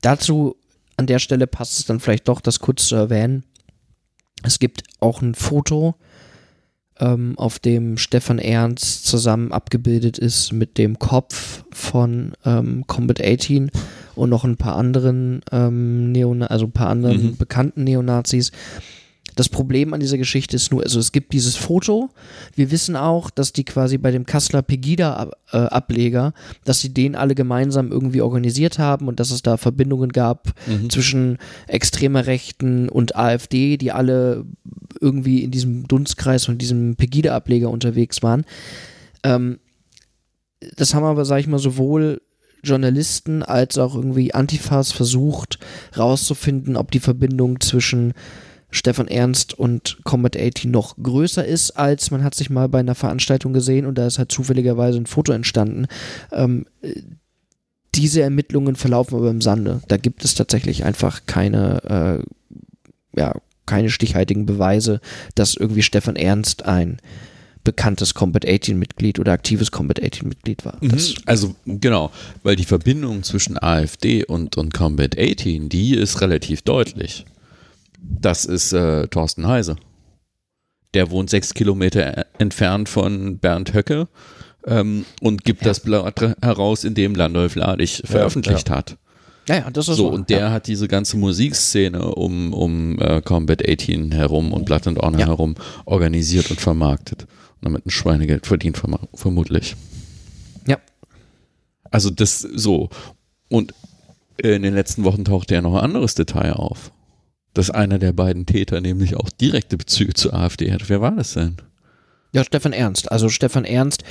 Dazu 0.00 0.56
an 0.96 1.06
der 1.06 1.18
Stelle 1.18 1.46
passt 1.46 1.78
es 1.78 1.86
dann 1.86 2.00
vielleicht 2.00 2.28
doch, 2.28 2.40
das 2.40 2.60
kurz 2.60 2.86
zu 2.86 2.94
erwähnen. 2.94 3.44
Es 4.42 4.58
gibt 4.58 4.84
auch 5.00 5.22
ein 5.22 5.34
Foto, 5.34 5.94
ähm, 7.00 7.34
auf 7.36 7.58
dem 7.58 7.96
Stefan 7.96 8.38
Ernst 8.38 9.06
zusammen 9.06 9.52
abgebildet 9.52 10.18
ist 10.18 10.52
mit 10.52 10.78
dem 10.78 10.98
Kopf 10.98 11.64
von 11.72 12.32
ähm, 12.44 12.84
Combat 12.86 13.20
18 13.20 13.70
und 14.14 14.30
noch 14.30 14.44
ein 14.44 14.56
paar 14.56 14.76
anderen 14.76 15.40
ähm, 15.50 16.12
Neona 16.12 16.46
also 16.46 16.66
ein 16.66 16.72
paar 16.72 16.88
anderen 16.88 17.22
mhm. 17.22 17.36
bekannten 17.36 17.84
Neonazis. 17.84 18.52
Das 19.40 19.48
Problem 19.48 19.94
an 19.94 20.00
dieser 20.00 20.18
Geschichte 20.18 20.54
ist 20.54 20.70
nur, 20.70 20.82
also 20.82 21.00
es 21.00 21.12
gibt 21.12 21.32
dieses 21.32 21.56
Foto. 21.56 22.10
Wir 22.54 22.70
wissen 22.70 22.94
auch, 22.94 23.30
dass 23.30 23.54
die 23.54 23.64
quasi 23.64 23.96
bei 23.96 24.10
dem 24.10 24.26
Kasseler 24.26 24.60
Pegida-Ableger, 24.60 26.34
dass 26.66 26.80
sie 26.80 26.92
den 26.92 27.16
alle 27.16 27.34
gemeinsam 27.34 27.90
irgendwie 27.90 28.20
organisiert 28.20 28.78
haben 28.78 29.08
und 29.08 29.18
dass 29.18 29.30
es 29.30 29.40
da 29.40 29.56
Verbindungen 29.56 30.12
gab 30.12 30.52
mhm. 30.66 30.90
zwischen 30.90 31.38
extremer 31.68 32.26
Rechten 32.26 32.90
und 32.90 33.16
AfD, 33.16 33.78
die 33.78 33.92
alle 33.92 34.44
irgendwie 35.00 35.42
in 35.42 35.50
diesem 35.50 35.88
Dunstkreis 35.88 36.44
von 36.44 36.58
diesem 36.58 36.96
Pegida-Ableger 36.96 37.70
unterwegs 37.70 38.22
waren. 38.22 38.44
Ähm, 39.22 39.58
das 40.76 40.94
haben 40.94 41.04
aber, 41.04 41.24
sag 41.24 41.40
ich 41.40 41.46
mal, 41.46 41.58
sowohl 41.58 42.20
Journalisten 42.62 43.42
als 43.42 43.78
auch 43.78 43.94
irgendwie 43.94 44.34
Antifas 44.34 44.92
versucht 44.92 45.58
rauszufinden, 45.96 46.76
ob 46.76 46.90
die 46.90 47.00
Verbindung 47.00 47.58
zwischen 47.60 48.12
Stefan 48.70 49.08
Ernst 49.08 49.58
und 49.58 49.98
Combat 50.04 50.36
80 50.36 50.66
noch 50.66 50.96
größer 50.96 51.44
ist, 51.44 51.72
als 51.72 52.10
man 52.10 52.22
hat 52.22 52.34
sich 52.34 52.50
mal 52.50 52.68
bei 52.68 52.80
einer 52.80 52.94
Veranstaltung 52.94 53.52
gesehen 53.52 53.86
und 53.86 53.96
da 53.96 54.06
ist 54.06 54.18
halt 54.18 54.32
zufälligerweise 54.32 54.98
ein 54.98 55.06
Foto 55.06 55.32
entstanden. 55.32 55.86
Ähm, 56.32 56.66
diese 57.94 58.22
Ermittlungen 58.22 58.76
verlaufen 58.76 59.16
aber 59.16 59.30
im 59.30 59.40
Sande. 59.40 59.80
Da 59.88 59.96
gibt 59.96 60.24
es 60.24 60.34
tatsächlich 60.34 60.84
einfach 60.84 61.22
keine, 61.26 62.22
äh, 63.14 63.18
ja, 63.18 63.34
keine 63.66 63.90
stichhaltigen 63.90 64.46
Beweise, 64.46 65.00
dass 65.34 65.54
irgendwie 65.54 65.82
Stefan 65.82 66.16
Ernst 66.16 66.64
ein 66.64 66.98
bekanntes 67.64 68.14
Combat 68.14 68.46
18 68.48 68.78
Mitglied 68.78 69.18
oder 69.18 69.32
aktives 69.32 69.70
Combat 69.70 70.02
18 70.02 70.28
Mitglied 70.28 70.64
war. 70.64 70.78
Mhm, 70.80 70.98
also 71.26 71.54
genau, 71.66 72.10
weil 72.42 72.56
die 72.56 72.64
Verbindung 72.64 73.22
zwischen 73.22 73.62
AfD 73.62 74.24
und, 74.24 74.56
und 74.56 74.72
Combat 74.72 75.18
18, 75.18 75.68
die 75.68 75.94
ist 75.94 76.20
relativ 76.20 76.62
deutlich. 76.62 77.26
Das 78.02 78.44
ist 78.44 78.72
äh, 78.72 79.06
Thorsten 79.08 79.46
Heise. 79.46 79.76
Der 80.94 81.10
wohnt 81.10 81.30
sechs 81.30 81.54
Kilometer 81.54 82.26
entfernt 82.38 82.88
von 82.88 83.38
Bernd 83.38 83.74
Höcke 83.74 84.08
ähm, 84.66 85.04
und 85.20 85.44
gibt 85.44 85.62
ja. 85.62 85.68
das 85.68 85.80
Blatt 85.80 86.20
heraus, 86.42 86.84
in 86.84 86.94
dem 86.94 87.14
Landolf 87.14 87.54
Ladig 87.54 88.02
veröffentlicht 88.04 88.68
ja. 88.68 88.76
hat. 88.76 88.96
Ja, 89.48 89.56
ja, 89.56 89.70
das 89.70 89.88
ist 89.88 89.96
so. 89.96 90.08
Und 90.08 90.30
der 90.30 90.38
ja. 90.38 90.50
hat 90.50 90.66
diese 90.66 90.88
ganze 90.88 91.16
Musikszene 91.16 92.14
um, 92.14 92.52
um 92.52 92.98
äh, 93.00 93.20
Combat 93.22 93.62
18 93.66 94.12
herum 94.12 94.52
und 94.52 94.64
Blood 94.64 94.86
and 94.86 94.98
Honor 94.98 95.26
herum 95.26 95.54
organisiert 95.84 96.50
und 96.50 96.60
vermarktet. 96.60 97.22
Und 97.22 97.64
damit 97.64 97.86
ein 97.86 97.90
Schweinegeld 97.90 98.46
verdient, 98.46 98.78
verm 98.78 98.98
vermutlich. 99.14 99.76
Ja. 100.66 100.78
Also 101.90 102.10
das 102.10 102.40
so. 102.40 102.90
Und 103.48 103.74
in 104.36 104.62
den 104.62 104.74
letzten 104.74 105.04
Wochen 105.04 105.24
tauchte 105.24 105.54
ja 105.54 105.62
noch 105.62 105.74
ein 105.74 105.84
anderes 105.84 106.14
Detail 106.14 106.52
auf 106.52 106.92
dass 107.54 107.70
einer 107.70 107.98
der 107.98 108.12
beiden 108.12 108.46
Täter 108.46 108.80
nämlich 108.80 109.16
auch 109.16 109.28
direkte 109.28 109.76
Bezüge 109.76 110.14
zur 110.14 110.34
AfD 110.34 110.72
hat. 110.72 110.88
Wer 110.88 111.00
war 111.00 111.12
das 111.12 111.34
denn? 111.34 111.56
Ja, 112.32 112.44
Stefan 112.44 112.72
Ernst. 112.72 113.10
Also 113.10 113.28
Stefan 113.28 113.64
Ernst, 113.64 114.04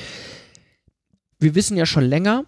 wir 1.40 1.56
wissen 1.56 1.78
ja 1.78 1.86
schon 1.86 2.04
länger, 2.04 2.44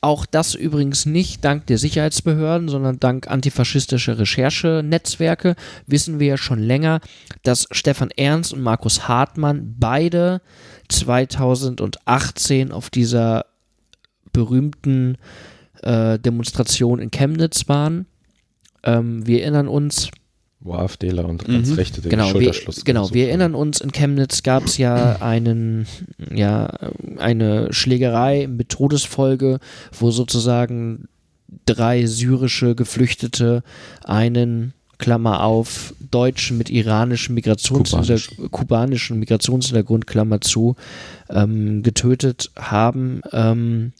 auch 0.00 0.26
das 0.26 0.54
übrigens 0.54 1.06
nicht 1.06 1.44
dank 1.44 1.66
der 1.66 1.78
Sicherheitsbehörden, 1.78 2.68
sondern 2.68 3.00
dank 3.00 3.28
antifaschistischer 3.28 4.18
Recherchenetzwerke, 4.18 5.56
wissen 5.86 6.20
wir 6.20 6.26
ja 6.26 6.36
schon 6.36 6.58
länger, 6.58 7.00
dass 7.42 7.66
Stefan 7.70 8.10
Ernst 8.10 8.52
und 8.52 8.62
Markus 8.62 9.08
Hartmann 9.08 9.76
beide 9.78 10.40
2018 10.88 12.72
auf 12.72 12.90
dieser 12.90 13.46
berühmten 14.32 15.16
äh, 15.82 16.18
Demonstration 16.18 16.98
in 16.98 17.10
Chemnitz 17.10 17.68
waren. 17.68 18.06
Ähm, 18.82 19.26
wir 19.26 19.42
erinnern 19.42 19.68
uns, 19.68 20.10
wo 20.64 20.72
AfDler 20.72 21.26
und 21.26 21.44
ganz 21.44 21.68
mhm. 21.68 21.74
Rechte 21.74 22.00
den 22.00 22.10
genau, 22.10 22.28
Schulterschluss 22.30 22.78
wir, 22.78 22.84
Genau, 22.84 23.12
wir 23.12 23.28
erinnern 23.28 23.54
uns, 23.54 23.80
in 23.80 23.92
Chemnitz 23.92 24.42
gab 24.42 24.64
es 24.64 24.78
ja 24.78 25.16
einen, 25.20 25.86
ja, 26.34 26.72
eine 27.18 27.72
Schlägerei 27.72 28.48
mit 28.48 28.70
Todesfolge, 28.70 29.60
wo 29.92 30.10
sozusagen 30.10 31.06
drei 31.66 32.06
syrische 32.06 32.74
Geflüchtete 32.74 33.62
einen 34.04 34.72
Klammer 34.96 35.42
auf, 35.42 35.94
Deutschen 36.10 36.56
mit 36.56 36.70
iranischem 36.70 37.34
Migrationshintergrund, 37.34 38.50
kubanischen 38.50 39.18
Migrationshintergrund, 39.18 40.06
Klammer 40.06 40.40
zu, 40.40 40.76
ähm, 41.28 41.82
getötet 41.82 42.50
haben. 42.56 43.20
Ähm, 43.32 43.92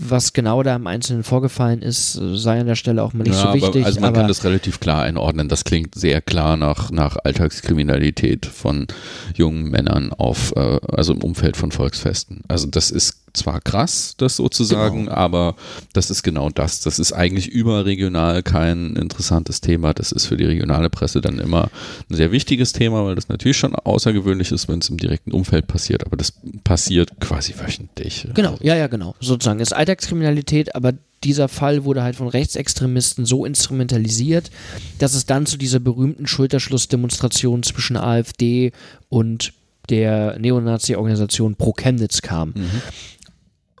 was 0.00 0.32
genau 0.32 0.62
da 0.62 0.76
im 0.76 0.86
Einzelnen 0.86 1.24
vorgefallen 1.24 1.82
ist, 1.82 2.12
sei 2.12 2.60
an 2.60 2.66
der 2.66 2.76
Stelle 2.76 3.02
auch 3.02 3.12
mal 3.12 3.24
nicht 3.24 3.34
ja, 3.34 3.48
so 3.48 3.54
wichtig. 3.54 3.82
Aber, 3.82 3.86
also 3.86 4.00
man 4.00 4.12
kann 4.14 4.28
das 4.28 4.44
relativ 4.44 4.78
klar 4.78 5.02
einordnen. 5.02 5.48
Das 5.48 5.64
klingt 5.64 5.96
sehr 5.96 6.22
klar 6.22 6.56
nach, 6.56 6.92
nach 6.92 7.16
Alltagskriminalität 7.24 8.46
von 8.46 8.86
jungen 9.34 9.64
Männern 9.64 10.12
auf, 10.12 10.52
äh, 10.54 10.78
also 10.92 11.12
im 11.12 11.22
Umfeld 11.22 11.56
von 11.56 11.72
Volksfesten. 11.72 12.42
Also 12.46 12.68
das 12.68 12.92
ist 12.92 13.24
zwar 13.38 13.60
krass, 13.60 14.14
das 14.18 14.36
sozusagen, 14.36 15.06
genau. 15.06 15.16
aber 15.16 15.56
das 15.92 16.10
ist 16.10 16.22
genau 16.22 16.50
das. 16.50 16.80
Das 16.80 16.98
ist 16.98 17.12
eigentlich 17.12 17.48
überregional 17.48 18.42
kein 18.42 18.96
interessantes 18.96 19.60
Thema. 19.60 19.94
Das 19.94 20.12
ist 20.12 20.26
für 20.26 20.36
die 20.36 20.44
regionale 20.44 20.90
Presse 20.90 21.20
dann 21.20 21.38
immer 21.38 21.70
ein 22.10 22.16
sehr 22.16 22.32
wichtiges 22.32 22.72
Thema, 22.72 23.04
weil 23.04 23.14
das 23.14 23.28
natürlich 23.28 23.56
schon 23.56 23.74
außergewöhnlich 23.74 24.52
ist, 24.52 24.68
wenn 24.68 24.80
es 24.80 24.88
im 24.88 24.96
direkten 24.96 25.32
Umfeld 25.32 25.66
passiert. 25.66 26.04
Aber 26.04 26.16
das 26.16 26.32
passiert 26.64 27.20
quasi 27.20 27.54
wöchentlich. 27.58 28.28
Genau, 28.34 28.56
ja, 28.60 28.76
ja, 28.76 28.86
genau. 28.86 29.14
Sozusagen 29.20 29.60
ist 29.60 29.72
Alltagskriminalität, 29.72 30.74
aber 30.74 30.92
dieser 31.24 31.48
Fall 31.48 31.84
wurde 31.84 32.02
halt 32.02 32.16
von 32.16 32.28
Rechtsextremisten 32.28 33.26
so 33.26 33.44
instrumentalisiert, 33.44 34.50
dass 34.98 35.14
es 35.14 35.26
dann 35.26 35.46
zu 35.46 35.56
dieser 35.56 35.80
berühmten 35.80 36.26
Schulterschlussdemonstration 36.26 37.62
zwischen 37.62 37.96
AfD 37.96 38.72
und 39.08 39.52
der 39.88 40.38
Neonazi-Organisation 40.38 41.56
Pro 41.56 41.72
Chemnitz 41.72 42.22
kam. 42.22 42.50
Mhm. 42.50 42.70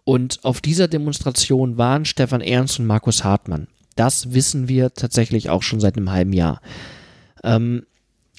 Und 0.08 0.42
auf 0.42 0.62
dieser 0.62 0.88
Demonstration 0.88 1.76
waren 1.76 2.06
Stefan 2.06 2.40
Ernst 2.40 2.80
und 2.80 2.86
Markus 2.86 3.24
Hartmann. 3.24 3.68
Das 3.94 4.32
wissen 4.32 4.66
wir 4.66 4.94
tatsächlich 4.94 5.50
auch 5.50 5.62
schon 5.62 5.80
seit 5.80 5.98
einem 5.98 6.10
halben 6.10 6.32
Jahr. 6.32 6.62
Ähm, 7.44 7.82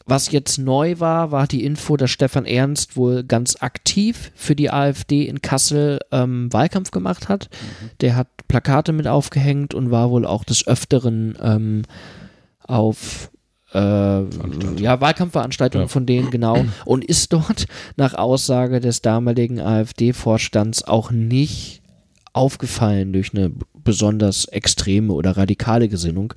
was 0.08 0.32
jetzt 0.32 0.58
neu 0.58 1.00
war, 1.00 1.30
war 1.30 1.46
die 1.46 1.64
Info, 1.64 1.96
dass 1.96 2.10
Stefan 2.10 2.48
Ernst 2.48 2.98
wohl 2.98 3.24
ganz 3.24 3.58
aktiv 3.62 4.32
für 4.34 4.56
die 4.56 4.72
AfD 4.72 5.28
in 5.28 5.44
Kassel 5.44 6.00
ähm, 6.12 6.52
Wahlkampf 6.52 6.90
gemacht 6.90 7.30
hat. 7.30 7.52
Mhm. 7.52 7.90
Der 8.02 8.16
hat 8.16 8.30
Plakate 8.48 8.92
mit 8.92 9.06
aufgehängt 9.06 9.76
und 9.76 9.92
war 9.92 10.10
wohl 10.10 10.26
auch 10.26 10.46
des 10.46 10.66
Öfteren 10.66 11.38
ähm, 11.40 11.84
auf 12.64 13.30
äh, 13.74 14.80
ja, 14.82 15.00
Wahlkampfveranstaltungen 15.00 15.88
ja. 15.88 15.92
von 15.92 16.06
denen, 16.06 16.32
genau. 16.32 16.66
Und 16.86 17.06
ist 17.06 17.34
dort 17.34 17.68
nach 17.98 18.14
Aussage 18.14 18.80
des 18.80 19.02
damaligen 19.02 19.60
AfD-Vorstands 19.60 20.84
auch 20.84 21.12
nicht 21.12 21.82
aufgefallen 22.34 23.14
durch 23.14 23.34
eine 23.34 23.52
besonders 23.84 24.46
extreme 24.46 25.14
oder 25.14 25.36
radikale 25.36 25.90
Gesinnung, 25.90 26.34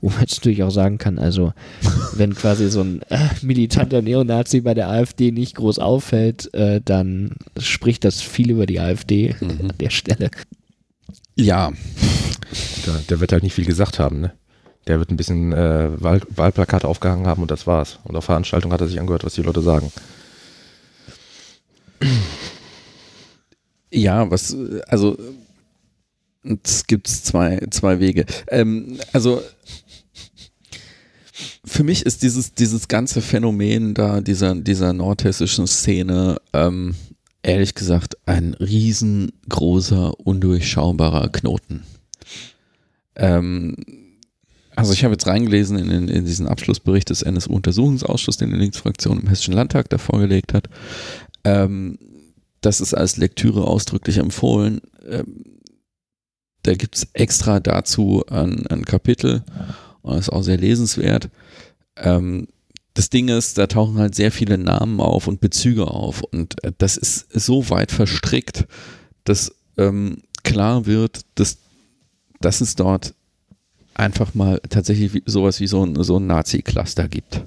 wo 0.00 0.10
man 0.10 0.20
jetzt 0.20 0.36
natürlich 0.36 0.62
auch 0.62 0.70
sagen 0.70 0.98
kann, 0.98 1.18
also 1.18 1.52
wenn 2.14 2.34
quasi 2.34 2.68
so 2.70 2.80
ein 2.80 3.02
äh, 3.08 3.28
militanter 3.42 4.02
Neonazi 4.02 4.60
bei 4.60 4.74
der 4.74 4.88
AfD 4.88 5.32
nicht 5.32 5.56
groß 5.56 5.78
auffällt, 5.78 6.52
äh, 6.54 6.80
dann 6.84 7.32
spricht 7.58 8.04
das 8.04 8.20
viel 8.20 8.50
über 8.50 8.66
die 8.66 8.78
AfD 8.78 9.34
mhm. 9.40 9.50
an 9.50 9.72
der 9.80 9.90
Stelle. 9.90 10.30
Ja. 11.34 11.72
Der, 12.86 12.94
der 13.08 13.20
wird 13.20 13.32
halt 13.32 13.42
nicht 13.42 13.54
viel 13.54 13.64
gesagt 13.64 13.98
haben, 13.98 14.20
ne? 14.20 14.32
Der 14.86 14.98
wird 14.98 15.10
ein 15.10 15.16
bisschen 15.16 15.52
äh, 15.52 15.90
Wahl, 16.02 16.20
Wahlplakate 16.28 16.88
aufgehangen 16.88 17.26
haben 17.26 17.42
und 17.42 17.50
das 17.50 17.66
war's. 17.66 17.98
Und 18.04 18.16
auf 18.16 18.24
Veranstaltung 18.24 18.72
hat 18.72 18.80
er 18.80 18.88
sich 18.88 18.98
angehört, 18.98 19.24
was 19.24 19.34
die 19.34 19.42
Leute 19.42 19.62
sagen. 19.62 19.92
Ja, 23.90 24.30
was, 24.30 24.56
also 24.88 25.16
es 26.64 26.86
gibt 26.86 27.06
zwei, 27.08 27.60
zwei 27.70 28.00
Wege. 28.00 28.24
Ähm, 28.48 28.98
also 29.12 29.42
für 31.64 31.84
mich 31.84 32.04
ist 32.04 32.22
dieses, 32.22 32.54
dieses 32.54 32.88
ganze 32.88 33.20
Phänomen 33.22 33.94
da, 33.94 34.20
dieser, 34.20 34.54
dieser 34.54 34.92
nordhessischen 34.92 35.66
Szene, 35.66 36.36
ähm, 36.52 36.94
ehrlich 37.42 37.74
gesagt, 37.74 38.16
ein 38.26 38.54
riesengroßer, 38.54 40.18
undurchschaubarer 40.20 41.28
Knoten. 41.30 41.84
Ähm, 43.14 43.76
also 44.74 44.92
ich 44.92 45.04
habe 45.04 45.14
jetzt 45.14 45.26
reingelesen 45.26 45.78
in, 45.78 45.90
in, 45.90 46.08
in, 46.08 46.24
diesen 46.24 46.46
Abschlussbericht 46.46 47.10
des 47.10 47.22
NSU-Untersuchungsausschusses, 47.22 48.38
den 48.38 48.50
die 48.50 48.56
Linksfraktion 48.56 49.20
im 49.20 49.28
Hessischen 49.28 49.54
Landtag 49.54 49.90
da 49.90 49.98
vorgelegt 49.98 50.54
hat. 50.54 50.68
Ähm, 51.44 51.98
das 52.60 52.80
ist 52.80 52.94
als 52.94 53.16
Lektüre 53.16 53.66
ausdrücklich 53.66 54.18
empfohlen. 54.18 54.80
Ähm, 55.08 55.44
da 56.62 56.74
gibt 56.74 56.96
es 56.96 57.08
extra 57.12 57.60
dazu 57.60 58.24
ein, 58.30 58.66
ein 58.68 58.84
Kapitel 58.84 59.44
und 60.02 60.14
das 60.14 60.28
ist 60.28 60.32
auch 60.32 60.42
sehr 60.42 60.58
lesenswert. 60.58 61.28
Ähm, 61.96 62.46
das 62.94 63.10
Ding 63.10 63.28
ist, 63.28 63.58
da 63.58 63.66
tauchen 63.66 63.98
halt 63.98 64.14
sehr 64.14 64.30
viele 64.30 64.58
Namen 64.58 65.00
auf 65.00 65.26
und 65.26 65.40
Bezüge 65.40 65.88
auf 65.88 66.22
und 66.22 66.62
äh, 66.64 66.72
das 66.78 66.96
ist 66.96 67.32
so 67.32 67.68
weit 67.70 67.90
verstrickt, 67.90 68.66
dass 69.24 69.54
ähm, 69.76 70.22
klar 70.44 70.86
wird, 70.86 71.22
dass, 71.34 71.58
dass 72.40 72.60
es 72.60 72.76
dort 72.76 73.14
einfach 73.94 74.34
mal 74.34 74.60
tatsächlich 74.68 75.22
sowas 75.26 75.60
wie 75.60 75.66
so 75.66 75.84
ein, 75.84 76.02
so 76.02 76.18
ein 76.18 76.26
Nazi-Cluster 76.26 77.08
gibt. 77.08 77.42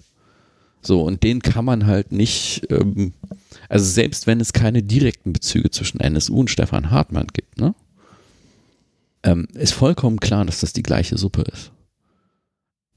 So, 0.81 1.01
und 1.01 1.23
den 1.23 1.41
kann 1.41 1.65
man 1.65 1.87
halt 1.87 2.11
nicht, 2.11 2.67
ähm, 2.69 3.13
also 3.69 3.85
selbst 3.85 4.27
wenn 4.27 4.39
es 4.39 4.53
keine 4.53 4.83
direkten 4.83 5.33
Bezüge 5.33 5.71
zwischen 5.71 5.99
NSU 5.99 6.39
und 6.39 6.49
Stefan 6.49 6.91
Hartmann 6.91 7.27
gibt, 7.33 7.59
ne? 7.59 7.73
ähm, 9.23 9.47
ist 9.55 9.73
vollkommen 9.73 10.19
klar, 10.19 10.45
dass 10.45 10.59
das 10.59 10.73
die 10.73 10.83
gleiche 10.83 11.17
Suppe 11.17 11.41
ist. 11.41 11.71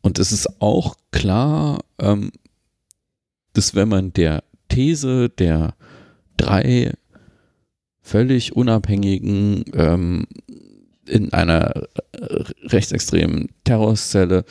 Und 0.02 0.18
es 0.18 0.30
ist 0.30 0.60
auch 0.60 0.96
klar, 1.10 1.80
ähm, 1.98 2.30
dass 3.54 3.74
wenn 3.74 3.88
man 3.88 4.12
der 4.12 4.44
These 4.68 5.30
der 5.30 5.74
drei 6.36 6.92
völlig 8.02 8.54
unabhängigen, 8.54 9.64
ähm, 9.74 10.26
in 11.08 11.32
einer 11.32 11.74
äh, 12.12 12.44
rechtsextremen 12.64 13.48
Terrorzelle 13.64 14.44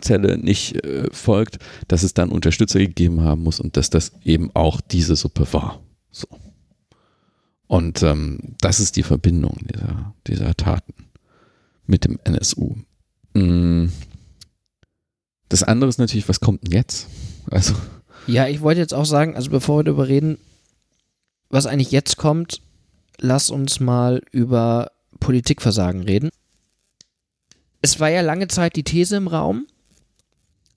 Zelle 0.00 0.38
nicht 0.38 0.84
äh, 0.84 1.08
folgt, 1.12 1.58
dass 1.88 2.02
es 2.02 2.14
dann 2.14 2.30
Unterstützer 2.30 2.78
gegeben 2.78 3.22
haben 3.22 3.42
muss 3.42 3.60
und 3.60 3.76
dass 3.76 3.90
das 3.90 4.12
eben 4.24 4.50
auch 4.54 4.80
diese 4.80 5.16
Suppe 5.16 5.46
war. 5.52 5.80
So. 6.10 6.26
Und 7.66 8.02
ähm, 8.02 8.38
das 8.60 8.80
ist 8.80 8.96
die 8.96 9.02
Verbindung 9.02 9.56
dieser, 9.72 10.14
dieser 10.26 10.54
Taten 10.54 10.94
mit 11.86 12.04
dem 12.04 12.18
NSU. 12.24 12.76
Mm. 13.34 13.86
Das 15.48 15.62
andere 15.62 15.88
ist 15.88 15.98
natürlich, 15.98 16.28
was 16.28 16.40
kommt 16.40 16.64
denn 16.64 16.72
jetzt? 16.72 17.08
Also. 17.50 17.74
Ja, 18.26 18.48
ich 18.48 18.60
wollte 18.60 18.80
jetzt 18.80 18.94
auch 18.94 19.04
sagen, 19.04 19.36
also 19.36 19.50
bevor 19.50 19.78
wir 19.78 19.84
darüber 19.84 20.08
reden, 20.08 20.38
was 21.48 21.66
eigentlich 21.66 21.92
jetzt 21.92 22.16
kommt, 22.16 22.60
lass 23.18 23.50
uns 23.50 23.78
mal 23.78 24.22
über 24.32 24.90
Politikversagen 25.16 26.02
reden. 26.02 26.30
Es 27.82 28.00
war 28.00 28.10
ja 28.10 28.20
lange 28.20 28.48
Zeit 28.48 28.76
die 28.76 28.84
These 28.84 29.16
im 29.16 29.28
Raum, 29.28 29.66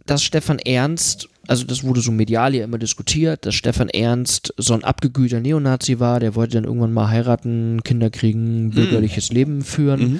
dass 0.05 0.23
Stefan 0.23 0.59
Ernst 0.59 1.29
also 1.49 1.65
das 1.65 1.83
wurde 1.83 2.01
so 2.01 2.11
medial 2.11 2.53
ja 2.53 2.63
immer 2.63 2.77
diskutiert, 2.77 3.47
dass 3.47 3.55
Stefan 3.55 3.89
Ernst 3.89 4.53
so 4.57 4.75
ein 4.75 4.83
abgegüter 4.83 5.39
Neonazi 5.39 5.99
war, 5.99 6.19
der 6.19 6.35
wollte 6.35 6.53
dann 6.53 6.65
irgendwann 6.65 6.93
mal 6.93 7.09
heiraten, 7.09 7.81
Kinder 7.83 8.11
kriegen, 8.11 8.65
mhm. 8.65 8.69
bürgerliches 8.69 9.31
mhm. 9.31 9.35
Leben 9.35 9.61
führen, 9.63 10.01
mhm. 10.11 10.19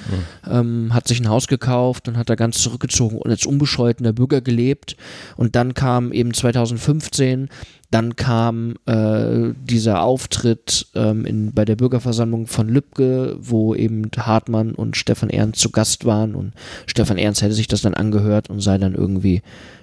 ähm, 0.50 0.90
hat 0.94 1.06
sich 1.06 1.20
ein 1.20 1.28
Haus 1.28 1.46
gekauft 1.46 2.08
und 2.08 2.16
hat 2.16 2.28
da 2.28 2.34
ganz 2.34 2.58
zurückgezogen 2.58 3.16
und 3.16 3.30
als 3.30 3.46
unbescholtener 3.46 4.12
Bürger 4.12 4.40
gelebt. 4.40 4.96
Und 5.36 5.54
dann 5.54 5.72
kam 5.74 6.12
eben 6.12 6.34
2015 6.34 7.48
dann 7.90 8.14
kam 8.14 8.76
äh, 8.86 9.52
dieser 9.64 10.02
Auftritt 10.02 10.86
ähm, 10.94 11.24
in, 11.24 11.52
bei 11.52 11.64
der 11.64 11.74
Bürgerversammlung 11.74 12.46
von 12.46 12.68
Lübcke, 12.68 13.36
wo 13.40 13.74
eben 13.74 14.08
Hartmann 14.16 14.74
und 14.74 14.96
Stefan 14.96 15.28
Ernst 15.30 15.60
zu 15.60 15.70
Gast 15.70 16.04
waren. 16.04 16.36
Und 16.36 16.52
Stefan 16.86 17.18
Ernst 17.18 17.42
hätte 17.42 17.54
sich 17.54 17.66
das 17.66 17.82
dann 17.82 17.94
angehört 17.94 18.48
und 18.48 18.60
sei 18.60 18.78
dann 18.78 18.94
irgendwie 18.94 19.42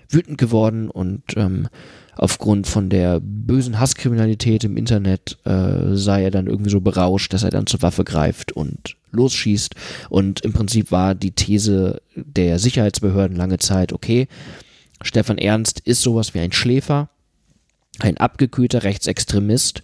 wütend 0.10 0.38
geworden. 0.38 0.90
Und 0.90 1.22
ähm, 1.36 1.68
aufgrund 2.16 2.66
von 2.66 2.90
der 2.90 3.20
bösen 3.20 3.78
Hasskriminalität 3.78 4.64
im 4.64 4.78
Internet 4.78 5.38
äh, 5.44 5.94
sei 5.94 6.24
er 6.24 6.32
dann 6.32 6.48
irgendwie 6.48 6.72
so 6.72 6.80
berauscht, 6.80 7.34
dass 7.34 7.44
er 7.44 7.52
dann 7.52 7.68
zur 7.68 7.82
Waffe 7.82 8.06
greift 8.06 8.54
und 8.54 8.96
losschießt. 9.12 9.76
Und 10.10 10.42
im 10.42 10.54
Prinzip 10.54 10.94
war 10.94 11.14
die 11.14 11.32
These 11.32 12.02
der 12.16 12.58
Sicherheitsbehörden 12.58 13.36
lange 13.36 13.58
Zeit, 13.58 13.92
okay, 13.92 14.30
Stefan 15.02 15.38
Ernst 15.38 15.82
ist 15.82 16.02
sowas 16.02 16.34
wie 16.34 16.40
ein 16.40 16.54
Schläfer, 16.54 17.10
ein 18.00 18.18
abgekühlter 18.18 18.84
Rechtsextremist, 18.84 19.84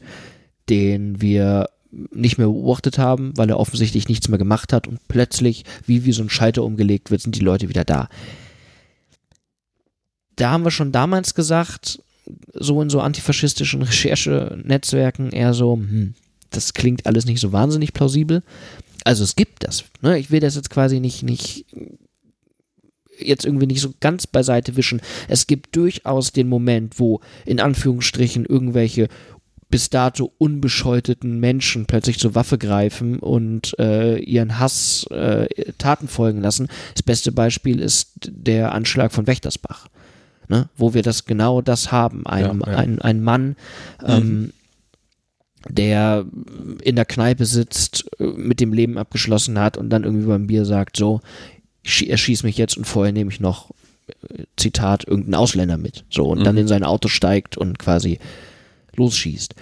den 0.70 1.22
wir 1.22 1.70
nicht 1.92 2.38
mehr 2.38 2.48
beobachtet 2.48 2.98
haben, 2.98 3.34
weil 3.38 3.50
er 3.50 3.60
offensichtlich 3.60 4.10
nichts 4.10 4.28
mehr 4.28 4.40
gemacht 4.40 4.74
hat 4.74 4.88
und 4.88 5.00
plötzlich, 5.08 5.64
wie 5.86 6.06
wie 6.06 6.12
so 6.12 6.24
ein 6.24 6.30
Schalter 6.30 6.64
umgelegt 6.64 7.12
wird, 7.12 7.22
sind 7.22 7.36
die 7.36 7.44
Leute 7.44 7.70
wieder 7.70 7.84
da 7.84 8.10
da 10.36 10.52
haben 10.52 10.64
wir 10.64 10.72
schon 10.72 10.92
damals 10.92 11.36
gesagt, 11.36 12.02
so 12.54 12.82
in 12.82 12.90
so 12.90 13.02
antifaschistischen 13.02 13.82
Recherchenetzwerken 13.82 15.32
eher 15.32 15.54
so, 15.54 15.76
hm, 15.76 16.16
das 16.50 16.74
klingt 16.74 17.06
alles 17.06 17.26
nicht 17.26 17.40
so 17.40 17.52
wahnsinnig 17.52 17.94
plausibel. 17.94 18.44
Also 19.04 19.24
es 19.24 19.36
gibt 19.36 19.64
das. 19.64 19.84
Ne? 20.02 20.18
Ich 20.18 20.32
will 20.32 20.40
das 20.40 20.56
jetzt 20.56 20.70
quasi 20.70 21.00
nicht, 21.00 21.24
nicht 21.24 21.66
jetzt 23.20 23.46
irgendwie 23.46 23.68
nicht 23.68 23.82
so 23.82 23.94
ganz 24.00 24.28
beiseite 24.28 24.76
wischen. 24.76 25.02
Es 25.28 25.48
gibt 25.48 25.76
durchaus 25.76 26.32
den 26.32 26.50
Moment, 26.50 27.00
wo 27.00 27.22
in 27.46 27.60
Anführungsstrichen 27.60 28.46
irgendwelche 28.46 29.08
bis 29.70 29.90
dato 29.90 30.32
unbescholteten 30.38 31.40
Menschen 31.40 31.88
plötzlich 31.88 32.20
zur 32.20 32.36
Waffe 32.36 32.60
greifen 32.60 33.18
und 33.18 33.78
äh, 33.80 34.20
ihren 34.20 34.60
Hass 34.60 35.08
äh, 35.10 35.48
Taten 35.80 36.08
folgen 36.08 36.42
lassen. 36.42 36.68
Das 36.94 37.02
beste 37.02 37.32
Beispiel 37.32 37.80
ist 37.80 38.12
der 38.28 38.74
Anschlag 38.74 39.12
von 39.12 39.26
Wächtersbach 39.26 39.88
ne? 40.48 40.70
wo 40.76 40.94
wir 40.94 41.02
das 41.02 41.26
genau 41.26 41.62
das 41.62 41.92
haben. 41.92 42.26
Ein, 42.26 42.62
ja, 42.62 42.72
ja. 42.72 42.78
ein, 42.78 43.02
ein 43.02 43.22
Mann, 43.22 43.56
ähm, 44.06 44.42
mhm. 44.42 44.54
der 45.70 46.26
in 46.82 46.96
der 46.96 47.06
Kneipe 47.06 47.46
sitzt, 47.46 48.06
mit 48.20 48.60
dem 48.60 48.74
Leben 48.74 48.98
abgeschlossen 48.98 49.60
hat 49.60 49.78
und 49.78 49.90
dann 49.90 50.04
irgendwie 50.04 50.28
beim 50.28 50.48
Bier 50.48 50.66
sagt, 50.66 50.98
so, 50.98 51.22
er 51.84 52.18
schießt 52.18 52.44
mich 52.44 52.58
jetzt 52.58 52.78
und 52.78 52.86
vorher 52.86 53.14
nehme 53.14 53.32
ich 53.32 53.40
noch, 53.40 53.72
äh, 54.08 54.44
Zitat, 54.58 55.08
irgendeinen 55.08 55.36
Ausländer 55.36 55.78
mit. 55.78 56.06
So, 56.10 56.26
und 56.26 56.40
mhm. 56.40 56.44
dann 56.44 56.58
in 56.58 56.68
sein 56.68 56.84
Auto 56.84 57.08
steigt 57.08 57.58
und 57.58 57.80
quasi 57.80 58.20
losschießt 58.96 59.56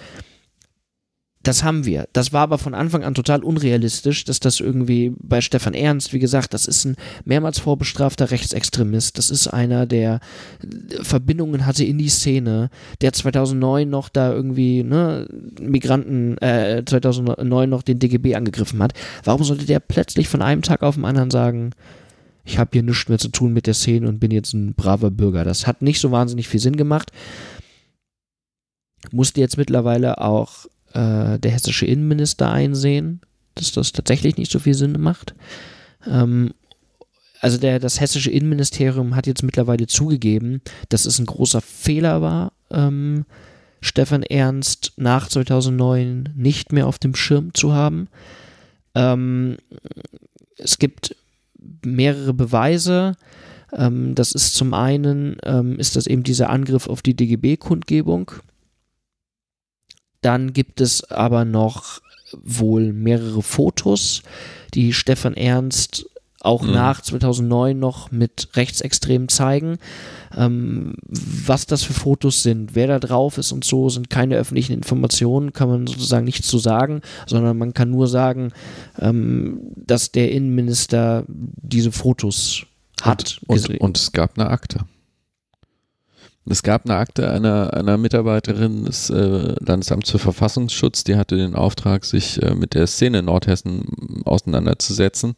das 1.43 1.63
haben 1.63 1.85
wir. 1.85 2.07
Das 2.13 2.33
war 2.33 2.41
aber 2.41 2.57
von 2.57 2.73
Anfang 2.73 3.03
an 3.03 3.15
total 3.15 3.43
unrealistisch, 3.43 4.25
dass 4.25 4.39
das 4.39 4.59
irgendwie 4.59 5.13
bei 5.17 5.41
Stefan 5.41 5.73
Ernst, 5.73 6.13
wie 6.13 6.19
gesagt, 6.19 6.53
das 6.53 6.67
ist 6.67 6.85
ein 6.85 6.95
mehrmals 7.25 7.59
vorbestrafter 7.59 8.29
Rechtsextremist. 8.29 9.17
Das 9.17 9.31
ist 9.31 9.47
einer, 9.47 9.87
der 9.87 10.19
Verbindungen 11.01 11.65
hatte 11.65 11.83
in 11.83 11.97
die 11.97 12.09
Szene, 12.09 12.69
der 13.01 13.13
2009 13.13 13.89
noch 13.89 14.09
da 14.09 14.31
irgendwie 14.31 14.83
ne, 14.83 15.27
Migranten, 15.59 16.37
äh, 16.39 16.83
2009 16.85 17.69
noch 17.69 17.81
den 17.81 17.99
DGB 17.99 18.35
angegriffen 18.35 18.81
hat. 18.83 18.93
Warum 19.23 19.43
sollte 19.43 19.65
der 19.65 19.79
plötzlich 19.79 20.27
von 20.27 20.41
einem 20.41 20.61
Tag 20.61 20.83
auf 20.83 20.95
den 20.95 21.05
anderen 21.05 21.31
sagen, 21.31 21.71
ich 22.43 22.57
habe 22.57 22.71
hier 22.73 22.83
nichts 22.83 23.07
mehr 23.07 23.19
zu 23.19 23.29
tun 23.29 23.53
mit 23.53 23.67
der 23.67 23.73
Szene 23.73 24.07
und 24.07 24.19
bin 24.19 24.31
jetzt 24.31 24.53
ein 24.53 24.73
braver 24.73 25.11
Bürger? 25.11 25.43
Das 25.43 25.67
hat 25.67 25.81
nicht 25.81 25.99
so 25.99 26.11
wahnsinnig 26.11 26.47
viel 26.47 26.59
Sinn 26.59 26.75
gemacht 26.75 27.11
musste 29.11 29.41
jetzt 29.41 29.57
mittlerweile 29.57 30.19
auch 30.21 30.65
äh, 30.93 31.39
der 31.39 31.51
hessische 31.51 31.85
Innenminister 31.85 32.51
einsehen, 32.51 33.21
dass 33.55 33.71
das 33.71 33.91
tatsächlich 33.91 34.37
nicht 34.37 34.51
so 34.51 34.59
viel 34.59 34.75
Sinn 34.75 34.97
macht. 34.99 35.33
Ähm, 36.07 36.53
also 37.39 37.57
der, 37.57 37.79
das 37.79 37.99
hessische 37.99 38.29
Innenministerium 38.29 39.15
hat 39.15 39.25
jetzt 39.25 39.41
mittlerweile 39.41 39.87
zugegeben, 39.87 40.61
dass 40.89 41.05
es 41.05 41.17
ein 41.17 41.25
großer 41.25 41.61
Fehler 41.61 42.21
war, 42.21 42.53
ähm, 42.69 43.25
Stefan 43.81 44.21
Ernst 44.21 44.93
nach 44.97 45.27
2009 45.27 46.33
nicht 46.35 46.71
mehr 46.71 46.85
auf 46.85 46.99
dem 46.99 47.15
Schirm 47.15 47.51
zu 47.55 47.73
haben. 47.73 48.09
Ähm, 48.93 49.57
es 50.57 50.77
gibt 50.77 51.15
mehrere 51.85 52.33
Beweise. 52.33 53.15
Ähm, 53.73 54.15
das 54.15 54.33
ist 54.33 54.55
zum 54.55 54.73
einen, 54.73 55.37
ähm, 55.43 55.79
ist 55.79 55.95
das 55.95 56.07
eben 56.07 56.23
dieser 56.23 56.49
Angriff 56.49 56.87
auf 56.87 57.01
die 57.01 57.15
DGB-Kundgebung, 57.15 58.31
dann 60.21 60.53
gibt 60.53 60.81
es 60.81 61.03
aber 61.09 61.45
noch 61.45 62.01
wohl 62.43 62.93
mehrere 62.93 63.41
Fotos, 63.41 64.23
die 64.73 64.93
Stefan 64.93 65.33
Ernst 65.33 66.05
auch 66.41 66.63
mhm. 66.63 66.71
nach 66.71 67.01
2009 67.01 67.77
noch 67.77 68.11
mit 68.11 68.49
Rechtsextremen 68.55 69.29
zeigen. 69.29 69.77
Ähm, 70.35 70.95
was 71.07 71.65
das 71.65 71.83
für 71.83 71.93
Fotos 71.93 72.43
sind, 72.43 72.75
wer 72.75 72.87
da 72.87 72.99
drauf 72.99 73.37
ist 73.37 73.51
und 73.51 73.63
so, 73.63 73.89
sind 73.89 74.09
keine 74.09 74.35
öffentlichen 74.35 74.73
Informationen, 74.73 75.53
kann 75.53 75.69
man 75.69 75.87
sozusagen 75.87 76.25
nichts 76.25 76.47
zu 76.47 76.57
sagen, 76.57 77.01
sondern 77.27 77.57
man 77.57 77.73
kann 77.73 77.89
nur 77.89 78.07
sagen, 78.07 78.51
ähm, 78.99 79.59
dass 79.75 80.11
der 80.11 80.31
Innenminister 80.31 81.25
diese 81.27 81.91
Fotos 81.91 82.63
hat. 83.01 83.41
Und, 83.47 83.69
und, 83.69 83.81
und 83.81 83.97
es 83.97 84.11
gab 84.11 84.37
eine 84.37 84.49
Akte. 84.49 84.85
Es 86.49 86.63
gab 86.63 86.85
eine 86.85 86.95
Akte 86.95 87.29
einer, 87.29 87.73
einer 87.73 87.97
Mitarbeiterin 87.97 88.85
des 88.85 89.11
äh, 89.11 89.55
Landesamts 89.63 90.09
für 90.09 90.17
Verfassungsschutz, 90.17 91.03
die 91.03 91.15
hatte 91.15 91.37
den 91.37 91.53
Auftrag, 91.53 92.03
sich 92.03 92.41
äh, 92.41 92.55
mit 92.55 92.73
der 92.73 92.87
Szene 92.87 93.19
in 93.19 93.25
Nordhessen 93.25 94.23
auseinanderzusetzen 94.25 95.35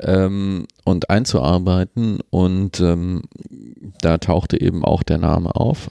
ähm, 0.00 0.66
und 0.84 1.10
einzuarbeiten. 1.10 2.20
Und 2.30 2.80
ähm, 2.80 3.22
da 4.00 4.18
tauchte 4.18 4.60
eben 4.60 4.84
auch 4.84 5.02
der 5.02 5.18
Name 5.18 5.54
auf. 5.56 5.88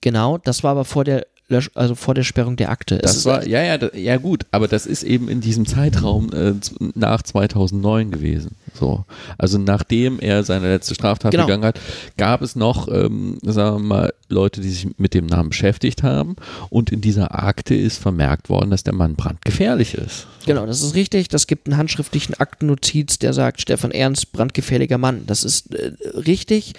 Genau, 0.00 0.38
das 0.38 0.62
war 0.62 0.72
aber 0.72 0.84
vor 0.84 1.04
der 1.04 1.26
Lösch 1.48 1.70
also 1.74 1.94
vor 1.94 2.14
der 2.14 2.24
Sperrung 2.24 2.56
der 2.56 2.70
Akte. 2.70 2.98
Das 2.98 3.24
war, 3.24 3.46
ja, 3.46 3.62
ja, 3.62 3.78
ja 3.94 4.16
gut, 4.16 4.46
aber 4.50 4.66
das 4.66 4.84
ist 4.84 5.04
eben 5.04 5.28
in 5.28 5.40
diesem 5.40 5.64
Zeitraum 5.64 6.32
äh, 6.32 6.54
nach 6.94 7.22
2009 7.22 8.10
gewesen. 8.10 8.56
So. 8.74 9.04
Also 9.38 9.56
nachdem 9.58 10.18
er 10.18 10.42
seine 10.42 10.68
letzte 10.68 10.96
Straftat 10.96 11.30
genau. 11.30 11.44
begangen 11.46 11.64
hat, 11.64 11.80
gab 12.16 12.42
es 12.42 12.56
noch, 12.56 12.88
ähm, 12.88 13.38
sagen 13.44 13.76
wir 13.76 13.84
mal, 13.84 14.14
Leute, 14.28 14.60
die 14.60 14.70
sich 14.70 14.88
mit 14.98 15.14
dem 15.14 15.26
Namen 15.26 15.50
beschäftigt 15.50 16.02
haben 16.02 16.34
und 16.68 16.90
in 16.90 17.00
dieser 17.00 17.40
Akte 17.40 17.76
ist 17.76 17.98
vermerkt 17.98 18.48
worden, 18.48 18.70
dass 18.70 18.82
der 18.82 18.94
Mann 18.94 19.14
brandgefährlich 19.14 19.94
ist. 19.94 20.26
So. 20.40 20.46
Genau, 20.46 20.66
das 20.66 20.82
ist 20.82 20.96
richtig. 20.96 21.28
Das 21.28 21.46
gibt 21.46 21.68
einen 21.68 21.76
handschriftlichen 21.76 22.34
Aktennotiz, 22.34 23.20
der 23.20 23.32
sagt, 23.32 23.60
Stefan 23.60 23.92
Ernst, 23.92 24.32
brandgefährlicher 24.32 24.98
Mann. 24.98 25.22
Das 25.28 25.44
ist 25.44 25.72
äh, 25.76 25.92
richtig. 26.16 26.72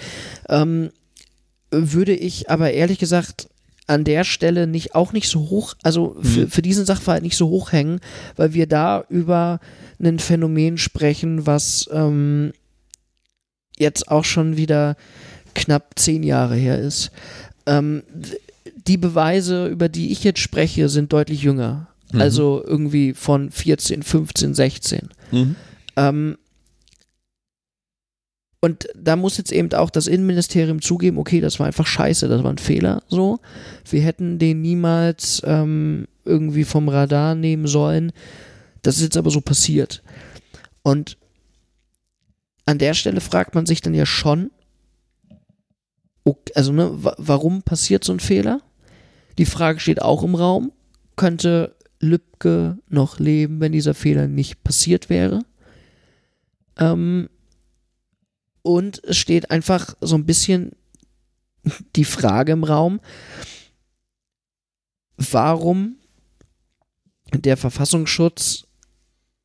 Ähm, 0.49 0.89
würde 1.71 2.13
ich 2.13 2.49
aber 2.49 2.71
ehrlich 2.71 2.99
gesagt 2.99 3.47
an 3.87 4.03
der 4.03 4.23
Stelle 4.23 4.67
nicht 4.67 4.95
auch 4.95 5.13
nicht 5.13 5.29
so 5.29 5.49
hoch, 5.49 5.73
also 5.81 6.17
für, 6.21 6.41
mhm. 6.41 6.49
für 6.49 6.61
diesen 6.61 6.85
Sachverhalt 6.85 7.23
nicht 7.23 7.37
so 7.37 7.47
hoch 7.47 7.71
hängen, 7.71 8.01
weil 8.35 8.53
wir 8.53 8.67
da 8.67 9.05
über 9.09 9.59
ein 10.01 10.19
Phänomen 10.19 10.77
sprechen, 10.77 11.47
was 11.47 11.89
ähm, 11.91 12.51
jetzt 13.77 14.09
auch 14.09 14.25
schon 14.25 14.57
wieder 14.57 14.95
knapp 15.55 15.93
zehn 15.95 16.23
Jahre 16.23 16.55
her 16.55 16.79
ist. 16.79 17.11
Ähm, 17.65 18.03
die 18.87 18.97
Beweise, 18.97 19.67
über 19.67 19.89
die 19.89 20.11
ich 20.11 20.23
jetzt 20.23 20.39
spreche, 20.39 20.89
sind 20.89 21.13
deutlich 21.13 21.41
jünger. 21.41 21.87
Mhm. 22.11 22.21
Also 22.21 22.63
irgendwie 22.65 23.13
von 23.13 23.51
14, 23.51 24.03
15, 24.03 24.53
16. 24.53 25.09
Mhm. 25.31 25.55
Ähm, 25.95 26.37
und 28.59 28.87
da 28.95 29.15
muss 29.15 29.37
jetzt 29.37 29.51
eben 29.51 29.71
auch 29.73 29.89
das 29.89 30.07
Innenministerium 30.07 30.81
zugeben, 30.81 31.19
okay, 31.19 31.41
das 31.41 31.59
war 31.59 31.67
einfach 31.67 31.85
scheiße, 31.85 32.27
das 32.27 32.43
war 32.43 32.51
ein 32.51 32.57
Fehler, 32.57 33.03
so. 33.07 33.39
Wir 33.89 34.01
hätten 34.01 34.39
den 34.39 34.61
niemals 34.61 35.41
ähm, 35.45 36.07
irgendwie 36.25 36.63
vom 36.63 36.89
Radar 36.89 37.35
nehmen 37.35 37.67
sollen. 37.67 38.11
Das 38.81 38.97
ist 38.97 39.03
jetzt 39.03 39.17
aber 39.17 39.29
so 39.29 39.41
passiert. 39.41 40.01
Und 40.81 41.17
an 42.65 42.79
der 42.79 42.93
Stelle 42.93 43.21
fragt 43.21 43.55
man 43.55 43.65
sich 43.65 43.81
dann 43.81 43.93
ja 43.93 44.05
schon, 44.05 44.51
okay, 46.23 46.51
also 46.55 46.71
ne, 46.73 46.91
warum 47.17 47.61
passiert 47.61 48.03
so 48.03 48.11
ein 48.11 48.19
Fehler? 48.19 48.61
Die 49.37 49.45
Frage 49.45 49.79
steht 49.79 50.01
auch 50.01 50.23
im 50.23 50.35
Raum, 50.35 50.71
könnte 51.15 51.75
Lübcke 51.99 52.77
noch 52.89 53.19
leben, 53.19 53.59
wenn 53.59 53.71
dieser 53.71 53.93
Fehler 53.93 54.27
nicht 54.27 54.63
passiert 54.63 55.09
wäre? 55.09 55.43
Ähm, 56.77 57.29
und 58.67 59.01
es 59.05 59.15
steht 59.15 59.49
einfach 59.49 59.95
so 60.01 60.15
ein 60.15 60.25
bisschen 60.25 60.73
die 61.95 62.03
Frage 62.03 62.51
im 62.51 62.65
Raum, 62.65 62.99
warum 65.15 65.95
der 67.33 67.55
Verfassungsschutz 67.55 68.65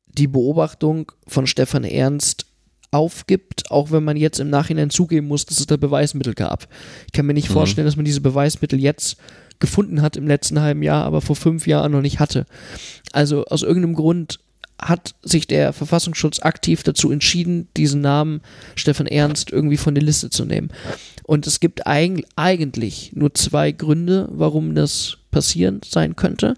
die 0.07 0.27
Beobachtung 0.27 1.11
von 1.25 1.47
Stefan 1.47 1.85
Ernst 1.85 2.47
aufgibt, 2.91 3.71
auch 3.71 3.91
wenn 3.91 4.03
man 4.03 4.17
jetzt 4.17 4.41
im 4.41 4.49
Nachhinein 4.49 4.89
zugeben 4.89 5.27
muss, 5.27 5.45
dass 5.45 5.59
es 5.59 5.67
da 5.67 5.77
Beweismittel 5.77 6.33
gab. 6.33 6.67
Ich 7.05 7.13
kann 7.13 7.25
mir 7.25 7.33
nicht 7.33 7.49
mhm. 7.49 7.53
vorstellen, 7.53 7.85
dass 7.87 7.95
man 7.95 8.05
diese 8.05 8.21
Beweismittel 8.21 8.79
jetzt 8.79 9.15
gefunden 9.59 10.01
hat 10.01 10.17
im 10.17 10.27
letzten 10.27 10.59
halben 10.59 10.83
Jahr, 10.83 11.05
aber 11.05 11.21
vor 11.21 11.37
fünf 11.37 11.65
Jahren 11.65 11.93
noch 11.93 12.01
nicht 12.01 12.19
hatte. 12.19 12.45
Also 13.13 13.45
aus 13.45 13.63
irgendeinem 13.63 13.95
Grund 13.95 14.41
hat 14.83 15.15
sich 15.23 15.47
der 15.47 15.73
Verfassungsschutz 15.73 16.41
aktiv 16.41 16.83
dazu 16.83 17.11
entschieden, 17.11 17.67
diesen 17.77 18.01
Namen 18.01 18.41
Stefan 18.75 19.07
Ernst 19.07 19.51
irgendwie 19.51 19.77
von 19.77 19.95
der 19.95 20.03
Liste 20.03 20.29
zu 20.29 20.45
nehmen. 20.45 20.69
Und 21.23 21.47
es 21.47 21.59
gibt 21.59 21.87
eigentlich 21.87 23.11
nur 23.13 23.33
zwei 23.33 23.71
Gründe, 23.71 24.27
warum 24.31 24.75
das 24.75 25.17
passieren 25.31 25.81
sein 25.85 26.15
könnte. 26.15 26.55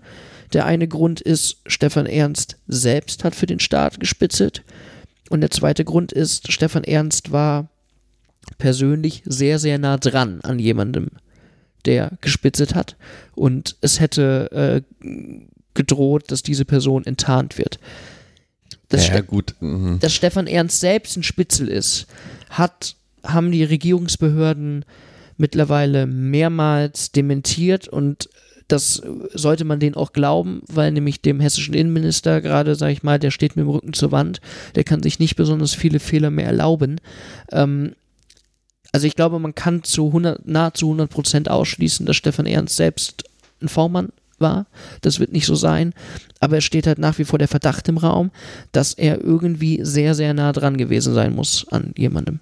Der 0.53 0.65
eine 0.65 0.88
Grund 0.88 1.21
ist, 1.21 1.57
Stefan 1.67 2.05
Ernst 2.05 2.57
selbst 2.67 3.23
hat 3.23 3.36
für 3.36 3.45
den 3.45 3.59
Staat 3.59 3.99
gespitzelt. 3.99 4.63
Und 5.30 5.41
der 5.41 5.51
zweite 5.51 5.86
Grund 5.86 6.11
ist, 6.11 6.51
Stefan 6.51 6.84
Ernst 6.84 7.32
war 7.32 7.69
persönlich 8.57 9.23
sehr, 9.26 9.59
sehr 9.59 9.78
nah 9.78 9.97
dran 9.97 10.41
an 10.41 10.59
jemandem, 10.59 11.09
der 11.86 12.17
gespitzelt 12.21 12.76
hat. 12.76 12.95
Und 13.34 13.76
es 13.82 13.99
hätte 13.99 14.84
äh, 15.01 15.07
gedroht, 15.73 16.32
dass 16.32 16.41
diese 16.41 16.65
Person 16.65 17.05
enttarnt 17.05 17.57
wird. 17.57 17.80
Dass, 18.89 19.07
ja, 19.07 19.21
gut. 19.21 19.55
Mhm. 19.59 19.99
dass 19.99 20.13
Stefan 20.13 20.47
Ernst 20.47 20.79
selbst 20.79 21.17
ein 21.17 21.23
Spitzel 21.23 21.67
ist, 21.67 22.07
hat, 22.49 22.95
haben 23.23 23.51
die 23.51 23.63
Regierungsbehörden 23.63 24.86
mittlerweile 25.38 26.05
mehrmals 26.05 27.11
dementiert 27.11 27.88
und 27.88 28.29
das 28.67 29.01
sollte 29.33 29.63
man 29.63 29.79
denen 29.79 29.95
auch 29.95 30.11
glauben, 30.11 30.63
weil 30.67 30.91
nämlich 30.91 31.21
dem 31.21 31.39
hessischen 31.39 31.75
Innenminister 31.75 32.41
gerade, 32.41 32.75
sage 32.75 32.93
ich 32.93 33.03
mal, 33.03 33.19
der 33.19 33.31
steht 33.31 33.55
mit 33.55 33.65
dem 33.65 33.69
Rücken 33.69 33.93
zur 33.93 34.11
Wand, 34.11 34.41
der 34.75 34.83
kann 34.83 35.03
sich 35.03 35.19
nicht 35.19 35.36
besonders 35.36 35.75
viele 35.75 35.99
Fehler 35.99 36.31
mehr 36.31 36.47
erlauben. 36.47 36.99
Ähm, 37.51 37.93
also 38.91 39.05
ich 39.07 39.15
glaube, 39.15 39.39
man 39.39 39.53
kann 39.53 39.83
zu 39.83 40.07
100, 40.07 40.47
nahezu 40.47 40.88
100 40.88 41.09
Prozent 41.09 41.49
ausschließen, 41.49 42.05
dass 42.05 42.15
Stefan 42.15 42.47
Ernst 42.47 42.75
selbst 42.75 43.25
ein 43.61 43.67
V-Mann 43.67 44.09
war. 44.39 44.67
Das 45.01 45.19
wird 45.19 45.31
nicht 45.31 45.45
so 45.45 45.55
sein. 45.55 45.93
Aber 46.39 46.57
es 46.57 46.63
steht 46.63 46.88
halt 46.88 46.99
nach 46.99 47.17
wie 47.17 47.25
vor 47.25 47.39
der 47.39 47.47
Verdacht 47.47 47.88
im 47.88 47.97
Raum, 47.97 48.31
dass 48.71 48.93
er 48.93 49.21
irgendwie 49.21 49.79
sehr, 49.83 50.15
sehr 50.15 50.33
nah 50.33 50.51
dran 50.51 50.77
gewesen 50.77 51.13
sein 51.13 51.33
muss 51.33 51.67
an 51.69 51.93
jemandem. 51.97 52.39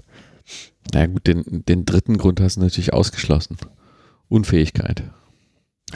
Na 0.94 1.02
ja, 1.02 1.06
gut, 1.08 1.28
den, 1.28 1.44
den 1.66 1.86
dritten 1.86 2.18
Grund 2.18 2.42
hast 2.42 2.58
du 2.58 2.62
natürlich 2.62 2.94
ausgeschlossen. 2.94 3.58
Unfähigkeit. 4.30 5.04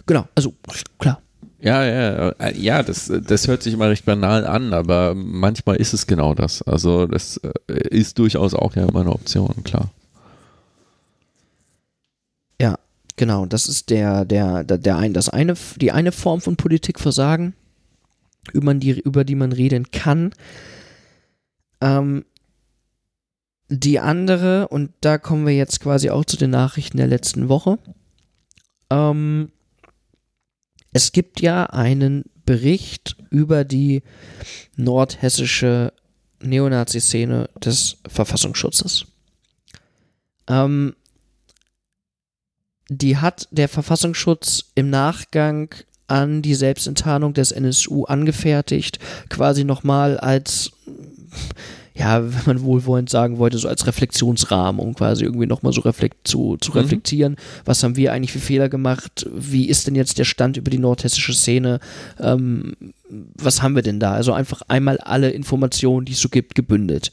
Genau, 0.06 0.28
also 0.36 0.54
klar. 1.00 1.22
Ja, 1.60 1.84
ja, 1.84 2.30
äh, 2.30 2.58
ja, 2.58 2.84
das, 2.84 3.12
das 3.26 3.48
hört 3.48 3.64
sich 3.64 3.74
immer 3.74 3.90
recht 3.90 4.06
banal 4.06 4.46
an, 4.46 4.74
aber 4.74 5.16
manchmal 5.16 5.78
ist 5.78 5.94
es 5.94 6.06
genau 6.06 6.36
das. 6.36 6.62
Also 6.62 7.08
das 7.08 7.38
äh, 7.38 7.88
ist 7.90 8.20
durchaus 8.20 8.54
auch 8.54 8.76
ja 8.76 8.86
immer 8.86 9.02
eine 9.02 9.12
Option, 9.12 9.64
klar. 9.64 9.90
Ja, 12.62 12.78
genau. 13.18 13.46
Das 13.46 13.68
ist 13.68 13.90
der, 13.90 14.24
der, 14.24 14.64
der, 14.64 14.78
der 14.78 14.98
ein, 14.98 15.14
das 15.14 15.28
eine, 15.28 15.56
die 15.76 15.92
eine 15.92 16.14
Form 16.14 16.40
von 16.40 16.56
Politikversagen, 16.56 17.54
über 18.54 18.74
die, 18.74 19.00
über 19.00 19.26
die 19.26 19.36
man 19.36 19.52
reden 19.52 19.92
kann. 19.92 20.34
Ähm, 21.82 22.24
die 23.70 24.00
andere, 24.00 24.70
und 24.70 24.92
da 25.02 25.18
kommen 25.18 25.46
wir 25.46 25.54
jetzt 25.54 25.82
quasi 25.82 26.10
auch 26.10 26.24
zu 26.24 26.38
den 26.38 26.52
Nachrichten 26.52 26.98
der 26.98 27.08
letzten 27.08 27.50
Woche. 27.50 27.78
Ähm, 28.90 29.52
es 30.94 31.12
gibt 31.12 31.42
ja 31.42 31.66
einen 31.66 32.24
Bericht 32.46 33.18
über 33.30 33.66
die 33.66 34.04
nordhessische 34.78 35.92
Neonazi-Szene 36.42 37.50
des 37.64 37.98
Verfassungsschutzes. 38.08 39.06
Ähm, 40.48 40.96
die 42.90 43.18
hat 43.18 43.48
der 43.52 43.70
Verfassungsschutz 43.70 44.72
im 44.76 44.90
Nachgang 44.90 45.74
an 46.08 46.42
die 46.42 46.56
Selbstenttarnung 46.56 47.34
des 47.34 47.52
NSU 47.52 48.06
angefertigt, 48.06 49.00
quasi 49.30 49.64
nochmal 49.64 50.18
als 50.18 50.72
ja, 51.98 52.24
wenn 52.24 52.44
man 52.46 52.62
wohlwollend 52.62 53.10
sagen 53.10 53.40
wollte, 53.40 53.58
so 53.58 53.68
als 53.68 53.88
Reflexionsrahmen, 53.88 54.80
um 54.80 54.94
quasi 54.94 55.24
irgendwie 55.24 55.48
nochmal 55.48 55.74
so 55.74 55.82
reflekt 55.82 56.28
zu, 56.28 56.58
zu 56.58 56.72
mhm. 56.72 56.78
reflektieren. 56.78 57.36
Was 57.66 57.84
haben 57.84 57.96
wir 57.96 58.14
eigentlich 58.14 58.32
für 58.32 58.40
Fehler 58.40 58.70
gemacht? 58.70 59.28
Wie 59.34 59.68
ist 59.68 59.88
denn 59.88 59.96
jetzt 59.96 60.20
der 60.20 60.26
Stand 60.26 60.58
über 60.58 60.70
die 60.70 60.78
nordhessische 60.78 61.34
Szene? 61.34 61.80
Ähm, 62.20 62.74
was 63.10 63.64
haben 63.64 63.76
wir 63.76 63.82
denn 63.82 64.00
da? 64.00 64.14
Also 64.14 64.32
einfach 64.34 64.62
einmal 64.68 65.00
alle 65.00 65.32
Informationen, 65.32 66.06
die 66.06 66.14
es 66.14 66.20
so 66.20 66.30
gibt, 66.30 66.54
gebündelt. 66.54 67.12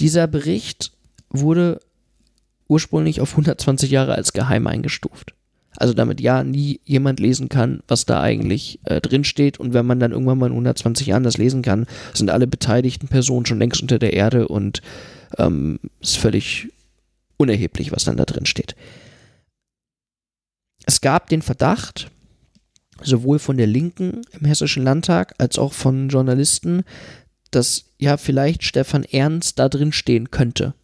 Dieser 0.00 0.26
Bericht 0.26 0.90
wurde 1.28 1.80
ursprünglich 2.70 3.20
auf 3.20 3.32
120 3.32 3.90
Jahre 3.90 4.14
als 4.14 4.32
geheim 4.32 4.66
eingestuft. 4.66 5.34
Also 5.76 5.94
damit 5.94 6.20
ja 6.20 6.42
nie 6.42 6.80
jemand 6.84 7.20
lesen 7.20 7.48
kann, 7.48 7.82
was 7.86 8.04
da 8.04 8.20
eigentlich 8.20 8.80
äh, 8.84 9.00
drin 9.00 9.24
steht. 9.24 9.60
Und 9.60 9.72
wenn 9.72 9.86
man 9.86 10.00
dann 10.00 10.12
irgendwann 10.12 10.38
mal 10.38 10.46
in 10.46 10.52
120 10.52 11.06
Jahren 11.06 11.22
das 11.22 11.38
lesen 11.38 11.62
kann, 11.62 11.86
sind 12.12 12.30
alle 12.30 12.46
beteiligten 12.46 13.08
Personen 13.08 13.46
schon 13.46 13.58
längst 13.58 13.80
unter 13.80 13.98
der 13.98 14.12
Erde 14.12 14.48
und 14.48 14.82
ähm, 15.38 15.78
ist 16.00 16.18
völlig 16.18 16.72
unerheblich, 17.36 17.92
was 17.92 18.04
dann 18.04 18.16
da 18.16 18.24
drin 18.24 18.46
steht. 18.46 18.74
Es 20.86 21.00
gab 21.00 21.28
den 21.28 21.42
Verdacht, 21.42 22.10
sowohl 23.02 23.38
von 23.38 23.56
der 23.56 23.66
Linken 23.66 24.22
im 24.38 24.46
Hessischen 24.46 24.82
Landtag 24.82 25.34
als 25.38 25.58
auch 25.58 25.72
von 25.72 26.08
Journalisten, 26.08 26.82
dass 27.50 27.84
ja 27.98 28.16
vielleicht 28.16 28.64
Stefan 28.64 29.04
Ernst 29.04 29.58
da 29.58 29.68
drin 29.68 29.92
stehen 29.92 30.30
könnte. 30.30 30.74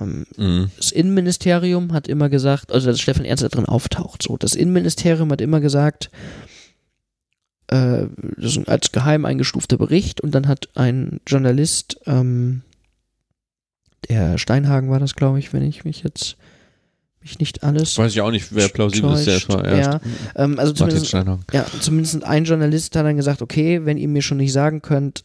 Ähm, 0.00 0.26
mhm. 0.36 0.70
Das 0.76 0.92
Innenministerium 0.92 1.92
hat 1.92 2.08
immer 2.08 2.28
gesagt, 2.28 2.72
also 2.72 2.88
dass 2.88 3.00
Stefan 3.00 3.24
Ernst 3.24 3.44
da 3.44 3.48
drin 3.48 3.66
auftaucht. 3.66 4.22
So, 4.22 4.36
das 4.36 4.54
Innenministerium 4.54 5.30
hat 5.30 5.40
immer 5.40 5.60
gesagt, 5.60 6.10
äh, 7.68 8.06
das 8.36 8.56
ist 8.56 8.68
als 8.68 8.92
geheim 8.92 9.24
eingestufter 9.24 9.76
Bericht 9.76 10.20
und 10.20 10.32
dann 10.32 10.48
hat 10.48 10.68
ein 10.74 11.20
Journalist, 11.26 11.98
ähm, 12.06 12.62
der 14.08 14.38
Steinhagen 14.38 14.90
war 14.90 15.00
das, 15.00 15.14
glaube 15.14 15.38
ich, 15.38 15.52
wenn 15.52 15.62
ich 15.62 15.84
mich 15.84 16.02
jetzt 16.02 16.36
mich 17.26 17.40
nicht 17.40 17.64
alles. 17.64 17.98
Weiß 17.98 18.12
ich 18.12 18.20
auch 18.20 18.30
nicht, 18.30 18.54
wer 18.54 18.68
plausibel 18.68 19.12
ist, 19.12 19.26
der 19.26 19.48
war 19.48 19.64
erst. 19.64 19.90
Ja, 19.90 20.00
ähm, 20.36 20.58
also 20.60 20.72
zumindest, 20.72 21.12
ja, 21.12 21.66
zumindest 21.80 22.22
ein 22.22 22.44
Journalist 22.44 22.94
hat 22.94 23.04
dann 23.04 23.16
gesagt, 23.16 23.42
okay, 23.42 23.84
wenn 23.84 23.98
ihr 23.98 24.06
mir 24.06 24.22
schon 24.22 24.36
nicht 24.36 24.52
sagen 24.52 24.80
könnt, 24.80 25.24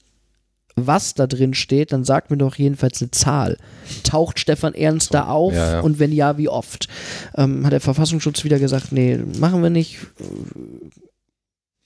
was 0.76 1.14
da 1.14 1.28
drin 1.28 1.54
steht, 1.54 1.92
dann 1.92 2.04
sagt 2.04 2.32
mir 2.32 2.38
doch 2.38 2.56
jedenfalls 2.56 3.02
eine 3.02 3.12
Zahl. 3.12 3.58
Taucht 4.04 4.40
Stefan 4.40 4.74
Ernst 4.74 5.14
da 5.14 5.28
auf 5.28 5.54
ja, 5.54 5.74
ja. 5.74 5.80
und 5.82 6.00
wenn 6.00 6.12
ja, 6.12 6.38
wie 6.38 6.50
oft? 6.50 6.88
Ähm, 7.36 7.66
hat 7.66 7.74
der 7.74 7.82
Verfassungsschutz 7.82 8.44
wieder 8.44 8.60
gesagt, 8.60 8.92
nee, 8.92 9.18
machen 9.40 9.62
wir 9.62 9.70
nicht. 9.70 10.00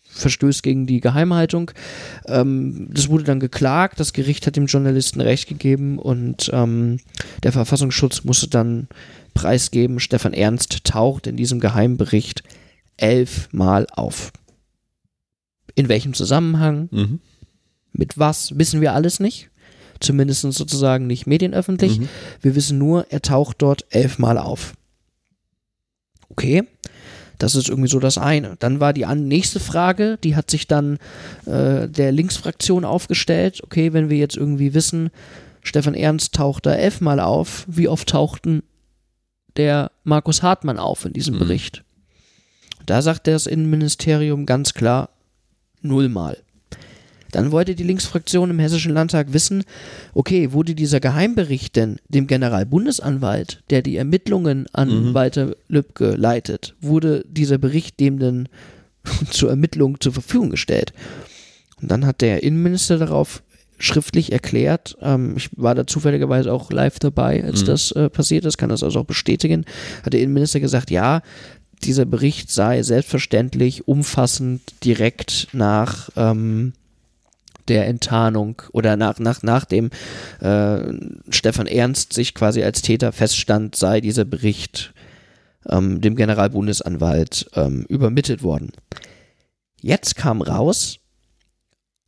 Verstößt 0.09 0.63
gegen 0.63 0.87
die 0.87 1.01
Geheimhaltung. 1.01 1.71
Ähm, 2.25 2.87
das 2.91 3.09
wurde 3.09 3.25
dann 3.25 3.39
geklagt, 3.39 3.99
das 3.99 4.13
Gericht 4.13 4.47
hat 4.47 4.55
dem 4.55 4.67
Journalisten 4.67 5.19
Recht 5.19 5.47
gegeben 5.47 5.99
und 5.99 6.49
ähm, 6.53 6.99
der 7.43 7.51
Verfassungsschutz 7.51 8.23
musste 8.23 8.47
dann 8.47 8.87
preisgeben, 9.33 9.99
Stefan 9.99 10.33
Ernst 10.33 10.85
taucht 10.85 11.27
in 11.27 11.35
diesem 11.35 11.59
Geheimbericht 11.59 12.43
elfmal 12.95 13.87
auf. 13.91 14.31
In 15.73 15.89
welchem 15.89 16.13
Zusammenhang? 16.13 16.87
Mhm 16.91 17.19
mit 17.97 18.17
was 18.17 18.57
wissen 18.57 18.81
wir 18.81 18.93
alles 18.93 19.19
nicht. 19.19 19.49
Zumindest 19.99 20.41
sozusagen 20.41 21.07
nicht 21.07 21.25
medienöffentlich. 21.25 21.99
Mhm. 21.99 22.09
Wir 22.41 22.55
wissen 22.55 22.77
nur, 22.77 23.07
er 23.09 23.21
taucht 23.21 23.61
dort 23.61 23.85
elfmal 23.89 24.37
auf. 24.37 24.73
Okay. 26.29 26.63
Das 27.37 27.55
ist 27.55 27.69
irgendwie 27.69 27.89
so 27.89 27.99
das 27.99 28.17
eine. 28.17 28.55
Dann 28.59 28.79
war 28.79 28.93
die 28.93 29.05
nächste 29.05 29.59
Frage, 29.59 30.17
die 30.23 30.35
hat 30.35 30.49
sich 30.49 30.67
dann 30.67 30.99
äh, 31.45 31.87
der 31.87 32.11
Linksfraktion 32.11 32.85
aufgestellt. 32.85 33.61
Okay, 33.63 33.93
wenn 33.93 34.09
wir 34.09 34.17
jetzt 34.17 34.37
irgendwie 34.37 34.73
wissen, 34.73 35.09
Stefan 35.61 35.95
Ernst 35.95 36.33
taucht 36.33 36.65
da 36.65 36.73
elfmal 36.73 37.19
auf, 37.19 37.65
wie 37.67 37.87
oft 37.87 38.09
tauchten 38.09 38.63
der 39.57 39.91
Markus 40.03 40.43
Hartmann 40.43 40.79
auf 40.79 41.05
in 41.05 41.13
diesem 41.13 41.35
mhm. 41.35 41.39
Bericht? 41.39 41.83
Da 42.85 43.01
sagt 43.01 43.27
das 43.27 43.47
Innenministerium 43.47 44.45
ganz 44.45 44.73
klar 44.73 45.09
nullmal. 45.81 46.37
Dann 47.35 47.51
wollte 47.51 47.75
die 47.75 47.83
Linksfraktion 47.83 48.49
im 48.49 48.59
Hessischen 48.59 48.93
Landtag 48.93 49.33
wissen, 49.33 49.65
okay, 50.13 50.53
wurde 50.53 50.73
dieser 50.73 51.01
Geheimbericht 51.01 51.75
denn 51.75 51.97
dem 52.07 52.27
Generalbundesanwalt, 52.27 53.61
der 53.69 53.81
die 53.81 53.97
Ermittlungen 53.97 54.67
an 54.71 55.09
mhm. 55.09 55.13
Walter 55.13 55.53
Lübcke 55.67 56.15
leitet, 56.15 56.75
wurde 56.79 57.25
dieser 57.27 57.57
Bericht 57.57 57.99
dem 57.99 58.19
denn 58.19 58.47
zur 59.31 59.49
Ermittlung 59.49 59.99
zur 59.99 60.13
Verfügung 60.13 60.49
gestellt? 60.49 60.93
Und 61.81 61.91
dann 61.91 62.05
hat 62.05 62.21
der 62.21 62.41
Innenminister 62.41 62.97
darauf 62.97 63.43
schriftlich 63.79 64.31
erklärt, 64.31 64.95
ähm, 65.01 65.33
ich 65.35 65.49
war 65.57 65.75
da 65.75 65.85
zufälligerweise 65.85 66.53
auch 66.53 66.71
live 66.71 66.99
dabei, 66.99 67.43
als 67.43 67.63
mhm. 67.63 67.65
das 67.65 67.91
äh, 67.91 68.09
passiert 68.09 68.45
ist, 68.45 68.57
kann 68.57 68.69
das 68.69 68.81
also 68.81 69.01
auch 69.01 69.05
bestätigen, 69.05 69.65
hat 70.03 70.13
der 70.13 70.21
Innenminister 70.21 70.61
gesagt, 70.61 70.89
ja, 70.89 71.21
dieser 71.83 72.05
Bericht 72.05 72.49
sei 72.49 72.81
selbstverständlich 72.81 73.89
umfassend 73.89 74.61
direkt 74.85 75.49
nach 75.51 76.09
ähm, 76.15 76.71
der 77.67 77.87
Enttarnung 77.87 78.61
oder 78.71 78.97
nach, 78.97 79.19
nach, 79.19 79.43
nachdem 79.43 79.89
äh, 80.39 80.79
Stefan 81.29 81.67
Ernst 81.67 82.13
sich 82.13 82.33
quasi 82.33 82.63
als 82.63 82.81
Täter 82.81 83.11
feststand, 83.11 83.75
sei 83.75 84.01
dieser 84.01 84.25
Bericht 84.25 84.93
ähm, 85.69 86.01
dem 86.01 86.15
Generalbundesanwalt 86.15 87.49
ähm, 87.55 87.85
übermittelt 87.89 88.43
worden. 88.43 88.71
Jetzt 89.81 90.15
kam 90.15 90.41
raus, 90.41 90.99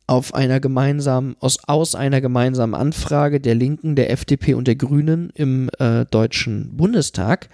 auf 0.08 0.34
einer 0.34 0.58
gemeinsamen, 0.58 1.36
aus, 1.38 1.58
aus 1.66 1.94
einer 1.94 2.20
gemeinsamen 2.20 2.74
Anfrage 2.74 3.40
der 3.40 3.54
Linken, 3.54 3.94
der 3.94 4.10
FDP 4.10 4.54
und 4.54 4.66
der 4.66 4.74
Grünen 4.74 5.30
im 5.34 5.68
äh, 5.78 6.06
Deutschen 6.06 6.76
Bundestag. 6.76 7.50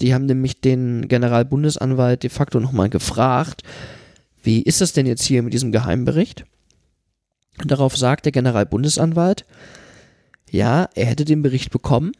Die 0.00 0.14
haben 0.14 0.26
nämlich 0.26 0.60
den 0.60 1.08
Generalbundesanwalt 1.08 2.22
de 2.22 2.30
facto 2.30 2.60
nochmal 2.60 2.90
gefragt, 2.90 3.62
wie 4.42 4.62
ist 4.62 4.82
das 4.82 4.92
denn 4.92 5.06
jetzt 5.06 5.24
hier 5.24 5.42
mit 5.42 5.54
diesem 5.54 5.72
Geheimbericht? 5.72 6.44
Darauf 7.64 7.96
sagt 7.96 8.24
der 8.24 8.32
Generalbundesanwalt, 8.32 9.44
ja, 10.50 10.88
er 10.94 11.06
hätte 11.06 11.24
den 11.24 11.42
Bericht 11.42 11.70
bekommen, 11.70 12.12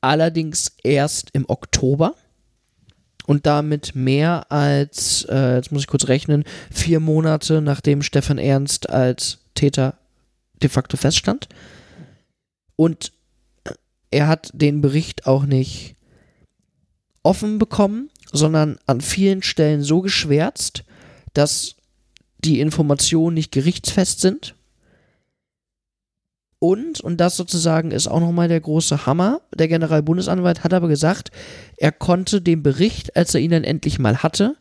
allerdings 0.00 0.72
erst 0.82 1.30
im 1.32 1.44
Oktober 1.48 2.14
und 3.26 3.46
damit 3.46 3.94
mehr 3.94 4.50
als, 4.50 5.24
äh, 5.28 5.56
jetzt 5.56 5.70
muss 5.70 5.82
ich 5.82 5.86
kurz 5.86 6.08
rechnen, 6.08 6.44
vier 6.70 7.00
Monate 7.00 7.60
nachdem 7.60 8.02
Stefan 8.02 8.38
Ernst 8.38 8.90
als 8.90 9.38
Täter 9.54 9.98
de 10.62 10.68
facto 10.68 10.96
feststand. 10.96 11.48
Und 12.76 13.12
er 14.10 14.26
hat 14.26 14.50
den 14.52 14.80
Bericht 14.80 15.26
auch 15.26 15.44
nicht 15.44 15.96
offen 17.22 17.58
bekommen, 17.58 18.10
sondern 18.32 18.78
an 18.86 19.00
vielen 19.00 19.42
Stellen 19.42 19.82
so 19.82 20.00
geschwärzt, 20.00 20.84
dass 21.34 21.76
die 22.44 22.60
Informationen 22.60 23.34
nicht 23.34 23.52
gerichtsfest 23.52 24.20
sind. 24.20 24.54
Und, 26.58 27.00
und 27.00 27.16
das 27.16 27.36
sozusagen 27.36 27.90
ist 27.90 28.06
auch 28.06 28.20
nochmal 28.20 28.46
der 28.46 28.60
große 28.60 29.04
Hammer, 29.04 29.40
der 29.52 29.66
Generalbundesanwalt 29.66 30.62
hat 30.62 30.72
aber 30.72 30.86
gesagt, 30.86 31.32
er 31.76 31.90
konnte 31.90 32.40
dem 32.40 32.62
Bericht, 32.62 33.16
als 33.16 33.34
er 33.34 33.40
ihn 33.40 33.50
dann 33.50 33.64
endlich 33.64 33.98
mal 33.98 34.22
hatte, 34.22 34.56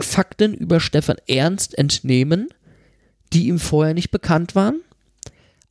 Fakten 0.00 0.54
über 0.54 0.78
Stefan 0.78 1.16
Ernst 1.26 1.76
entnehmen, 1.76 2.48
die 3.32 3.48
ihm 3.48 3.58
vorher 3.58 3.94
nicht 3.94 4.10
bekannt 4.10 4.54
waren, 4.54 4.80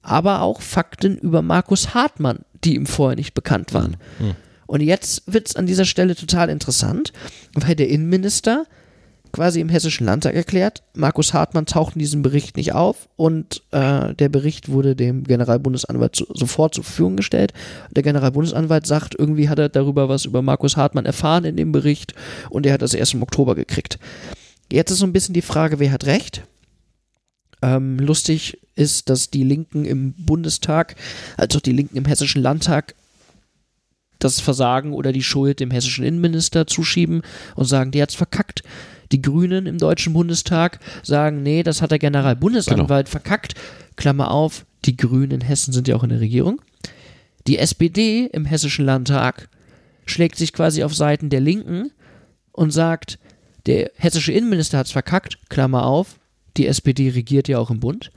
aber 0.02 0.42
auch 0.42 0.62
Fakten 0.62 1.18
über 1.18 1.42
Markus 1.42 1.94
Hartmann, 1.94 2.40
die 2.64 2.76
ihm 2.76 2.86
vorher 2.86 3.16
nicht 3.16 3.34
bekannt 3.34 3.74
waren. 3.74 3.98
Mhm. 4.20 4.36
Und 4.68 4.82
jetzt 4.82 5.24
wird 5.32 5.48
es 5.48 5.56
an 5.56 5.68
dieser 5.68 5.86
Stelle 5.86 6.16
total 6.16 6.50
interessant, 6.50 7.14
weil 7.54 7.76
der 7.76 7.88
Innenminister 7.88 8.66
quasi 9.36 9.60
im 9.60 9.68
Hessischen 9.68 10.06
Landtag 10.06 10.34
erklärt, 10.34 10.82
Markus 10.94 11.34
Hartmann 11.34 11.66
taucht 11.66 11.96
in 11.96 12.00
diesem 12.00 12.22
Bericht 12.22 12.56
nicht 12.56 12.72
auf 12.72 13.10
und 13.18 13.64
äh, 13.72 14.14
der 14.14 14.30
Bericht 14.30 14.70
wurde 14.70 14.96
dem 14.96 15.26
Generalbundesanwalt 15.26 16.16
zu, 16.16 16.26
sofort 16.34 16.74
zur 16.74 16.86
Verfügung 16.86 17.18
gestellt. 17.18 17.52
Der 17.92 18.02
Generalbundesanwalt 18.02 18.88
sagt, 18.88 19.14
irgendwie 19.14 19.50
hat 19.50 19.60
er 19.60 19.68
darüber 19.68 20.08
was 20.08 20.24
über 20.24 20.42
Markus 20.42 20.78
Hartmann 20.78 21.06
erfahren 21.06 21.44
in 21.44 21.58
dem 21.58 21.74
Bericht 21.74 22.14
und 22.50 22.66
er 22.66 22.72
hat 22.72 22.82
das 22.82 22.94
erst 22.94 23.14
im 23.14 23.24
Oktober 23.24 23.56
gekriegt. 23.56 24.00
Jetzt 24.72 24.92
ist 24.92 25.00
so 25.00 25.06
ein 25.06 25.12
bisschen 25.12 25.34
die 25.34 25.42
Frage, 25.42 25.80
wer 25.80 25.92
hat 25.92 26.06
recht? 26.06 26.44
Ähm, 27.62 28.00
lustig 28.00 28.58
ist, 28.76 29.10
dass 29.10 29.32
die 29.32 29.44
Linken 29.44 29.84
im 29.84 30.14
Bundestag, 30.14 30.96
als 31.36 31.54
auch 31.58 31.62
die 31.62 31.74
Linken 31.74 31.98
im 31.98 32.06
Hessischen 32.06 32.42
Landtag 32.42 32.96
das 34.20 34.40
Versagen 34.40 34.94
oder 34.94 35.12
die 35.12 35.24
Schuld 35.24 35.60
dem 35.60 35.72
hessischen 35.72 36.06
Innenminister 36.06 36.68
zuschieben 36.68 37.22
und 37.56 37.66
sagen, 37.66 37.92
der 37.92 38.04
hat's 38.04 38.16
verkackt. 38.16 38.64
Die 39.12 39.22
Grünen 39.22 39.66
im 39.66 39.78
Deutschen 39.78 40.14
Bundestag 40.14 40.80
sagen, 41.04 41.44
nee, 41.44 41.64
das 41.64 41.82
hat 41.82 41.92
der 41.92 42.00
Generalbundesanwalt 42.00 43.08
genau. 43.08 43.12
verkackt. 43.12 43.54
Klammer 43.96 44.32
auf, 44.32 44.66
die 44.86 44.98
Grünen 44.98 45.32
in 45.32 45.42
Hessen 45.42 45.74
sind 45.74 45.88
ja 45.88 45.96
auch 45.96 46.04
in 46.04 46.10
der 46.10 46.20
Regierung. 46.20 46.62
Die 47.48 47.60
SPD 47.60 48.26
im 48.26 48.46
Hessischen 48.46 48.86
Landtag 48.86 49.50
schlägt 50.06 50.38
sich 50.38 50.54
quasi 50.54 50.84
auf 50.84 50.96
Seiten 50.96 51.30
der 51.30 51.40
Linken 51.40 51.92
und 52.52 52.72
sagt, 52.72 53.20
der 53.66 53.92
hessische 53.96 54.32
Innenminister 54.32 54.78
hat 54.78 54.88
es 54.88 54.92
verkackt, 54.92 55.50
Klammer 55.50 55.86
auf, 55.86 56.20
die 56.58 56.68
SPD 56.68 57.10
regiert 57.10 57.48
ja 57.48 57.60
auch 57.60 57.72
im 57.72 57.80
Bund. 57.80 58.12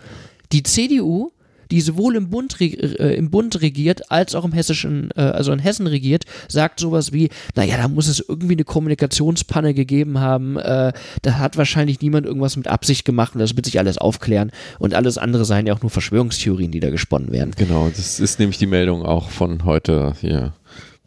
Die 0.52 0.62
CDU 0.62 1.32
die 1.70 1.80
sowohl 1.80 2.16
im 2.16 2.30
Bund, 2.30 2.60
äh, 2.60 3.14
im 3.14 3.30
Bund 3.30 3.60
regiert, 3.60 4.10
als 4.10 4.34
auch 4.34 4.44
im 4.44 4.52
hessischen, 4.52 5.10
äh, 5.16 5.20
also 5.20 5.52
in 5.52 5.58
Hessen 5.58 5.86
regiert, 5.86 6.24
sagt 6.48 6.80
sowas 6.80 7.12
wie, 7.12 7.28
naja, 7.54 7.76
da 7.76 7.88
muss 7.88 8.08
es 8.08 8.24
irgendwie 8.26 8.54
eine 8.54 8.64
Kommunikationspanne 8.64 9.74
gegeben 9.74 10.20
haben, 10.20 10.56
äh, 10.56 10.92
da 11.22 11.38
hat 11.38 11.56
wahrscheinlich 11.56 12.00
niemand 12.00 12.26
irgendwas 12.26 12.56
mit 12.56 12.68
Absicht 12.68 13.04
gemacht 13.04 13.34
und 13.34 13.40
das 13.40 13.56
wird 13.56 13.66
sich 13.66 13.78
alles 13.78 13.98
aufklären 13.98 14.50
und 14.78 14.94
alles 14.94 15.18
andere 15.18 15.44
seien 15.44 15.66
ja 15.66 15.74
auch 15.74 15.82
nur 15.82 15.90
Verschwörungstheorien, 15.90 16.70
die 16.70 16.80
da 16.80 16.90
gesponnen 16.90 17.32
werden. 17.32 17.52
Genau, 17.56 17.88
das 17.88 18.20
ist 18.20 18.38
nämlich 18.38 18.58
die 18.58 18.66
Meldung 18.66 19.02
auch 19.04 19.30
von 19.30 19.64
heute 19.64 20.14
hier, 20.20 20.54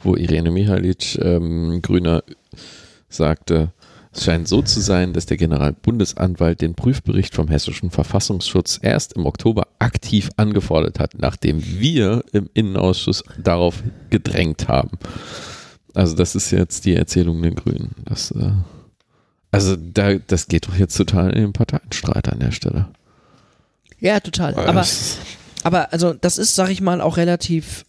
wo 0.03 0.15
Irene 0.15 0.51
Mihalic, 0.51 1.17
ähm, 1.21 1.81
Grüner, 1.81 2.23
sagte, 3.09 3.73
es 4.13 4.25
scheint 4.25 4.47
so 4.47 4.61
zu 4.61 4.81
sein, 4.81 5.13
dass 5.13 5.25
der 5.25 5.37
Generalbundesanwalt 5.37 6.61
den 6.61 6.75
Prüfbericht 6.75 7.33
vom 7.33 7.47
hessischen 7.47 7.91
Verfassungsschutz 7.91 8.79
erst 8.81 9.13
im 9.13 9.25
Oktober 9.25 9.67
aktiv 9.79 10.29
angefordert 10.35 10.99
hat, 10.99 11.13
nachdem 11.17 11.63
wir 11.63 12.23
im 12.33 12.49
Innenausschuss 12.53 13.23
darauf 13.41 13.81
gedrängt 14.09 14.67
haben. 14.67 14.97
Also 15.93 16.15
das 16.15 16.35
ist 16.35 16.51
jetzt 16.51 16.83
die 16.85 16.95
Erzählung 16.95 17.41
der 17.41 17.51
Grünen. 17.51 17.95
Das, 18.03 18.31
äh, 18.31 18.51
also 19.51 19.77
da, 19.77 20.15
das 20.15 20.47
geht 20.47 20.67
doch 20.67 20.75
jetzt 20.75 20.95
total 20.95 21.31
in 21.31 21.41
den 21.43 21.53
Parteienstreit 21.53 22.27
an 22.27 22.39
der 22.39 22.51
Stelle. 22.51 22.89
Ja, 23.99 24.19
total. 24.19 24.55
Aber, 24.55 24.85
aber 25.63 25.93
also 25.93 26.13
das 26.13 26.37
ist, 26.37 26.55
sag 26.55 26.69
ich 26.69 26.81
mal, 26.81 26.99
auch 26.99 27.15
relativ 27.15 27.85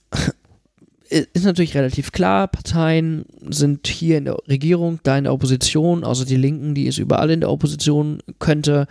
ist 1.12 1.44
natürlich 1.44 1.76
relativ 1.76 2.12
klar, 2.12 2.48
Parteien 2.48 3.26
sind 3.48 3.86
hier 3.86 4.18
in 4.18 4.24
der 4.24 4.38
Regierung, 4.48 4.98
da 5.02 5.18
in 5.18 5.24
der 5.24 5.32
Opposition, 5.32 6.04
außer 6.04 6.24
die 6.24 6.36
Linken, 6.36 6.74
die 6.74 6.86
ist 6.86 6.98
überall 6.98 7.30
in 7.30 7.40
der 7.40 7.50
Opposition, 7.50 8.22
könnte 8.38 8.86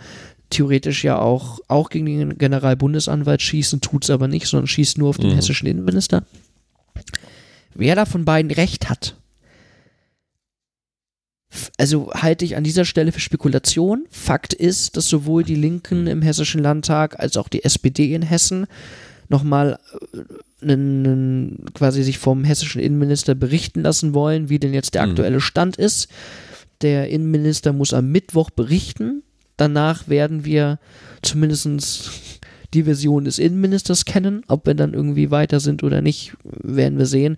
theoretisch 0.50 1.02
ja 1.02 1.18
auch, 1.18 1.60
auch 1.68 1.90
gegen 1.90 2.06
den 2.06 2.38
Generalbundesanwalt 2.38 3.42
schießen, 3.42 3.80
tut 3.80 4.04
es 4.04 4.10
aber 4.10 4.28
nicht, 4.28 4.46
sondern 4.46 4.66
schießt 4.66 4.98
nur 4.98 5.08
auf 5.08 5.18
den 5.18 5.30
mhm. 5.30 5.34
hessischen 5.34 5.66
Innenminister. 5.66 6.24
Wer 7.74 7.96
da 7.96 8.04
von 8.04 8.24
beiden 8.24 8.50
recht 8.50 8.88
hat, 8.88 9.16
also 11.78 12.10
halte 12.14 12.44
ich 12.44 12.56
an 12.56 12.64
dieser 12.64 12.84
Stelle 12.84 13.12
für 13.12 13.20
Spekulation. 13.20 14.06
Fakt 14.10 14.54
ist, 14.54 14.96
dass 14.96 15.08
sowohl 15.08 15.44
die 15.44 15.54
Linken 15.54 16.06
im 16.06 16.22
Hessischen 16.22 16.62
Landtag 16.62 17.18
als 17.20 17.36
auch 17.36 17.48
die 17.48 17.64
SPD 17.64 18.14
in 18.14 18.22
Hessen 18.22 18.66
nochmal 19.28 19.78
einen, 20.62 21.64
quasi 21.74 22.02
sich 22.02 22.18
vom 22.18 22.44
hessischen 22.44 22.80
Innenminister 22.80 23.34
berichten 23.34 23.82
lassen 23.82 24.14
wollen, 24.14 24.48
wie 24.48 24.58
denn 24.58 24.74
jetzt 24.74 24.94
der 24.94 25.04
mhm. 25.04 25.10
aktuelle 25.10 25.40
Stand 25.40 25.76
ist. 25.76 26.08
Der 26.82 27.08
Innenminister 27.08 27.72
muss 27.72 27.94
am 27.94 28.10
Mittwoch 28.10 28.50
berichten. 28.50 29.22
Danach 29.56 30.08
werden 30.08 30.44
wir 30.44 30.78
zumindest 31.22 32.10
die 32.74 32.84
Version 32.84 33.24
des 33.24 33.38
Innenministers 33.38 34.04
kennen. 34.04 34.42
Ob 34.48 34.66
wir 34.66 34.74
dann 34.74 34.94
irgendwie 34.94 35.30
weiter 35.30 35.60
sind 35.60 35.82
oder 35.82 36.00
nicht, 36.00 36.32
werden 36.44 36.98
wir 36.98 37.06
sehen. 37.06 37.36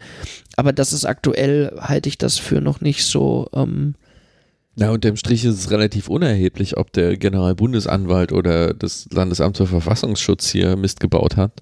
Aber 0.56 0.72
das 0.72 0.92
ist 0.92 1.04
aktuell, 1.04 1.74
halte 1.78 2.08
ich 2.08 2.18
das 2.18 2.38
für 2.38 2.60
noch 2.60 2.80
nicht 2.80 3.04
so 3.04 3.48
ähm, 3.52 3.94
na, 4.76 4.90
unterm 4.90 5.16
Strich 5.16 5.44
ist 5.44 5.54
es 5.54 5.70
relativ 5.70 6.08
unerheblich, 6.08 6.76
ob 6.76 6.92
der 6.92 7.16
Generalbundesanwalt 7.16 8.32
oder 8.32 8.74
das 8.74 9.06
Landesamt 9.12 9.56
für 9.56 9.66
Verfassungsschutz 9.66 10.50
hier 10.50 10.74
Mist 10.76 10.98
gebaut 10.98 11.36
hat. 11.36 11.52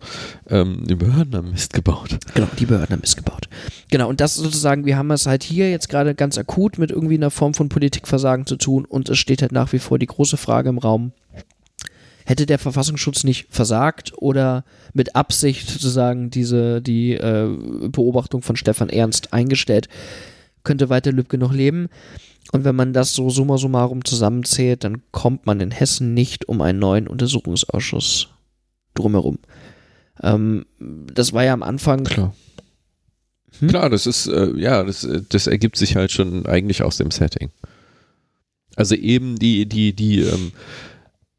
Ähm, 0.49 0.85
die 0.87 0.95
Behörden 0.95 1.37
haben 1.37 1.51
Mist 1.51 1.75
gebaut. 1.75 2.19
Genau, 2.35 2.49
die 2.59 2.65
Behörden 2.65 2.95
haben 2.95 3.01
Mist 3.01 3.19
gebaut. 3.19 3.49
Genau, 3.91 4.09
und 4.09 4.21
das 4.21 4.37
sozusagen, 4.37 4.87
wir 4.87 4.97
haben 4.97 5.11
es 5.11 5.27
halt 5.27 5.43
hier 5.43 5.71
jetzt 5.71 5.91
gerade 5.91 6.15
ganz 6.15 6.39
akut 6.39 6.79
mit 6.79 6.91
irgendwie 6.91 7.17
einer 7.17 7.31
Form 7.31 7.53
von 7.53 7.69
Politikversagen 7.69 8.47
zu 8.47 8.57
tun 8.57 8.87
und 8.87 9.11
es 9.11 9.19
steht 9.19 9.43
halt 9.43 9.53
nach 9.53 9.73
wie 9.75 9.79
vor 9.79 9.99
die 9.99 10.07
große 10.07 10.39
Frage 10.39 10.71
im 10.71 10.79
Raum. 10.79 11.13
Hätte 12.25 12.47
der 12.47 12.59
Verfassungsschutz 12.59 13.25
nicht 13.25 13.49
versagt 13.51 14.13
oder 14.17 14.65
mit 14.95 15.17
Absicht 15.17 15.69
sozusagen 15.69 16.31
diese, 16.31 16.81
die 16.81 17.13
äh, 17.13 17.49
Beobachtung 17.89 18.41
von 18.41 18.57
Stefan 18.57 18.89
Ernst 18.89 19.35
eingestellt, 19.35 19.89
könnte 20.65 20.89
weiter 20.89 21.13
Lübcke 21.13 21.37
noch 21.37 21.53
leben? 21.53 21.89
Und 22.51 22.65
wenn 22.65 22.75
man 22.75 22.93
das 22.93 23.15
so 23.15 23.31
summa 23.31 23.57
summarum 23.57 24.05
zusammenzählt, 24.05 24.85
dann 24.85 25.03
kommt 25.13 25.47
man 25.47 25.61
in 25.61 25.71
Hessen 25.71 26.13
nicht 26.13 26.49
um 26.49 26.61
einen 26.61 26.81
neuen 26.81 27.07
Untersuchungsausschuss 27.07 28.29
drumherum. 28.95 29.39
Ähm, 30.23 30.67
das 30.79 31.33
war 31.33 31.45
ja 31.45 31.53
am 31.53 31.63
Anfang. 31.63 32.05
Klar. 32.05 32.35
Hm? 33.61 33.69
Klar, 33.69 33.91
das 33.91 34.07
ist, 34.07 34.27
äh, 34.27 34.53
ja, 34.57 34.83
das, 34.83 35.07
das 35.29 35.47
ergibt 35.47 35.77
sich 35.77 35.97
halt 35.97 36.11
schon 36.11 36.47
eigentlich 36.47 36.83
aus 36.83 36.97
dem 36.97 37.11
Setting. 37.11 37.51
Also 38.77 38.95
eben 38.95 39.39
die, 39.39 39.67
die, 39.67 39.95
die, 39.95 40.21
ähm, 40.21 40.53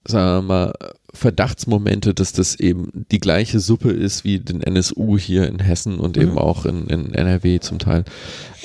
sagen 0.06 0.48
wir 0.48 0.54
mal, 0.54 0.74
Verdachtsmomente, 1.16 2.16
dass 2.16 2.34
das 2.34 2.56
eben 2.56 3.06
die 3.12 3.20
gleiche 3.20 3.60
Suppe 3.60 3.92
ist 3.92 4.24
wie 4.24 4.40
den 4.40 4.62
NSU 4.62 5.18
hier 5.20 5.48
in 5.48 5.60
Hessen 5.60 6.00
und 6.00 6.18
mhm. 6.18 6.24
eben 6.24 6.38
auch 6.40 6.66
in, 6.66 6.88
in, 6.88 7.14
NRW 7.14 7.60
zum 7.60 7.78
Teil 7.78 8.04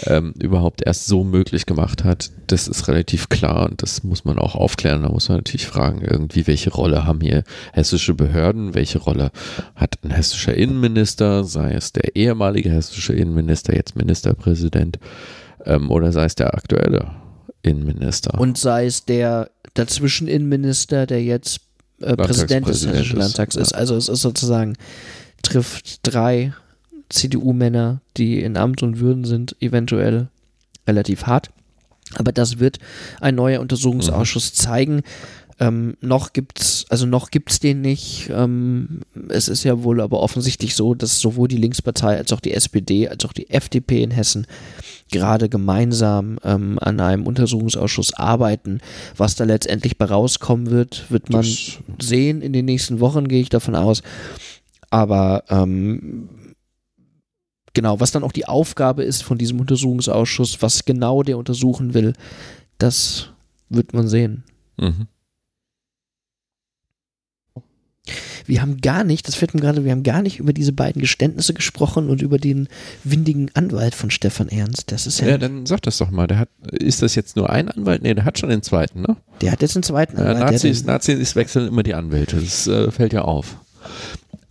ähm, 0.04 0.32
überhaupt 0.40 0.80
erst 0.84 1.06
so 1.06 1.24
möglich 1.24 1.66
gemacht 1.66 2.04
hat, 2.04 2.30
das 2.46 2.66
ist 2.66 2.88
relativ 2.88 3.28
klar 3.28 3.68
und 3.68 3.82
das 3.82 4.02
muss 4.02 4.24
man 4.24 4.38
auch 4.38 4.54
aufklären. 4.54 5.02
Da 5.02 5.10
muss 5.10 5.28
man 5.28 5.38
natürlich 5.38 5.66
fragen, 5.66 6.00
irgendwie, 6.00 6.46
welche 6.46 6.72
Rolle 6.72 7.04
haben 7.04 7.20
hier 7.20 7.44
hessische 7.74 8.14
Behörden, 8.14 8.74
welche 8.74 8.98
Rolle 8.98 9.30
hat 9.76 9.98
ein 10.02 10.10
hessischer 10.10 10.54
Innenminister, 10.54 11.44
sei 11.44 11.74
es 11.74 11.92
der 11.92 12.16
ehemalige 12.16 12.70
hessische 12.70 13.12
Innenminister, 13.12 13.76
jetzt 13.76 13.94
Ministerpräsident, 13.94 14.98
ähm, 15.66 15.90
oder 15.90 16.12
sei 16.12 16.24
es 16.24 16.34
der 16.34 16.54
aktuelle 16.54 17.10
Innenminister. 17.62 18.38
Und 18.38 18.58
sei 18.58 18.86
es 18.86 19.04
der 19.04 19.50
dazwischen 19.74 20.28
Innenminister, 20.28 21.06
der 21.06 21.22
jetzt 21.22 21.60
äh, 22.00 22.16
Präsident 22.16 22.66
des 22.66 22.86
Hessischen 22.86 23.18
Landtags 23.18 23.56
ist. 23.56 23.72
Ja. 23.72 23.78
Also 23.78 23.96
es 23.96 24.08
ist 24.08 24.22
sozusagen, 24.22 24.76
trifft 25.42 26.00
drei 26.02 26.52
CDU-Männer, 27.08 28.00
die 28.16 28.42
in 28.42 28.56
Amt 28.56 28.82
und 28.82 29.00
Würden 29.00 29.24
sind, 29.24 29.56
eventuell 29.60 30.28
relativ 30.86 31.26
hart. 31.26 31.50
Aber 32.14 32.32
das 32.32 32.58
wird 32.58 32.78
ein 33.20 33.34
neuer 33.34 33.60
Untersuchungsausschuss 33.60 34.52
mhm. 34.52 34.56
zeigen. 34.56 35.02
Ähm, 35.60 35.96
noch 36.00 36.32
gibt's, 36.32 36.86
also 36.88 37.04
noch 37.04 37.30
gibt's 37.30 37.58
den 37.58 37.80
nicht. 37.80 38.30
Ähm, 38.30 39.00
es 39.28 39.48
ist 39.48 39.64
ja 39.64 39.82
wohl 39.82 40.00
aber 40.00 40.20
offensichtlich 40.20 40.76
so, 40.76 40.94
dass 40.94 41.18
sowohl 41.18 41.48
die 41.48 41.56
Linkspartei 41.56 42.16
als 42.16 42.32
auch 42.32 42.40
die 42.40 42.52
SPD 42.52 43.08
als 43.08 43.24
auch 43.24 43.32
die 43.32 43.50
FDP 43.50 44.02
in 44.02 44.12
Hessen 44.12 44.46
gerade 45.10 45.48
gemeinsam 45.48 46.38
ähm, 46.44 46.78
an 46.80 47.00
einem 47.00 47.26
Untersuchungsausschuss 47.26 48.14
arbeiten. 48.14 48.80
Was 49.16 49.34
da 49.34 49.44
letztendlich 49.44 49.98
bei 49.98 50.06
rauskommen 50.06 50.70
wird, 50.70 51.10
wird 51.10 51.30
man 51.30 51.42
das 51.42 51.78
sehen 52.00 52.42
in 52.42 52.52
den 52.52 52.64
nächsten 52.64 53.00
Wochen, 53.00 53.28
gehe 53.28 53.40
ich 53.40 53.48
davon 53.48 53.74
aus. 53.74 54.02
Aber 54.90 55.44
ähm, 55.48 56.28
genau, 57.74 58.00
was 58.00 58.10
dann 58.10 58.24
auch 58.24 58.32
die 58.32 58.46
Aufgabe 58.48 59.02
ist 59.02 59.22
von 59.22 59.38
diesem 59.38 59.60
Untersuchungsausschuss, 59.60 60.62
was 60.62 60.84
genau 60.84 61.22
der 61.22 61.38
untersuchen 61.38 61.94
will, 61.94 62.14
das 62.78 63.30
wird 63.68 63.92
man 63.92 64.08
sehen. 64.08 64.44
Mhm. 64.78 65.08
Wir 68.48 68.62
haben 68.62 68.80
gar 68.80 69.04
nicht, 69.04 69.28
das 69.28 69.34
fällt 69.34 69.52
mir 69.54 69.60
gerade, 69.60 69.84
wir 69.84 69.92
haben 69.92 70.02
gar 70.02 70.22
nicht 70.22 70.38
über 70.38 70.54
diese 70.54 70.72
beiden 70.72 71.00
Geständnisse 71.00 71.52
gesprochen 71.52 72.08
und 72.08 72.22
über 72.22 72.38
den 72.38 72.68
windigen 73.04 73.50
Anwalt 73.52 73.94
von 73.94 74.10
Stefan 74.10 74.48
Ernst. 74.48 74.90
Das 74.90 75.06
ist 75.06 75.20
ja. 75.20 75.28
Ja, 75.28 75.38
dann 75.38 75.66
sag 75.66 75.82
das 75.82 75.98
doch 75.98 76.10
mal. 76.10 76.26
Der 76.26 76.38
hat, 76.38 76.48
ist 76.72 77.02
das 77.02 77.14
jetzt 77.14 77.36
nur 77.36 77.50
ein 77.50 77.68
Anwalt? 77.68 78.02
Nee, 78.02 78.14
der 78.14 78.24
hat 78.24 78.38
schon 78.38 78.48
den 78.48 78.62
zweiten, 78.62 79.02
ne? 79.02 79.16
Der 79.42 79.52
hat 79.52 79.60
jetzt 79.60 79.74
den 79.74 79.82
zweiten 79.82 80.16
Anwalt. 80.16 80.38
Ja, 80.38 80.44
Nazis, 80.50 80.84
Nazis 80.84 81.36
wechseln 81.36 81.68
immer 81.68 81.82
die 81.82 81.94
Anwälte. 81.94 82.36
Das 82.36 82.66
äh, 82.66 82.90
fällt 82.90 83.12
ja 83.12 83.22
auf. 83.22 83.56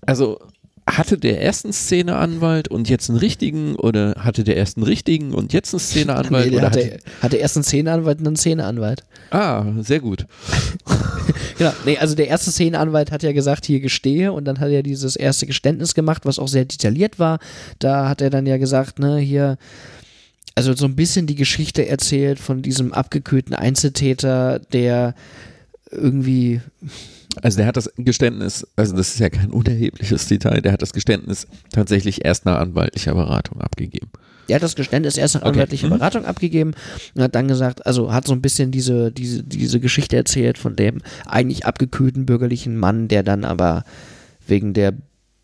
Also, 0.05 0.39
hatte 0.87 1.17
der 1.17 1.41
ersten 1.41 1.73
Szeneanwalt 1.73 2.69
und 2.69 2.89
jetzt 2.89 3.09
einen 3.09 3.19
richtigen 3.19 3.75
oder 3.75 4.15
hatte 4.19 4.43
der 4.43 4.57
ersten 4.57 4.83
richtigen 4.83 5.33
und 5.33 5.53
jetzt 5.53 5.73
einen 5.73 5.79
Szeneanwalt? 5.79 6.47
nee, 6.51 6.57
oder 6.57 6.67
hatte, 6.67 6.79
hatte, 6.79 6.99
hatte 7.21 7.37
erst 7.37 7.57
einen 7.57 7.63
Szeneanwalt 7.63 8.19
und 8.19 8.27
einen 8.27 8.35
Szeneanwalt. 8.37 9.03
ah, 9.31 9.65
sehr 9.81 9.99
gut. 9.99 10.25
Genau, 11.57 11.73
nee, 11.85 11.97
also 11.97 12.15
der 12.15 12.27
erste 12.27 12.51
Szenenanwalt 12.51 13.11
hat 13.11 13.23
ja 13.23 13.31
gesagt, 13.31 13.65
hier 13.65 13.79
gestehe 13.79 14.31
und 14.31 14.45
dann 14.45 14.59
hat 14.59 14.69
er 14.69 14.83
dieses 14.83 15.15
erste 15.15 15.47
Geständnis 15.47 15.93
gemacht, 15.95 16.25
was 16.25 16.39
auch 16.39 16.47
sehr 16.47 16.65
detailliert 16.65 17.19
war. 17.19 17.39
Da 17.79 18.07
hat 18.07 18.21
er 18.21 18.29
dann 18.29 18.45
ja 18.45 18.57
gesagt, 18.57 18.99
ne, 18.99 19.17
hier, 19.17 19.57
also 20.55 20.73
so 20.73 20.85
ein 20.85 20.95
bisschen 20.95 21.27
die 21.27 21.35
Geschichte 21.35 21.87
erzählt 21.87 22.39
von 22.39 22.61
diesem 22.61 22.93
abgekühlten 22.93 23.55
Einzeltäter, 23.55 24.59
der 24.71 25.15
irgendwie 25.91 26.61
Also 27.41 27.57
der 27.57 27.65
hat 27.67 27.77
das 27.77 27.91
Geständnis, 27.97 28.65
also 28.75 28.95
das 28.95 29.09
ist 29.09 29.19
ja 29.19 29.29
kein 29.29 29.51
unerhebliches 29.51 30.27
Detail, 30.27 30.61
der 30.61 30.71
hat 30.73 30.81
das 30.81 30.93
Geständnis 30.93 31.47
tatsächlich 31.71 32.25
erst 32.25 32.45
nach 32.45 32.59
anwaltlicher 32.59 33.13
Beratung 33.13 33.61
abgegeben. 33.61 34.09
Er 34.47 34.55
hat 34.55 34.63
das 34.63 34.75
Geständnis 34.75 35.17
erst 35.17 35.35
nach 35.35 35.41
Okay. 35.41 35.49
anwaltlicher 35.51 35.87
Mhm. 35.87 35.91
Beratung 35.91 36.25
abgegeben 36.25 36.73
und 37.15 37.21
hat 37.21 37.35
dann 37.35 37.49
gesagt, 37.49 37.85
also 37.85 38.13
hat 38.13 38.25
so 38.25 38.33
ein 38.33 38.41
bisschen 38.41 38.71
diese, 38.71 39.11
diese, 39.11 39.43
diese 39.43 39.79
Geschichte 39.81 40.15
erzählt 40.15 40.57
von 40.57 40.75
dem 40.77 40.99
eigentlich 41.25 41.65
abgekühlten 41.65 42.25
bürgerlichen 42.25 42.77
Mann, 42.77 43.09
der 43.09 43.23
dann 43.23 43.43
aber 43.43 43.83
wegen 44.47 44.73
der 44.73 44.93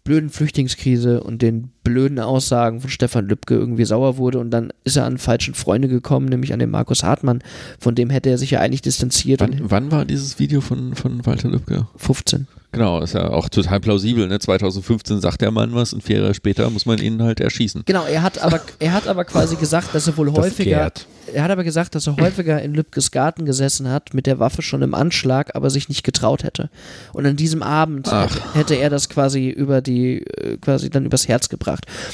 blöden 0.05 0.29
Flüchtlingskrise 0.29 1.21
und 1.21 1.41
den 1.41 1.72
blöden 1.83 2.19
Aussagen 2.19 2.81
von 2.81 2.89
Stefan 2.89 3.27
Lübcke 3.27 3.55
irgendwie 3.55 3.85
sauer 3.85 4.17
wurde 4.17 4.39
und 4.39 4.51
dann 4.51 4.71
ist 4.83 4.97
er 4.97 5.05
an 5.05 5.17
falschen 5.17 5.53
Freunde 5.53 5.87
gekommen, 5.87 6.27
nämlich 6.27 6.53
an 6.53 6.59
den 6.59 6.69
Markus 6.69 7.03
Hartmann, 7.03 7.43
von 7.79 7.95
dem 7.95 8.09
hätte 8.09 8.29
er 8.29 8.37
sich 8.37 8.51
ja 8.51 8.59
eigentlich 8.59 8.81
distanziert 8.81 9.41
Wann, 9.41 9.59
wann 9.63 9.91
war 9.91 10.05
dieses 10.05 10.39
Video 10.39 10.61
von, 10.61 10.95
von 10.95 11.25
Walter 11.25 11.49
Lübcke? 11.49 11.87
15. 11.97 12.47
Genau, 12.73 13.01
ist 13.01 13.13
ja 13.13 13.29
auch 13.29 13.49
total 13.49 13.79
plausibel. 13.79 14.27
Ne? 14.27 14.39
2015 14.39 15.21
sagt 15.21 15.41
der 15.41 15.51
Mann 15.51 15.75
was 15.75 15.93
und 15.93 16.03
vier 16.03 16.19
Jahre 16.19 16.33
später 16.33 16.67
muss 16.71 16.87
man 16.87 16.97
ihn 16.97 17.21
halt 17.21 17.39
erschießen. 17.39 17.83
Genau, 17.85 18.03
er 18.05 18.23
hat 18.23 18.41
aber 18.41 18.61
er 18.79 18.93
hat 18.93 19.07
aber 19.07 19.25
quasi 19.25 19.55
gesagt, 19.55 19.93
dass 19.93 20.07
er 20.07 20.17
wohl 20.17 20.31
häufiger. 20.31 20.91
Er 21.31 21.43
hat 21.43 21.51
aber 21.51 21.63
gesagt, 21.63 21.95
dass 21.95 22.07
er 22.07 22.17
häufiger 22.17 22.61
in 22.61 22.73
Lübkes 22.73 23.11
Garten 23.11 23.45
gesessen 23.45 23.89
hat, 23.89 24.13
mit 24.13 24.25
der 24.25 24.39
Waffe 24.39 24.61
schon 24.61 24.81
im 24.81 24.93
Anschlag, 24.93 25.55
aber 25.55 25.69
sich 25.69 25.87
nicht 25.87 26.03
getraut 26.03 26.43
hätte. 26.43 26.69
Und 27.13 27.25
an 27.25 27.35
diesem 27.35 27.63
Abend 27.63 28.09
Ach. 28.11 28.29
hätte, 28.29 28.53
hätte 28.53 28.75
er 28.75 28.89
das 28.89 29.07
quasi 29.07 29.49
über 29.49 29.81
die, 29.81 30.25
äh, 30.25 30.57
quasi 30.57 30.89
dann 30.89 31.05
übers 31.05 31.27
Herz 31.27 31.49
gebracht. 31.49 31.72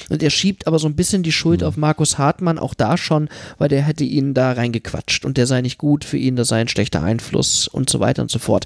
Und 0.10 0.24
er 0.24 0.30
schiebt 0.30 0.68
aber 0.68 0.80
so 0.80 0.88
ein 0.88 0.96
bisschen 0.96 1.24
die 1.24 1.32
Schuld 1.32 1.64
auf 1.64 1.78
Markus 1.78 2.18
Hartmann, 2.18 2.60
auch 2.60 2.74
da 2.74 2.98
schon, 2.98 3.30
weil 3.58 3.70
der 3.70 3.82
hätte 3.82 4.04
ihn 4.04 4.34
da 4.34 4.52
reingequatscht 4.52 5.26
und 5.26 5.38
der 5.38 5.48
sei 5.48 5.62
nicht 5.62 5.78
gut 5.78 6.04
für 6.04 6.18
ihn, 6.18 6.36
das 6.36 6.50
sei 6.50 6.62
ein 6.62 6.68
schlechter 6.68 7.04
Einfluss 7.04 7.68
und 7.68 7.90
so 7.90 8.00
weiter 8.00 8.22
und 8.22 8.32
so 8.32 8.40
fort. 8.40 8.66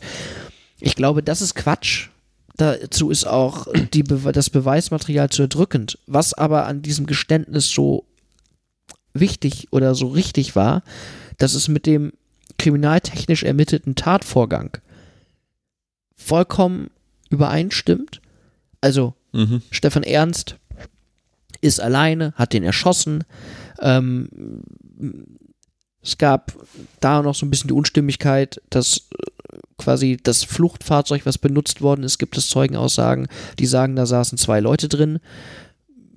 Ich 0.79 0.95
glaube, 0.95 1.23
das 1.23 1.41
ist 1.41 1.55
Quatsch. 1.55 2.09
Dazu 2.57 3.09
ist 3.09 3.25
auch 3.25 3.67
die 3.93 4.03
Be 4.03 4.31
das 4.31 4.49
Beweismaterial 4.49 5.29
zu 5.29 5.43
erdrückend. 5.43 5.97
Was 6.05 6.33
aber 6.33 6.65
an 6.67 6.81
diesem 6.81 7.05
Geständnis 7.05 7.69
so 7.69 8.05
wichtig 9.13 9.67
oder 9.71 9.95
so 9.95 10.07
richtig 10.07 10.55
war, 10.55 10.83
dass 11.37 11.53
es 11.53 11.67
mit 11.67 11.85
dem 11.85 12.13
kriminaltechnisch 12.59 13.43
ermittelten 13.43 13.95
Tatvorgang 13.95 14.77
vollkommen 16.15 16.91
übereinstimmt. 17.29 18.21
Also 18.81 19.15
Mhm. 19.33 19.63
Stefan 19.71 20.03
Ernst 20.03 20.57
ist 21.63 21.79
alleine, 21.79 22.33
hat 22.35 22.53
den 22.53 22.63
erschossen. 22.63 23.23
Ähm, 23.79 24.29
es 26.01 26.17
gab 26.17 26.53
da 26.99 27.21
noch 27.21 27.33
so 27.35 27.45
ein 27.45 27.49
bisschen 27.49 27.69
die 27.69 27.73
Unstimmigkeit, 27.73 28.61
dass 28.69 29.07
äh, 29.17 29.57
quasi 29.77 30.17
das 30.21 30.43
Fluchtfahrzeug, 30.43 31.25
was 31.25 31.37
benutzt 31.37 31.81
worden 31.81 32.03
ist, 32.03 32.17
gibt 32.19 32.37
es 32.37 32.49
Zeugenaussagen, 32.49 33.27
die 33.59 33.65
sagen, 33.65 33.95
da 33.95 34.05
saßen 34.05 34.37
zwei 34.37 34.59
Leute 34.59 34.89
drin. 34.89 35.19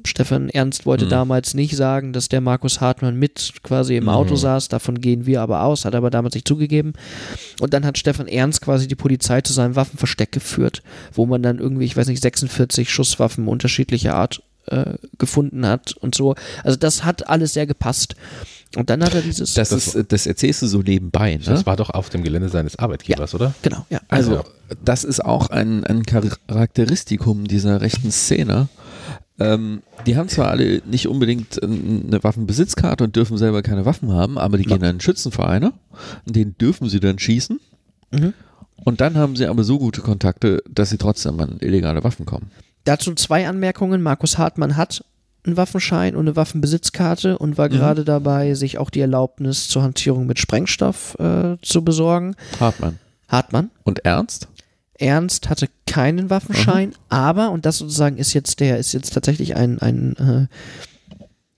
Stefan 0.04 0.48
Ernst 0.50 0.86
wollte 0.86 1.06
Mhm. 1.06 1.10
damals 1.10 1.54
nicht 1.54 1.74
sagen, 1.76 2.12
dass 2.12 2.28
der 2.28 2.40
Markus 2.40 2.80
Hartmann 2.80 3.16
mit 3.16 3.54
quasi 3.64 3.96
im 3.96 4.08
Auto 4.08 4.34
Mhm. 4.34 4.38
saß. 4.38 4.68
Davon 4.68 5.00
gehen 5.00 5.26
wir 5.26 5.40
aber 5.42 5.62
aus, 5.64 5.84
hat 5.84 5.96
aber 5.96 6.10
damals 6.10 6.34
nicht 6.36 6.46
zugegeben. 6.46 6.92
Und 7.60 7.74
dann 7.74 7.84
hat 7.84 7.98
Stefan 7.98 8.28
Ernst 8.28 8.60
quasi 8.62 8.86
die 8.86 8.94
Polizei 8.94 9.40
zu 9.40 9.52
seinem 9.52 9.74
Waffenversteck 9.74 10.30
geführt, 10.30 10.82
wo 11.12 11.26
man 11.26 11.42
dann 11.42 11.58
irgendwie, 11.58 11.86
ich 11.86 11.96
weiß 11.96 12.06
nicht, 12.06 12.22
46 12.22 12.88
Schusswaffen 12.92 13.48
unterschiedlicher 13.48 14.14
Art 14.14 14.42
äh, 14.66 14.94
gefunden 15.18 15.66
hat 15.66 15.92
und 15.94 16.14
so. 16.14 16.34
Also 16.64 16.76
das 16.78 17.04
hat 17.04 17.28
alles 17.28 17.52
sehr 17.54 17.66
gepasst. 17.66 18.16
Und 18.76 18.90
dann 18.90 19.02
hat 19.02 19.14
er 19.14 19.22
dieses. 19.22 19.54
Das, 19.54 19.72
ist, 19.72 19.96
das 20.08 20.26
erzählst 20.26 20.62
du 20.62 20.66
so 20.66 20.80
nebenbei. 20.82 21.36
Ne? 21.36 21.42
Das 21.44 21.66
war 21.66 21.76
doch 21.76 21.90
auf 21.90 22.10
dem 22.10 22.22
Gelände 22.22 22.48
seines 22.48 22.78
Arbeitgebers, 22.78 23.34
oder? 23.34 23.54
genau, 23.62 23.86
ja. 23.90 24.00
Also, 24.08 24.34
Ja. 24.34 24.44
das 24.84 25.04
ist 25.04 25.24
auch 25.24 25.48
ein, 25.50 25.84
ein 25.84 26.04
Charakteristikum 26.04 27.46
dieser 27.46 27.80
rechten 27.80 28.10
Szene. 28.10 28.68
Ähm, 29.38 29.82
die 30.06 30.16
haben 30.16 30.28
zwar 30.28 30.48
alle 30.48 30.82
nicht 30.86 31.08
unbedingt 31.08 31.62
äh, 31.62 31.66
eine 31.66 32.22
Waffenbesitzkarte 32.22 33.04
und 33.04 33.16
dürfen 33.16 33.36
selber 33.36 33.62
keine 33.62 33.84
Waffen 33.84 34.12
haben, 34.12 34.38
aber 34.38 34.56
die 34.56 34.64
gehen 34.64 34.80
dann 34.80 34.96
in 34.96 35.00
Schützenvereine, 35.00 35.72
in 36.26 36.32
denen 36.32 36.58
dürfen 36.58 36.88
sie 36.88 37.00
dann 37.00 37.18
schießen. 37.18 37.60
Mhm. 38.12 38.32
Und 38.84 39.00
dann 39.00 39.16
haben 39.16 39.36
sie 39.36 39.46
aber 39.46 39.64
so 39.64 39.78
gute 39.78 40.00
Kontakte, 40.00 40.62
dass 40.70 40.90
sie 40.90 40.98
trotzdem 40.98 41.38
an 41.40 41.58
illegale 41.60 42.02
Waffen 42.04 42.24
kommen. 42.26 42.50
Dazu 42.86 43.14
zwei 43.14 43.46
Anmerkungen. 43.46 44.00
Markus 44.02 44.38
Hartmann 44.38 44.76
hat 44.76 45.04
einen 45.44 45.56
Waffenschein 45.56 46.16
und 46.16 46.26
eine 46.26 46.34
Waffenbesitzkarte 46.36 47.36
und 47.38 47.58
war 47.58 47.68
Mhm. 47.68 47.72
gerade 47.72 48.04
dabei, 48.04 48.54
sich 48.54 48.78
auch 48.78 48.90
die 48.90 49.00
Erlaubnis 49.00 49.68
zur 49.68 49.82
Hantierung 49.82 50.26
mit 50.26 50.38
Sprengstoff 50.38 51.14
äh, 51.20 51.56
zu 51.62 51.84
besorgen. 51.84 52.34
Hartmann. 52.58 52.98
Hartmann. 53.28 53.70
Und 53.84 54.04
Ernst? 54.04 54.48
Ernst 54.98 55.50
hatte 55.50 55.68
keinen 55.86 56.30
Waffenschein, 56.30 56.94
aber, 57.10 57.50
und 57.50 57.66
das 57.66 57.78
sozusagen 57.78 58.16
ist 58.16 58.32
jetzt 58.32 58.60
der, 58.60 58.78
ist 58.78 58.92
jetzt 58.94 59.12
tatsächlich 59.12 59.54
ein, 59.54 59.78
ein 59.80 60.16
äh, 60.16 60.46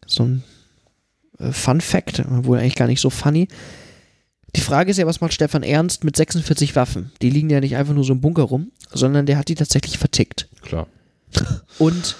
so 0.06 0.24
ein 0.24 0.42
äh, 1.38 1.52
Fun 1.52 1.80
Fact, 1.80 2.22
wohl 2.44 2.58
eigentlich 2.58 2.74
gar 2.74 2.88
nicht 2.88 3.00
so 3.00 3.10
funny. 3.10 3.48
Die 4.56 4.60
Frage 4.60 4.90
ist 4.90 4.96
ja, 4.96 5.06
was 5.06 5.20
macht 5.20 5.34
Stefan 5.34 5.62
Ernst 5.62 6.04
mit 6.04 6.16
46 6.16 6.74
Waffen? 6.74 7.12
Die 7.22 7.30
liegen 7.30 7.48
ja 7.50 7.60
nicht 7.60 7.76
einfach 7.76 7.94
nur 7.94 8.04
so 8.04 8.12
im 8.14 8.20
Bunker 8.20 8.42
rum, 8.44 8.72
sondern 8.92 9.26
der 9.26 9.36
hat 9.38 9.48
die 9.48 9.54
tatsächlich 9.54 9.98
vertickt. 9.98 10.48
Klar. 10.62 10.86
Und 11.78 12.16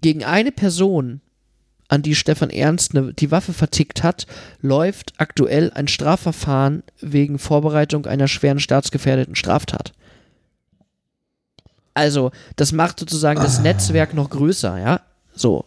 gegen 0.00 0.24
eine 0.24 0.52
Person, 0.52 1.20
an 1.88 2.02
die 2.02 2.14
Stefan 2.14 2.50
Ernst 2.50 2.94
ne, 2.94 3.12
die 3.14 3.30
Waffe 3.30 3.52
vertickt 3.52 4.02
hat, 4.02 4.26
läuft 4.60 5.14
aktuell 5.16 5.72
ein 5.72 5.88
Strafverfahren 5.88 6.82
wegen 7.00 7.38
Vorbereitung 7.38 8.06
einer 8.06 8.28
schweren 8.28 8.60
staatsgefährdeten 8.60 9.34
Straftat. 9.34 9.92
Also, 11.94 12.30
das 12.56 12.72
macht 12.72 13.00
sozusagen 13.00 13.40
das 13.40 13.60
Netzwerk 13.60 14.14
noch 14.14 14.30
größer, 14.30 14.78
ja? 14.78 15.00
So. 15.34 15.64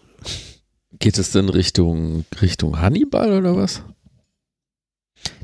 Geht 1.00 1.18
es 1.18 1.32
denn 1.32 1.50
Richtung, 1.50 2.26
Richtung 2.42 2.80
Hannibal 2.80 3.34
oder 3.34 3.56
was? 3.58 3.82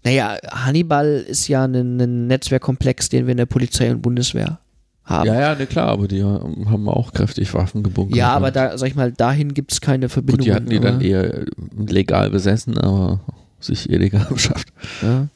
Naja, 0.03 0.37
Hannibal 0.49 1.25
ist 1.27 1.47
ja 1.47 1.65
ein, 1.65 1.99
ein 1.99 2.27
Netzwerkkomplex, 2.27 3.09
den 3.09 3.25
wir 3.25 3.31
in 3.31 3.37
der 3.37 3.47
Polizei 3.47 3.91
und 3.91 4.01
Bundeswehr 4.01 4.59
haben. 5.07 5.27
Ja, 5.27 5.39
ja, 5.39 5.55
ne, 5.55 5.65
klar, 5.65 5.87
aber 5.87 6.07
die 6.07 6.23
haben 6.23 6.89
auch 6.89 7.13
kräftig 7.13 7.53
Waffen 7.53 7.81
gebunkert. 7.81 8.15
Ja, 8.15 8.33
aber 8.33 8.51
da, 8.51 8.77
sag 8.77 8.87
ich 8.87 8.95
mal, 8.95 9.11
dahin 9.11 9.53
gibt 9.53 9.71
es 9.71 9.81
keine 9.81 10.07
Gut, 10.07 10.13
Verbindung. 10.13 10.45
die 10.45 10.53
hatten 10.53 10.69
die 10.69 10.79
dann 10.79 11.01
eher 11.01 11.45
legal 11.75 12.29
besessen, 12.29 12.77
aber 12.77 13.21
sich 13.59 13.89
illegal 13.89 14.25
beschafft. 14.29 14.67
Ja. 15.01 15.27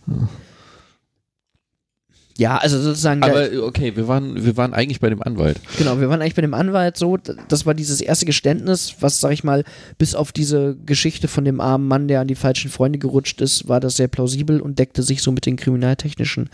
ja, 2.37 2.57
also 2.57 2.79
sozusagen. 2.81 3.23
Aber 3.23 3.47
okay, 3.63 3.95
wir 3.95 4.07
waren, 4.07 4.43
wir 4.43 4.57
waren 4.57 4.73
eigentlich 4.73 4.99
bei 4.99 5.09
dem 5.09 5.21
Anwalt. 5.21 5.61
Genau, 5.77 5.99
wir 6.01 6.09
waren 6.09 6.21
eigentlich 6.21 6.35
bei 6.35 6.41
dem 6.41 6.53
Anwalt 6.53 6.97
so, 6.97 7.17
das 7.47 7.65
war 7.65 7.73
dieses 7.73 8.01
erste 8.01 8.25
Geständnis, 8.25 8.95
was, 8.99 9.21
sag 9.21 9.31
ich 9.31 9.45
mal, 9.45 9.63
bis 9.97 10.15
auf 10.15 10.33
diese 10.33 10.75
Geschichte 10.85 11.29
von 11.29 11.45
dem 11.45 11.61
armen 11.61 11.87
Mann, 11.87 12.09
der 12.09 12.19
an 12.19 12.27
die 12.27 12.35
falschen 12.35 12.69
Freunde 12.69 12.99
gerutscht 12.99 13.39
ist, 13.39 13.69
war 13.69 13.79
das 13.79 13.95
sehr 13.95 14.09
plausibel 14.09 14.59
und 14.59 14.79
deckte 14.79 15.01
sich 15.01 15.21
so 15.21 15.31
mit 15.31 15.45
den 15.45 15.55
kriminaltechnischen 15.55 16.49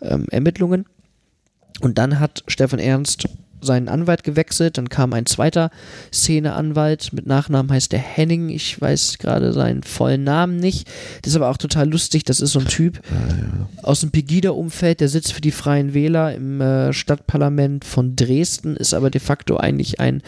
ähm, 0.00 0.26
Ermittlungen. 0.30 0.86
Und 1.80 1.98
dann 1.98 2.18
hat 2.18 2.42
Stefan 2.46 2.78
Ernst 2.78 3.28
seinen 3.60 3.88
Anwalt 3.88 4.22
gewechselt, 4.22 4.78
dann 4.78 4.88
kam 4.88 5.12
ein 5.12 5.26
zweiter 5.26 5.70
Szeneanwalt, 6.12 7.12
mit 7.12 7.26
Nachnamen 7.26 7.72
heißt 7.72 7.92
der 7.92 7.98
Henning, 7.98 8.48
ich 8.48 8.80
weiß 8.80 9.18
gerade 9.18 9.52
seinen 9.52 9.82
vollen 9.82 10.24
Namen 10.24 10.58
nicht, 10.58 10.88
das 11.22 11.32
ist 11.32 11.36
aber 11.36 11.50
auch 11.50 11.56
total 11.56 11.88
lustig, 11.88 12.24
das 12.24 12.40
ist 12.40 12.52
so 12.52 12.60
ein 12.60 12.66
Typ 12.66 13.00
aus 13.82 14.00
dem 14.00 14.10
Pegida-Umfeld, 14.10 15.00
der 15.00 15.08
sitzt 15.08 15.32
für 15.32 15.40
die 15.40 15.50
Freien 15.50 15.94
Wähler 15.94 16.34
im 16.34 16.60
äh, 16.60 16.92
Stadtparlament 16.92 17.84
von 17.84 18.16
Dresden, 18.16 18.76
ist 18.76 18.94
aber 18.94 19.10
de 19.10 19.20
facto 19.20 19.56
eigentlich 19.56 20.00
ein 20.00 20.22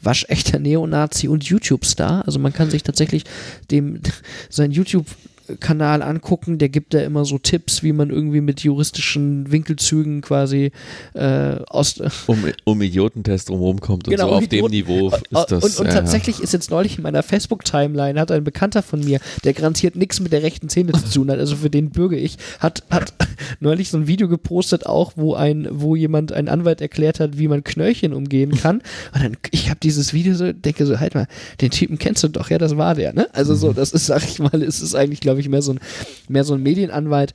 waschechter 0.00 0.58
Neonazi 0.58 1.28
und 1.28 1.44
YouTube-Star. 1.44 2.24
Also 2.26 2.40
man 2.40 2.52
kann 2.52 2.70
sich 2.70 2.82
tatsächlich 2.82 3.24
dem 3.70 4.00
sein 4.50 4.72
YouTube 4.72 5.06
YouTube-Kanal 5.48 6.02
angucken, 6.02 6.58
der 6.58 6.68
gibt 6.68 6.94
da 6.94 7.00
immer 7.00 7.24
so 7.24 7.38
Tipps, 7.38 7.82
wie 7.82 7.92
man 7.92 8.10
irgendwie 8.10 8.40
mit 8.40 8.60
juristischen 8.60 9.50
Winkelzügen 9.50 10.20
quasi 10.20 10.72
äh, 11.14 11.56
aus. 11.68 12.00
Um, 12.26 12.38
um 12.64 12.80
Idiotentest 12.80 13.48
drumherum 13.48 13.80
kommt 13.80 14.06
und 14.06 14.12
genau, 14.12 14.28
so 14.28 14.34
auf 14.36 14.46
dem 14.46 14.66
Niveau 14.66 15.08
ist 15.08 15.46
das. 15.48 15.64
Und, 15.64 15.80
und 15.80 15.86
äh, 15.86 15.92
tatsächlich 15.92 16.40
ist 16.40 16.52
jetzt 16.52 16.70
neulich 16.70 16.96
in 16.96 17.02
meiner 17.02 17.22
Facebook-Timeline, 17.22 18.18
hat 18.18 18.30
ein 18.30 18.44
Bekannter 18.44 18.82
von 18.82 19.00
mir, 19.00 19.18
der 19.44 19.52
garantiert 19.52 19.96
nichts 19.96 20.20
mit 20.20 20.32
der 20.32 20.42
rechten 20.42 20.68
Szene 20.68 20.92
zu 20.92 21.10
tun 21.12 21.30
hat, 21.30 21.38
also 21.38 21.56
für 21.56 21.68
den 21.68 21.90
bürge 21.90 22.16
ich, 22.16 22.38
hat, 22.60 22.84
hat 22.90 23.12
neulich 23.60 23.90
so 23.90 23.98
ein 23.98 24.06
Video 24.06 24.28
gepostet, 24.28 24.86
auch 24.86 25.12
wo 25.16 25.34
ein, 25.34 25.68
wo 25.70 25.96
jemand, 25.96 26.32
ein 26.32 26.48
Anwalt 26.48 26.80
erklärt 26.80 27.20
hat, 27.20 27.38
wie 27.38 27.48
man 27.48 27.64
Knöllchen 27.64 28.12
umgehen 28.12 28.56
kann. 28.56 28.82
Und 29.14 29.22
dann, 29.22 29.36
ich 29.50 29.68
habe 29.68 29.80
dieses 29.82 30.12
Video 30.12 30.34
so, 30.34 30.52
denke 30.52 30.86
so, 30.86 31.00
halt 31.00 31.14
mal, 31.14 31.26
den 31.60 31.70
Typen 31.70 31.98
kennst 31.98 32.22
du 32.22 32.28
doch, 32.28 32.50
ja, 32.50 32.58
das 32.58 32.76
war 32.76 32.94
der, 32.94 33.12
ne? 33.12 33.28
Also 33.32 33.54
so, 33.54 33.70
mhm. 33.70 33.74
das 33.74 33.92
ist, 33.92 34.06
sag 34.06 34.22
ich 34.22 34.38
mal, 34.38 34.62
ist 34.62 34.80
es 34.80 34.94
eigentlich, 34.94 35.20
glaube 35.20 35.31
ich, 35.40 35.48
mehr 35.48 35.62
so 35.62 35.72
ein, 35.72 35.80
mehr 36.28 36.44
so 36.44 36.54
ein 36.54 36.62
Medienanwalt. 36.62 37.34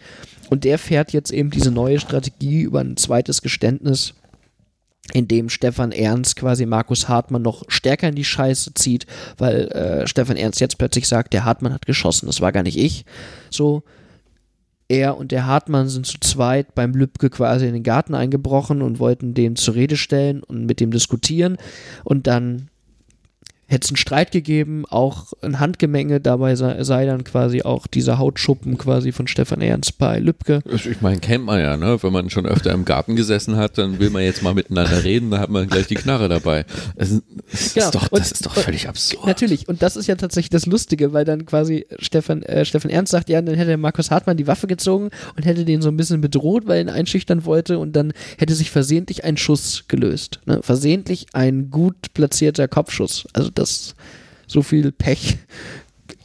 Und 0.50 0.64
der 0.64 0.78
fährt 0.78 1.12
jetzt 1.14 1.32
eben 1.32 1.50
diese 1.50 1.72
neue 1.72 2.00
Strategie 2.00 2.62
über 2.62 2.80
ein 2.80 2.98
zweites 2.98 3.42
Geständnis, 3.42 4.14
in 5.14 5.28
dem 5.28 5.50
Stefan 5.50 5.92
Ernst 5.92 6.36
quasi 6.36 6.66
Markus 6.66 7.08
Hartmann 7.08 7.42
noch 7.42 7.64
stärker 7.70 8.10
in 8.10 8.16
die 8.16 8.26
Scheiße 8.26 8.74
zieht, 8.74 9.06
weil 9.38 9.68
äh, 9.70 10.08
Stefan 10.08 10.38
Ernst 10.38 10.60
jetzt 10.60 10.78
plötzlich 10.78 11.08
sagt, 11.08 11.34
der 11.34 11.46
Hartmann 11.46 11.74
hat 11.74 11.86
geschossen, 11.86 12.28
das 12.28 12.42
war 12.42 12.52
gar 12.52 12.64
nicht 12.64 12.78
ich. 12.78 13.06
So, 13.50 13.84
er 14.90 15.18
und 15.18 15.32
der 15.32 15.46
Hartmann 15.46 15.90
sind 15.90 16.06
zu 16.06 16.20
zweit 16.20 16.74
beim 16.76 16.94
Lübcke 16.94 17.30
quasi 17.30 17.68
in 17.68 17.74
den 17.74 17.84
Garten 17.84 18.16
eingebrochen 18.16 18.82
und 18.82 19.00
wollten 19.00 19.34
den 19.34 19.56
zur 19.56 19.76
Rede 19.76 19.98
stellen 19.98 20.44
und 20.44 20.66
mit 20.66 20.80
dem 20.80 20.92
diskutieren. 20.92 21.58
Und 22.04 22.28
dann 22.28 22.70
hätte 23.68 23.86
es 23.86 23.90
einen 23.92 23.98
Streit 23.98 24.32
gegeben, 24.32 24.86
auch 24.90 25.34
ein 25.42 25.60
Handgemenge, 25.60 26.22
dabei 26.22 26.56
sei, 26.56 26.84
sei, 26.84 27.06
dann 27.06 27.24
quasi 27.24 27.64
auch 27.64 27.86
dieser 27.86 28.18
Hautschuppen 28.18 28.78
quasi 28.78 29.12
von 29.12 29.28
Stefan 29.28 29.62
Ernst 29.62 29.98
bei 29.98 30.20
Lübcke. 30.20 30.62
Ich 30.74 31.02
meine, 31.02 31.20
kennt 31.20 31.46
man 31.46 31.60
ja, 31.60 31.76
ne? 31.76 32.02
Wenn 32.02 32.14
man 32.14 32.30
schon 32.30 32.46
öfter 32.46 32.72
im 32.72 32.86
Garten 32.86 33.16
gesessen 33.16 33.58
hat, 33.58 33.78
dann 33.78 34.00
will 34.00 34.10
man 34.10 34.24
jetzt 34.24 34.42
mal 34.42 34.54
miteinander 34.54 35.04
reden, 35.04 35.32
da 35.32 35.40
hat 35.40 35.50
man 35.50 35.68
gleich 35.68 35.88
die 35.88 35.96
Knarre 35.96 36.30
dabei. 36.30 36.66
Das, 36.96 37.10
das 37.52 37.74
genau. 37.74 37.86
ist, 37.88 37.96
doch, 37.96 38.08
das 38.08 38.32
ist 38.32 38.46
doch 38.46 38.54
völlig 38.54 38.88
absurd. 38.88 39.26
Natürlich, 39.26 39.68
und 39.68 39.82
das 39.82 39.98
ist 39.98 40.08
ja 40.08 40.16
tatsächlich 40.16 40.50
das 40.50 40.66
Lustige, 40.66 41.12
weil 41.12 41.26
dann 41.26 41.46
quasi 41.46 41.86
Stefan, 42.00 42.44
äh, 42.44 42.64
Stefan 42.64 42.90
Ernst 42.90 43.12
sagt, 43.12 43.28
ja, 43.30 43.42
dann 43.42 43.56
hätte 43.56 43.76
Markus 43.76 44.12
Hartmann 44.12 44.38
die 44.38 44.48
Waffe 44.48 44.68
gezogen 44.68 45.10
und 45.36 45.46
hätte 45.46 45.66
den 45.66 45.82
so 45.82 45.90
ein 45.90 45.98
bisschen 45.98 46.22
bedroht, 46.22 46.68
weil 46.68 46.78
er 46.78 46.82
ihn 46.82 46.90
einschüchtern 46.90 47.44
wollte 47.44 47.80
und 47.80 47.96
dann 47.96 48.14
hätte 48.38 48.56
sich 48.56 48.72
versehentlich 48.72 49.26
ein 49.26 49.36
Schuss 49.36 49.86
gelöst. 49.90 50.40
Ne? 50.46 50.62
Versehentlich 50.62 51.28
ein 51.34 51.70
gut 51.70 52.14
platzierter 52.14 52.68
Kopfschuss. 52.68 53.28
Also 53.34 53.50
das 53.58 53.96
so 54.48 54.62
viel 54.62 54.92
Pech 54.92 55.38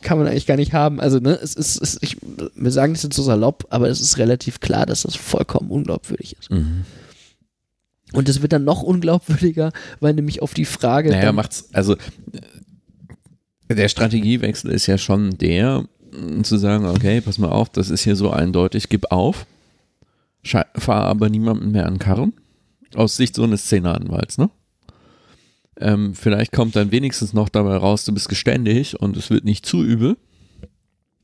kann 0.02 0.18
man 0.18 0.26
eigentlich 0.26 0.46
gar 0.46 0.56
nicht 0.56 0.72
haben. 0.72 1.00
Also, 1.00 1.18
ne, 1.18 1.38
es 1.40 1.54
ist, 1.54 1.80
es, 1.80 1.98
ich, 2.02 2.16
wir 2.54 2.70
sagen 2.70 2.92
das 2.92 3.02
jetzt 3.02 3.16
so 3.16 3.22
salopp, 3.22 3.66
aber 3.70 3.88
es 3.88 4.00
ist 4.00 4.18
relativ 4.18 4.60
klar, 4.60 4.86
dass 4.86 5.02
das 5.02 5.16
vollkommen 5.16 5.70
unglaubwürdig 5.70 6.36
ist. 6.38 6.50
Mhm. 6.50 6.84
Und 8.12 8.28
es 8.28 8.42
wird 8.42 8.52
dann 8.52 8.64
noch 8.64 8.82
unglaubwürdiger, 8.82 9.72
weil 10.00 10.14
nämlich 10.14 10.42
auf 10.42 10.54
die 10.54 10.66
Frage. 10.66 11.10
Naja, 11.10 11.32
macht's, 11.32 11.68
also 11.72 11.96
der 13.70 13.88
Strategiewechsel 13.88 14.70
ist 14.70 14.86
ja 14.86 14.98
schon 14.98 15.38
der, 15.38 15.84
zu 16.42 16.59
sagen, 16.59 16.86
okay, 16.86 17.20
pass 17.20 17.38
mal 17.38 17.48
auf, 17.48 17.70
das 17.70 17.88
ist 17.88 18.04
hier 18.04 18.16
so 18.16 18.30
eindeutig, 18.30 18.90
gib 18.90 19.10
auf, 19.10 19.46
fahr 20.44 21.04
aber 21.04 21.30
niemanden 21.30 21.70
mehr 21.70 21.86
an 21.86 21.98
Karren. 21.98 22.34
Aus 22.94 23.16
Sicht 23.16 23.34
so 23.34 23.44
eines 23.44 23.62
Szeneanwalts, 23.62 24.36
ne? 24.36 24.50
Ähm, 25.82 26.14
vielleicht 26.14 26.52
kommt 26.52 26.76
dann 26.76 26.92
wenigstens 26.92 27.32
noch 27.32 27.48
dabei 27.48 27.76
raus, 27.76 28.04
du 28.04 28.12
bist 28.12 28.28
geständig 28.28 29.00
und 29.00 29.16
es 29.16 29.30
wird 29.30 29.44
nicht 29.44 29.66
zu 29.66 29.82
übel. 29.82 30.16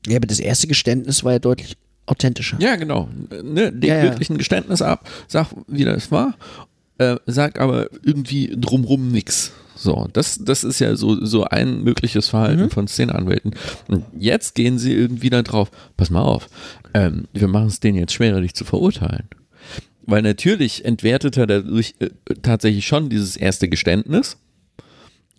Ja, 0.05 0.17
aber 0.17 0.27
das 0.27 0.39
erste 0.39 0.67
Geständnis 0.67 1.23
war 1.23 1.33
ja 1.33 1.39
deutlich 1.39 1.77
authentischer. 2.05 2.57
Ja, 2.59 2.75
genau. 2.75 3.07
Ne, 3.43 3.69
leg 3.69 3.89
ja, 3.89 4.03
wirklich 4.03 4.29
ein 4.29 4.37
Geständnis 4.37 4.81
ab, 4.81 5.09
sag, 5.27 5.47
wie 5.67 5.85
das 5.85 6.11
war, 6.11 6.35
äh, 6.97 7.15
sag 7.25 7.59
aber 7.59 7.89
irgendwie 8.03 8.53
drumrum 8.55 9.11
nichts. 9.11 9.53
So, 9.75 10.09
das, 10.11 10.43
das 10.43 10.65
ist 10.65 10.79
ja 10.79 10.97
so, 10.97 11.23
so 11.25 11.45
ein 11.45 11.83
mögliches 11.83 12.27
Verhalten 12.27 12.63
mhm. 12.63 12.69
von 12.69 12.87
Szeneanwälten. 12.89 13.55
Und 13.87 14.03
jetzt 14.17 14.55
gehen 14.55 14.77
sie 14.77 14.93
irgendwie 14.93 15.29
da 15.29 15.41
drauf, 15.41 15.71
pass 15.95 16.09
mal 16.09 16.21
auf, 16.21 16.49
ähm, 16.93 17.27
wir 17.31 17.47
machen 17.47 17.67
es 17.67 17.79
denen 17.79 17.97
jetzt 17.97 18.13
schwerer, 18.13 18.41
dich 18.41 18.53
zu 18.53 18.65
verurteilen. 18.65 19.29
Weil 20.01 20.21
natürlich 20.21 20.83
entwertet 20.83 21.37
er 21.37 21.47
dadurch 21.47 21.95
äh, 21.99 22.09
tatsächlich 22.41 22.87
schon 22.87 23.09
dieses 23.09 23.37
erste 23.37 23.69
Geständnis. 23.69 24.37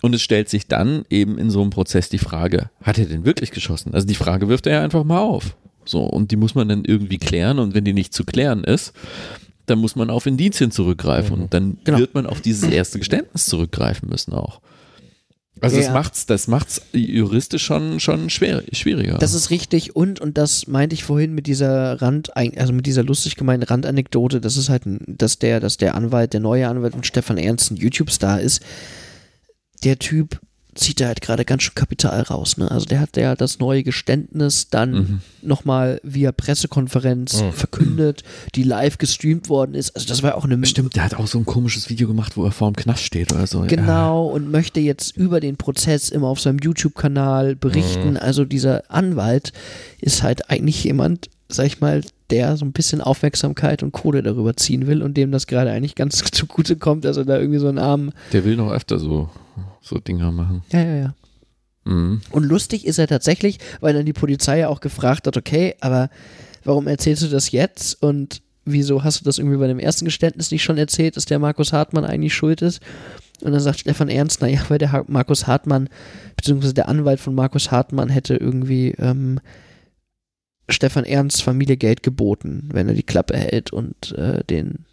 Und 0.02 0.14
es 0.14 0.22
stellt 0.22 0.48
sich 0.48 0.66
dann 0.66 1.05
eben 1.10 1.39
in 1.39 1.51
so 1.51 1.60
einem 1.60 1.70
Prozess 1.70 2.09
die 2.09 2.18
Frage, 2.18 2.70
hat 2.82 2.98
er 2.98 3.06
denn 3.06 3.24
wirklich 3.24 3.51
geschossen? 3.51 3.94
Also 3.94 4.06
die 4.06 4.14
Frage 4.14 4.48
wirft 4.48 4.66
er 4.66 4.74
ja 4.74 4.82
einfach 4.82 5.05
mal 5.05 5.20
auf. 5.20 5.56
So, 5.85 6.05
und 6.05 6.31
die 6.31 6.36
muss 6.36 6.55
man 6.55 6.68
dann 6.68 6.85
irgendwie 6.85 7.18
klären. 7.18 7.59
Und 7.59 7.74
wenn 7.74 7.85
die 7.85 7.93
nicht 7.93 8.14
zu 8.14 8.24
klären 8.24 8.64
ist, 8.64 8.93
dann 9.66 9.78
muss 9.78 9.97
man 9.97 10.10
auf 10.10 10.27
Indizien 10.27 10.70
zurückgreifen. 10.70 11.39
Und 11.39 11.55
dann 11.55 11.78
genau. 11.85 11.98
wird 11.98 12.14
man 12.14 12.27
auf 12.27 12.40
dieses 12.40 12.64
erste 12.70 12.98
Geständnis 12.98 13.47
zurückgreifen 13.47 14.09
müssen 14.09 14.32
auch. 14.32 14.60
Also 15.60 15.77
ja. 15.77 15.82
das 15.82 15.93
macht's, 15.93 16.27
das 16.27 16.48
macht's 16.48 16.82
juristisch 16.93 17.64
schon, 17.64 18.01
schon 18.01 18.31
schwer, 18.31 18.62
schwieriger. 18.72 19.18
Das 19.18 19.35
ist 19.35 19.51
richtig 19.51 19.94
und, 19.94 20.18
und 20.20 20.39
das 20.39 20.66
meinte 20.66 20.94
ich 20.94 21.05
vorhin 21.05 21.35
mit 21.35 21.47
dieser 21.47 22.01
Rand, 22.01 22.35
also 22.35 22.72
mit 22.72 22.86
dieser 22.86 23.05
lustig 23.05 23.36
gemeinten 23.36 23.66
Randanekdote, 23.66 24.40
das 24.40 24.56
ist 24.56 24.70
halt, 24.70 24.82
dass 24.86 25.39
der, 25.39 25.60
dass 25.60 25.77
der 25.77 25.94
Anwalt, 25.94 26.32
der 26.32 26.40
neue 26.40 26.66
Anwalt 26.66 26.94
von 26.94 27.05
Stefan 27.05 27.36
Ernst 27.36 27.70
ein 27.70 27.77
YouTube-Star 27.77 28.40
ist. 28.40 28.62
Der 29.85 29.98
Typ 29.98 30.40
zieht 30.74 31.01
er 31.01 31.09
halt 31.09 31.20
gerade 31.20 31.44
ganz 31.44 31.62
schön 31.62 31.74
Kapital 31.74 32.23
raus. 32.23 32.57
Ne? 32.57 32.70
Also 32.70 32.86
der 32.86 33.01
hat 33.01 33.16
ja 33.16 33.35
das 33.35 33.59
neue 33.59 33.82
Geständnis 33.82 34.69
dann 34.70 34.93
mhm. 34.93 35.20
nochmal 35.43 36.01
via 36.02 36.32
Pressekonferenz 36.32 37.43
mhm. 37.43 37.52
verkündet, 37.52 38.23
die 38.55 38.62
live 38.62 38.98
gestreamt 38.98 39.48
worden 39.48 39.74
ist. 39.74 39.94
Also 39.97 40.09
das 40.09 40.23
war 40.23 40.36
auch 40.36 40.44
eine... 40.44 40.65
Stimmt, 40.66 40.97
der 40.97 41.05
hat 41.05 41.15
auch 41.15 41.27
so 41.27 41.39
ein 41.39 41.44
komisches 41.44 41.90
Video 41.90 42.07
gemacht, 42.07 42.36
wo 42.36 42.44
er 42.44 42.52
vor 42.52 42.70
dem 42.70 42.77
Knast 42.77 43.02
steht 43.02 43.32
oder 43.32 43.47
so. 43.47 43.61
Genau, 43.66 44.28
ja. 44.28 44.35
und 44.35 44.51
möchte 44.51 44.81
jetzt 44.81 45.16
über 45.16 45.40
den 45.40 45.57
Prozess 45.57 46.09
immer 46.09 46.28
auf 46.28 46.40
seinem 46.40 46.59
YouTube-Kanal 46.59 47.57
berichten. 47.57 48.11
Mhm. 48.11 48.19
Also 48.19 48.44
dieser 48.44 48.90
Anwalt 48.90 49.52
ist 50.01 50.23
halt 50.23 50.51
eigentlich 50.51 50.85
jemand, 50.85 51.31
sag 51.48 51.66
ich 51.66 51.81
mal, 51.81 52.02
der 52.31 52.57
so 52.57 52.65
ein 52.65 52.73
bisschen 52.73 53.01
Aufmerksamkeit 53.01 53.82
und 53.82 53.90
Kohle 53.90 54.23
darüber 54.23 54.57
ziehen 54.57 54.86
will 54.86 55.02
und 55.02 55.16
dem 55.16 55.32
das 55.32 55.48
gerade 55.48 55.73
eigentlich 55.73 55.97
ganz 55.97 56.23
zugute 56.32 56.77
kommt, 56.77 57.05
dass 57.05 57.16
er 57.16 57.24
da 57.24 57.39
irgendwie 57.39 57.59
so 57.59 57.69
einen 57.69 57.78
armen... 57.78 58.12
Der 58.32 58.44
will 58.44 58.57
noch 58.57 58.70
öfter 58.70 59.01
so 59.01 59.28
so 59.81 59.98
Dinger 59.98 60.32
machen. 60.32 60.62
Ja, 60.73 60.82
ja, 60.82 60.97
ja. 60.97 61.15
Mhm. 61.85 62.20
Und 62.31 62.44
lustig 62.44 62.86
ist 62.86 62.98
er 62.98 63.07
tatsächlich, 63.07 63.59
weil 63.81 63.94
dann 63.94 64.07
die 64.07 64.12
Polizei 64.12 64.59
ja 64.59 64.69
auch 64.69 64.81
gefragt 64.81 65.27
hat, 65.27 65.36
okay, 65.36 65.74
aber 65.81 66.11
warum 66.65 66.86
erzählst 66.86 67.23
du 67.23 67.28
das 67.28 67.52
jetzt 67.52 68.02
und 68.02 68.43
wieso 68.65 69.02
hast 69.02 69.20
du 69.20 69.24
das 69.24 69.39
irgendwie 69.39 69.57
bei 69.57 69.66
dem 69.66 69.78
ersten 69.78 70.05
Geständnis 70.05 70.51
nicht 70.51 70.62
schon 70.62 70.78
erzählt, 70.78 71.16
dass 71.16 71.24
der 71.24 71.39
Markus 71.39 71.73
Hartmann 71.73 72.05
eigentlich 72.05 72.35
schuld 72.35 72.62
ist? 72.62 72.81
Und 73.43 73.52
dann 73.52 73.61
sagt 73.61 73.81
Stefan 73.81 74.11
Ernst, 74.11 74.43
naja, 74.43 74.61
weil 74.69 74.78
der 74.78 75.05
Markus 75.09 75.47
Hartmann, 75.47 75.89
beziehungsweise 76.36 76.74
der 76.74 76.89
Anwalt 76.89 77.20
von 77.20 77.35
Markus 77.35 77.70
Hartmann 77.70 78.11
hätte 78.11 78.36
irgendwie 78.36 78.90
ähm, 78.98 79.40
Stefan 80.69 81.05
Ernsts 81.05 81.40
Familie 81.40 81.78
Geld 81.78 82.02
geboten, 82.02 82.69
wenn 82.73 82.89
er 82.89 82.94
die 82.94 83.02
Klappe 83.02 83.36
hält 83.36 83.73
und 83.73 84.12
äh, 84.12 84.44
den 84.44 84.85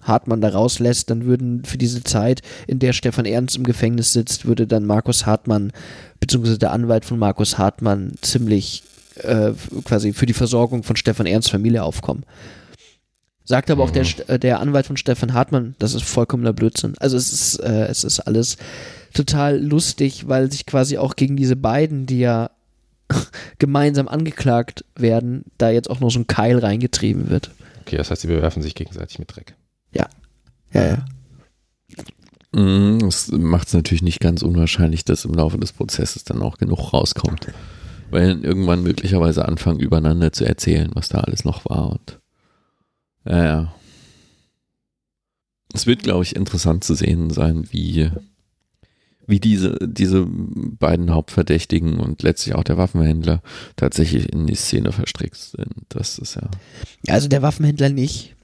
Hartmann 0.00 0.40
da 0.40 0.48
rauslässt, 0.50 1.10
dann 1.10 1.24
würden 1.24 1.64
für 1.64 1.78
diese 1.78 2.02
Zeit, 2.04 2.42
in 2.66 2.78
der 2.78 2.92
Stefan 2.92 3.26
Ernst 3.26 3.56
im 3.56 3.64
Gefängnis 3.64 4.12
sitzt, 4.12 4.46
würde 4.46 4.66
dann 4.66 4.84
Markus 4.84 5.26
Hartmann, 5.26 5.72
beziehungsweise 6.20 6.58
der 6.58 6.72
Anwalt 6.72 7.04
von 7.04 7.18
Markus 7.18 7.58
Hartmann, 7.58 8.12
ziemlich 8.22 8.82
äh, 9.22 9.52
quasi 9.84 10.12
für 10.12 10.26
die 10.26 10.34
Versorgung 10.34 10.82
von 10.82 10.96
Stefan 10.96 11.26
Ernsts 11.26 11.50
Familie 11.50 11.82
aufkommen. 11.82 12.24
Sagt 13.44 13.70
aber 13.70 13.84
mhm. 13.84 13.88
auch 13.88 13.92
der, 13.92 14.04
mhm. 14.04 14.34
äh, 14.34 14.38
der 14.38 14.60
Anwalt 14.60 14.86
von 14.86 14.96
Stefan 14.96 15.32
Hartmann, 15.32 15.74
das 15.78 15.94
ist 15.94 16.04
vollkommener 16.04 16.52
Blödsinn. 16.52 16.94
Also 16.98 17.16
es 17.16 17.32
ist, 17.32 17.56
äh, 17.60 17.86
es 17.86 18.04
ist 18.04 18.20
alles 18.20 18.56
total 19.14 19.58
lustig, 19.58 20.28
weil 20.28 20.50
sich 20.52 20.66
quasi 20.66 20.98
auch 20.98 21.16
gegen 21.16 21.36
diese 21.36 21.56
beiden, 21.56 22.06
die 22.06 22.20
ja 22.20 22.50
gemeinsam 23.58 24.06
angeklagt 24.06 24.84
werden, 24.94 25.44
da 25.56 25.70
jetzt 25.70 25.90
auch 25.90 26.00
noch 26.00 26.10
so 26.10 26.20
ein 26.20 26.26
Keil 26.26 26.58
reingetrieben 26.58 27.30
wird. 27.30 27.50
Okay, 27.80 27.96
das 27.96 28.10
heißt, 28.10 28.22
sie 28.22 28.28
bewerfen 28.28 28.62
sich 28.62 28.74
gegenseitig 28.74 29.18
mit 29.18 29.34
Dreck. 29.34 29.54
Ja. 29.92 30.08
Ja, 30.72 30.86
ja. 30.86 31.04
Mhm, 32.52 33.00
das 33.00 33.30
macht 33.30 33.68
es 33.68 33.74
natürlich 33.74 34.02
nicht 34.02 34.20
ganz 34.20 34.42
unwahrscheinlich, 34.42 35.04
dass 35.04 35.24
im 35.24 35.34
Laufe 35.34 35.58
des 35.58 35.72
Prozesses 35.72 36.24
dann 36.24 36.42
auch 36.42 36.58
genug 36.58 36.92
rauskommt. 36.92 37.46
Weil 38.10 38.42
irgendwann 38.42 38.82
möglicherweise 38.82 39.46
anfangen, 39.46 39.80
übereinander 39.80 40.32
zu 40.32 40.44
erzählen, 40.44 40.90
was 40.94 41.08
da 41.08 41.20
alles 41.20 41.44
noch 41.44 41.64
war. 41.66 41.90
Und 41.90 42.20
ja, 43.26 43.44
ja. 43.44 43.74
Es 45.74 45.86
wird, 45.86 46.02
glaube 46.02 46.24
ich, 46.24 46.34
interessant 46.34 46.84
zu 46.84 46.94
sehen 46.94 47.28
sein, 47.28 47.68
wie, 47.70 48.10
wie 49.26 49.38
diese, 49.38 49.76
diese 49.82 50.26
beiden 50.26 51.10
Hauptverdächtigen 51.10 52.00
und 52.00 52.22
letztlich 52.22 52.54
auch 52.54 52.64
der 52.64 52.78
Waffenhändler 52.78 53.42
tatsächlich 53.76 54.32
in 54.32 54.46
die 54.46 54.54
Szene 54.54 54.92
verstrickt 54.92 55.36
sind. 55.36 55.74
Das 55.90 56.18
ist. 56.18 56.36
Ja, 56.36 56.48
also 57.08 57.28
der 57.28 57.42
Waffenhändler 57.42 57.90
nicht 57.90 58.37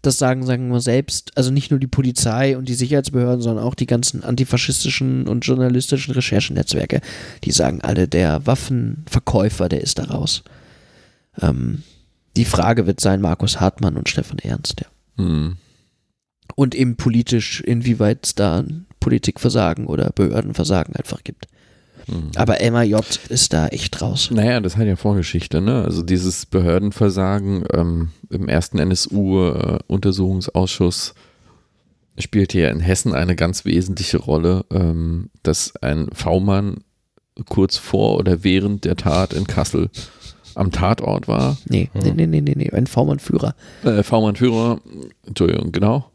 das 0.00 0.18
sagen, 0.18 0.46
sagen 0.46 0.68
wir 0.68 0.80
selbst, 0.80 1.36
also 1.36 1.50
nicht 1.50 1.70
nur 1.70 1.78
die 1.78 1.86
Polizei 1.86 2.56
und 2.56 2.68
die 2.68 2.74
Sicherheitsbehörden, 2.74 3.42
sondern 3.42 3.64
auch 3.64 3.74
die 3.74 3.86
ganzen 3.86 4.24
antifaschistischen 4.24 5.28
und 5.28 5.44
journalistischen 5.44 6.14
Recherchenetzwerke, 6.14 7.00
die 7.44 7.52
sagen 7.52 7.82
alle, 7.82 8.08
der 8.08 8.46
Waffenverkäufer, 8.46 9.68
der 9.68 9.82
ist 9.82 9.98
da 9.98 10.04
raus. 10.04 10.42
Ähm, 11.40 11.82
die 12.36 12.46
Frage 12.46 12.86
wird 12.86 13.00
sein, 13.00 13.20
Markus 13.20 13.60
Hartmann 13.60 13.96
und 13.96 14.08
Stefan 14.08 14.38
Ernst, 14.38 14.80
ja. 14.80 15.22
Mhm. 15.22 15.56
Und 16.54 16.74
eben 16.74 16.96
politisch, 16.96 17.60
inwieweit 17.60 18.26
es 18.26 18.34
da 18.34 18.64
Politikversagen 19.00 19.86
oder 19.86 20.10
Behördenversagen 20.10 20.94
einfach 20.96 21.24
gibt. 21.24 21.46
Mhm. 22.06 22.30
Aber 22.36 22.58
MAJ 22.70 22.94
ist 23.28 23.52
da 23.52 23.66
echt 23.68 24.00
raus. 24.02 24.30
Naja, 24.32 24.60
das 24.60 24.76
hat 24.76 24.86
ja 24.86 24.94
Vorgeschichte, 24.96 25.60
ne? 25.60 25.82
Also 25.82 26.02
dieses 26.02 26.46
Behördenversagen 26.46 27.64
ähm, 27.72 28.10
im 28.30 28.48
ersten 28.48 28.78
NSU-Untersuchungsausschuss 28.78 31.10
äh, 31.10 31.12
spielt 32.20 32.52
hier 32.52 32.70
in 32.70 32.80
Hessen 32.80 33.14
eine 33.14 33.36
ganz 33.36 33.64
wesentliche 33.64 34.18
Rolle, 34.18 34.64
ähm, 34.70 35.30
dass 35.42 35.76
ein 35.76 36.08
V-Mann 36.12 36.78
kurz 37.48 37.76
vor 37.76 38.18
oder 38.18 38.44
während 38.44 38.84
der 38.84 38.96
Tat 38.96 39.32
in 39.32 39.46
Kassel 39.46 39.88
am 40.54 40.70
Tatort 40.70 41.28
war. 41.28 41.56
Nee, 41.66 41.88
nee, 41.94 42.12
nee, 42.14 42.26
nee, 42.26 42.42
nee, 42.42 42.54
nee. 42.54 42.70
ein 42.70 42.86
V-Mann-Führer. 42.86 43.54
Äh, 43.84 44.02
V-Mann-Führer, 44.02 44.80
Entschuldigung, 45.26 45.72
genau. 45.72 46.10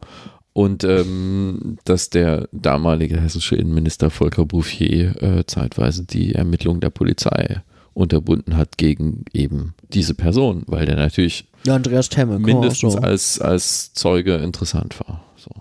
Und 0.57 0.83
ähm, 0.83 1.77
dass 1.83 2.09
der 2.09 2.49
damalige 2.51 3.21
hessische 3.21 3.55
Innenminister 3.55 4.09
Volker 4.09 4.43
Bouffier 4.43 5.21
äh, 5.21 5.45
zeitweise 5.45 6.03
die 6.03 6.33
Ermittlungen 6.33 6.79
der 6.79 6.89
Polizei 6.89 7.61
unterbunden 7.93 8.57
hat 8.57 8.75
gegen 8.79 9.25
eben 9.33 9.75
diese 9.93 10.15
Person, 10.15 10.63
weil 10.65 10.87
der 10.87 10.95
natürlich 10.95 11.45
ja, 11.63 11.75
Andreas 11.75 12.09
Temme, 12.09 12.39
mindestens 12.39 12.93
so. 12.93 12.97
als, 12.97 13.39
als 13.39 13.93
Zeuge 13.93 14.37
interessant 14.37 14.99
war. 14.99 15.25
So. 15.35 15.51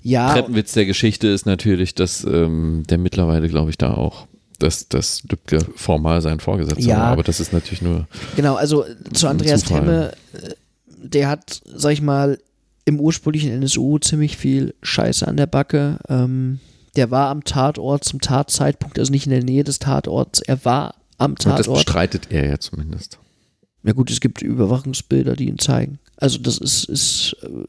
Ja. 0.00 0.32
Treppenwitz 0.32 0.72
der 0.72 0.86
Geschichte 0.86 1.28
ist 1.28 1.44
natürlich, 1.44 1.94
dass 1.94 2.24
ähm, 2.24 2.84
der 2.88 2.96
mittlerweile, 2.96 3.50
glaube 3.50 3.68
ich, 3.68 3.76
da 3.76 3.92
auch 3.92 4.26
dass, 4.58 4.88
dass 4.88 5.24
Lübcke 5.28 5.58
formal 5.76 6.22
sein 6.22 6.40
Vorgesetzter 6.40 6.80
ja, 6.80 6.96
war, 7.00 7.06
aber 7.08 7.22
das 7.22 7.38
ist 7.38 7.52
natürlich 7.52 7.82
nur. 7.82 8.08
Genau, 8.34 8.54
also 8.54 8.86
zu 9.12 9.28
Andreas 9.28 9.64
Temme, 9.64 10.12
äh, 10.32 10.54
der 10.86 11.28
hat, 11.28 11.60
sag 11.66 11.92
ich 11.92 12.00
mal, 12.00 12.38
im 12.84 13.00
ursprünglichen 13.00 13.50
NSU 13.50 13.98
ziemlich 13.98 14.36
viel 14.36 14.74
Scheiße 14.82 15.26
an 15.26 15.36
der 15.36 15.46
Backe. 15.46 15.98
Ähm, 16.08 16.60
der 16.96 17.10
war 17.10 17.30
am 17.30 17.44
Tatort 17.44 18.04
zum 18.04 18.20
Tatzeitpunkt, 18.20 18.98
also 18.98 19.10
nicht 19.10 19.26
in 19.26 19.32
der 19.32 19.42
Nähe 19.42 19.64
des 19.64 19.78
Tatorts, 19.78 20.40
er 20.40 20.64
war 20.64 20.94
am 21.18 21.36
Tatort. 21.36 21.66
Und 21.66 21.76
das 21.76 21.84
bestreitet 21.84 22.28
er 22.30 22.46
ja 22.46 22.58
zumindest. 22.58 23.18
Ja 23.82 23.92
gut, 23.92 24.10
es 24.10 24.20
gibt 24.20 24.42
Überwachungsbilder, 24.42 25.36
die 25.36 25.48
ihn 25.48 25.58
zeigen. 25.58 25.98
Also 26.16 26.38
das 26.38 26.58
ist, 26.58 26.84
ist 26.84 27.36
äh, 27.42 27.64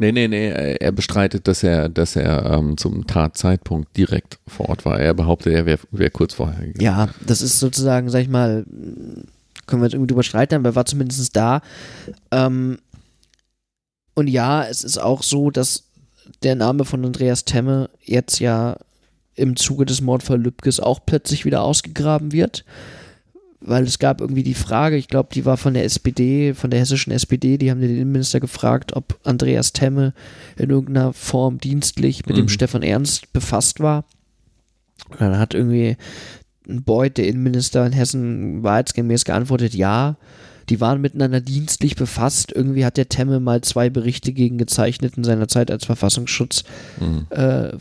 Nee, 0.00 0.12
nee, 0.12 0.28
nee, 0.28 0.48
er 0.48 0.92
bestreitet, 0.92 1.46
dass 1.46 1.62
er, 1.62 1.90
dass 1.90 2.16
er 2.16 2.46
ähm, 2.52 2.78
zum 2.78 3.06
Tatzeitpunkt 3.06 3.94
direkt 3.98 4.38
vor 4.46 4.70
Ort 4.70 4.86
war. 4.86 4.98
Er 4.98 5.12
behauptet, 5.12 5.52
er 5.52 5.66
wäre 5.66 5.78
wär 5.90 6.08
kurz 6.08 6.32
vorher 6.32 6.58
gegangen. 6.58 6.80
Ja, 6.80 7.10
das 7.26 7.42
ist 7.42 7.60
sozusagen, 7.60 8.08
sag 8.08 8.22
ich 8.22 8.30
mal, 8.30 8.64
können 9.66 9.82
wir 9.82 9.86
jetzt 9.86 9.92
irgendwie 9.92 10.06
drüber 10.06 10.22
streiten, 10.22 10.54
aber 10.54 10.70
er 10.70 10.74
war 10.74 10.86
zumindest 10.86 11.36
da. 11.36 11.60
Ähm, 12.30 12.78
und 14.20 14.28
ja, 14.28 14.64
es 14.64 14.84
ist 14.84 14.98
auch 14.98 15.22
so, 15.22 15.50
dass 15.50 15.84
der 16.42 16.54
Name 16.54 16.84
von 16.84 17.04
Andreas 17.04 17.44
Temme 17.44 17.90
jetzt 18.04 18.38
ja 18.38 18.76
im 19.34 19.56
Zuge 19.56 19.86
des 19.86 20.00
Mordfall 20.00 20.40
Lübkes 20.40 20.80
auch 20.80 21.00
plötzlich 21.04 21.44
wieder 21.44 21.62
ausgegraben 21.62 22.32
wird 22.32 22.64
weil 23.60 23.84
es 23.84 23.98
gab 23.98 24.20
irgendwie 24.20 24.42
die 24.42 24.54
Frage, 24.54 24.96
ich 24.96 25.08
glaube, 25.08 25.28
die 25.34 25.44
war 25.44 25.56
von 25.56 25.74
der 25.74 25.84
SPD, 25.84 26.54
von 26.54 26.70
der 26.70 26.80
hessischen 26.80 27.12
SPD, 27.12 27.58
die 27.58 27.70
haben 27.70 27.80
den 27.80 27.90
Innenminister 27.90 28.40
gefragt, 28.40 28.96
ob 28.96 29.18
Andreas 29.22 29.72
Temme 29.72 30.14
in 30.56 30.70
irgendeiner 30.70 31.12
Form 31.12 31.58
dienstlich 31.58 32.24
mit 32.26 32.36
mhm. 32.36 32.42
dem 32.42 32.48
Stefan 32.48 32.82
Ernst 32.82 33.32
befasst 33.32 33.80
war. 33.80 34.04
Und 35.10 35.20
dann 35.20 35.38
hat 35.38 35.54
irgendwie 35.54 35.96
Beuth, 36.66 37.18
der 37.18 37.28
Innenminister 37.28 37.84
in 37.86 37.92
Hessen, 37.92 38.62
wahrheitsgemäß 38.62 39.24
geantwortet, 39.24 39.74
ja 39.74 40.16
die 40.70 40.80
waren 40.80 41.00
miteinander 41.00 41.40
dienstlich 41.40 41.96
befasst. 41.96 42.52
Irgendwie 42.52 42.84
hat 42.84 42.96
der 42.96 43.08
Temme 43.08 43.40
mal 43.40 43.60
zwei 43.60 43.90
Berichte 43.90 44.32
gegen 44.32 44.56
gezeichnet 44.56 45.16
in 45.16 45.24
seiner 45.24 45.48
Zeit 45.48 45.70
als 45.70 45.84
Verfassungsschutz 45.84 46.62
mhm. 47.00 47.26
äh, 47.30 47.76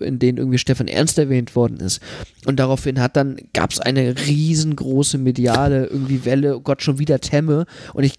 in 0.00 0.18
denen 0.18 0.38
irgendwie 0.38 0.58
Stefan 0.58 0.88
Ernst 0.88 1.18
erwähnt 1.18 1.54
worden 1.54 1.78
ist. 1.80 2.00
Und 2.46 2.58
daraufhin 2.58 3.00
hat 3.00 3.16
dann, 3.16 3.36
gab 3.52 3.70
es 3.70 3.78
eine 3.78 4.16
riesengroße 4.26 5.18
mediale 5.18 5.86
irgendwie 5.86 6.24
Welle, 6.24 6.56
oh 6.56 6.60
Gott, 6.60 6.82
schon 6.82 6.98
wieder 6.98 7.20
Temme. 7.20 7.66
Und 7.92 8.04
ich 8.04 8.14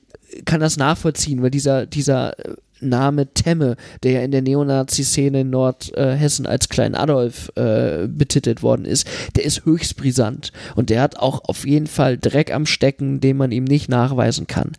kann 0.46 0.60
das 0.60 0.78
nachvollziehen, 0.78 1.42
weil 1.42 1.52
dieser, 1.52 1.86
dieser 1.88 2.36
Name 2.84 3.34
Temme, 3.34 3.76
der 4.04 4.12
ja 4.14 4.22
in 4.22 4.32
der 4.32 4.42
Neonazi-Szene 4.42 5.42
in 5.42 5.50
Nordhessen 5.50 6.46
als 6.46 6.70
Klein 6.70 6.96
Adolf 6.96 7.52
äh, 7.56 8.08
betitelt 8.08 8.64
worden 8.64 8.86
ist, 8.86 9.08
der 9.36 9.46
ist 9.46 9.66
höchst 9.66 9.98
brisant 9.98 10.52
und 10.76 10.90
der 10.90 11.02
hat 11.02 11.18
auch 11.18 11.44
auf 11.46 11.66
jeden 11.66 11.88
Fall 11.88 12.18
Dreck 12.18 12.54
am 12.54 12.66
Stecken, 12.66 13.20
den 13.20 13.38
man 13.38 13.52
ihm 13.52 13.64
nicht 13.64 13.90
nachweisen 13.90 14.48
kann. 14.48 14.74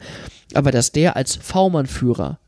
Aber 0.54 0.70
dass 0.70 0.92
der 0.92 1.16
als 1.16 1.36
V-Mann-Führer 1.36 2.38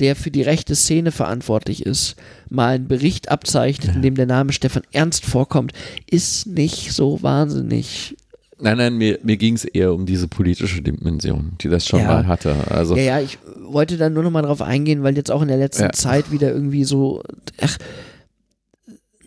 der 0.00 0.16
für 0.16 0.30
die 0.30 0.42
rechte 0.42 0.74
Szene 0.74 1.12
verantwortlich 1.12 1.84
ist, 1.84 2.16
mal 2.48 2.74
einen 2.74 2.88
Bericht 2.88 3.30
abzeichnet, 3.30 3.96
in 3.96 4.02
dem 4.02 4.14
der 4.14 4.26
Name 4.26 4.52
Stefan 4.52 4.82
Ernst 4.92 5.26
vorkommt, 5.26 5.72
ist 6.10 6.46
nicht 6.46 6.92
so 6.92 7.22
wahnsinnig 7.22 8.16
Nein, 8.60 8.76
nein, 8.76 8.96
mir, 8.96 9.18
mir 9.22 9.36
ging 9.36 9.54
es 9.54 9.64
eher 9.64 9.92
um 9.92 10.06
diese 10.06 10.28
politische 10.28 10.82
Dimension, 10.82 11.52
die 11.60 11.68
das 11.68 11.86
schon 11.86 12.00
ja. 12.00 12.06
mal 12.06 12.26
hatte. 12.26 12.54
Also, 12.68 12.96
ja, 12.96 13.02
ja, 13.02 13.20
ich 13.20 13.38
wollte 13.62 13.96
da 13.96 14.10
nur 14.10 14.22
noch 14.22 14.30
mal 14.30 14.42
drauf 14.42 14.62
eingehen, 14.62 15.02
weil 15.02 15.16
jetzt 15.16 15.30
auch 15.30 15.42
in 15.42 15.48
der 15.48 15.56
letzten 15.56 15.84
ja. 15.84 15.92
Zeit 15.92 16.30
wieder 16.30 16.52
irgendwie 16.52 16.84
so, 16.84 17.22
ach, 17.60 17.78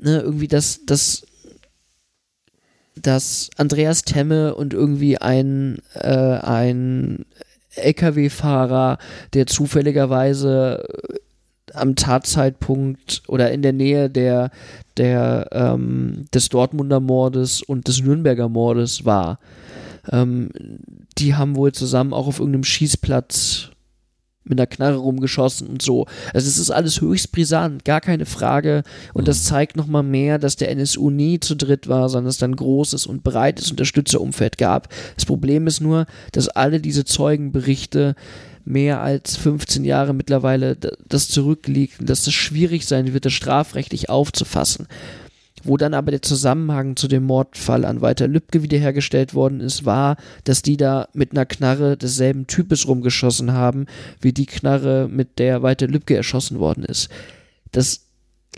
ne, 0.01 0.21
irgendwie 0.21 0.47
das, 0.47 0.81
das, 0.85 1.25
dass 2.95 3.49
Andreas 3.57 4.03
Temme 4.03 4.55
und 4.55 4.73
irgendwie 4.73 5.17
ein, 5.17 5.79
äh, 5.95 6.07
ein 6.07 7.25
LKW-Fahrer, 7.75 8.99
der 9.33 9.47
zufälligerweise 9.47 10.85
am 11.73 11.95
Tatzeitpunkt 11.95 13.23
oder 13.27 13.51
in 13.51 13.61
der 13.61 13.73
Nähe 13.73 14.09
der, 14.09 14.51
der, 14.97 15.49
ähm, 15.51 16.25
des 16.33 16.49
Dortmunder 16.49 16.99
Mordes 16.99 17.61
und 17.61 17.87
des 17.87 18.01
Nürnberger 18.01 18.49
Mordes 18.49 19.05
war. 19.05 19.39
Ähm, 20.11 20.49
die 21.17 21.35
haben 21.35 21.55
wohl 21.55 21.71
zusammen 21.71 22.13
auch 22.13 22.27
auf 22.27 22.39
irgendeinem 22.39 22.63
Schießplatz 22.63 23.69
mit 24.45 24.59
einer 24.59 24.67
Knarre 24.67 24.97
rumgeschossen 24.97 25.67
und 25.67 25.81
so. 25.81 26.05
Also 26.33 26.47
es 26.47 26.57
ist 26.57 26.69
alles 26.69 27.01
höchst 27.01 27.31
brisant, 27.31 27.85
gar 27.85 28.01
keine 28.01 28.25
Frage. 28.25 28.83
Und 29.13 29.27
das 29.27 29.43
mhm. 29.43 29.47
zeigt 29.47 29.77
nochmal 29.77 30.03
mehr, 30.03 30.37
dass 30.37 30.55
der 30.55 30.69
NSU 30.71 31.09
nie 31.09 31.39
zu 31.39 31.55
dritt 31.55 31.87
war, 31.87 32.09
sondern 32.09 32.29
es 32.29 32.37
dann 32.37 32.51
ein 32.51 32.55
großes 32.57 33.05
und 33.05 33.23
breites 33.23 33.71
Unterstützerumfeld 33.71 34.57
gab. 34.57 34.89
Das 35.15 35.25
Problem 35.25 35.67
ist 35.67 35.79
nur, 35.79 36.05
dass 36.33 36.49
alle 36.49 36.81
diese 36.81 37.05
Zeugenberichte 37.05 38.15
mehr 38.65 39.01
als 39.01 39.35
15 39.37 39.83
Jahre 39.83 40.13
mittlerweile 40.13 40.77
das 41.07 41.27
zurückliegt 41.27 41.99
und 41.99 42.09
dass 42.09 42.27
es 42.27 42.33
schwierig 42.33 42.85
sein 42.85 43.13
wird, 43.13 43.25
das 43.25 43.33
strafrechtlich 43.33 44.09
aufzufassen. 44.09 44.87
Wo 45.65 45.77
dann 45.77 45.93
aber 45.93 46.11
der 46.11 46.21
Zusammenhang 46.21 46.97
zu 46.97 47.07
dem 47.07 47.23
Mordfall 47.23 47.85
an 47.85 48.01
Walter 48.01 48.27
Lübcke 48.27 48.63
wiederhergestellt 48.63 49.33
worden 49.33 49.61
ist, 49.61 49.85
war, 49.85 50.17
dass 50.43 50.61
die 50.61 50.75
da 50.75 51.07
mit 51.13 51.31
einer 51.31 51.45
Knarre 51.45 51.95
desselben 51.95 52.47
Types 52.47 52.85
rumgeschossen 52.85 53.53
haben, 53.53 53.85
wie 54.19 54.33
die 54.33 54.45
Knarre, 54.45 55.07
mit 55.09 55.39
der 55.39 55.63
Walter 55.63 55.87
Lübcke 55.87 56.15
erschossen 56.15 56.59
worden 56.59 56.83
ist. 56.83 57.09
Das 57.71 58.02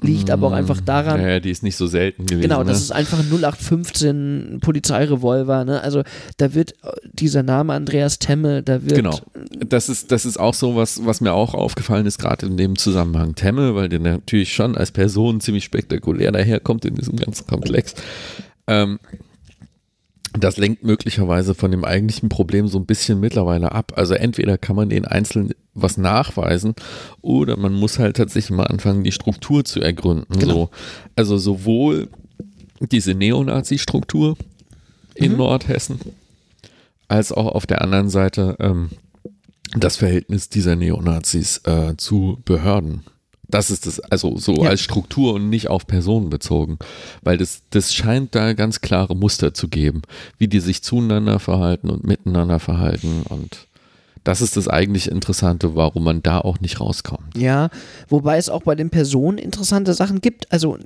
liegt 0.02 0.30
aber 0.30 0.48
auch 0.48 0.52
einfach 0.52 0.82
mm, 0.82 0.86
daran. 0.86 1.22
Ja, 1.22 1.40
die 1.40 1.50
ist 1.50 1.64
nicht 1.64 1.76
so 1.76 1.88
selten 1.88 2.26
gewesen. 2.26 2.42
Genau, 2.42 2.64
das 2.64 2.78
ne? 2.78 2.84
ist 2.84 2.92
einfach 2.92 3.20
ein 3.20 3.30
0815 3.30 4.60
Polizeirevolver. 4.62 5.66
Ne? 5.66 5.82
Also 5.82 6.04
da 6.38 6.54
wird 6.54 6.74
äh, 6.84 6.92
dieser 7.14 7.44
Name 7.44 7.74
Andreas 7.74 8.20
Temme, 8.20 8.64
da 8.64 8.84
wird. 8.84 8.96
Genau, 8.96 9.20
das 9.66 9.90
ist, 9.90 10.12
das 10.12 10.26
ist 10.26 10.38
auch 10.38 10.54
so 10.54 10.76
was, 10.76 11.06
was 11.06 11.22
mir 11.22 11.34
auch 11.34 11.54
aufgefallen 11.54 12.06
ist, 12.06 12.20
gerade 12.20 12.46
in 12.46 12.58
dem 12.58 12.78
Zusammenhang 12.78 13.36
Temme, 13.36 13.76
weil 13.76 13.90
der 13.90 14.00
natürlich 14.00 14.54
schon 14.54 14.76
als 14.76 14.92
Person 14.92 15.40
ziemlich 15.40 15.64
spektakulär 15.64 16.32
daherkommt 16.32 16.86
in 16.86 16.96
diesem 16.96 17.16
ganzen 17.16 17.48
Komplex. 17.48 17.96
Ähm, 18.68 19.00
das 20.38 20.58
lenkt 20.58 20.84
möglicherweise 20.84 21.56
von 21.56 21.72
dem 21.72 21.84
eigentlichen 21.84 22.30
Problem 22.30 22.68
so 22.68 22.78
ein 22.78 22.86
bisschen 22.86 23.20
mittlerweile 23.20 23.72
ab. 23.72 23.94
Also 23.96 24.14
entweder 24.14 24.58
kann 24.58 24.76
man 24.76 24.90
den 24.90 25.06
Einzelnen 25.06 25.52
was 25.74 25.98
nachweisen 25.98 26.74
oder 27.22 27.58
man 27.58 27.74
muss 27.74 28.00
halt 28.00 28.18
tatsächlich 28.18 28.56
mal 28.56 28.68
anfangen, 28.68 29.04
die 29.04 29.12
Struktur 29.12 29.66
zu 29.66 29.82
ergründen. 29.82 30.40
Genau. 30.40 30.54
So. 30.54 30.70
Also 31.16 31.38
sowohl 31.38 32.08
diese 32.80 33.14
Neonazi-Struktur 33.14 34.38
in 35.16 35.34
mhm. 35.34 35.38
Nordhessen 35.38 36.00
als 37.08 37.32
auch 37.32 37.48
auf 37.48 37.66
der 37.66 37.82
anderen 37.82 38.10
Seite 38.10 38.56
ähm, 38.60 38.90
das 39.78 39.98
Verhältnis 39.98 40.50
dieser 40.50 40.76
Neonazis 40.76 41.62
äh, 41.66 41.96
zu 41.98 42.42
Behörden. 42.46 43.04
Das 43.56 43.72
ist 43.72 43.86
das, 43.86 44.00
also 44.00 44.38
so 44.38 44.64
ja. 44.64 44.70
als 44.70 44.82
Struktur 44.82 45.34
und 45.34 45.50
nicht 45.50 45.70
auf 45.70 45.88
Personen 45.88 46.30
bezogen. 46.30 46.78
Weil 47.24 47.38
das, 47.38 47.62
das 47.70 47.94
scheint 47.94 48.36
da 48.36 48.54
ganz 48.54 48.82
klare 48.82 49.16
Muster 49.16 49.54
zu 49.54 49.68
geben, 49.68 50.02
wie 50.38 50.48
die 50.48 50.60
sich 50.60 50.82
zueinander 50.84 51.40
verhalten 51.40 51.90
und 51.90 52.06
miteinander 52.06 52.60
verhalten 52.60 53.24
und 53.30 53.68
das 54.26 54.42
ist 54.42 54.58
das 54.58 54.68
eigentlich 54.68 55.10
Interessante, 55.10 55.76
warum 55.76 56.04
man 56.04 56.24
da 56.24 56.40
auch 56.40 56.60
nicht 56.60 56.82
rauskommt. 56.82 57.38
Ja, 57.38 57.70
wobei 58.10 58.38
es 58.38 58.50
auch 58.50 58.64
bei 58.64 58.74
den 58.74 58.90
Personen 58.90 59.38
interessante 59.38 59.94
Sachen 59.94 60.20
gibt. 60.20 60.52
Also 60.52 60.80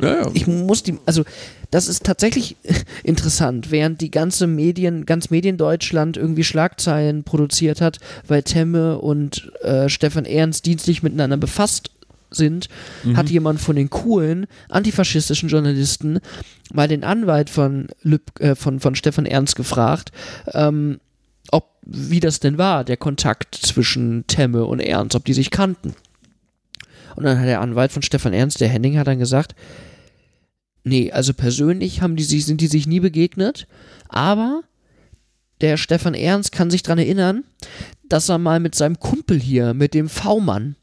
ja, 0.00 0.22
ja. 0.22 0.30
ich 0.32 0.46
muss 0.46 0.82
die, 0.82 0.98
also 1.04 1.22
das 1.70 1.88
ist 1.88 2.04
tatsächlich 2.04 2.56
interessant, 3.04 3.70
während 3.70 4.00
die 4.00 4.10
ganze 4.10 4.46
Medien, 4.46 5.04
ganz 5.04 5.28
Mediendeutschland 5.28 6.16
irgendwie 6.16 6.42
Schlagzeilen 6.42 7.22
produziert 7.22 7.82
hat, 7.82 7.98
weil 8.26 8.42
Temme 8.42 8.98
und 8.98 9.52
äh, 9.60 9.90
Stefan 9.90 10.24
Ernst 10.24 10.64
dienstlich 10.64 11.02
miteinander 11.02 11.36
befasst 11.36 11.90
sind, 12.30 12.68
mhm. 13.04 13.16
hat 13.16 13.30
jemand 13.30 13.60
von 13.60 13.76
den 13.76 13.90
coolen 13.90 14.46
antifaschistischen 14.68 15.48
Journalisten 15.48 16.20
mal 16.72 16.88
den 16.88 17.04
Anwalt 17.04 17.50
von, 17.50 17.88
Lüb, 18.02 18.40
äh, 18.40 18.54
von, 18.54 18.80
von 18.80 18.94
Stefan 18.94 19.26
Ernst 19.26 19.56
gefragt, 19.56 20.12
ähm, 20.52 20.98
ob 21.50 21.76
wie 21.82 22.20
das 22.20 22.40
denn 22.40 22.58
war, 22.58 22.84
der 22.84 22.96
Kontakt 22.96 23.54
zwischen 23.54 24.26
Temme 24.26 24.64
und 24.64 24.80
Ernst, 24.80 25.14
ob 25.14 25.24
die 25.24 25.34
sich 25.34 25.50
kannten. 25.50 25.94
Und 27.14 27.24
dann 27.24 27.38
hat 27.38 27.46
der 27.46 27.60
Anwalt 27.60 27.92
von 27.92 28.02
Stefan 28.02 28.32
Ernst, 28.32 28.60
der 28.60 28.68
Henning, 28.68 28.98
hat 28.98 29.06
dann 29.06 29.18
gesagt, 29.18 29.54
nee, 30.84 31.10
also 31.12 31.32
persönlich 31.32 32.02
haben 32.02 32.16
die 32.16 32.24
sich, 32.24 32.44
sind 32.44 32.60
die 32.60 32.66
sich 32.66 32.86
nie 32.86 33.00
begegnet, 33.00 33.66
aber 34.08 34.62
der 35.60 35.76
Stefan 35.76 36.14
Ernst 36.14 36.52
kann 36.52 36.70
sich 36.70 36.82
daran 36.82 36.98
erinnern, 36.98 37.44
dass 38.08 38.28
er 38.28 38.38
mal 38.38 38.60
mit 38.60 38.74
seinem 38.74 39.00
Kumpel 39.00 39.40
hier, 39.40 39.74
mit 39.74 39.94
dem 39.94 40.08
V-Mann, 40.08 40.76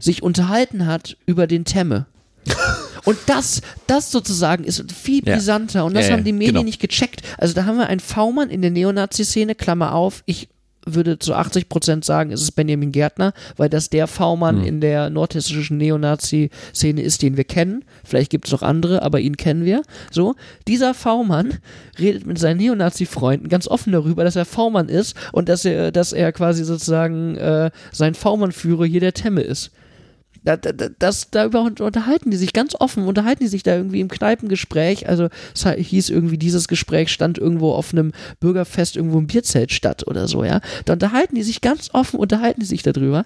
sich 0.00 0.24
unterhalten 0.24 0.86
hat 0.86 1.16
über 1.26 1.46
den 1.46 1.64
Temme. 1.64 2.06
Und 3.04 3.16
das, 3.26 3.62
das 3.86 4.10
sozusagen 4.10 4.64
ist 4.64 4.92
viel 4.92 5.22
brisanter 5.22 5.86
und 5.86 5.94
das 5.94 6.08
ja, 6.08 6.12
haben 6.12 6.24
die 6.24 6.32
Medien 6.32 6.54
genau. 6.54 6.64
nicht 6.64 6.80
gecheckt. 6.80 7.22
Also 7.38 7.54
da 7.54 7.64
haben 7.64 7.78
wir 7.78 7.86
einen 7.86 8.00
V-Mann 8.00 8.50
in 8.50 8.60
der 8.60 8.70
Neonazi-Szene, 8.70 9.54
Klammer 9.54 9.94
auf, 9.94 10.22
ich 10.26 10.50
würde 10.86 11.18
zu 11.18 11.34
80 11.34 11.68
Prozent 11.68 12.04
sagen, 12.04 12.30
ist 12.30 12.42
es 12.42 12.52
Benjamin 12.52 12.92
Gärtner, 12.92 13.32
weil 13.56 13.68
das 13.68 13.90
der 13.90 14.06
V-Mann 14.06 14.58
mhm. 14.58 14.64
in 14.64 14.80
der 14.80 15.10
nordhessischen 15.10 15.76
Neonazi-Szene 15.76 17.02
ist, 17.02 17.22
den 17.22 17.36
wir 17.36 17.44
kennen. 17.44 17.84
Vielleicht 18.04 18.30
gibt 18.30 18.46
es 18.46 18.52
noch 18.52 18.62
andere, 18.62 19.02
aber 19.02 19.20
ihn 19.20 19.36
kennen 19.36 19.64
wir. 19.64 19.82
So, 20.10 20.36
dieser 20.66 20.94
V-Mann 20.94 21.58
redet 21.98 22.26
mit 22.26 22.38
seinen 22.38 22.58
Neonazi-Freunden 22.58 23.48
ganz 23.48 23.68
offen 23.68 23.92
darüber, 23.92 24.24
dass 24.24 24.36
er 24.36 24.44
V-Mann 24.44 24.88
ist 24.88 25.16
und 25.32 25.48
dass 25.48 25.64
er, 25.64 25.92
dass 25.92 26.12
er 26.12 26.32
quasi 26.32 26.64
sozusagen 26.64 27.36
äh, 27.36 27.70
sein 27.92 28.14
V-Mann-Führer 28.14 28.86
hier 28.86 29.00
der 29.00 29.14
Temme 29.14 29.42
ist. 29.42 29.70
Da, 30.42 30.56
da, 30.56 30.88
das, 30.98 31.30
darüber 31.30 31.62
unterhalten 31.62 32.30
die 32.30 32.36
sich 32.36 32.52
ganz 32.52 32.74
offen, 32.78 33.04
unterhalten 33.04 33.42
die 33.42 33.48
sich 33.48 33.62
da 33.62 33.76
irgendwie 33.76 34.00
im 34.00 34.08
Kneipengespräch. 34.08 35.08
Also 35.08 35.28
es 35.54 35.66
hieß 35.66 36.08
irgendwie, 36.08 36.38
dieses 36.38 36.66
Gespräch 36.66 37.10
stand 37.10 37.36
irgendwo 37.36 37.72
auf 37.72 37.92
einem 37.92 38.12
Bürgerfest 38.40 38.96
irgendwo 38.96 39.18
im 39.18 39.26
Bierzelt 39.26 39.70
statt 39.70 40.06
oder 40.06 40.28
so, 40.28 40.42
ja. 40.44 40.60
Da 40.86 40.94
unterhalten 40.94 41.34
die 41.34 41.42
sich 41.42 41.60
ganz 41.60 41.90
offen, 41.92 42.18
unterhalten 42.18 42.60
die 42.60 42.66
sich 42.66 42.82
darüber. 42.82 43.24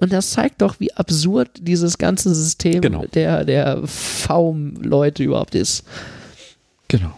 Und 0.00 0.12
das 0.12 0.30
zeigt 0.30 0.62
doch, 0.62 0.78
wie 0.78 0.92
absurd 0.92 1.50
dieses 1.60 1.98
ganze 1.98 2.34
System 2.34 2.80
genau. 2.80 3.04
der, 3.12 3.44
der 3.44 3.82
V-Leute 3.84 5.24
überhaupt 5.24 5.54
ist. 5.56 5.84
Genau. 6.86 7.12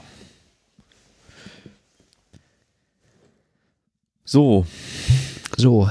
So. 4.24 4.64
So. 5.56 5.90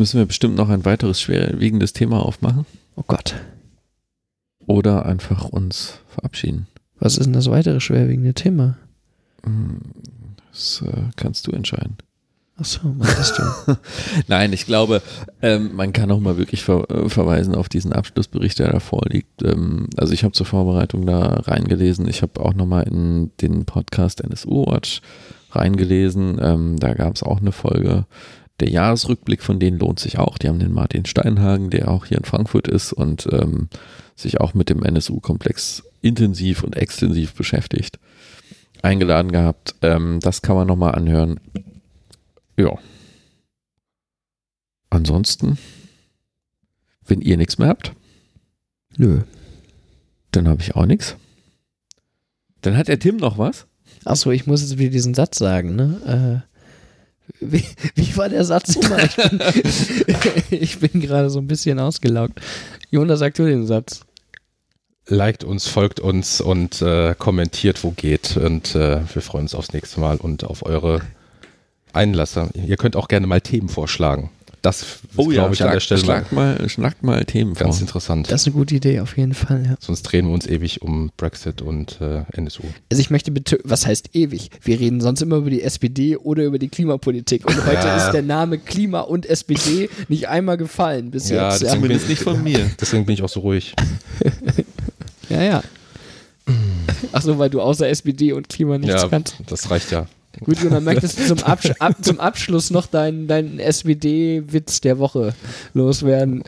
Müssen 0.00 0.16
wir 0.16 0.24
bestimmt 0.24 0.56
noch 0.56 0.70
ein 0.70 0.86
weiteres 0.86 1.20
schwerwiegendes 1.20 1.92
Thema 1.92 2.24
aufmachen. 2.24 2.64
Oh 2.96 3.04
Gott. 3.06 3.34
Oder 4.66 5.04
einfach 5.04 5.44
uns 5.44 5.98
verabschieden. 6.08 6.68
Was 6.98 7.18
ist 7.18 7.26
denn 7.26 7.34
das 7.34 7.50
weitere 7.50 7.80
schwerwiegende 7.80 8.32
Thema? 8.32 8.78
Hm, 9.44 9.82
das 10.50 10.82
äh, 10.86 11.02
kannst 11.16 11.46
du 11.46 11.52
entscheiden. 11.52 11.98
Achso, 12.56 12.88
meintest 12.88 13.38
du? 13.38 13.76
Nein, 14.26 14.54
ich 14.54 14.64
glaube, 14.64 15.02
ähm, 15.42 15.76
man 15.76 15.92
kann 15.92 16.10
auch 16.10 16.20
mal 16.20 16.38
wirklich 16.38 16.62
ver 16.62 16.88
äh, 16.88 17.10
verweisen 17.10 17.54
auf 17.54 17.68
diesen 17.68 17.92
Abschlussbericht, 17.92 18.58
der 18.58 18.72
da 18.72 18.80
vorliegt. 18.80 19.42
Ähm, 19.42 19.90
also 19.98 20.14
ich 20.14 20.24
habe 20.24 20.32
zur 20.32 20.46
Vorbereitung 20.46 21.04
da 21.04 21.42
reingelesen. 21.44 22.08
Ich 22.08 22.22
habe 22.22 22.40
auch 22.40 22.54
nochmal 22.54 22.84
in 22.84 23.32
den 23.42 23.66
Podcast 23.66 24.22
NSU 24.22 24.64
Watch 24.64 25.02
reingelesen. 25.50 26.38
Ähm, 26.40 26.78
da 26.78 26.94
gab 26.94 27.16
es 27.16 27.22
auch 27.22 27.42
eine 27.42 27.52
Folge 27.52 28.06
der 28.60 28.70
Jahresrückblick 28.70 29.42
von 29.42 29.58
denen 29.58 29.78
lohnt 29.78 29.98
sich 29.98 30.18
auch. 30.18 30.38
Die 30.38 30.48
haben 30.48 30.58
den 30.58 30.72
Martin 30.72 31.06
Steinhagen, 31.06 31.70
der 31.70 31.88
auch 31.88 32.06
hier 32.06 32.18
in 32.18 32.24
Frankfurt 32.24 32.68
ist 32.68 32.92
und 32.92 33.28
ähm, 33.32 33.68
sich 34.16 34.40
auch 34.40 34.54
mit 34.54 34.68
dem 34.68 34.82
NSU-Komplex 34.82 35.82
intensiv 36.02 36.62
und 36.62 36.76
extensiv 36.76 37.34
beschäftigt, 37.34 37.98
eingeladen 38.82 39.32
gehabt. 39.32 39.74
Ähm, 39.82 40.20
das 40.20 40.42
kann 40.42 40.56
man 40.56 40.66
nochmal 40.66 40.94
anhören. 40.94 41.40
Ja. 42.56 42.78
Ansonsten, 44.90 45.58
wenn 47.06 47.20
ihr 47.20 47.36
nichts 47.36 47.58
mehr 47.58 47.68
habt, 47.68 47.92
nö. 48.96 49.22
Dann 50.32 50.48
habe 50.48 50.62
ich 50.62 50.76
auch 50.76 50.86
nichts. 50.86 51.16
Dann 52.60 52.76
hat 52.76 52.88
der 52.88 52.98
Tim 52.98 53.16
noch 53.16 53.38
was. 53.38 53.66
Achso, 54.04 54.30
ich 54.30 54.46
muss 54.46 54.62
jetzt 54.62 54.78
wieder 54.78 54.90
diesen 54.90 55.14
Satz 55.14 55.38
sagen, 55.38 55.74
ne? 55.74 56.44
Äh, 56.46 56.49
wie, 57.40 57.64
wie, 57.94 58.16
war 58.16 58.28
der 58.28 58.44
Satz 58.44 58.76
immer? 58.76 58.98
Ich 60.50 60.78
bin, 60.78 60.90
bin 60.92 61.00
gerade 61.00 61.30
so 61.30 61.38
ein 61.38 61.46
bisschen 61.46 61.78
ausgelaugt. 61.78 62.40
Jonas, 62.90 63.20
sag 63.20 63.34
du 63.34 63.44
den 63.44 63.66
Satz. 63.66 64.00
Liked 65.06 65.44
uns, 65.44 65.66
folgt 65.66 66.00
uns 66.00 66.40
und 66.40 66.82
äh, 66.82 67.14
kommentiert, 67.18 67.82
wo 67.82 67.90
geht. 67.90 68.36
Und 68.36 68.74
äh, 68.74 69.00
wir 69.12 69.22
freuen 69.22 69.44
uns 69.44 69.54
aufs 69.54 69.72
nächste 69.72 70.00
Mal 70.00 70.16
und 70.16 70.44
auf 70.44 70.64
eure 70.64 71.00
Einlasser. 71.92 72.50
Ihr 72.54 72.76
könnt 72.76 72.96
auch 72.96 73.08
gerne 73.08 73.26
mal 73.26 73.40
Themen 73.40 73.68
vorschlagen. 73.68 74.30
Das 74.62 74.82
ist, 74.82 74.98
oh 75.16 75.26
glaube 75.26 75.34
ja, 75.34 75.50
ich, 75.50 75.56
schlag, 75.56 75.68
an 75.68 75.74
der 75.74 75.80
Stelle 75.80 76.00
schlag 76.00 76.32
mal, 76.32 76.68
schlag 76.68 77.02
mal 77.02 77.24
Themen 77.24 77.54
ganz 77.54 77.76
vor. 77.76 77.82
interessant. 77.82 78.30
Das 78.30 78.42
ist 78.42 78.46
eine 78.48 78.56
gute 78.56 78.74
Idee, 78.74 79.00
auf 79.00 79.16
jeden 79.16 79.32
Fall. 79.32 79.64
Ja. 79.66 79.76
Sonst 79.80 80.02
drehen 80.02 80.26
wir 80.26 80.34
uns 80.34 80.46
ewig 80.46 80.82
um 80.82 81.10
Brexit 81.16 81.62
und 81.62 81.98
äh, 82.00 82.24
NSU. 82.32 82.62
Also 82.90 83.00
ich 83.00 83.10
möchte 83.10 83.30
bitte, 83.30 83.58
was 83.64 83.86
heißt 83.86 84.14
ewig? 84.14 84.50
Wir 84.62 84.78
reden 84.78 85.00
sonst 85.00 85.22
immer 85.22 85.36
über 85.36 85.48
die 85.48 85.62
SPD 85.62 86.16
oder 86.16 86.44
über 86.44 86.58
die 86.58 86.68
Klimapolitik. 86.68 87.46
Und 87.46 87.64
heute 87.64 87.86
ja. 87.86 88.06
ist 88.06 88.12
der 88.12 88.22
Name 88.22 88.58
Klima 88.58 89.00
und 89.00 89.24
SPD 89.24 89.88
nicht 90.08 90.28
einmal 90.28 90.58
gefallen 90.58 91.10
bis 91.10 91.30
ja, 91.30 91.50
jetzt. 91.50 91.62
Ja, 91.62 91.70
zumindest 91.70 92.08
nicht 92.08 92.22
von 92.22 92.42
mir. 92.42 92.70
Deswegen 92.80 93.06
bin 93.06 93.14
ich 93.14 93.22
auch 93.22 93.28
so 93.30 93.40
ruhig. 93.40 93.74
ja, 95.30 95.42
ja. 95.42 95.62
Achso, 97.12 97.38
weil 97.38 97.48
du 97.48 97.60
außer 97.62 97.88
SPD 97.88 98.32
und 98.32 98.48
Klima 98.48 98.76
nichts 98.76 99.02
ja, 99.02 99.08
kannst. 99.08 99.36
Das 99.46 99.70
reicht 99.70 99.90
ja. 99.90 100.06
Gut, 100.40 100.62
und 100.62 100.70
dann 100.72 100.84
möchtest 100.84 101.18
du 101.18 101.26
zum, 101.26 101.38
Absch 101.40 101.72
ab, 101.78 101.96
zum 102.02 102.20
Abschluss 102.20 102.70
noch 102.70 102.86
deinen 102.86 103.28
dein 103.28 103.58
SWD-Witz 103.58 104.80
der 104.80 104.98
Woche 104.98 105.34
loswerden. 105.74 106.44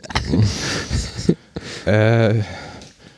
äh, 1.85 2.39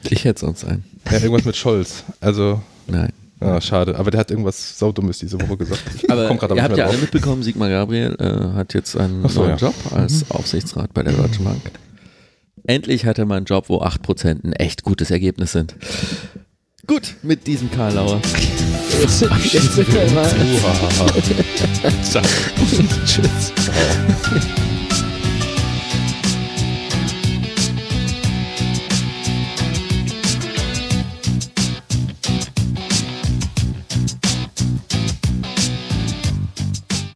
ich 0.10 0.26
hätte 0.26 0.41
sonst 0.41 0.65
einen. 0.65 0.84
Ja, 1.11 1.19
irgendwas 1.19 1.45
mit 1.45 1.56
Scholz. 1.56 2.03
Also. 2.19 2.61
Nein. 2.88 3.11
Ah, 3.41 3.60
schade, 3.60 3.97
aber 3.99 4.11
der 4.11 4.22
hat 4.22 4.31
irgendwas 4.31 4.80
Saudummes 4.80 5.19
diese 5.19 5.39
Woche 5.41 5.57
gesagt. 5.57 5.84
Ich 5.95 6.10
aber 6.10 6.31
ihr 6.56 6.64
habt 6.64 6.77
ja 6.77 6.85
alle 6.85 6.97
mitbekommen, 6.97 7.43
Sigmar 7.43 7.69
Gabriel 7.69 8.15
äh, 8.19 8.56
hat 8.56 8.73
jetzt 8.73 8.95
einen 8.95 9.27
so, 9.27 9.41
neuen 9.41 9.57
ja. 9.57 9.68
Job 9.68 9.76
als 9.91 10.22
mhm. 10.22 10.31
Aufsichtsrat 10.31 10.93
bei 10.93 11.03
der 11.03 11.14
Deutschen 11.14 11.43
Bank. 11.43 11.61
Endlich 12.64 13.06
hat 13.06 13.19
er 13.19 13.26
mal 13.26 13.38
einen 13.38 13.45
Job, 13.45 13.65
wo 13.68 13.81
8% 13.81 14.43
ein 14.43 14.53
echt 14.53 14.84
gutes 14.84 15.11
Ergebnis 15.11 15.52
sind. 15.52 15.76
Gut, 16.88 17.16
mit 17.24 17.48
diesem 17.48 17.72
Karlauer. 17.72 18.22
Jetzt, 19.02 19.22
jetzt 19.22 19.74
sind 19.74 19.91
wir 19.91 20.12
mal. 20.12 20.30
Tschüss. 23.06 23.53